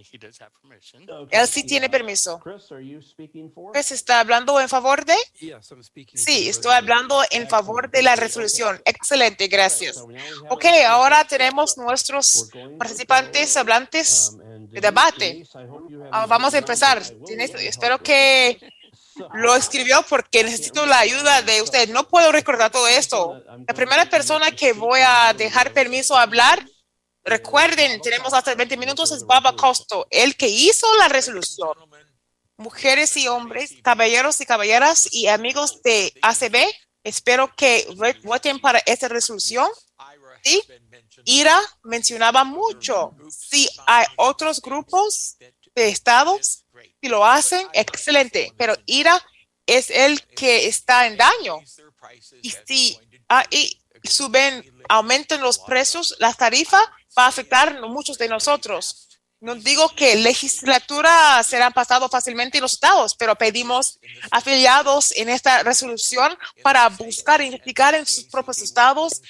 [0.01, 1.07] He, he does have permission.
[1.31, 2.39] Él sí tiene permiso.
[2.41, 3.73] Chris, are you speaking for?
[3.73, 5.15] Chris está hablando en favor de.
[5.39, 6.19] Yes, I'm speaking.
[6.19, 8.81] Sí, estoy hablando en favor de la resolución.
[8.85, 9.99] Excelente, gracias.
[10.49, 15.45] Ok, ahora tenemos nuestros participantes hablantes de debate.
[16.11, 17.03] Ah, vamos a empezar.
[17.59, 18.59] Espero que
[19.35, 21.89] lo escribió porque necesito la ayuda de usted.
[21.91, 23.43] No puedo recordar todo esto.
[23.67, 26.65] La primera persona que voy a dejar permiso a hablar,
[27.25, 31.71] recuerden, tenemos hasta 20 minutos, es Baba Costo, el que hizo la resolución.
[32.57, 36.57] Mujeres y hombres, caballeros y caballeras y amigos de ACB,
[37.05, 39.69] espero que vo- voten para esta resolución.
[40.43, 40.63] Sí,
[41.25, 43.13] Ira mencionaba mucho.
[43.31, 45.37] Si hay otros grupos
[45.75, 46.65] de estados
[47.03, 49.21] si lo hacen, excelente, pero IRA
[49.67, 51.59] es el que está en daño.
[52.43, 52.99] Y si
[53.29, 56.83] ahí suben, aumentan los precios, las tarifas,
[57.19, 59.07] va a afectar a muchos de nosotros.
[59.43, 63.99] No digo que legislatura será pasado fácilmente en los estados, pero pedimos
[64.31, 69.23] afiliados en esta resolución para buscar identificar en sus propios estados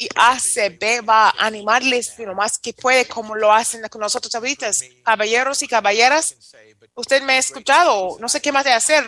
[0.00, 4.68] y ACB va a animarles lo más que puede, como lo hacen con nosotros ahorita.
[5.04, 6.34] Caballeros y caballeras,
[6.96, 9.06] usted me ha escuchado, no sé qué más de hacer.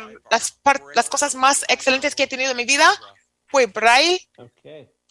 [0.94, 2.88] Las cosas más excelentes que he tenido en mi vida
[3.48, 4.24] fue Braille,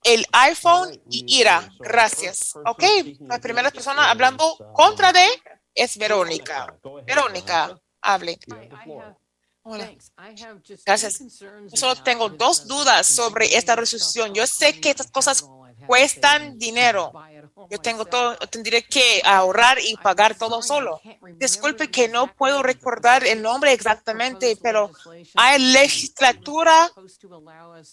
[0.03, 1.69] el iPhone y Ira.
[1.79, 2.53] Gracias.
[2.65, 2.83] Ok,
[3.21, 5.25] la primera persona hablando contra de
[5.73, 6.75] es Verónica.
[7.05, 8.37] Verónica, hable.
[9.65, 9.93] Hola.
[10.85, 11.19] Gracias.
[11.39, 14.33] Yo solo tengo dos dudas sobre esta resolución.
[14.33, 15.45] Yo sé que estas cosas
[15.87, 17.13] cuestan dinero.
[17.69, 20.99] Yo tengo todo, tendré que ahorrar y pagar todo solo.
[21.37, 24.91] Disculpe que no puedo recordar el nombre exactamente, pero
[25.35, 26.91] hay legislatura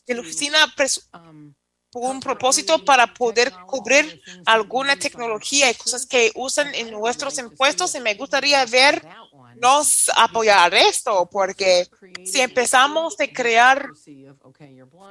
[0.07, 1.09] de la oficina pres-
[1.93, 8.01] un propósito para poder cubrir alguna tecnología y cosas que usan en nuestros impuestos y
[8.01, 9.05] me gustaría ver
[9.57, 11.87] nos apoyar esto porque
[12.25, 13.89] si empezamos a crear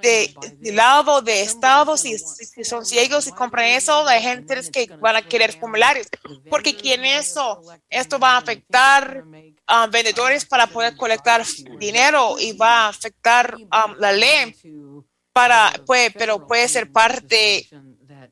[0.02, 4.60] de, de lado de estados y si, si son ciegos y compran eso, hay gente
[4.72, 6.08] que van a querer formularios
[6.50, 9.24] porque quién eso, esto va a afectar
[9.68, 11.46] a vendedores para poder colectar
[11.78, 14.56] dinero y va a afectar um, la ley
[15.40, 17.66] para, puede, pero puede ser parte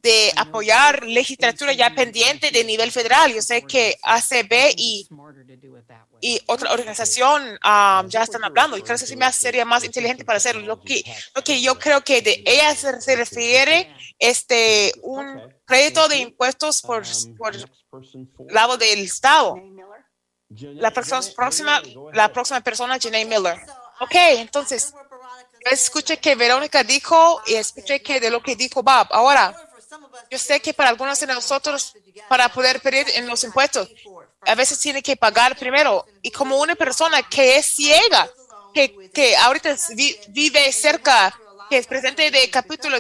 [0.02, 3.34] de apoyar legislatura ya pendiente de nivel federal.
[3.34, 5.08] Yo sé que ACB y,
[6.20, 10.26] y otra organización um, ya están hablando y creo que sí me sería más inteligente
[10.26, 10.64] para hacerlo.
[10.64, 11.02] Lo que,
[11.34, 13.90] lo que yo creo que de ella se, se refiere
[14.20, 17.04] este un crédito de impuestos por,
[17.38, 17.56] por
[18.50, 19.56] lado del Estado.
[20.50, 21.82] La persona próxima,
[22.14, 23.58] la próxima persona, Janae Miller.
[24.00, 24.94] Ok, entonces,
[25.66, 29.08] yo escuché que Verónica dijo y escuché que de lo que dijo Bob.
[29.12, 29.56] Ahora,
[30.30, 31.94] yo sé que para algunos de nosotros,
[32.30, 33.90] para poder pedir en los impuestos,
[34.42, 36.06] a veces tiene que pagar primero.
[36.22, 38.30] Y como una persona que es ciega,
[38.74, 41.38] que, que ahorita vi- vive cerca,
[41.70, 42.98] que es presente de capítulo,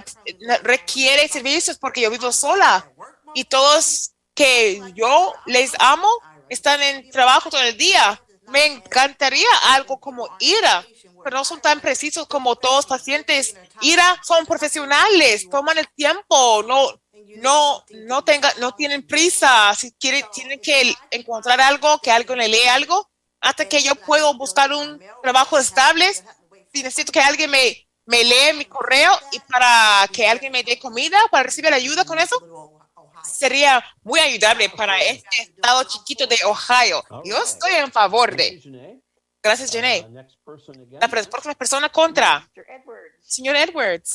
[0.64, 2.90] requiere servicios porque yo vivo sola.
[3.34, 6.10] Y todos que yo les amo
[6.50, 8.22] están en trabajo todo el día.
[8.48, 10.86] Me encantaría algo como IRA,
[11.28, 13.54] pero no son tan precisos como todos pacientes.
[13.82, 17.02] IRA son profesionales, toman el tiempo, no,
[17.42, 19.76] no, no tenga, no tienen prisa.
[19.76, 24.38] Si quieren, tienen que encontrar algo, que alguien le lee algo, hasta que yo puedo
[24.38, 26.06] buscar un trabajo estable.
[26.74, 30.80] Si necesito que alguien me, me lee mi correo y para que alguien me dé
[30.80, 32.42] comida, para recibir ayuda con eso,
[33.22, 37.04] sería muy ayudable para este estado chiquito de Ohio.
[37.26, 39.02] Yo estoy en favor de.
[39.42, 40.06] Gracias, Janae.
[41.00, 42.48] La pres- próxima persona contra.
[43.22, 44.12] Señor Edwards.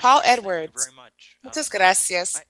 [0.00, 0.90] Paul Edwards.
[1.42, 2.42] Muchas gracias.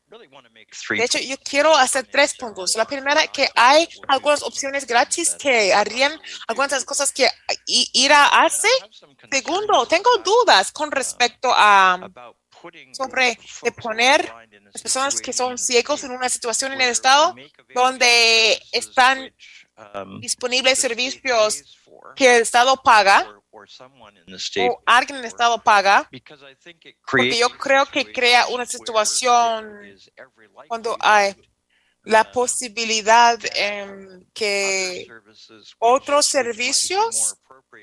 [0.90, 2.74] De hecho, yo quiero hacer tres puntos.
[2.76, 7.28] La primera, que hay algunas opciones gratis que harían algunas de las cosas que
[7.66, 8.68] IRA hace.
[9.30, 12.10] Segundo, tengo dudas con respecto a
[12.92, 14.32] sobre de poner
[14.72, 17.34] las personas que son ciegos en una situación en el estado
[17.74, 19.34] donde están
[20.20, 21.78] disponibles servicios
[22.14, 26.08] que el estado paga o alguien en el estado paga
[27.10, 29.80] porque yo creo que crea una situación
[30.68, 31.34] cuando hay
[32.04, 35.06] la posibilidad em, que
[35.78, 37.36] otros servicios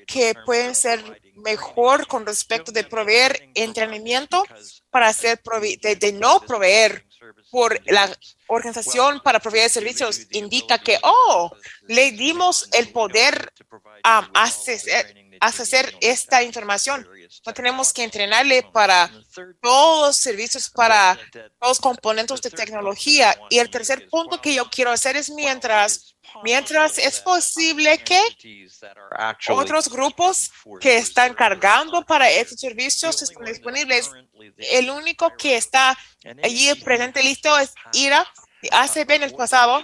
[0.06, 4.44] que pueden ser mejor con respecto de proveer entrenamiento
[4.90, 5.42] para hacer
[5.82, 7.06] de, de no proveer
[7.52, 8.10] por la
[8.48, 11.52] organización para proveer servicios indica que oh
[11.88, 13.52] le dimos el poder
[14.04, 17.08] a acceder, acceder esta información.
[17.46, 19.10] no tenemos que entrenarle para
[19.62, 21.18] todos los servicios para
[21.60, 23.36] todos los componentes de tecnología.
[23.50, 26.09] y el tercer punto que yo quiero hacer es mientras
[26.44, 28.20] mientras es posible que
[29.54, 34.10] otros grupos que están cargando para estos servicios están disponibles.
[34.58, 35.98] El único que está
[36.44, 38.26] allí presente listo es IRA.
[38.72, 39.82] ACB en el pasado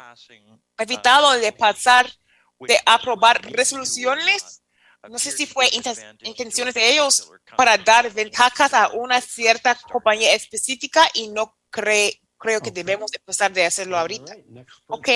[0.78, 2.12] evitado de pasar,
[2.60, 4.62] de aprobar resoluciones.
[5.10, 10.34] No sé si fue inten- intenciones de ellos para dar ventajas a una cierta compañía
[10.34, 14.36] específica y no cree creo que debemos empezar de hacerlo ahorita.
[14.88, 15.10] Ok,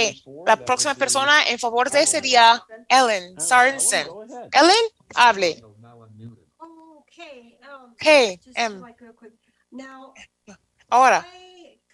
[0.45, 4.07] la próxima persona en favor de sería Ellen Sorensen.
[4.51, 4.85] Ellen,
[5.15, 5.61] hable.
[7.91, 8.39] Okay.
[8.57, 8.95] um, em,
[10.89, 11.27] Ahora,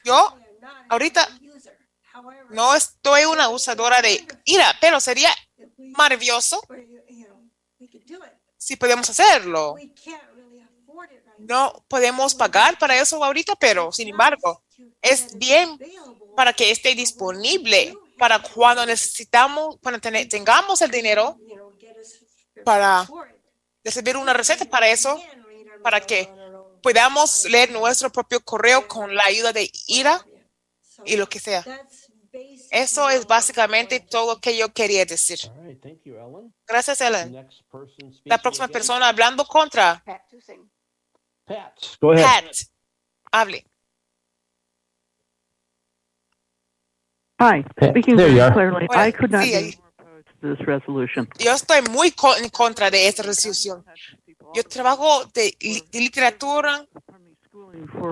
[0.05, 0.37] yo
[0.87, 1.27] ahorita
[2.51, 5.29] no estoy una usadora de ira, pero sería
[5.77, 6.61] maravilloso
[8.57, 9.75] si podemos hacerlo.
[11.37, 14.63] No podemos pagar para eso ahorita, pero sin embargo,
[15.01, 15.77] es bien
[16.35, 21.37] para que esté disponible para cuando necesitamos, cuando ten- tengamos el dinero
[22.63, 23.07] para
[23.83, 25.21] recibir una receta para eso,
[25.83, 26.29] para que
[26.81, 30.25] podamos leer nuestro propio correo con la ayuda de Ira
[31.05, 31.63] y lo que sea.
[32.71, 35.39] Eso es básicamente todo lo que yo quería decir.
[36.67, 37.31] Gracias, Ellen.
[37.31, 40.03] Next person speaking La próxima persona hablando contra.
[41.45, 42.25] Pat, go ahead.
[42.45, 42.55] Pat,
[43.31, 43.65] hable.
[47.39, 48.53] Hi, speaking there you very are.
[48.53, 51.27] clearly, Hola, I could not be more opposed to this resolution.
[51.37, 53.83] Yo estoy muy co- en contra de esta resolución.
[54.53, 56.85] Yo trabajo de, li- de literatura.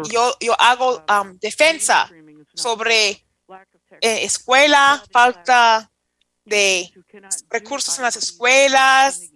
[0.10, 2.10] Yo, yo hago um, defensa
[2.54, 3.26] sobre
[4.02, 5.90] eh, escuela, falta
[6.46, 6.92] de
[7.50, 9.32] recursos en las escuelas,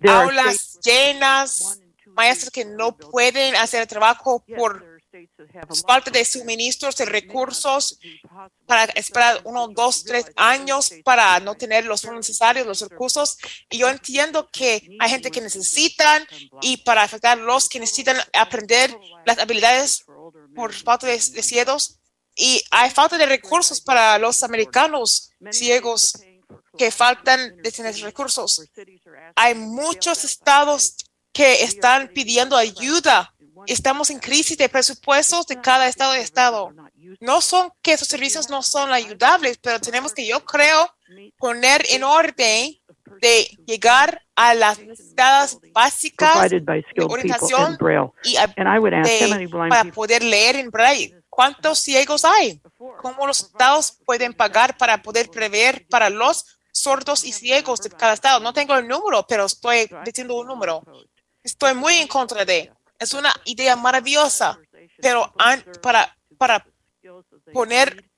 [0.00, 4.95] There are aulas llenas, maestros que no pueden hacer el trabajo por
[5.86, 7.98] falta de suministros de recursos
[8.66, 13.36] para esperar uno, dos, tres años para no tener los necesarios, los recursos.
[13.70, 16.26] Y yo entiendo que hay gente que necesitan
[16.62, 20.04] y para afectar los que necesitan aprender las habilidades
[20.54, 21.98] por falta de, de ciegos.
[22.34, 26.12] Y hay falta de recursos para los americanos ciegos
[26.76, 28.62] que faltan de tener recursos.
[29.34, 30.96] Hay muchos estados
[31.32, 33.34] que están pidiendo ayuda.
[33.66, 36.72] Estamos en crisis de presupuestos de cada estado y estado.
[37.20, 40.90] No son que esos servicios no son ayudables, pero tenemos que, yo creo,
[41.38, 42.76] poner en orden
[43.20, 47.76] de llegar a las necesidades básicas de orientación
[48.24, 48.52] y a-
[49.02, 49.18] de-
[49.70, 51.14] para poder leer en braille.
[51.30, 52.60] ¿Cuántos ciegos hay?
[53.00, 58.14] ¿Cómo los estados pueden pagar para poder prever para los sordos y ciegos de cada
[58.14, 58.40] estado?
[58.40, 60.82] No tengo el número, pero estoy diciendo un número.
[61.42, 62.72] Estoy muy en contra de.
[62.98, 64.58] Es una idea maravillosa,
[65.00, 65.32] pero
[65.82, 66.66] para, para
[67.52, 68.10] poner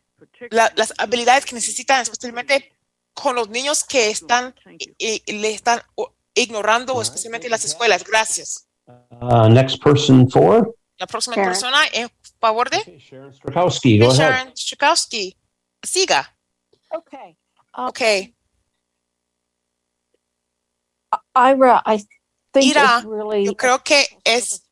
[0.51, 2.73] la- las habilidades que necesitan, especialmente
[3.15, 4.55] con los niños que están
[4.99, 5.81] y, y le están
[6.35, 8.05] ignorando, especialmente en las escuelas.
[8.05, 8.67] Gracias.
[8.87, 11.51] Uh, next person for La próxima Sharon.
[11.51, 12.09] persona en
[12.41, 12.79] favor de
[13.35, 13.99] Strakowski.
[13.99, 14.17] Go ahead.
[14.19, 15.37] Sharon Strakowski.
[15.83, 16.37] Siga.
[16.91, 17.37] Okay.
[17.75, 18.01] Ok.
[21.37, 21.99] Ira, I
[22.53, 24.68] think Ira, it's really yo creo que es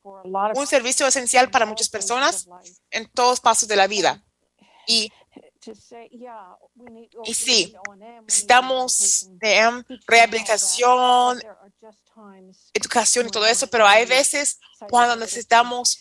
[0.54, 2.46] un servicio esencial para muchas personas
[2.90, 4.22] en todos pasos de la vida.
[4.88, 5.10] Y,
[6.76, 7.74] need, y sí,
[8.20, 9.28] necesitamos
[10.06, 11.42] rehabilitación,
[12.72, 15.98] educación y todo eso, pero hay veces cuando necesitamos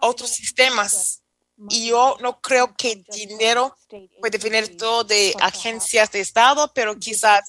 [0.00, 1.19] otros sistemas.
[1.68, 3.76] Y yo no creo que dinero
[4.20, 7.42] puede venir todo de agencias de Estado, pero quizás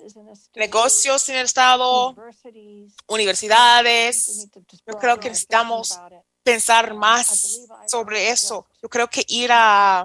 [0.55, 2.13] negocios en el Estado,
[3.07, 4.47] universidades.
[4.85, 5.97] Yo creo que necesitamos
[6.43, 8.67] pensar más sobre eso.
[8.81, 10.03] Yo creo que ir a,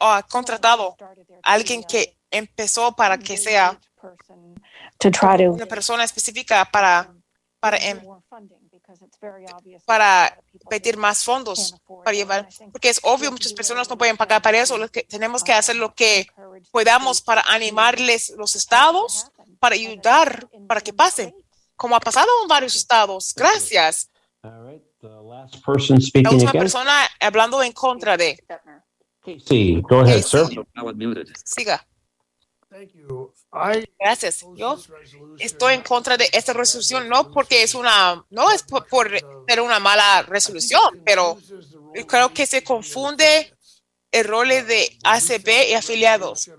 [0.00, 0.96] a contratado
[1.42, 3.80] a alguien que empezó para que sea
[5.54, 7.12] una persona específica para
[7.60, 8.00] para em-
[9.84, 10.36] para
[10.70, 11.74] pedir más fondos
[12.04, 14.78] para llevar porque es obvio muchas personas no pueden pagar para eso.
[14.78, 16.26] Lo que tenemos que hacer lo que
[16.70, 19.26] podamos para animarles los estados
[19.58, 21.34] para ayudar para que pase
[21.76, 23.34] como ha pasado en varios estados.
[23.34, 24.08] Gracias.
[24.42, 28.42] La última persona hablando en contra de
[29.46, 30.46] Sí, go ahead, sir.
[31.44, 31.86] siga
[33.98, 34.44] Gracias.
[34.56, 34.78] Yo
[35.38, 39.10] estoy en contra de esta resolución, no porque es una, no es por, por
[39.48, 41.36] ser una mala resolución, pero
[42.06, 43.52] creo que se confunde
[44.12, 46.50] el rol de ACB y afiliados.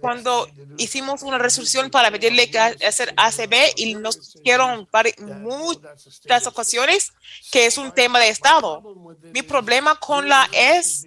[0.00, 0.48] Cuando
[0.78, 7.12] hicimos una resolución para pedirle que hacer ACB y nos dijeron vari- muchas ocasiones
[7.50, 8.82] que es un tema de Estado.
[9.32, 11.04] Mi problema con la es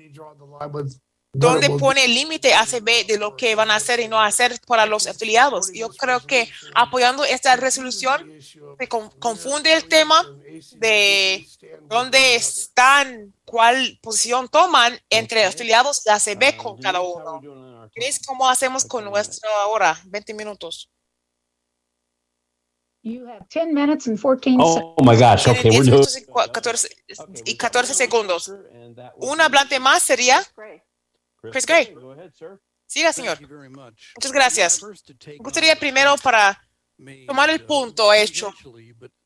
[1.36, 4.86] donde pone el límite ACB de lo que van a hacer y no hacer para
[4.86, 5.72] los afiliados.
[5.74, 8.32] Yo creo que apoyando esta resolución
[8.80, 10.22] se con- confunde el tema
[10.74, 11.48] de
[11.90, 17.42] dónde están, cuál posición toman entre afiliados y ACB con cada uno.
[17.95, 20.00] Chris, ¿cómo hacemos con nuestra hora?
[20.06, 20.90] 20 minutos.
[23.06, 25.45] You have 10 minutes and 14 Oh my gosh.
[25.48, 26.06] Okay, 10 we're doing.
[26.22, 26.88] y cua- 14,
[27.44, 28.50] y 14 segundos.
[29.18, 30.42] Un hablante más sería
[31.51, 31.95] Chris Gray.
[32.85, 33.39] Siga, señor.
[33.41, 34.83] Muchas gracias.
[34.83, 36.59] Me gustaría primero para
[37.27, 38.53] tomar el punto hecho,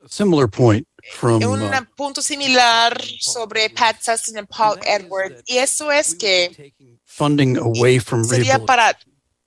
[0.07, 5.91] similar point from un uh, punto similar sobre Pat Sesson y Paul Edwards, y eso
[5.91, 6.73] es que
[7.05, 8.97] funding away from sería para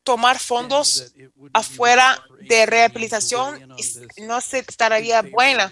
[0.03, 1.13] tomar fondos
[1.53, 3.69] afuera de rehabilitación
[4.19, 5.71] no se estaría buena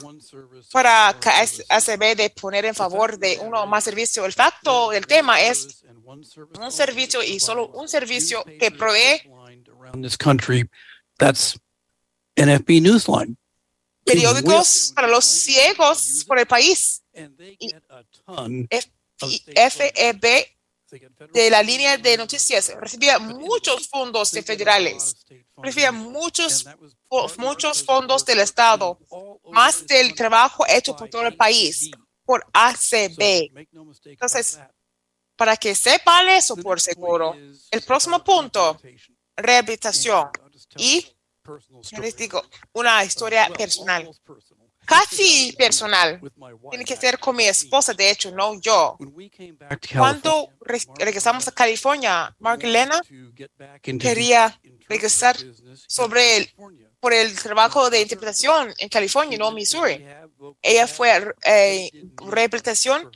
[0.72, 4.24] para ACB de poner en favor de uno o más servicios.
[4.26, 9.22] El facto del tema es un servicio y solo un servicio que provee
[14.04, 17.02] periódicos para los ciegos por el país.
[17.58, 17.74] Y
[19.54, 20.57] FEB
[20.90, 25.16] de la línea de noticias recibía muchos fondos de federales,
[25.56, 26.66] recibía muchos,
[27.36, 28.98] muchos fondos del Estado,
[29.50, 31.90] más del trabajo hecho por todo el país,
[32.24, 33.50] por ACB.
[34.04, 34.58] Entonces,
[35.36, 37.34] para que sepan eso por seguro,
[37.70, 38.80] el próximo punto,
[39.36, 40.30] rehabilitación.
[40.76, 41.06] Y
[42.00, 42.42] les digo,
[42.72, 44.10] una historia personal,
[44.88, 46.20] casi personal.
[46.70, 48.96] Tiene que ser con mi esposa, de hecho, no yo.
[50.00, 53.00] Cuando re- regresamos a California, Mark Elena
[54.08, 55.36] quería regresar
[55.86, 56.54] sobre el,
[57.00, 60.04] por el trabajo de interpretación en California, no Missouri.
[60.62, 61.90] Ella fue eh,
[62.26, 63.10] rehabilitación,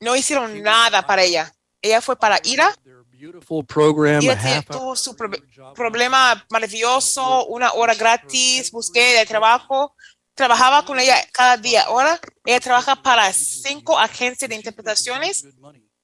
[0.00, 1.52] no hicieron nada para ella.
[1.80, 2.74] Ella fue para IRA
[4.22, 4.34] ella
[4.78, 5.30] tuvo su pro-
[5.74, 9.94] problema maravilloso, una hora gratis, busqué de trabajo,
[10.36, 11.82] trabajaba con ella cada día.
[11.84, 15.44] Ahora ella trabaja para cinco agencias de interpretaciones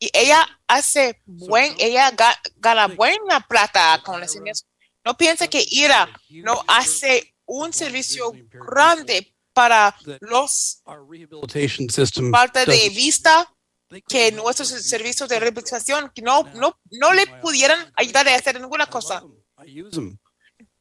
[0.01, 4.67] y ella hace buen, ella ga- gana buena plata con las señas.
[5.05, 6.09] No piense que Ira
[6.45, 10.81] no hace un servicio grande para los
[12.33, 13.47] falta de vista
[14.09, 19.23] que nuestros servicios de rehabilitación no, no, no le pudieran ayudar a hacer ninguna cosa.
[19.93, 20.19] Them,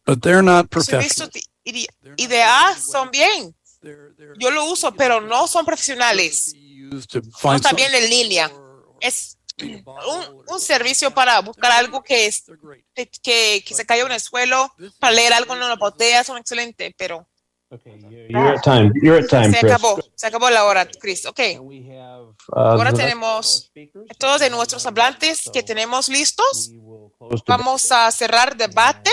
[0.06, 1.30] but they're not professional.
[1.64, 3.56] De ide- IDEA son bien.
[4.38, 6.54] Yo lo uso, pero no son profesionales.
[7.44, 8.52] No está bien en línea.
[9.00, 12.44] Es un, un servicio para buscar algo que, es,
[12.94, 16.94] que, que, se cayó en el suelo, para leer algo en una botella, son excelentes,
[16.98, 17.28] pero
[18.30, 18.92] You're at time.
[19.02, 19.72] You're at time, se Chris.
[19.72, 21.26] acabó, se acabó la hora, Chris.
[21.26, 21.40] Ok.
[21.62, 23.72] Uh, Ahora tenemos
[24.18, 26.72] todos de nuestros hablantes que tenemos listos.
[27.48, 29.10] Vamos a cerrar debate.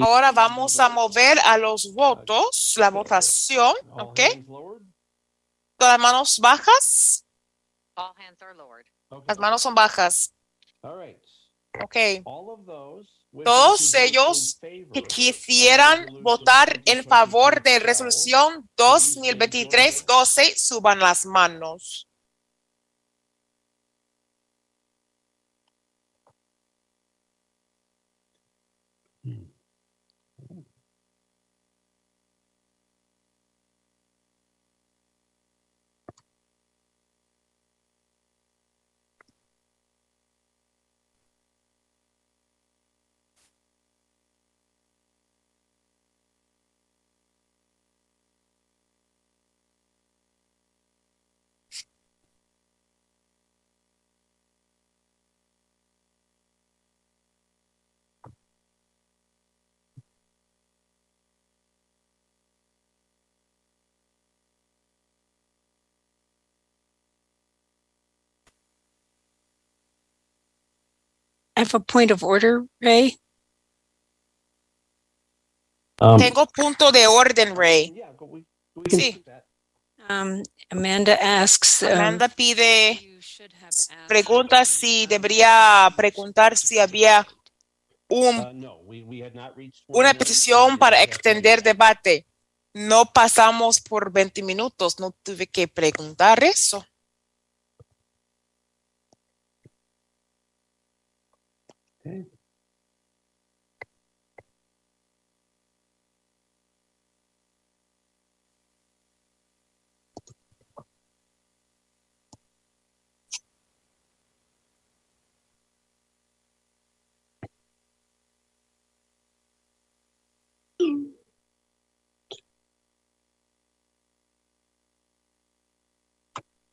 [0.00, 4.20] Ahora vamos a mover a los votos, la votación, ¿ok?
[5.78, 7.24] Todas las manos bajas.
[7.96, 8.86] All hands are lowered.
[9.26, 10.34] Las manos son bajas.
[10.82, 11.22] All right.
[11.82, 12.22] Ok.
[12.24, 21.26] All of those Todos ellos que quisieran votar en favor de resolución 2023-12, suban las
[21.26, 22.05] manos.
[71.56, 73.18] Have a point of order, Ray.
[76.00, 77.94] Um, Tengo punto de orden, Ray.
[78.90, 79.22] Sí,
[80.08, 81.82] Um, Amanda asks.
[81.82, 83.18] um, Amanda pide,
[84.06, 87.26] pregunta si debería preguntar si había
[88.08, 88.70] un,
[89.88, 92.24] una petición para extender debate.
[92.72, 96.86] No pasamos por 20 minutos, no tuve que preguntar eso.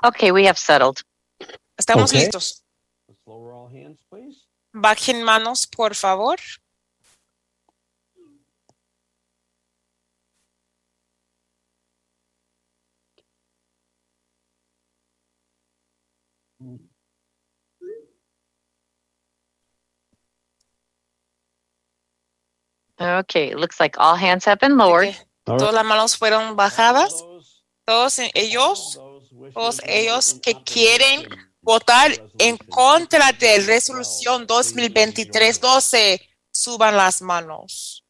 [0.06, 1.02] Okay, we have settled.
[1.80, 2.26] Estamos Okay.
[2.26, 2.62] listos.
[3.08, 4.36] Let's lower all hands, please.
[4.74, 6.38] Bajen manos, por favor.
[23.00, 25.16] Okay, it looks like all hands have been lowered.
[25.46, 27.24] Todas las manos fueron bajadas.
[27.86, 28.98] Todos ellos,
[29.54, 31.28] todos ellos que quieren
[31.64, 38.03] votar en contra de resolución 2023-12, suban las manos.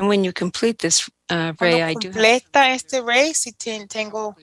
[0.00, 3.86] And when you complete this, uh, Cuando Ray, I do completa este Ray, sí ten-
[3.86, 4.34] tengo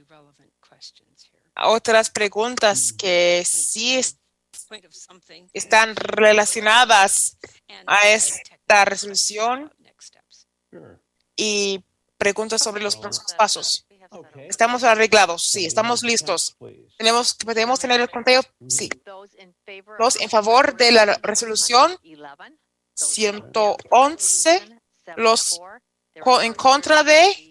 [1.55, 3.99] otras preguntas que sí
[5.53, 7.37] están relacionadas
[7.87, 9.73] a esta resolución
[11.35, 11.83] y
[12.19, 13.83] preguntas sobre los próximos pasos.
[14.47, 16.55] Estamos arreglados, sí, estamos listos.
[16.99, 18.89] Tenemos, podemos tener el conteo, sí.
[19.97, 21.97] Los en favor de la resolución
[22.93, 24.76] 111,
[25.15, 25.59] los
[26.41, 27.47] en contra de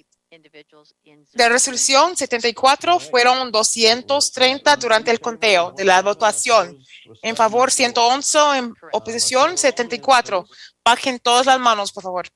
[1.32, 6.78] de resolución 74 fueron 230 durante el conteo de la votación.
[7.22, 10.46] En favor 111, en oposición 74.
[10.84, 12.26] Bajen todas las manos, por favor.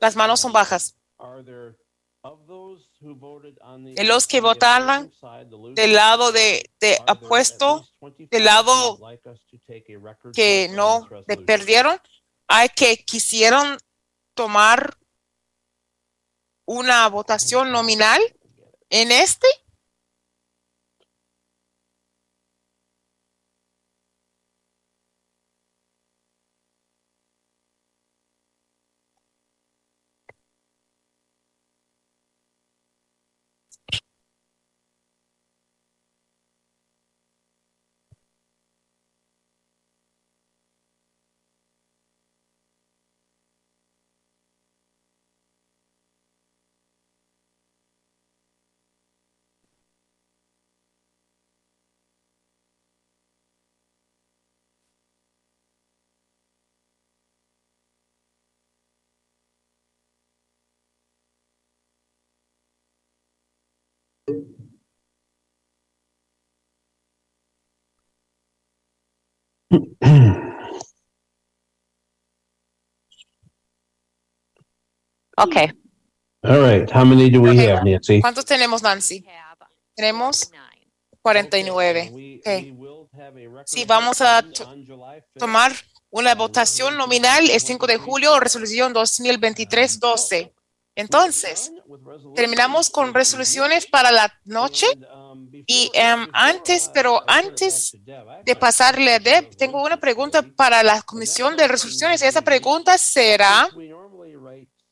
[0.00, 0.94] Las manos son bajas.
[3.94, 5.12] De los que votaron
[5.74, 7.88] del lado de, de apuesto,
[8.30, 8.98] del lado
[10.32, 11.98] que no de perdieron,
[12.54, 13.78] hay que quisieron
[14.34, 14.98] tomar
[16.66, 18.20] una votación nominal
[18.90, 19.46] en este.
[75.38, 75.72] Okay.
[76.44, 76.90] All right.
[76.90, 78.20] How many do we have, Nancy?
[78.20, 79.24] ¿Cuántos tenemos, Nancy?
[79.94, 80.50] Tenemos
[81.22, 82.12] 49.
[82.40, 83.64] Ok.
[83.66, 84.74] Sí, vamos a to-
[85.38, 85.72] tomar
[86.10, 90.52] una votación nominal el 5 de julio, resolución 2023-12.
[90.94, 91.72] Entonces,
[92.34, 94.86] terminamos con resoluciones para la noche
[95.66, 97.96] y em, antes, pero antes
[98.44, 102.20] de pasarle a Deb, tengo una pregunta para la comisión de resoluciones.
[102.20, 103.68] Esa pregunta será,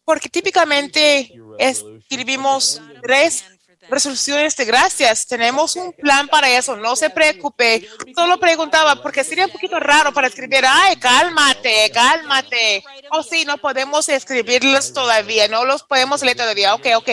[0.04, 3.44] porque típicamente escribimos tres
[3.90, 5.26] resoluciones de gracias.
[5.26, 6.76] Tenemos un plan para eso.
[6.76, 7.88] No se preocupe.
[8.14, 10.64] Solo preguntaba porque sería un poquito raro para escribir.
[10.66, 12.84] Ay, cálmate, cálmate.
[13.10, 15.48] Oh, sí, no podemos escribirlos todavía.
[15.48, 16.74] No los podemos leer todavía.
[16.74, 17.08] Ok, ok.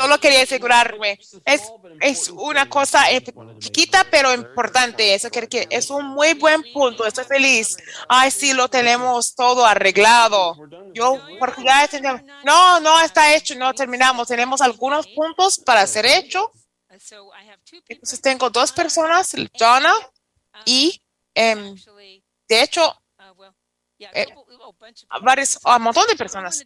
[0.00, 1.18] Solo quería asegurarme.
[1.44, 1.62] Es,
[2.00, 3.22] es una cosa eh,
[3.58, 5.14] chiquita, pero importante.
[5.14, 7.06] Eso que es un muy buen punto.
[7.06, 7.76] Estoy feliz.
[8.08, 10.56] Ay, sí, lo tenemos todo arreglado.
[10.94, 14.28] Yo, porque ya tenemos- no, no está hecho, no terminamos.
[14.28, 16.50] Tenemos algunos puntos para ser hecho.
[17.88, 19.94] Entonces tengo dos personas, Donna
[20.66, 21.02] y,
[21.34, 21.74] em,
[22.48, 22.94] de hecho,
[24.12, 24.26] eh,
[25.08, 26.64] a varios, a un montón de personas.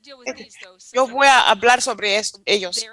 [0.93, 2.85] Yo voy a hablar sobre eso, ellos,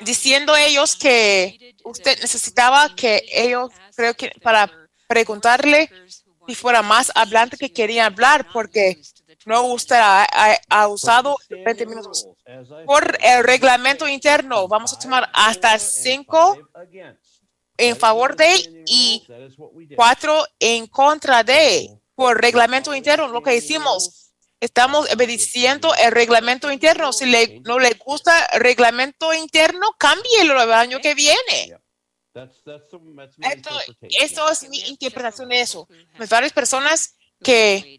[0.00, 4.70] diciendo ellos que usted necesitaba que ellos, creo que para
[5.08, 5.90] preguntarle
[6.46, 9.00] si fuera más hablante que quería hablar, porque
[9.46, 12.26] no usted ha, ha- ha usado 20 minutos.
[12.86, 16.58] Por el reglamento interno, vamos a tomar hasta cinco
[17.76, 19.26] en favor de y
[19.96, 21.96] cuatro en contra de.
[22.14, 27.12] Por reglamento interno, lo que hicimos, estamos obedeciendo el reglamento interno.
[27.14, 31.78] Si le, no le gusta el reglamento interno, cámbielo el año que viene.
[33.50, 33.70] Esto,
[34.20, 35.88] esto es mi interpretación de eso.
[36.18, 37.98] Hay varias personas que,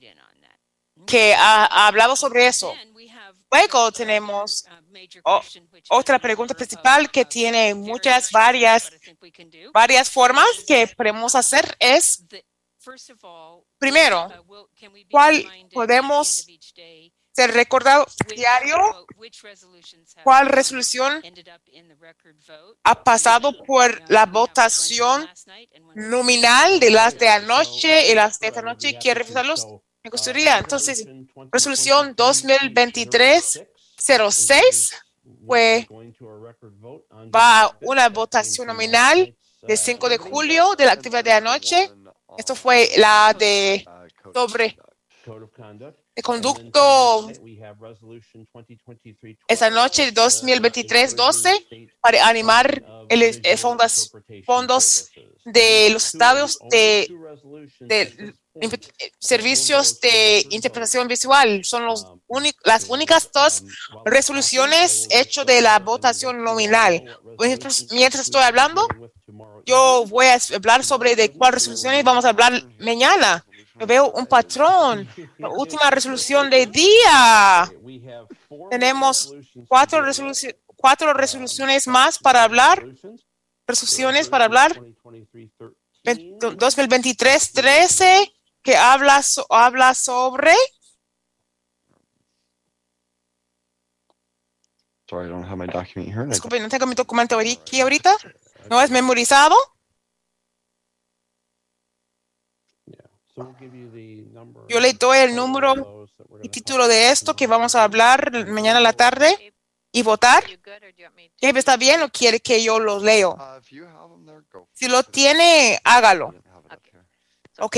[1.08, 2.74] que ha, ha hablado sobre eso.
[3.52, 4.66] Luego tenemos
[5.24, 5.42] o-
[5.90, 8.92] otra pregunta principal que tiene muchas, varias,
[9.74, 12.24] varias formas que podemos hacer es,
[13.78, 14.30] primero,
[15.10, 16.46] ¿cuál podemos
[17.34, 18.06] ser recordado
[18.36, 19.08] diario?
[20.24, 21.22] ¿Cuál resolución
[22.84, 25.30] ha pasado por la votación
[25.96, 28.98] nominal de las de anoche y las de esta noche?
[29.00, 29.66] ¿Quiere revisarlos?
[30.04, 30.58] Me gustaría.
[30.58, 31.08] Entonces,
[31.52, 34.96] resolución 2023-06
[35.46, 35.88] fue,
[37.34, 41.92] va a una votación nominal del 5 de julio de la actividad de anoche.
[42.38, 43.86] Esto fue la de
[44.34, 44.78] sobre
[46.16, 47.30] de conducto
[49.48, 54.12] esa noche 2023-12 para animar el, el fondos,
[54.46, 55.12] fondos
[55.46, 57.08] de los estados de,
[57.82, 58.34] de eh,
[59.18, 62.06] Servicios de interpretación visual son los
[62.66, 63.64] las únicas dos
[64.04, 67.02] resoluciones hechas de la votación nominal.
[67.40, 68.86] Mientras, mientras estoy hablando,
[69.66, 73.46] yo voy a hablar sobre de cuál resoluciones vamos a hablar mañana.
[73.80, 75.08] Yo veo un patrón.
[75.38, 77.72] La última resolución de día.
[78.70, 79.34] Tenemos
[79.68, 80.04] cuatro,
[80.76, 82.86] cuatro resoluciones más para hablar.
[83.66, 84.78] Resoluciones para hablar.
[86.04, 88.30] 2023-13
[88.64, 90.54] que habla, so- habla sobre
[95.10, 96.26] Sorry, I don't have my document here.
[96.26, 98.16] Disculpe, no tengo mi documento aquí ahorita.
[98.70, 99.56] No es memorizado.
[103.36, 104.64] So we'll give you the number.
[104.70, 106.08] Yo le doy el número
[106.42, 109.54] y título de esto que vamos a hablar mañana a la tarde
[109.92, 110.46] y votar.
[111.38, 113.38] Jefe, ¿Está bien o quiere que yo lo leo?
[114.74, 116.34] Si lo tiene, hágalo.
[117.60, 117.78] Ok.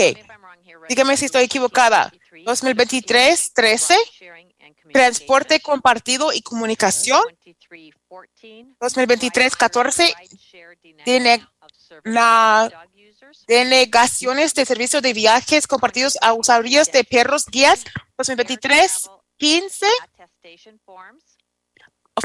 [0.89, 2.11] Dígame si estoy equivocada.
[2.45, 3.95] 2023-13,
[4.91, 7.21] transporte compartido y comunicación.
[8.79, 10.13] 2023-14,
[11.05, 11.45] dene-
[12.03, 12.69] la-
[13.47, 17.83] denegaciones de servicios de viajes compartidos a usuarios de perros guías.
[18.17, 19.85] 2023-15,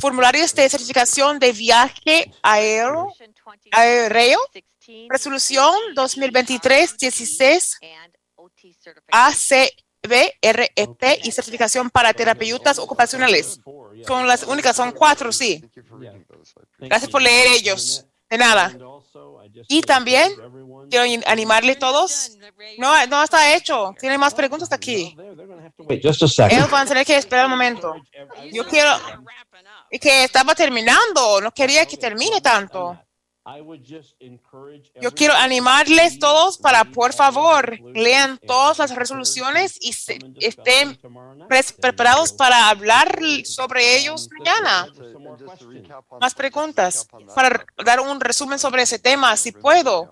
[0.01, 3.13] formularios de certificación de viaje aéreo,
[3.73, 4.39] aéreo.
[5.09, 7.79] Resolución 2023-16
[9.11, 10.35] ACBREP
[11.25, 13.61] y certificación para terapeutas ocupacionales.
[14.07, 15.63] Son las únicas, son cuatro, sí.
[16.79, 18.05] Gracias por leer ellos.
[18.31, 18.77] De nada.
[19.69, 20.33] Y también
[20.91, 22.37] quiero animarle a todos.
[22.77, 23.95] No, no está hecho.
[23.99, 25.17] Tiene más preguntas aquí.
[25.89, 27.95] Ellos van a tener que esperar un momento.
[28.53, 28.91] Yo quiero.
[29.91, 31.41] Y que estaba terminando.
[31.41, 32.99] No quería que termine tanto.
[35.01, 40.99] Yo quiero animarles todos para, por favor, lean todas las resoluciones y se- estén
[41.81, 44.87] preparados para hablar sobre ellos mañana.
[46.21, 50.05] Más preguntas para dar un resumen sobre ese tema, si puedo.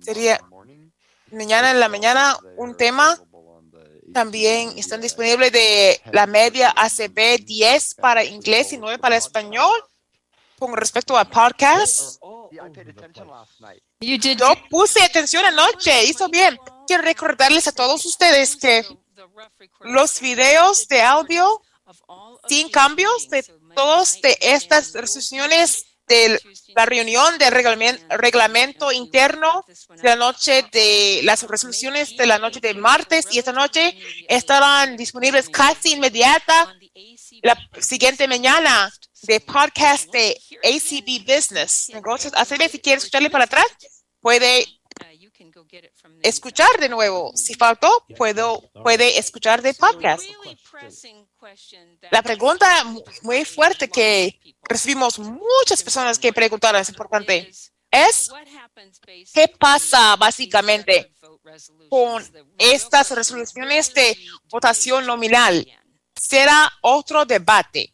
[0.00, 0.40] Sería
[1.32, 3.18] mañana en la mañana un tema.
[4.12, 9.72] También están disponibles de la media ACB 10 para inglés y 9 para español.
[10.60, 12.20] Con respecto a podcast,
[14.00, 16.58] yo puse atención anoche, hizo bien.
[16.86, 18.84] Quiero recordarles a todos ustedes que
[19.80, 21.62] los videos de audio
[22.46, 23.42] sin cambios de
[23.74, 26.38] todas de estas resoluciones de
[26.74, 32.60] la reunión de reglamento, reglamento interno de la noche de las resoluciones de la noche
[32.60, 33.96] de martes y esta noche
[34.28, 36.74] estarán disponibles casi inmediata
[37.42, 38.92] la siguiente mañana
[39.22, 42.32] de podcast de ACB Business Negocios.
[42.32, 43.66] Que si quiere escucharle para atrás,
[44.20, 44.66] puede
[46.22, 47.32] escuchar de nuevo.
[47.34, 50.22] Si faltó, puedo, puede escuchar de podcast.
[52.10, 52.84] La pregunta
[53.22, 57.50] muy fuerte que recibimos muchas personas que preguntaron, es importante,
[57.90, 58.30] es
[59.32, 61.12] ¿qué pasa básicamente
[61.88, 62.22] con
[62.58, 64.16] estas resoluciones de
[64.50, 65.66] votación nominal?
[66.14, 67.92] Será otro debate.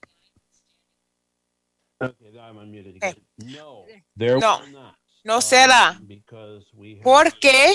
[4.17, 5.99] There No, will not, no será.
[6.07, 7.75] because we have- ¿Por qué?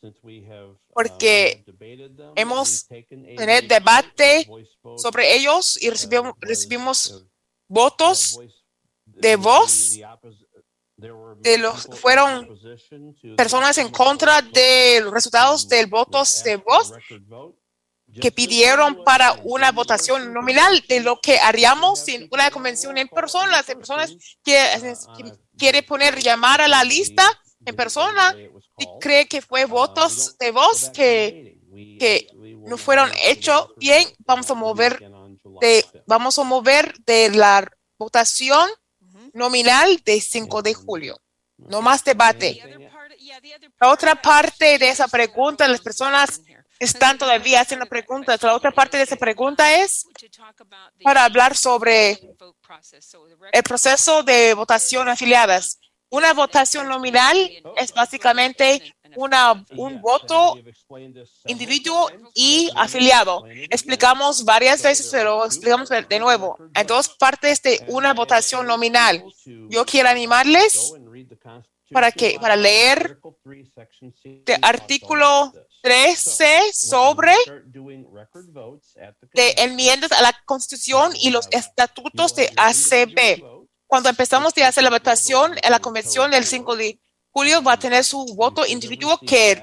[0.00, 4.70] since we have, uh, Porque debated them, hemos we've taken a tenido debate vote, voice
[4.82, 7.28] vote, sobre ellos y recibimos, was, recibimos uh,
[7.68, 8.38] votos
[9.06, 10.46] de voz the oppos-
[11.00, 14.36] there were de los people in fueron opposition to the personas en outcome of contra
[14.40, 14.60] the vote.
[14.60, 17.57] de los resultados del votos de voz Record vote.
[18.20, 23.48] Que pidieron para una votación nominal de lo que haríamos sin una convención en persona.
[23.48, 24.12] Las personas
[24.44, 24.56] que,
[25.16, 27.24] que quiere poner llamar a la lista
[27.64, 28.34] en persona
[28.78, 31.58] y cree que fue votos de voz que,
[31.98, 32.28] que
[32.66, 34.98] no fueron hechos bien, vamos a mover
[35.60, 38.68] de, vamos a mover de la votación
[39.32, 41.20] nominal de 5 de julio.
[41.56, 42.62] No más debate.
[43.80, 46.40] La otra parte de esa pregunta, las personas
[46.78, 48.42] están todavía haciendo preguntas.
[48.42, 50.06] La otra parte de esa pregunta es
[51.02, 52.18] para hablar sobre
[53.52, 55.78] el proceso de votación afiliadas.
[56.10, 57.36] Una votación nominal
[57.76, 60.58] es básicamente una, un voto
[61.46, 63.44] individuo y afiliado.
[63.68, 66.58] Explicamos varias veces, pero explicamos de nuevo.
[66.72, 69.22] Hay dos partes de una votación nominal.
[69.44, 70.94] Yo quiero animarles
[71.90, 73.18] para que para leer
[74.24, 75.52] el artículo
[75.88, 77.32] 13 sobre
[79.32, 83.42] de enmiendas a la Constitución y los estatutos de ACB.
[83.86, 87.00] Cuando empezamos a hacer la votación en la convención del 5 de
[87.30, 89.62] Julio va a tener su voto individuo que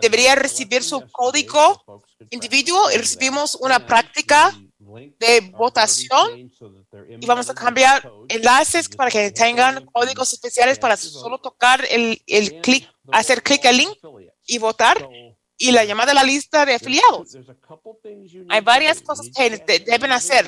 [0.00, 1.82] debería recibir su código
[2.30, 6.52] individuo y recibimos una práctica de votación
[7.20, 12.60] y vamos a cambiar enlaces para que tengan códigos especiales para solo tocar el, el
[12.60, 13.98] clic, hacer clic al link
[14.46, 15.08] y votar
[15.56, 17.34] y la llamada a la lista de afiliados.
[18.48, 20.46] Hay varias cosas que de- deben hacer.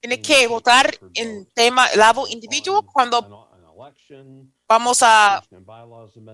[0.00, 3.48] Tiene que votar en tema lado individuo cuando
[4.68, 5.42] vamos a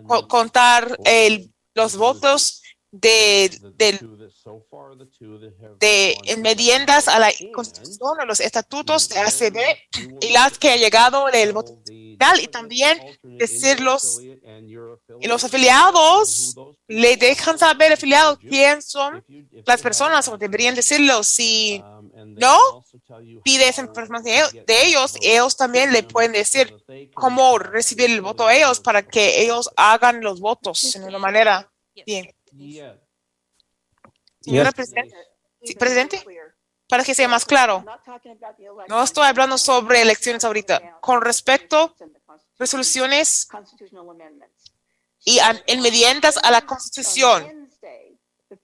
[0.07, 3.99] co- contar el- los votos de, del-
[5.79, 9.59] de enmiendas a la Constitución, a los estatutos de ACB
[10.21, 11.79] y las que ha llegado el voto
[12.41, 14.21] y también decirlos
[15.21, 16.55] y los afiliados
[16.89, 19.25] le dejan saber afiliados quién son
[19.67, 21.83] las personas o deberían decirlo si
[22.27, 22.85] no
[23.45, 26.75] pide esa información de ellos- de ellos también le pueden decir
[27.15, 31.71] cómo recibir el voto a ellos para que ellos hagan los votos en una manera
[32.07, 32.35] bien
[34.41, 34.75] señora Yes.
[34.75, 35.15] presidente
[35.63, 36.25] sí, presidente
[36.89, 37.85] para que sea más claro
[38.89, 41.95] no estoy hablando sobre elecciones ahorita con respecto
[42.59, 43.47] resoluciones
[45.25, 47.69] y a- enmiendas a la Constitución.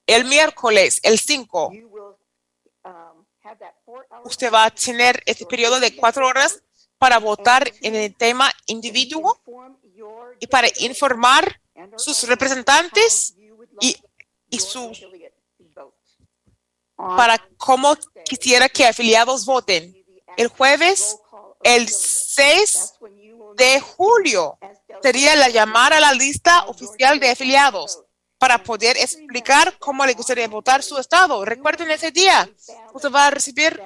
[0.06, 1.70] El miércoles, el 5,
[4.24, 6.62] usted va a tener este periodo de cuatro horas
[6.98, 9.38] para votar en el tema individuo
[10.40, 11.60] y para informar
[11.98, 13.34] sus representantes
[13.80, 13.96] y,
[14.48, 15.00] y sus
[16.96, 19.94] para cómo quisiera que afiliados voten.
[20.36, 21.18] El jueves,
[21.62, 22.94] el 6
[23.56, 24.58] de julio,
[25.02, 28.04] sería la llamada a la lista oficial de afiliados
[28.38, 31.44] para poder explicar cómo le gustaría votar su estado.
[31.44, 32.48] Recuerden ese día,
[32.92, 33.80] usted va a recibir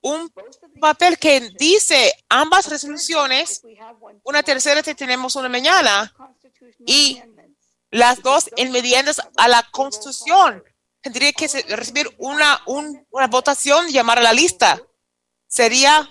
[0.00, 0.32] un
[0.80, 3.62] papel que dice ambas resoluciones,
[4.24, 6.12] una tercera que tenemos una mañana
[6.86, 7.20] y
[7.90, 10.62] las dos enmiendas a la Constitución.
[11.00, 14.80] Tendría que recibir una, un- una votación llamar a la lista.
[15.46, 16.08] Sería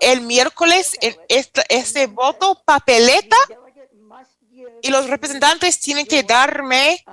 [0.00, 3.36] el miércoles en esta, este voto papeleta
[4.82, 7.04] y los representantes tienen que darme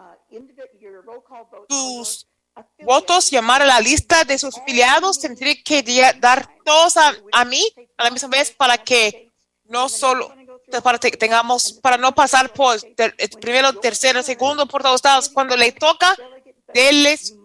[1.70, 2.28] sus
[2.84, 5.84] votos, llamar a la lista de sus afiliados, tendría que
[6.20, 7.64] dar todos a, a mí
[7.98, 9.32] a la misma vez para que
[9.66, 10.34] no solo
[10.82, 15.30] para que tengamos, para no pasar por ter- el primero, tercero, segundo, por todos lados.
[15.30, 16.16] Cuando le toca,
[16.74, 17.36] denles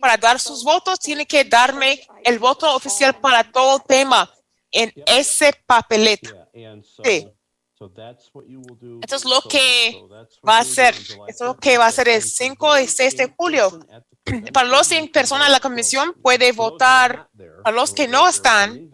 [0.00, 4.30] para dar sus votos, tiene que darme el voto oficial para todo tema
[4.70, 6.48] en ese papeleta.
[7.04, 7.28] Sí.
[9.02, 10.02] Esto es lo que
[10.46, 10.94] va a hacer.
[11.28, 13.78] Es lo que va a ser el 5 y 6 de julio.
[14.52, 17.28] Para los en persona, la comisión puede votar.
[17.62, 18.90] Para los que no están,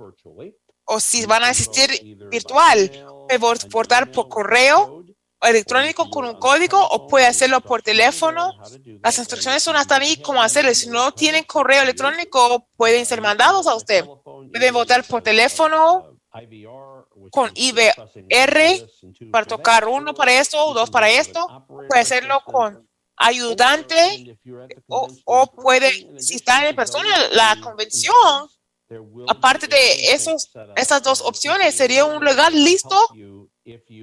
[0.85, 1.91] o si van a asistir
[2.31, 2.91] virtual,
[3.39, 5.05] votar por correo
[5.41, 8.53] o electrónico con un código o puede hacerlo por teléfono.
[9.03, 10.75] Las instrucciones son hasta ahí cómo hacerlo.
[10.75, 14.05] Si no tienen correo electrónico, pueden ser mandados a usted.
[14.25, 16.19] Pueden votar por teléfono
[17.31, 18.89] con IVR
[19.31, 21.67] para tocar uno para esto, dos para esto.
[21.89, 24.39] Puede hacerlo con ayudante
[24.89, 28.49] o, o puede, si está en persona, la convención,
[29.29, 32.97] aparte de esos, esas dos opciones, sería un lugar listo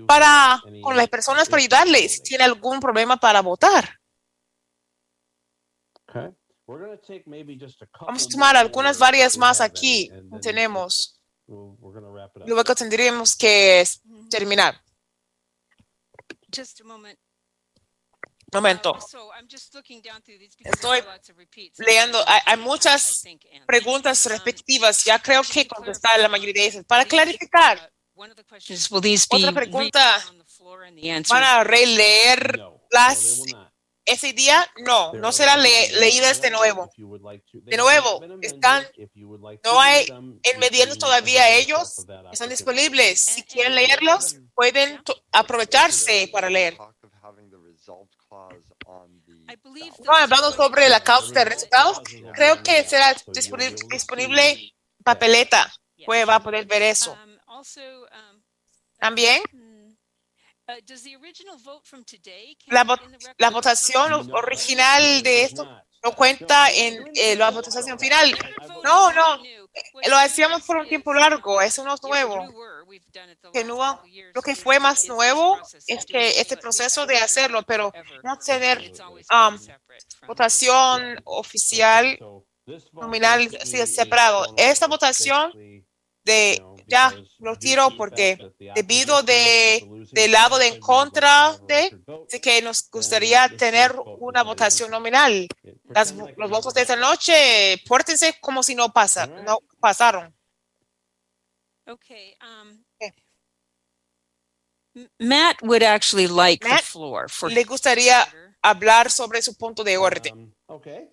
[0.07, 3.99] para, con las personas para ayudarles si tiene algún problema para votar.
[7.99, 10.09] Vamos a tomar algunas varias más aquí.
[10.41, 11.21] Tenemos.
[11.47, 13.83] Luego tendríamos que
[14.29, 14.81] terminar.
[16.53, 17.17] Just a moment.
[17.17, 17.19] Momento.
[17.19, 18.40] So I'm just looking down through these
[20.57, 21.01] because Estoy
[21.77, 22.21] leyendo.
[22.27, 23.23] Hay, hay muchas
[23.65, 25.03] preguntas respectivas.
[25.05, 26.85] Ya creo que contestar la mayoría de esas.
[26.85, 27.91] Para clarificar,
[29.01, 30.23] be otra pregunta.
[30.29, 31.29] on the floor and the answers?
[31.29, 33.41] ¿Van a releer las
[34.03, 34.69] ese día?
[34.85, 36.89] No, no serán le- leídas de nuevo.
[37.53, 38.85] De nuevo, están,
[39.63, 40.05] no hay
[40.43, 43.21] enmediados todavía ellos, están disponibles.
[43.21, 46.77] Si quieren leerlos, pueden to- aprovecharse para leer.
[50.05, 52.01] No, hablando sobre la causa de resultados,
[52.33, 55.71] creo que será disponible, disponible papeleta.
[56.05, 57.15] Pues va a poder ver eso.
[57.45, 58.41] Also, um,
[58.97, 60.50] También uh, does the original vote from today
[62.67, 65.67] la, vo- la votación original de esto
[66.03, 68.35] no cuenta en eh, la votación final.
[68.83, 72.47] No, no, eh, lo hacíamos por un tiempo largo, eso no es nuevo.
[73.53, 74.01] Que no,
[74.33, 77.91] lo que fue más nuevo es que este proceso de hacerlo, pero
[78.23, 78.91] no tener
[79.31, 79.59] um,
[80.27, 82.17] votación oficial
[82.93, 84.53] nominal sí, separado.
[84.57, 85.51] Esta votación
[86.23, 88.37] de ya lo tiro porque
[88.75, 91.97] debido de del lado de en contra de,
[92.29, 95.47] de que nos gustaría tener una votación nominal.
[95.95, 100.35] Las- los votos de esta noche, pórtense como si no pasa, no pasaron.
[101.87, 102.83] Okay, um,
[105.19, 107.49] Matt would actually like the Matt floor for.
[107.51, 108.27] Le gustaría
[108.61, 110.53] hablar sobre su punto de orden.
[110.67, 111.09] Okay.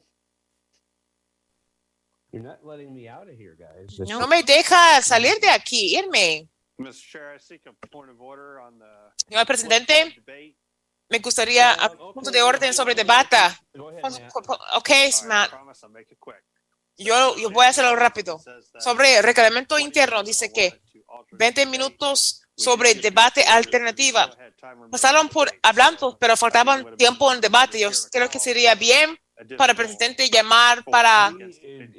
[2.31, 3.99] You're not letting me out of here, guys.
[4.09, 6.49] No me deja salir de aquí, irme.
[6.79, 6.93] Mr.
[7.11, 8.87] Chair, I seek a point of order on the
[9.27, 10.23] Señor presidente,
[11.11, 13.37] me gustaría a- punto de orden sobre debate.
[14.77, 14.91] Ok,
[15.27, 15.51] Matt.
[15.51, 16.43] promise I'll make it quick.
[16.97, 18.41] Yo, yo voy a hacerlo rápido.
[18.79, 20.81] Sobre reglamento interno, dice que
[21.33, 24.31] 20 minutos sobre debate alternativa.
[24.91, 27.81] Pasaron por hablando, pero faltaban tiempo en debate.
[27.81, 29.19] Yo creo que sería bien
[29.57, 31.33] para el presidente llamar para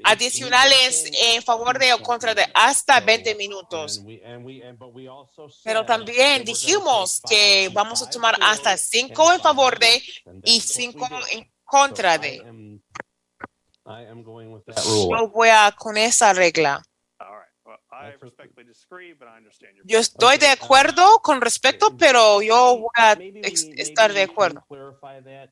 [0.04, 4.04] adicionales en favor de o contra de hasta 20 minutos.
[5.64, 10.02] Pero también dijimos que vamos a tomar hasta 5 en favor de
[10.44, 12.42] y 5 en contra de.
[13.86, 15.18] I am going with that rule.
[15.18, 16.84] Yo voy a con esa regla.
[17.20, 17.89] Well, I respectfully disagree, but I understand your.
[19.84, 23.14] Yo estoy de acuerdo con respecto, pero yo voy a
[23.78, 24.66] estar de acuerdo.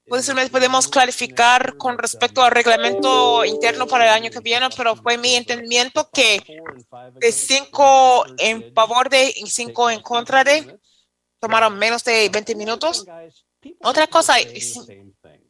[0.08, 4.96] Puede ser, podemos clarificar con respecto al reglamento interno para el año que viene, pero
[4.96, 6.42] fue mi entendimiento que
[7.16, 10.80] de cinco en favor de y cinco en contra de
[11.40, 13.06] tomaron menos de 20 minutos.
[13.82, 14.78] Otra cosa, es-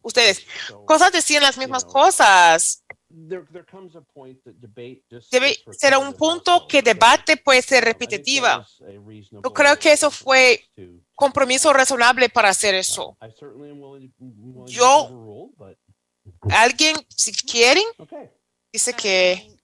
[0.01, 0.45] ustedes,
[0.85, 2.83] cosas decían las mismas cosas.
[3.27, 6.83] There, there comes a point that debate just Debe sits for ser un punto que
[6.83, 8.63] debate puede ser repetitiva.
[9.31, 10.63] Yo creo que eso fue
[11.15, 13.17] compromiso razonable para hacer eso.
[13.21, 15.51] I certainly am willing, willing to Yo-
[16.51, 17.83] Alguien, si quieren,
[18.71, 19.57] dice que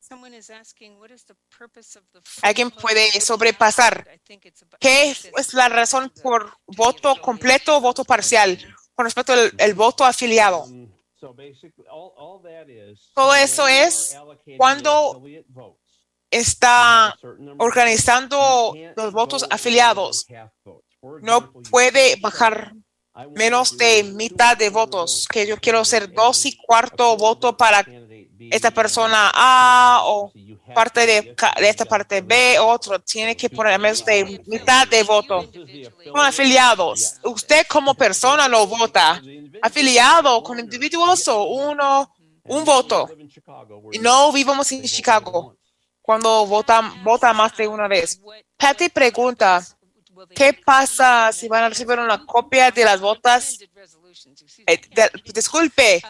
[0.00, 4.06] Someone is asking, what is the purpose of the alguien puede sobrepasar.
[4.80, 8.56] ¿Qué es la razón por voto completo o voto parcial
[8.94, 10.66] con respecto al el voto afiliado?
[11.26, 14.16] So basically all, all that is Todo eso es
[14.56, 15.22] cuando
[16.30, 17.16] está
[17.58, 20.26] organizando los votos afiliados.
[21.22, 22.74] No puede bajar
[23.34, 27.84] menos de mitad de votos, que yo quiero ser dos y cuarto voto para
[28.50, 30.32] esta persona A o
[30.74, 35.48] parte de, de esta parte B, otro tiene que poner menos de mitad de voto.
[36.14, 39.22] Afiliados, usted como persona no vota.
[39.62, 43.08] Afiliado con individuos o uno, un voto.
[43.92, 45.56] Y no vivimos en Chicago
[46.02, 48.20] cuando vota, vota más de una vez.
[48.56, 49.64] Patty pregunta,
[50.34, 53.58] ¿qué pasa si van a recibir una copia de las votas?
[54.66, 56.02] eh, de- disculpe,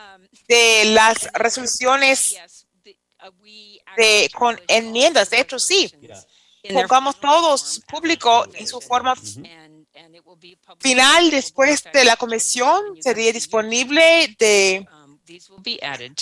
[0.49, 2.36] de las resoluciones
[3.97, 5.31] de, con enmiendas.
[5.31, 5.91] De hecho, sí.
[6.75, 9.15] Pongamos todos público en su forma
[10.81, 12.83] final después de la comisión.
[13.02, 14.86] Sería disponible de,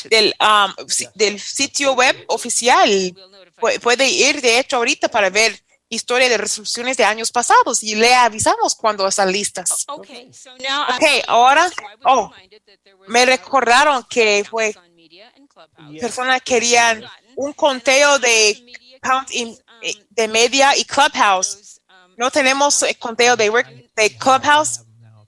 [0.08, 0.74] del, um,
[1.14, 2.88] del sitio web oficial.
[3.56, 7.94] Pu- Puede ir, de hecho, ahorita para ver historia de resoluciones de años pasados y
[7.94, 9.84] le avisamos cuando están listas.
[9.86, 10.30] Okay,
[10.96, 11.70] Ok, ahora,
[12.04, 12.32] oh,
[13.08, 14.74] me recordaron que fue
[16.00, 17.04] personas querían
[17.36, 18.72] un conteo de
[19.02, 21.73] count in- eh, de media y clubhouse.
[22.16, 24.80] No tenemos eh, conteo de, work- de clubhouse.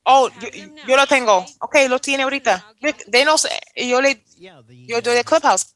[0.05, 0.49] Oh, yo,
[0.87, 1.45] yo lo tengo.
[1.61, 2.75] Ok, lo tiene ahorita.
[3.09, 4.25] Denos, eh, yo le,
[4.87, 5.75] yo doy de clubhouse.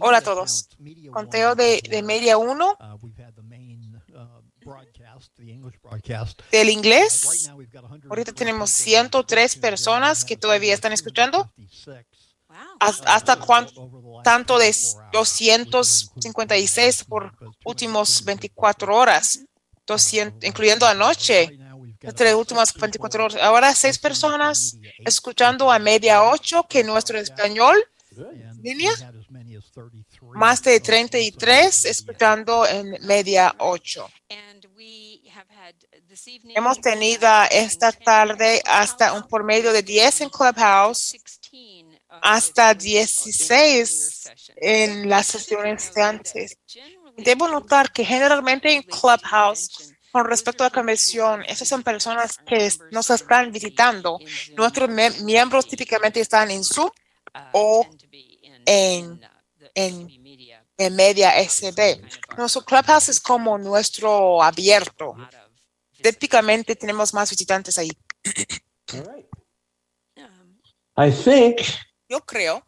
[0.00, 0.68] Hola a todos.
[1.12, 2.76] Conteo de, de media 1
[6.50, 7.24] del inglés.
[8.10, 11.50] Ahorita tenemos 103 personas que todavía están escuchando.
[12.80, 13.88] ¿Has- ¿Hasta cuánto?
[14.24, 14.74] Tanto de
[15.12, 17.32] 256 por
[17.64, 19.40] últimos 24 horas,
[19.86, 21.58] 200, incluyendo anoche,
[22.02, 23.42] entre las últimas 24 horas.
[23.42, 27.76] Ahora seis personas escuchando a media 8 que nuestro español
[28.62, 28.92] línea.
[30.34, 34.08] Más de 33 escuchando en media 8.
[36.56, 41.14] Hemos tenido esta tarde hasta un promedio de 10 en Clubhouse,
[42.22, 46.56] hasta 16 en las sesiones de antes.
[47.16, 52.70] Debo notar que generalmente en Clubhouse, con respecto a la convención, esas son personas que
[52.90, 54.18] nos están visitando.
[54.56, 56.90] Nuestros mie- miembros típicamente están en Zoom
[57.52, 57.86] o
[58.66, 59.20] en,
[59.74, 60.08] en,
[60.76, 62.00] en Media SB.
[62.36, 65.14] Nuestro Clubhouse es como nuestro abierto.
[66.02, 67.90] Típicamente tenemos más visitantes ahí.
[70.96, 71.60] I think
[72.10, 72.62] Yo creo.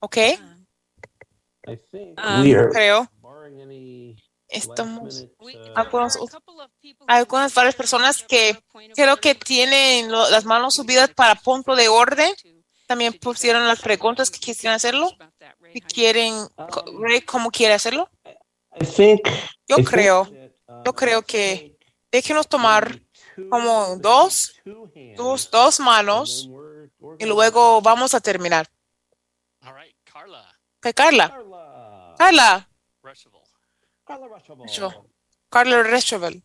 [0.00, 0.16] Ok.
[0.16, 3.10] I think Um, creo.
[4.48, 5.26] Estamos
[5.74, 6.16] algunos,
[7.08, 8.56] algunas varias personas que
[8.94, 12.32] creo que tienen lo- las manos subidas para punto de orden.
[12.86, 15.10] También pusieron las preguntas que quisieran hacerlo.
[15.74, 16.34] Si quieren,
[16.70, 18.08] co- Ray, ¿cómo quiere hacerlo?
[18.80, 19.20] I think.
[19.68, 21.76] Yo creo, uh, yo creo que
[22.12, 22.98] déjenos tomar
[23.50, 24.54] como dos,
[25.16, 26.48] dos, dos manos
[27.18, 28.66] y luego vamos a terminar.
[29.62, 31.28] Ok, Carla.
[32.16, 32.68] Carla.
[35.48, 36.42] Carla Rechovel.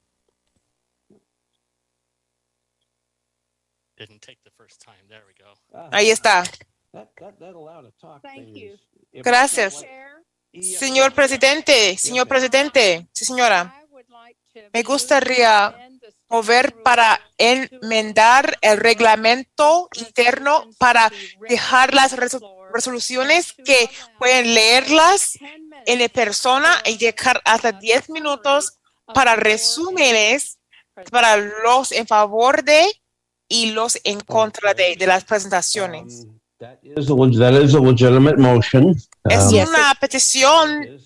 [3.98, 5.08] Didn't take the first time.
[5.08, 5.54] There we go.
[5.92, 6.44] Ahí está.
[9.14, 9.86] Gracias.
[10.54, 13.74] Señor presidente, señor presidente, sí señora,
[14.74, 15.90] me gustaría
[16.32, 21.12] mover para enmendar el reglamento interno para
[21.50, 22.42] dejar las reso-
[22.74, 25.38] resoluciones que pueden leerlas
[25.86, 28.80] en persona y dejar hasta 10 minutos
[29.14, 30.58] para resúmenes
[31.12, 32.86] para los en favor de
[33.50, 36.28] y los en contra de, de las presentaciones.
[39.30, 41.00] Es Um, una petición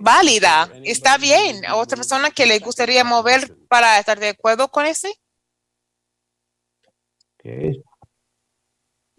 [0.00, 0.70] válida.
[0.84, 1.64] Está bien.
[1.66, 5.12] ¿A otra persona que le gustaría mover para estar de acuerdo con ese?
[7.38, 7.82] Okay.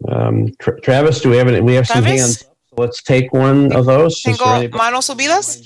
[0.00, 2.42] Um, Tra- Travis, do we have any, we have some hands?
[2.42, 4.22] up, so Let's take one of those.
[4.22, 5.62] Tengo manos subidas.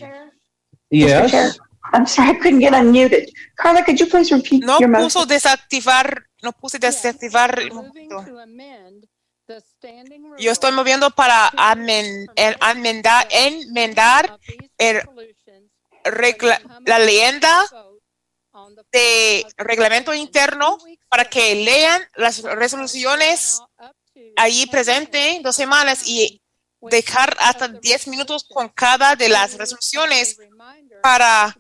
[0.90, 1.58] Yes.
[1.92, 3.28] I'm sorry, I couldn't get unmuted.
[3.56, 7.60] Carla, could you please repeat No your puso desactivar, no puse desactivar.
[10.39, 11.50] Yo estoy moviendo para
[12.70, 14.39] enmendar, enmendar
[14.78, 15.02] el
[16.05, 17.64] regla- la leyenda
[18.92, 23.60] de reglamento interno para que lean las resoluciones
[24.36, 26.40] allí presente dos semanas y
[26.81, 30.36] dejar hasta 10 minutos con cada de las resoluciones
[31.02, 31.56] para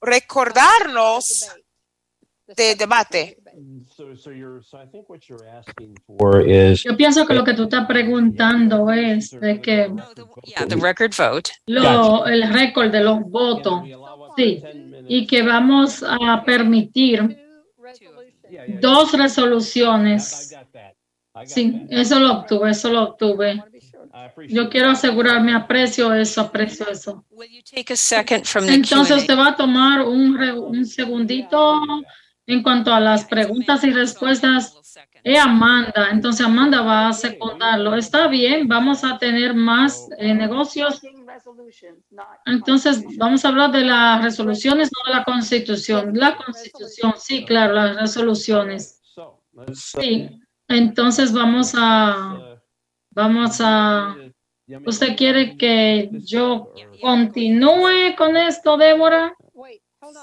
[0.00, 1.46] recordarnos
[2.46, 3.38] de debate.
[6.82, 9.92] Yo pienso que lo que tú estás preguntando es de que
[10.44, 11.50] Yeah, the record vote.
[11.66, 13.82] lo, el récord de los votos,
[14.36, 14.62] sí,
[15.08, 17.38] y que vamos a permitir
[18.80, 20.56] dos resoluciones.
[21.44, 23.62] Sí, eso lo obtuve, eso lo obtuve.
[24.48, 27.24] Yo quiero asegurarme, aprecio eso, aprecio eso.
[27.74, 31.82] Take a second from the Entonces te va a tomar un, un segundito
[32.46, 34.80] en cuanto a las preguntas y respuestas.
[35.22, 37.94] Es Amanda, entonces Amanda va a secundarlo.
[37.94, 41.00] Está bien, vamos a tener más eh, negocios.
[42.44, 46.12] Entonces vamos a hablar de las resoluciones, no de la constitución.
[46.14, 49.00] La constitución, sí, claro, las resoluciones.
[49.72, 50.28] Sí,
[50.68, 52.60] entonces vamos a,
[53.10, 54.16] vamos a,
[54.84, 59.34] ¿usted quiere que yo continúe con esto, Débora?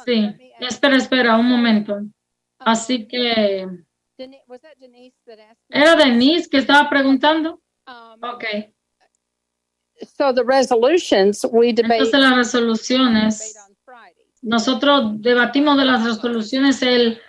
[0.06, 0.30] Sí,
[0.60, 2.01] espera, espera, un momento.
[2.60, 3.68] Así que,
[5.69, 7.61] ¿era Denise que estaba preguntando?
[8.22, 8.45] Ok.
[10.18, 11.98] So the resolutions, we debate.
[11.98, 13.56] Entonces las resoluciones,
[14.42, 17.22] nosotros debatimos de las resoluciones el,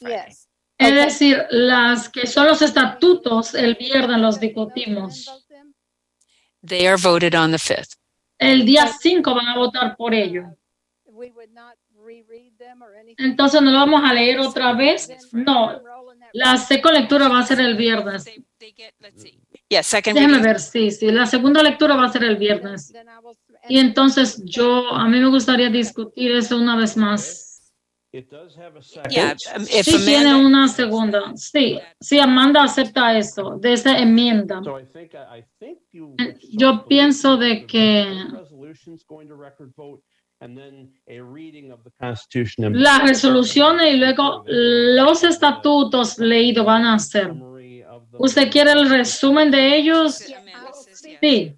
[0.00, 0.48] Yes.
[0.78, 5.26] es decir, las que son los estatutos, el viernes los discutimos.
[6.66, 7.96] They are voted on the 5th.
[8.38, 10.56] El día 5 van a votar por ello.
[13.18, 15.08] Entonces no lo vamos a leer otra vez.
[15.32, 15.80] No,
[16.32, 18.24] la segunda lectura va a ser el viernes.
[19.68, 22.92] Déjame ver, sí, sí, la segunda lectura va a ser el viernes.
[23.68, 27.50] Y entonces yo, a mí me gustaría discutir eso una vez más.
[29.08, 31.32] Yeah, um, Sí tiene una segunda.
[31.36, 34.60] Sí, sí, Amanda acepta eso, de esa enmienda.
[34.64, 36.16] So I think, I think you.
[36.18, 38.08] Eh, Yo pienso de que
[40.40, 42.64] Resolutions going to record vote and then a reading of the Constitution.
[42.64, 47.32] and- las resoluciones y luego los estatutos leídos van a ser.
[48.18, 50.14] ¿Usted quiere el resumen de ellos?
[51.20, 51.54] Sí.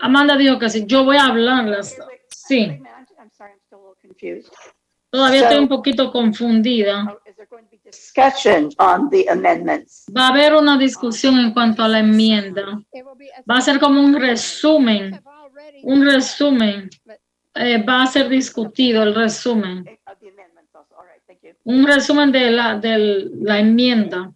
[0.00, 0.84] Amanda dijo que sí.
[0.86, 1.96] Yo voy a hablarlas.
[2.28, 2.60] Sí.
[2.64, 4.52] I'm sorry, I'm still a little confused.
[5.10, 7.16] Todavía estoy un poquito confundida.
[9.30, 10.04] Amendments.
[10.14, 12.78] Va a haber una discusión en cuanto a la enmienda.
[13.50, 15.18] Va a ser como un resumen.
[15.82, 16.90] Un resumen.
[17.54, 19.84] Eh, va a ser discutido el resumen.
[21.64, 24.32] Un resumen de la, de la enmienda.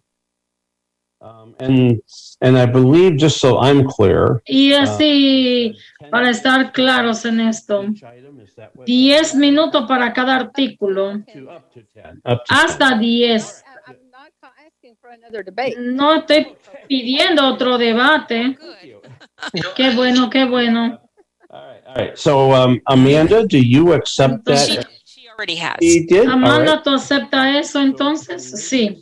[1.23, 2.01] Um, And,
[2.41, 4.41] and I believe, just so I'm clear.
[4.45, 5.73] Y uh, así,
[6.11, 7.85] para estar claros en esto,
[8.85, 11.23] 10 minutos para cada artículo,
[12.49, 13.63] hasta 10.
[15.77, 16.57] No estoy
[16.89, 18.57] pidiendo otro debate.
[19.77, 21.02] Qué bueno, qué bueno.
[21.95, 22.17] All right.
[22.17, 24.87] So, um, Amanda, do you accept She, that?
[25.05, 25.77] she already has.
[25.81, 26.27] She did.
[26.27, 26.83] Amanda, right.
[26.83, 28.67] ¿tú aceptas eso entonces?
[28.67, 28.99] Sí.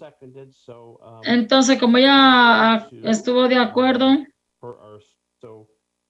[1.24, 4.26] Entonces, como ella estuvo de acuerdo,
[4.60, 5.02] For our,
[5.42, 5.68] so,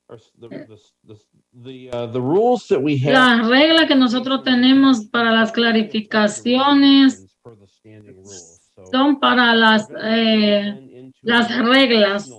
[0.09, 1.15] our, the, the, the,
[1.53, 3.13] the, uh, the rules that we have.
[3.13, 7.27] las reglas que nosotros tenemos para las clarificaciones
[8.91, 12.29] son para las, eh, las reglas.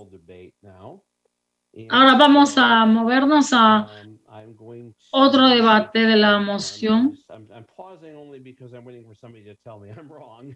[1.89, 3.87] Ahora vamos a movernos a
[5.13, 7.15] otro debate de la moción.
[7.29, 10.55] I'm, I'm pausing only because I'm waiting for somebody to tell me I'm wrong.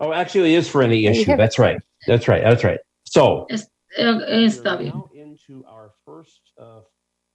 [0.00, 1.36] Oh, actually, it is for any issue.
[1.36, 1.78] That's right.
[2.06, 2.42] That's right.
[2.42, 2.78] That's right.
[3.04, 4.92] So, Es- eh, está bien.
[4.94, 6.80] now into our first uh,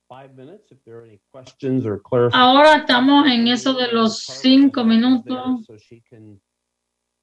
[0.10, 0.72] five minutes.
[0.72, 2.34] If there are any questions or clarifications.
[2.36, 5.66] Ahora estamos en eso de los cinco minutos.
[5.68, 6.40] So she can.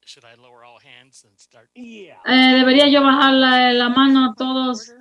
[0.05, 1.69] Should I lower all hands and start?
[1.75, 2.15] Yeah.
[2.25, 4.91] Eh, debería yo bajar la, la mano a todos.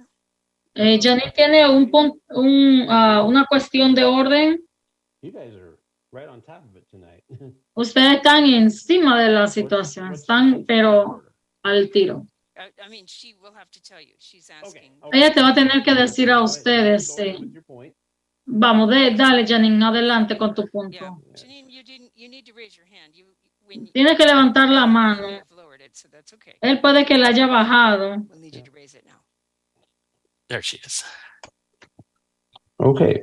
[0.75, 1.91] Eh, Janine tiene un,
[2.31, 4.61] un, ah, una cuestión de orden.
[5.23, 5.77] You guys are
[6.13, 7.25] right on top of it tonight.
[7.75, 11.23] Ustedes están encima de la situación, están pero
[11.63, 12.27] al tiro.
[12.57, 14.15] I, I mean, she will have to tell you.
[14.19, 14.93] She's asking.
[15.13, 17.37] Ella te va a tener que decir a ustedes, sí.
[18.47, 21.23] Vamos, de, dale, Janine, adelante con tu punto.
[21.35, 22.13] Janine, you didn't.
[22.15, 23.15] You need to raise your hand.
[23.15, 23.27] You
[23.67, 25.29] when Tiene que levantar la mano.
[25.29, 26.55] you've lowered it, so that's okay.
[26.61, 28.17] Él puede que la haya bajado.
[28.29, 29.21] We'll need you to raise it now.
[30.51, 31.05] There she is.
[32.77, 33.23] Okay.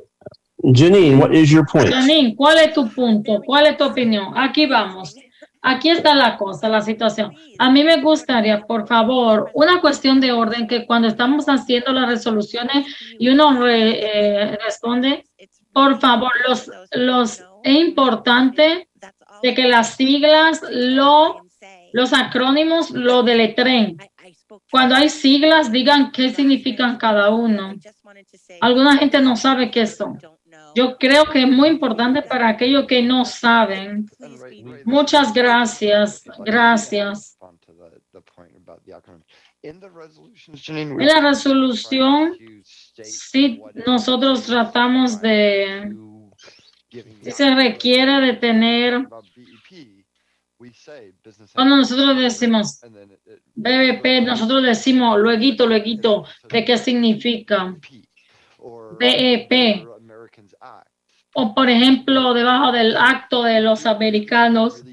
[0.63, 1.89] Janine, what is your point?
[1.91, 3.41] Janine, ¿cuál es tu punto?
[3.45, 4.33] ¿Cuál es tu opinión?
[4.37, 5.13] Aquí vamos.
[5.61, 7.35] Aquí está la cosa, la situación.
[7.59, 12.07] A mí me gustaría, por favor, una cuestión de orden que cuando estamos haciendo las
[12.07, 12.85] resoluciones
[13.19, 13.99] y uno re-
[14.53, 15.25] eh, responde,
[15.73, 18.87] por favor, los, los es importante
[19.43, 21.41] de que las siglas, lo,
[21.91, 23.97] los acrónimos lo deletren.
[24.71, 27.75] Cuando hay siglas, digan qué significan cada uno.
[28.61, 30.17] Alguna gente no sabe qué son.
[30.75, 34.05] Yo creo que es muy importante para aquellos que no saben.
[34.85, 37.37] Muchas gracias, gracias.
[39.61, 45.95] En la resolución, sí, nosotros tratamos de,
[47.21, 49.07] se requiere de tener,
[51.53, 52.79] cuando nosotros decimos
[53.57, 57.75] BBP, nosotros decimos lueguito, lueguito, ¿de qué significa?
[58.99, 59.87] BEP.
[61.33, 64.83] O por ejemplo, debajo del acto de los americanos,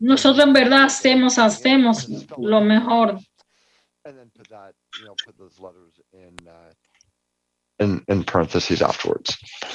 [0.00, 3.18] nosotros en verdad hacemos, hacemos lo mejor.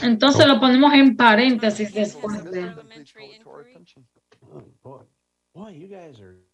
[0.02, 0.06] uh.
[0.06, 2.74] Entonces lo ponemos en paréntesis después de.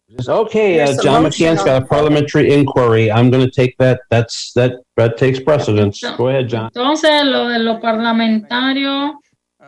[0.08, 0.80] Boy, you guys are just okay.
[0.80, 3.10] Uh, John motion McCann's got a parliamentary inquiry.
[3.10, 4.00] I'm going to take that.
[4.10, 4.82] That's that.
[4.96, 6.00] That takes precedence.
[6.16, 6.70] Go ahead, John.
[6.74, 9.18] Entonces, lo de lo parlamentario,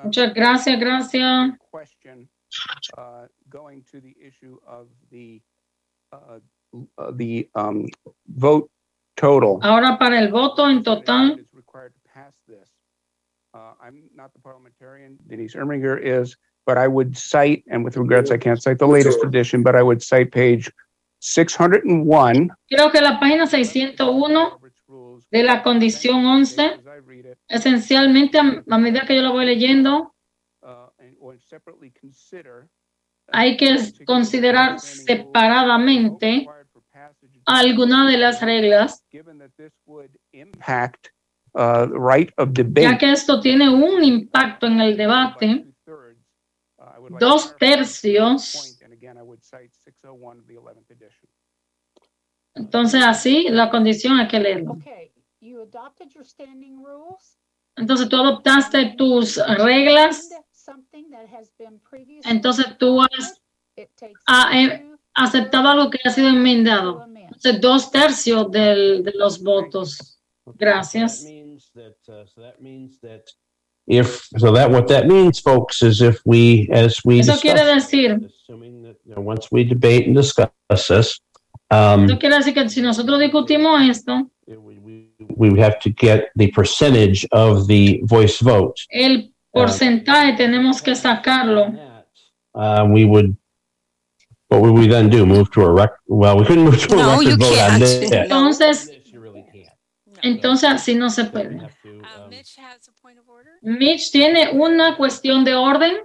[0.04, 1.52] muchas gracias, gracias.
[1.70, 2.28] question
[2.96, 5.40] uh, going to the issue of the
[6.12, 6.38] uh,
[6.98, 7.86] uh, the um,
[8.26, 8.70] vote
[9.16, 9.60] total.
[9.62, 12.68] Ahora para el voto en total, Is required to pass this.
[13.54, 15.18] Uh, I'm not the parliamentarian.
[15.26, 16.36] Denise Erminger is,
[16.68, 19.82] but I would cite, and with regrets, I can't cite the latest edition, but I
[19.82, 20.70] would cite page
[21.20, 24.60] 601 creo que la página 601
[25.30, 26.80] de la condición 11,
[27.48, 30.14] esencialmente a, medida que yo lo voy leyendo,
[33.32, 36.46] hay que considerar separadamente
[37.46, 41.10] algunas de las reglas, given that this would impact
[41.54, 42.82] uh, the right of debate.
[42.82, 45.64] ya que esto tiene un impacto en el debate.
[47.08, 47.56] 11th
[50.90, 51.28] edition.
[52.54, 54.72] entonces así la condición hay que leerlo.
[54.72, 57.38] Okay, you adopted your standing rules.
[57.76, 62.30] Entonces tú adoptaste tus reglas, Something that has been previously.
[62.30, 63.40] entonces tú has
[63.76, 67.06] It takes ha- eh, aceptado algo que ha sido enmendado.
[67.06, 70.20] Entonces dos tercios del- de los votos.
[70.56, 71.24] Gracias.
[73.88, 76.20] That, uh, so that means that if so, that what that means, folks, is if
[76.24, 80.50] we, as we Eso discuss, quiere decir, you know, once we debate and discuss
[80.88, 81.20] this,
[81.70, 84.30] um, eso quiere decir que si nosotros discutimos esto,
[85.36, 88.76] we have to get the percentage of the voice vote.
[88.90, 91.74] el porcentaje tenemos que sacarlo.
[92.54, 93.36] Uh, we would.
[94.48, 95.26] What would we then do?
[95.26, 95.90] Move to a rec?
[96.06, 97.80] Well, we couldn't move to a No, you record vote on can't.
[97.80, 98.10] this.
[98.10, 98.90] Entonces,
[100.22, 101.56] entonces así no se puede.
[101.58, 102.56] Uh, Mitch
[104.10, 105.96] tiene una cuestión de orden.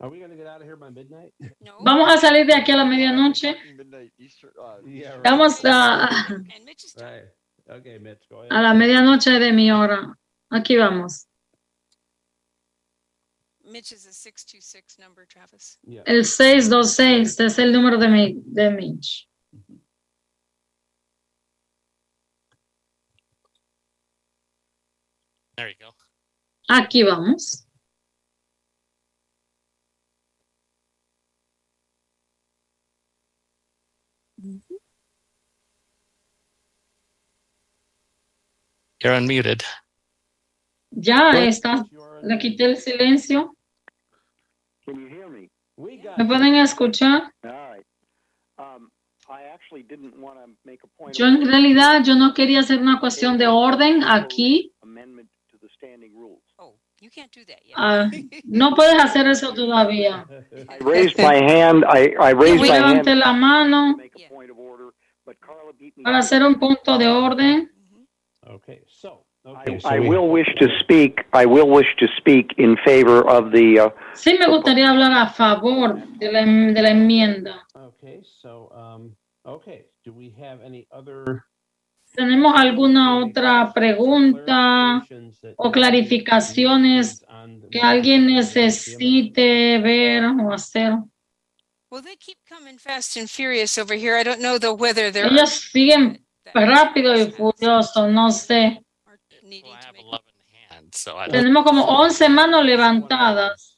[0.00, 1.34] Are we going to get out of here by midnight?
[1.80, 3.56] Vamos a salir de aquí a la medianoche.
[5.24, 6.08] Vamos a,
[6.64, 6.94] Mitch,
[8.50, 10.16] a la medianoche de mi hora.
[10.50, 11.26] Aquí vamos.
[13.64, 15.78] Mitch is a 626 number, Travis.
[16.06, 19.28] El 626 es el número de, mi, de Mitch.
[25.56, 26.07] There you go.
[26.68, 27.66] Aquí vamos.
[39.00, 39.62] You're unmuted.
[40.90, 41.84] Ya está.
[42.22, 43.54] Le quité el silencio.
[44.84, 45.48] Can you hear me?
[46.16, 47.32] ¿Me pueden escuchar?
[48.58, 48.90] Um,
[49.28, 52.80] I actually didn't want to make a point Yo en realidad yo no quería hacer
[52.80, 54.72] una cuestión de orden aquí.
[55.58, 56.42] Amendment to the standing rules.
[56.58, 57.76] Oh, You can't do that yet.
[57.76, 58.10] Ah,
[58.44, 60.26] no puedes hacer eso todavía.
[60.68, 61.84] I raised my hand.
[61.88, 63.96] I, I raised Yo my hand levanté la mano
[66.02, 67.70] para hacer un punto de orden.
[68.46, 69.24] Okay, so.
[69.44, 71.24] I, I will wish to speak.
[71.32, 73.78] I will wish to speak in favor of the.
[73.78, 77.66] Uh, Sí me gustaría hablar a favor de la, em- de la enmienda.
[77.74, 81.44] Okay, so, um, okay, do we have any other
[82.18, 85.06] ¿Tenemos alguna otra pregunta
[85.56, 87.24] o clarificaciones
[87.70, 90.94] que alguien necesite ver o hacer?
[91.92, 94.16] Well, they keep coming fast and furious over here.
[94.18, 98.82] I don't know though whether they're Ellos siguen rápido y furioso, no sé.
[100.70, 101.30] And so I don't.
[101.30, 103.76] Tenemos como 11 manos levantadas.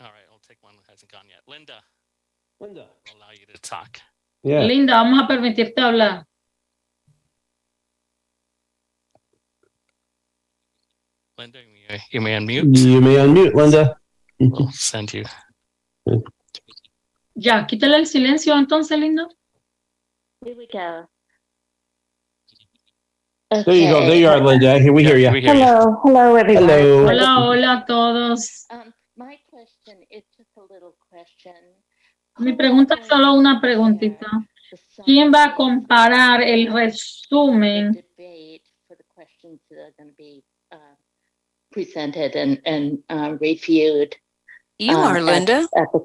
[0.00, 1.42] All right, I'll take one that hasn't gone yet.
[1.46, 1.84] Linda.
[2.58, 2.88] Linda.
[3.06, 4.00] I'll allow you to talk.
[4.44, 6.26] Linda, vamos a permitirte hablar.
[11.38, 12.78] Linda, you, you may unmute.
[12.78, 13.96] You may unmute, Linda.
[14.38, 15.24] We'll send you.
[17.34, 19.26] Ya, quítale el silencio entonces, Linda.
[20.44, 21.08] Here we go.
[23.50, 24.00] There you go.
[24.00, 24.78] There you are, Linda.
[24.78, 25.30] Here we hear you.
[25.30, 26.68] Hello, hello, everyone.
[26.68, 27.06] Hello.
[27.06, 28.66] Hola, hola a todos.
[28.70, 31.54] Um, my question is just a little question.
[32.38, 34.26] Mi pregunta es solo una preguntita.
[35.04, 40.42] ¿Quién va a comparar el resumen Debate for the questions that are going to be
[40.72, 40.96] uh,
[41.70, 44.16] presented and and uh, reviewed.
[44.78, 45.68] You um, are, Linda.
[45.76, 46.00] At the.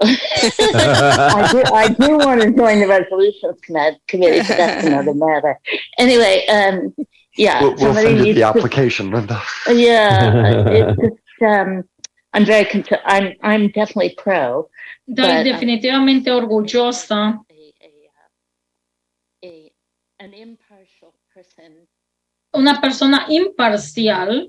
[0.02, 1.62] I do.
[1.74, 3.60] I do want to join the resolutions
[4.08, 5.60] committee, but that's another matter.
[5.98, 6.94] Anyway, um,
[7.36, 9.42] yeah, We'll, we'll somebody send you needs the to application, Linda.
[9.68, 11.84] Yeah, it's just um,
[12.32, 13.02] I'm very concerned.
[13.04, 14.68] I'm I'm definitely pro.
[15.06, 17.40] Estoy but, um, definitivamente orgullosa
[19.42, 19.72] a,
[20.18, 21.86] an impartial person.
[22.54, 24.48] una persona imparcial.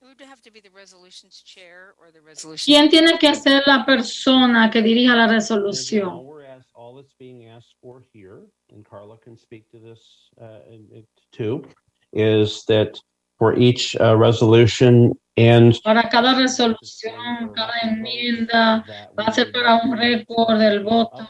[0.00, 2.72] It would have to be the resolutions chair or the resolution.
[2.72, 6.24] ¿Quién tiene que ser la persona que dirija la resolución?
[6.24, 10.60] We're asked, all that's being asked for here, and Carla can speak to this uh,
[10.68, 11.64] in- in- too,
[12.12, 12.98] is that
[13.38, 18.84] for each uh, resolution and Para cada resolución, cada enmienda,
[19.18, 21.28] va a ser para un récord del voto.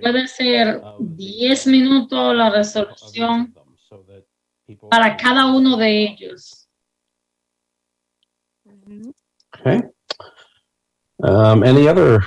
[0.00, 3.52] Puede ser 10 minutos la resolución
[4.90, 6.68] para cada uno de ellos.
[9.54, 9.82] Okay.
[11.18, 12.20] Um, any other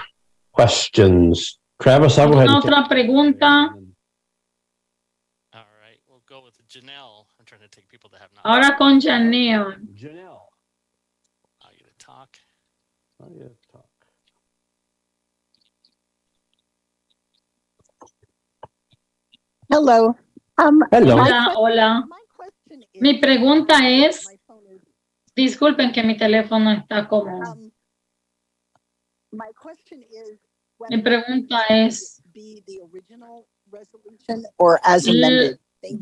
[0.51, 1.59] questions?
[1.81, 2.49] Travis, I'll go ahead.
[2.49, 3.75] ¿Alguna and take- otra pregunta?
[5.53, 7.25] All right, we'll go with Janelle.
[7.39, 8.34] I'm trying to take people that have not.
[8.45, 9.75] Ahora con Janelle.
[9.97, 10.07] To
[11.97, 12.37] talk.
[13.19, 13.89] Yeah, talk.
[19.67, 20.15] Hello.
[20.59, 21.17] Um, Hello.
[21.17, 22.07] my Hola, hola.
[23.01, 24.27] Mi pregunta es,
[25.35, 27.71] disculpen que mi teléfono está como, is
[30.91, 32.21] mi pregunta es,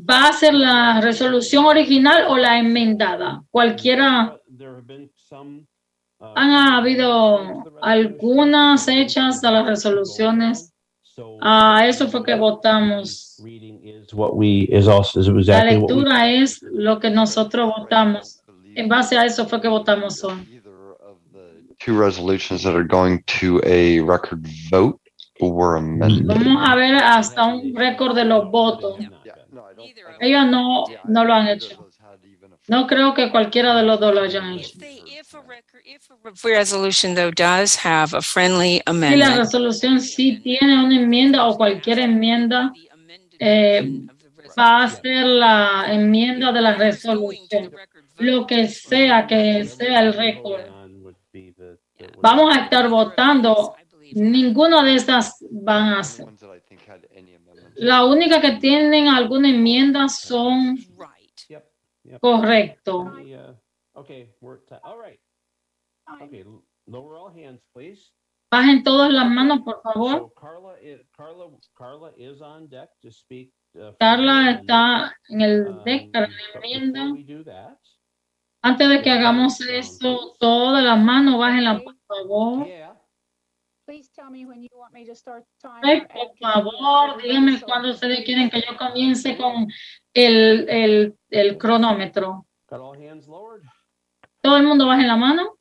[0.10, 3.44] ¿va a ser la resolución original o la enmendada?
[3.50, 4.38] Cualquiera,
[6.36, 10.74] han habido algunas hechas a las resoluciones.
[11.42, 13.38] A eso fue que votamos.
[15.46, 18.42] La lectura es lo que nosotros votamos.
[18.76, 20.62] En base a eso fue que votamos hoy.
[21.80, 24.98] Two resolutions that are going to a record vote
[25.42, 26.26] were amended.
[26.26, 28.96] Vamos a ver hasta un récord de los votos.
[30.20, 31.90] Ellos no, no lo han hecho.
[32.68, 34.78] No creo que cualquiera de los dos lo hayan hecho.
[35.86, 41.46] If resolution though does have a friendly Si la amendment, resolución sí tiene una enmienda
[41.48, 42.72] o cualquier enmienda,
[43.40, 44.02] eh,
[44.58, 47.72] va a ser la enmienda de la resolución.
[48.18, 50.62] Lo que sea que sea el récord.
[52.22, 53.76] Vamos a estar votando.
[54.14, 56.28] Ninguna de estas van a ser.
[57.76, 60.78] La única que tienen alguna enmienda son
[62.20, 63.12] correcto.
[68.52, 70.32] Bajen todas las manos, por favor.
[70.36, 73.52] Carla, i- Carla, Carla is on deck to speak.
[73.74, 77.06] for Carla the- está en el um, deck para la but enmienda.
[78.62, 82.68] Antes de que hagamos eso, todas las manos, bájenlas, por favor.
[85.82, 89.68] Ay, por favor, díganme cuándo ustedes quieren que yo comience con
[90.14, 92.46] el, el, el cronómetro.
[92.74, 93.64] got all hands lowered?
[94.42, 95.58] Todo el mundo baje la mano.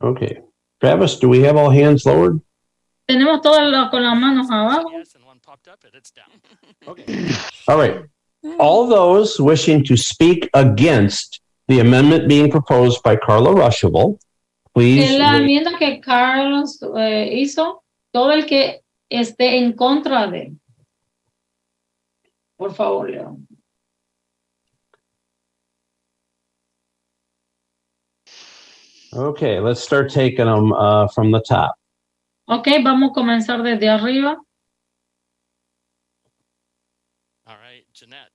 [0.00, 0.42] Okay.
[0.80, 2.40] Travis, do we have all hands lowered?
[3.06, 4.90] Tenemos todas con las manos abajo.
[7.66, 8.10] All right.
[8.58, 14.18] All those wishing to speak against the amendment being proposed by Carla Ruschival,
[14.74, 15.10] please.
[15.12, 17.82] En la ra- enmienda que Carlos eh, hizo,
[18.12, 20.52] todo el que esté en contra de.
[22.58, 23.46] Por favor, León.
[29.12, 31.74] Okay, let's start taking them uh, from the top.
[32.48, 34.36] Ok, vamos a comenzar desde arriba.
[37.46, 38.33] All right, Jeanette.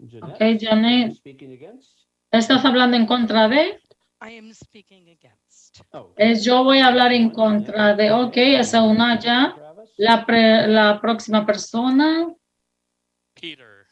[0.00, 1.16] Ok, Janet.
[2.30, 3.80] ¿Estás hablando en contra de?
[4.20, 5.80] I am speaking against.
[6.16, 8.10] Es yo voy a hablar en contra de.
[8.12, 9.56] Ok, esa una ya.
[9.96, 12.28] La, pre- la próxima persona.
[13.34, 13.86] Peter.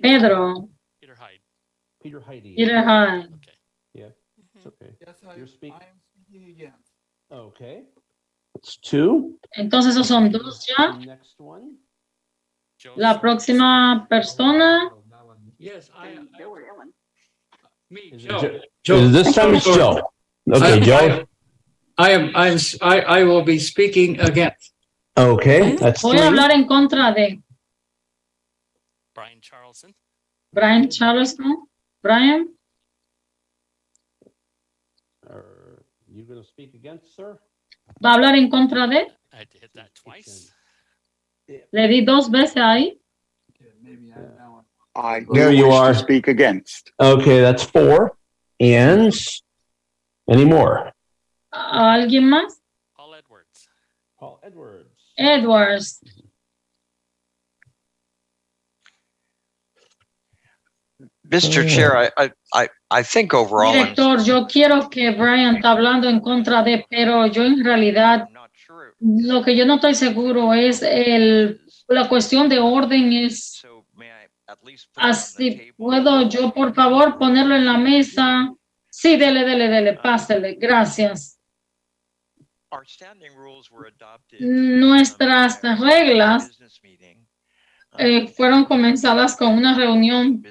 [0.00, 0.68] Pedro.
[1.00, 1.42] Peter Hyde.
[2.00, 2.54] Peter Heidi.
[2.56, 3.28] Peter Hyde.
[3.92, 4.96] Yeah, it's okay.
[5.00, 5.78] Yes, I, You're speaking.
[5.80, 6.92] I am speaking against.
[7.30, 7.84] Okay.
[8.54, 9.38] That's two.
[9.52, 10.92] Entonces esos son dos ya.
[10.92, 11.78] Next one.
[12.96, 14.90] La próxima persona.
[15.64, 16.08] Yes, I.
[16.08, 16.18] I
[17.90, 18.60] me, Is it Joe.
[18.84, 19.96] Jo- This time it's Joe.
[20.52, 21.24] Okay, I- Joe.
[21.96, 24.74] I am, I'm, s- I, I will be speaking against.
[25.16, 26.26] Okay, that's Voy a three.
[26.26, 27.40] hablar en contra de
[29.14, 29.94] Brian Charleston.
[30.52, 31.66] Brian Charleston.
[32.02, 32.48] Brian.
[35.30, 37.38] Are you going to speak against, sir?
[38.02, 39.06] Va a hablar en contra de.
[39.32, 40.52] I had to hit that twice.
[41.72, 43.00] Le di dos veces ahí.
[44.96, 45.92] I There you wish are.
[45.92, 46.92] to speak against.
[47.00, 48.16] Okay, that's four.
[48.60, 49.12] And
[50.28, 50.92] any more?
[51.52, 52.60] Uh, ¿A ¿Alguien más?
[52.96, 53.68] Paul Edwards.
[54.18, 54.88] Paul Edwards.
[55.18, 56.00] Edwards.
[61.28, 61.64] Mr.
[61.64, 61.68] Oh.
[61.68, 66.08] Chair, I, I, I, I think overall, I'm Director, yo quiero que Brian está hablando
[66.08, 68.28] en contra de, pero yo en realidad
[69.00, 73.64] lo que yo no estoy seguro es el, la cuestión de orden es
[74.96, 75.72] así.
[75.76, 78.52] ¿Puedo yo, por favor, ponerlo en la mesa?
[78.90, 80.54] Sí, dele, dele, dele, pásele.
[80.54, 81.40] Gracias.
[84.40, 86.58] Nuestras reglas
[87.98, 90.42] eh, fueron comenzadas con una reunión.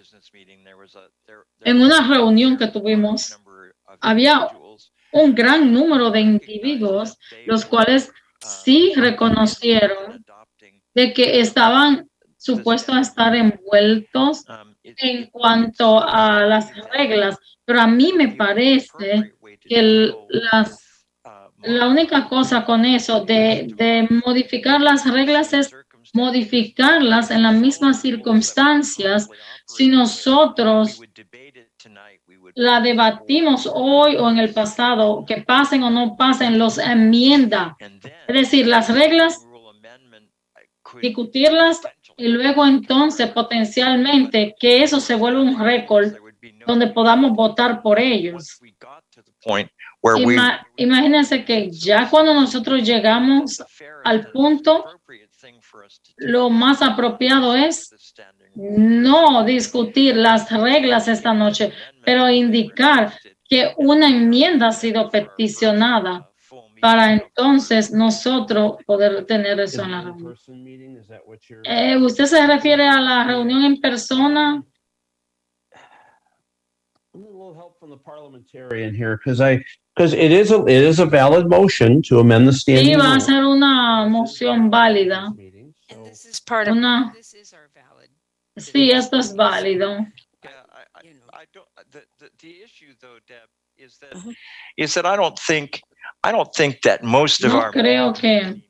[1.62, 3.38] En una reunión que tuvimos,
[4.00, 4.50] había
[5.12, 10.26] un gran número de individuos, los cuales sí reconocieron
[10.94, 12.10] de que estaban
[12.44, 14.44] supuestos a estar envueltos
[14.84, 21.06] en cuanto a las reglas, pero a mí me parece que el- las,
[21.64, 25.72] la única cosa con eso de, de modificar las reglas es
[26.14, 29.30] modificarlas en las mismas circunstancias.
[29.66, 31.00] Si nosotros
[32.56, 37.76] la debatimos hoy o en el pasado, que pasen o no pasen, los enmienda.
[38.28, 39.40] Es decir, las reglas,
[41.02, 41.82] discutirlas
[42.18, 46.14] y luego entonces potencialmente que eso se vuelva un récord
[46.68, 48.60] donde podamos votar por ellos.
[50.36, 53.64] Ima- imagínense que ya cuando nosotros llegamos
[54.04, 54.86] al punto,
[56.18, 57.90] lo más apropiado es
[58.56, 61.72] no discutir las reglas esta noche,
[62.04, 63.14] pero indicar
[63.48, 66.30] que una enmienda ha sido peticionada
[66.84, 70.36] para entonces nosotros poder tener eso en la reunión.
[71.64, 74.62] Eh, ¿Usted se refiere a la reunión en persona?
[77.16, 79.64] I need a little help from the parliamentarian here because I
[79.96, 83.16] because it is a it is a valid motion to amend the Sí, standing va
[83.16, 85.32] a ser una moción válida.
[86.04, 88.10] This is part of, Una, this is our valid.
[88.58, 90.06] sí, esto es válido.
[94.76, 95.82] is that I don't think
[96.24, 98.62] I don't think that most of No our creo que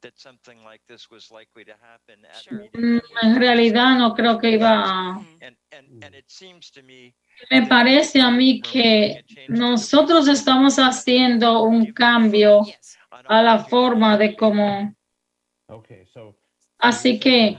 [0.00, 4.52] that something like this was likely to happen at a en realidad no creo que
[4.52, 5.16] iba a...
[5.40, 7.12] and and and it seems to me
[7.50, 12.62] Me parece a mí que nosotros estamos haciendo un cambio
[13.10, 14.94] a la forma de cómo.
[16.78, 17.56] Así que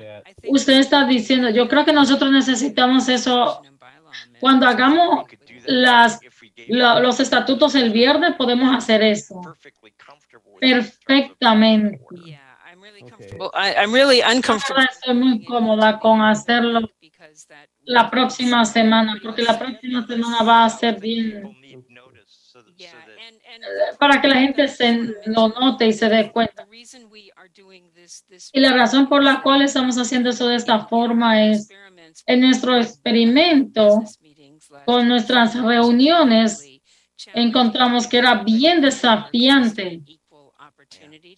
[0.47, 3.61] usted está diciendo, yo creo que nosotros necesitamos eso.
[4.39, 5.25] Cuando hagamos
[5.65, 6.19] las,
[6.67, 9.41] lo- los estatutos el viernes, podemos hacer eso.
[10.59, 11.99] Perfectamente.
[14.91, 16.89] Estoy muy cómoda con hacerlo
[17.83, 21.43] la próxima semana, porque la próxima semana va a ser bien.
[23.99, 26.65] para que la gente se lo note y se dé cuenta.
[28.53, 31.69] Y la razón por la cual estamos haciendo eso de esta forma es
[32.25, 34.01] en nuestro experimento
[34.85, 36.65] con nuestras reuniones
[37.33, 40.01] encontramos que era bien desafiante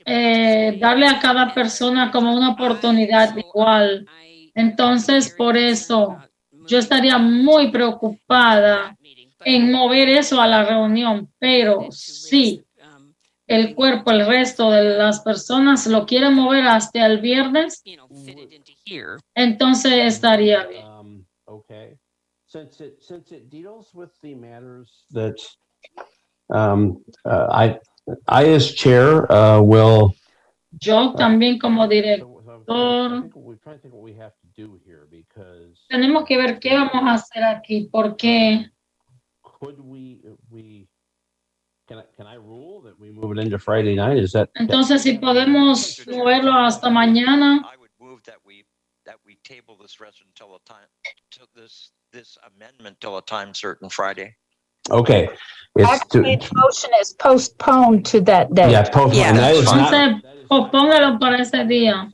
[0.05, 4.07] eh, darle a cada persona como una oportunidad igual.
[4.53, 6.17] Entonces, por eso
[6.67, 8.95] yo estaría muy preocupada
[9.43, 12.63] en mover eso a la reunión, pero sí,
[13.47, 17.83] el cuerpo, el resto de las personas lo quieren mover hasta el viernes,
[19.33, 21.27] entonces estaría bien.
[22.53, 22.67] Okay.
[22.67, 25.37] Since it since it deals with the matters that
[26.49, 27.79] um, uh, I
[28.27, 30.13] I as chair uh, will
[30.81, 35.85] Yo también como director, we're trying to think what we have to do here because
[35.91, 38.69] tenemos que ver qué vamos a hacer aquí, porque
[39.43, 40.87] could we we
[41.87, 44.17] can I can I rule that we move it into Friday night?
[44.17, 48.65] Is that entonces si podemos moverlo hasta mañana, I would move that we
[49.05, 50.87] that we table this rest until the time,
[51.31, 54.35] till this, this amendment till a time certain Friday.
[54.89, 55.29] okay?
[55.77, 58.71] It's Actually, to, the motion is postponed to that day.
[58.71, 59.23] yeah, postpone.
[59.23, 62.11] and that is not entonces pospóngalo para ese día.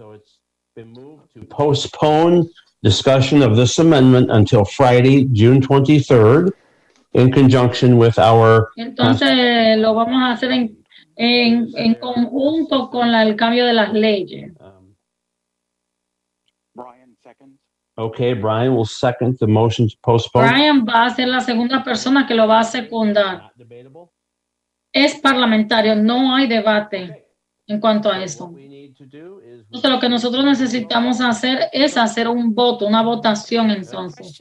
[0.76, 2.48] to postpone
[2.84, 6.54] discussion of this amendment until Friday, June twenty third,
[7.14, 10.78] in conjunction with our Entonces lo vamos a hacer en,
[11.16, 14.52] en, en conjunto con la- el cambio de las leyes.
[18.00, 20.48] Okay, Brian will second the motion to postpone.
[20.48, 23.52] Brian va a ser la segunda persona que lo va a secundar.
[24.92, 27.26] Es parlamentario, no hay debate
[27.66, 28.54] en cuanto a eso.
[28.56, 34.40] Entonces lo que nosotros necesitamos hacer es hacer un voto, una votación entonces.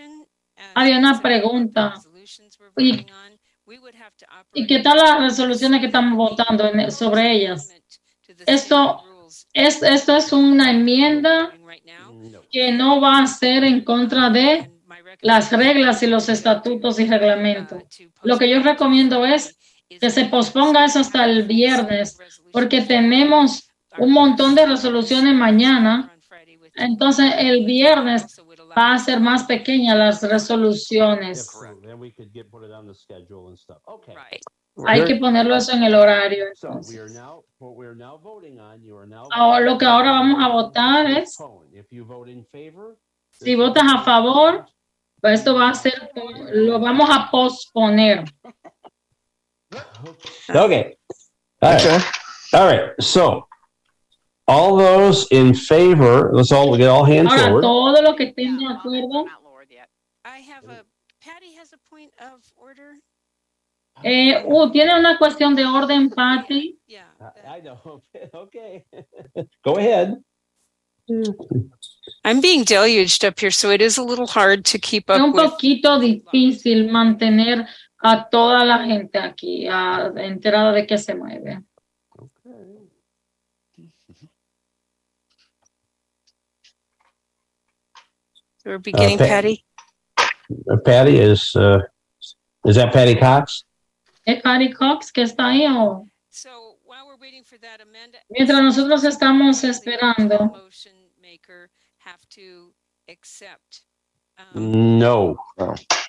[0.75, 1.95] Había una pregunta.
[2.77, 3.07] ¿Y,
[4.53, 7.73] ¿y qué tal las resoluciones que estamos votando en- sobre ellas?
[8.47, 9.03] Esto
[9.53, 11.53] es, esto es una enmienda
[12.51, 14.71] que no va a ser en contra de
[15.21, 17.83] las reglas y los estatutos y reglamentos.
[18.23, 22.19] Lo que yo recomiendo es que se posponga eso hasta el viernes,
[22.53, 26.13] porque tenemos un montón de resoluciones mañana.
[26.75, 28.37] Entonces el viernes
[28.77, 31.49] va a ser más pequeña las resoluciones.
[34.77, 35.01] Okay.
[35.01, 36.49] Hay que ponerlo eso en el horario.
[36.49, 37.19] Entonces.
[39.31, 41.39] Ahora, lo que ahora vamos a votar es,
[43.31, 44.67] si votas a favor,
[45.23, 46.11] pues esto va a ser,
[46.53, 48.25] lo vamos a posponer.
[50.55, 50.99] okay.
[51.63, 52.03] All right.
[52.53, 52.91] All right.
[53.01, 53.49] So
[54.47, 57.63] all those in favor, let's all get all hands Ahora, forward.
[57.63, 59.25] todo lo que estén de acuerdo.
[64.03, 66.79] Eh, uh, tiene una cuestión de orden, Patty.
[66.89, 68.03] I know.
[68.35, 68.85] Okay.
[69.65, 70.17] Go ahead.
[72.25, 75.31] I'm being deluged up here, so it is a little hard to keep Es un
[75.31, 75.45] up with.
[75.53, 77.67] poquito difícil mantener
[78.03, 81.63] a toda la gente aquí ah, enterada de que se mueve.
[88.65, 89.65] We're beginning, Pat- Patty.
[90.71, 91.79] Uh, Patty is, uh,
[92.67, 93.65] is that Patty Cox?
[94.27, 96.05] ¿Es Patty Cox que está ahí o?
[98.29, 100.53] Mientras nosotros estamos esperando,
[104.55, 105.37] No.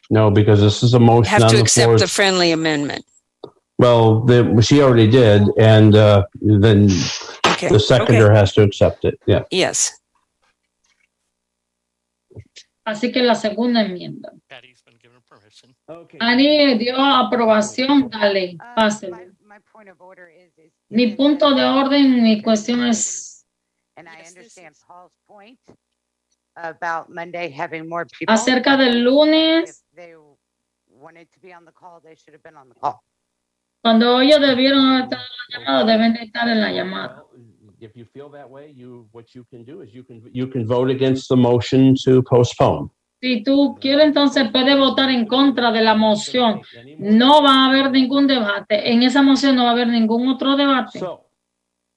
[0.10, 2.00] No, because this is a motion Have on to the accept floor.
[2.00, 3.06] the friendly amendment.
[3.78, 6.90] Well, the, she already did, and, uh, then
[7.46, 9.20] Okay, the seconder has to accept it.
[9.28, 9.44] Yeah.
[9.52, 9.94] Yes.
[12.86, 14.32] así que la segunda enmienda.
[16.20, 19.32] Ani dio aprobación, dale, pásele.
[20.90, 23.46] Mi punto de orden, mi cuestión es
[23.96, 25.58] And I understand Paul's point
[26.56, 28.34] about Monday having more people.
[28.34, 30.14] acerca del lunes, If they
[30.88, 33.02] wanted to be on the call, they should have been on the call.
[33.82, 37.24] cuando ellos debieron estar en la llamada, deben de estar en la llamada.
[37.80, 40.66] If you feel that way, you, what you can do is you can, you can
[40.66, 42.90] vote against the motion to postpone.
[43.20, 46.62] Si tú quieres, entonces puedes votar en contra de la moción.
[47.00, 48.92] No va a haber ningún debate.
[48.92, 51.00] En esa moción no va a haber ningún otro debate.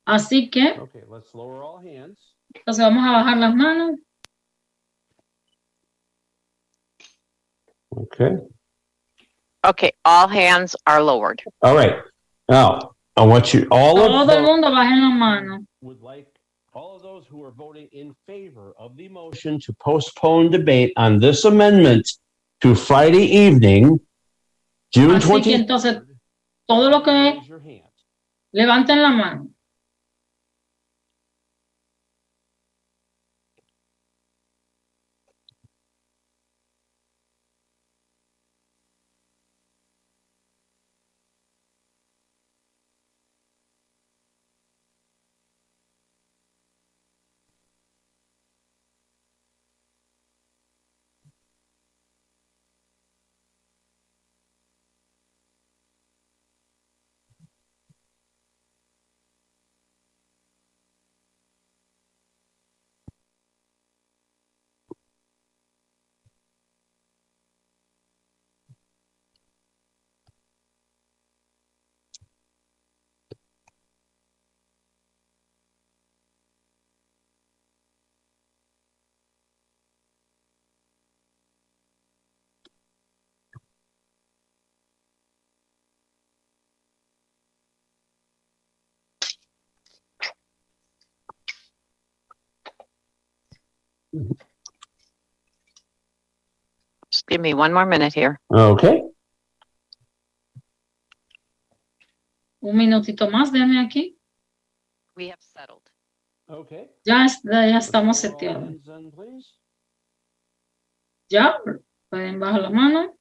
[0.07, 2.34] Así que, Okay, let's lower all hands.
[2.55, 3.92] entonces vamos a bajar las manos.
[7.90, 8.36] Okay.
[9.66, 11.42] Okay, all hands are lowered.
[11.62, 11.97] All right.
[12.49, 15.60] Now, I want you all of Todo el those, mundo baje las manos.
[15.82, 16.30] would like
[16.73, 21.18] all of those who are voting in favor of the motion to postpone debate on
[21.18, 22.08] this amendment
[22.60, 23.99] to Friday evening,
[24.94, 25.55] June Así que 20.
[25.55, 26.02] entonces,
[26.66, 27.40] todo lo que
[28.52, 29.49] levanten la mano.
[97.10, 98.39] Just give me one more minute here.
[98.52, 99.02] Okay.
[102.62, 104.16] Un minutito más, déjame aquí.
[105.16, 105.82] We have settled.
[106.48, 106.90] Okay.
[107.05, 108.74] Ya, es- ya estamos seteados.
[111.28, 111.56] Ya,
[112.10, 113.16] pueden bajar la mano.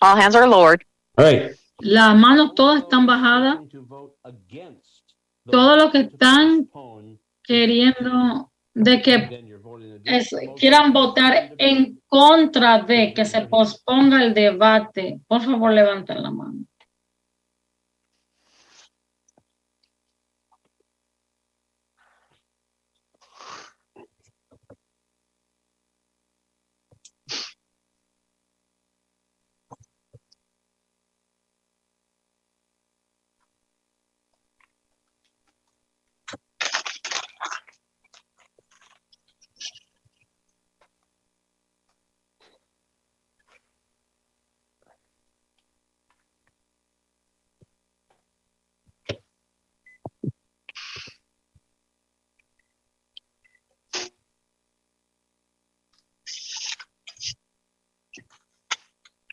[0.00, 0.84] All hands are lowered.
[1.16, 1.52] All right.
[1.80, 3.58] Las manos todas están bajadas.
[5.50, 6.68] Todos los que están
[7.42, 9.14] queriendo de que
[10.04, 16.30] es- quieran votar en contra de que se posponga el debate, por favor levanten la
[16.30, 16.64] mano.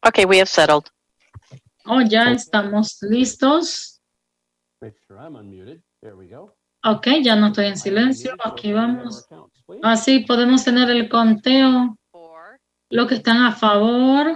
[0.10, 0.90] Okay, we have settled.
[1.86, 4.02] Oh, ya estamos listos.
[4.82, 5.84] Make sure I'm unmuted.
[6.02, 6.56] There we go.
[6.84, 8.34] Ok, ya no estoy en silencio.
[8.44, 9.28] Aquí vamos.
[9.84, 11.96] Así podemos tener el conteo.
[12.90, 14.36] Los que están a favor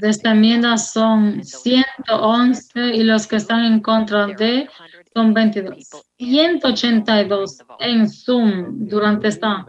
[0.00, 4.68] de esta enmienda son 111 y los que están en contra de
[5.14, 5.88] son 22.
[6.18, 9.64] 182 en Zoom durante esta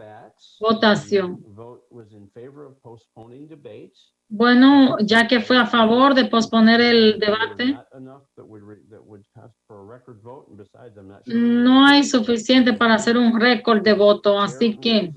[0.58, 1.53] votación.
[1.94, 3.92] Vote was in favor of postponing debate.
[4.28, 8.82] Bueno, ya que fue a favor de posponer el debate, Not enough that would, re-
[8.90, 12.72] that would cast for a record vote, and besides, I'm not sure no hay suficiente
[12.72, 15.12] para hacer un récord de voto, así que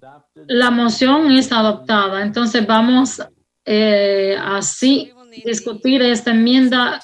[0.00, 2.22] la, la moción es adoptada.
[2.22, 3.22] Entonces vamos
[3.64, 5.12] eh, así
[5.44, 7.00] discutir esta enmienda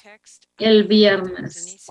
[0.58, 1.86] el viernes.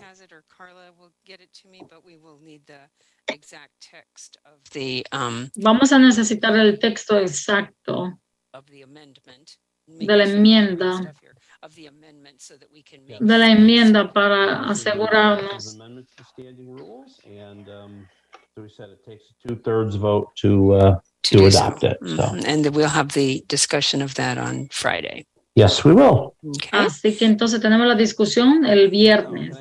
[5.11, 8.19] Um, Vamos a necesitar el texto exacto
[8.53, 9.51] of the amendment.
[9.87, 11.15] de la enmienda,
[11.63, 13.19] Of the amendment so that we can make.
[13.19, 15.73] de la enmienda para asegurarnos.
[15.75, 18.07] amendments to standing rules, and um,
[18.55, 21.57] so we said it takes a two-thirds vote to, uh, to do so.
[21.57, 22.23] adopt it, so.
[22.23, 22.45] Mhm.
[22.47, 25.25] And then we'll have the discussion of that on Friday.
[25.55, 26.35] Yes, we will.
[26.71, 29.57] Así que entonces tenemos la discusión el viernes.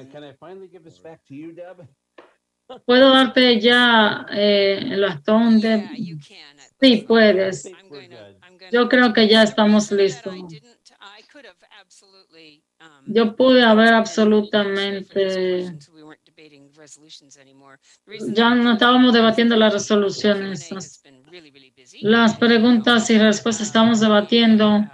[2.84, 5.88] ¿Puedo darte ya eh, el bastón de...
[6.80, 7.70] Sí, puedes.
[8.70, 10.34] Yo creo que ya estamos listos.
[13.06, 15.76] Yo pude haber absolutamente,
[18.34, 20.70] ya no estábamos debatiendo las resoluciones.
[22.02, 24.84] Las preguntas y respuestas estamos debatiendo.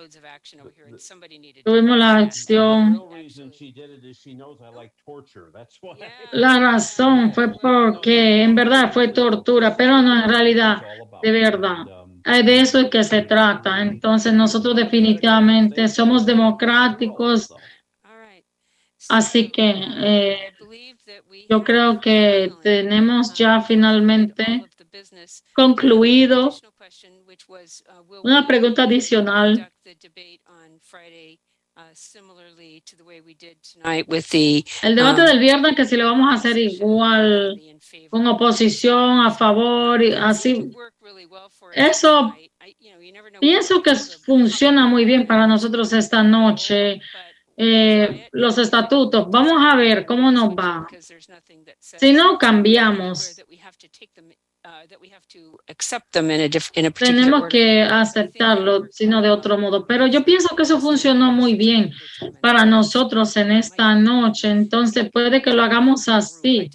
[0.00, 2.92] Loads of action over here and somebody needed Tuvimos la The acción.
[2.94, 5.50] real reason she did it is she knows I like torture.
[5.52, 5.96] That's why.
[6.32, 10.82] La razón fue porque en verdad fue tortura, pero no en realidad,
[11.22, 11.84] de verdad.
[12.24, 13.80] Eh, De eso es que se trata.
[13.82, 17.52] Entonces nosotros definitivamente somos democráticos.
[19.08, 20.52] Así que eh,
[21.48, 24.64] yo creo que tenemos ya finalmente
[25.54, 26.50] concluido
[28.22, 29.72] una pregunta adicional.
[34.82, 37.60] El debate um, del viernes que si lo vamos a hacer igual,
[38.10, 40.70] con oposición, a favor, y así.
[41.72, 42.34] Eso
[43.40, 47.00] pienso que funciona muy bien para nosotros esta noche.
[47.56, 50.86] Eh, los estatutos, vamos a ver cómo nos va.
[51.78, 53.36] Si no cambiamos,
[56.98, 59.86] tenemos que aceptarlo, sino de otro modo.
[59.86, 61.92] Pero yo pienso que eso funcionó muy bien
[62.42, 64.50] para nosotros en esta noche.
[64.50, 66.70] Entonces puede que lo hagamos así.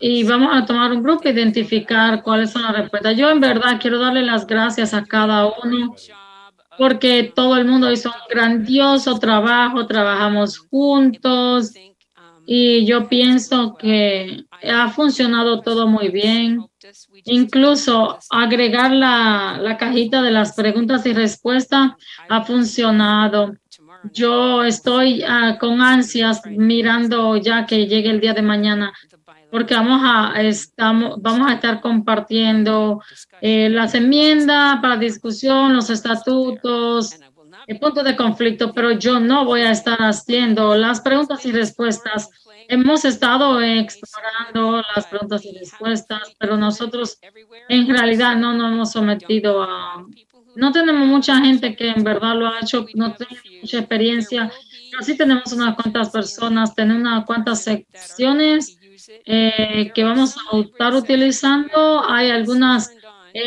[0.00, 3.16] Y vamos a tomar un grupo, identificar cuáles son las respuestas.
[3.16, 5.94] Yo en verdad quiero darle las gracias a cada uno
[6.76, 11.72] porque todo el mundo hizo un grandioso trabajo, trabajamos juntos
[12.50, 16.64] y yo pienso que ha funcionado todo muy bien.
[17.26, 21.92] Incluso agregar la, la cajita de las preguntas y respuestas
[22.26, 23.52] ha funcionado.
[24.14, 28.94] Yo estoy ah, con ansias mirando ya que llegue el día de mañana
[29.50, 33.02] porque vamos a, estamos, vamos a estar compartiendo
[33.40, 37.18] eh, las enmiendas para discusión, los estatutos,
[37.68, 42.30] el punto de conflicto, pero yo no voy a estar haciendo las preguntas y respuestas.
[42.66, 47.18] Hemos estado explorando las preguntas y respuestas, pero nosotros
[47.68, 50.02] en realidad no nos hemos sometido a...
[50.56, 54.50] No tenemos mucha gente que en verdad lo ha hecho, no tenemos mucha experiencia,
[54.90, 58.78] pero sí tenemos unas cuantas personas, tenemos unas cuantas secciones
[59.26, 62.02] eh, que vamos a estar utilizando.
[62.08, 62.90] Hay algunas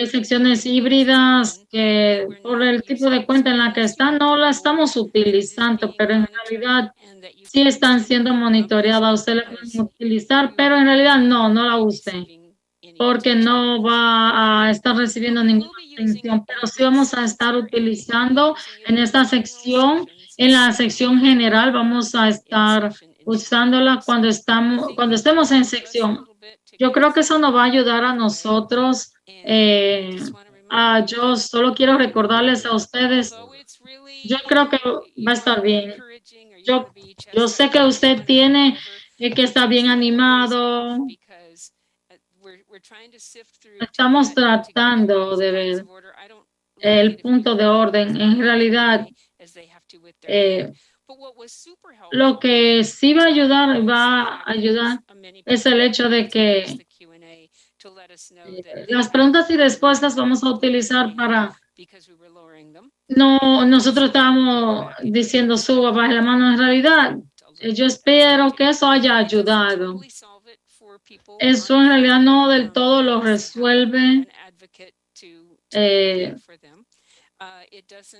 [0.05, 4.95] secciones híbridas que por el tipo de cuenta en la que están no la estamos
[4.95, 6.93] utilizando, pero en realidad
[7.43, 9.19] sí están siendo monitoreadas.
[9.21, 12.41] Usted la pueden utilizar, pero en realidad no, no la use
[12.97, 18.55] porque no va a estar recibiendo ninguna atención, pero sí vamos a estar utilizando
[18.85, 22.93] en esta sección, en la sección general, vamos a estar
[23.25, 26.25] usándola cuando estamos, cuando estemos en sección.
[26.79, 29.13] Yo creo que eso nos va a ayudar a nosotros.
[29.43, 30.17] Eh,
[30.69, 33.33] a- yo solo quiero recordarles a ustedes,
[34.23, 34.77] yo creo que
[35.25, 35.95] va a estar bien.
[36.63, 36.87] Yo,
[37.33, 38.77] yo sé que usted tiene
[39.17, 40.97] eh, que está bien animado.
[43.79, 45.85] Estamos tratando de ver
[46.81, 48.19] el punto de orden.
[48.19, 49.07] En realidad,
[50.23, 50.71] eh,
[52.11, 54.99] lo que sí va a ayudar, va a ayudar,
[55.45, 56.85] es el hecho de que
[58.87, 61.55] las preguntas y respuestas vamos a utilizar para
[63.07, 66.51] no, nosotros estábamos diciendo suba, baje la mano.
[66.51, 67.17] En realidad,
[67.59, 69.99] eh, yo espero que eso haya ayudado.
[71.39, 74.27] Eso en realidad no del todo lo resuelve
[75.71, 76.35] eh,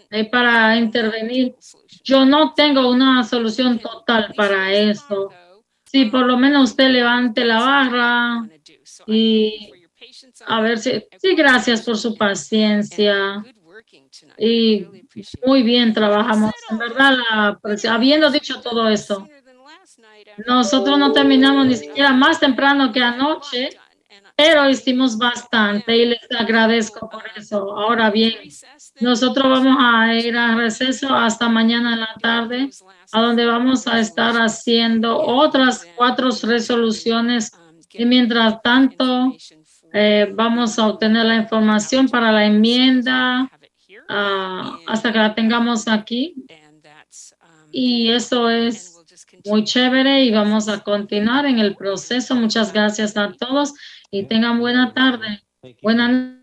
[0.10, 1.56] eh, para intervenir.
[2.04, 5.30] Yo no tengo una solución total para eso.
[5.86, 8.50] Si por lo menos usted levante la barra
[9.06, 9.72] y
[10.46, 13.46] a ver si, sí, gracias por su paciencia.
[14.38, 14.88] Y
[15.46, 16.52] muy bien trabajamos.
[16.70, 17.60] En verdad, la-
[17.94, 19.32] habiendo dicho todo eso,
[20.48, 23.70] nosotros no terminamos ni siquiera más temprano que anoche,
[24.36, 27.78] pero hicimos bastante y les agradezco por eso.
[27.78, 28.34] Ahora bien,
[29.00, 32.70] nosotros vamos a ir a receso hasta mañana en la tarde,
[33.12, 37.61] a donde vamos a estar haciendo otras cuatro resoluciones
[37.94, 39.36] y mientras tanto
[39.94, 43.50] eh, vamos a obtener la información para la enmienda
[44.10, 46.36] ah, hasta que la tengamos aquí.
[47.72, 48.98] Y eso es
[49.46, 52.36] muy chévere y vamos a continuar en el proceso.
[52.36, 53.74] Muchas gracias a todos
[54.10, 55.42] y tengan buena tarde.
[55.82, 56.41] Buenas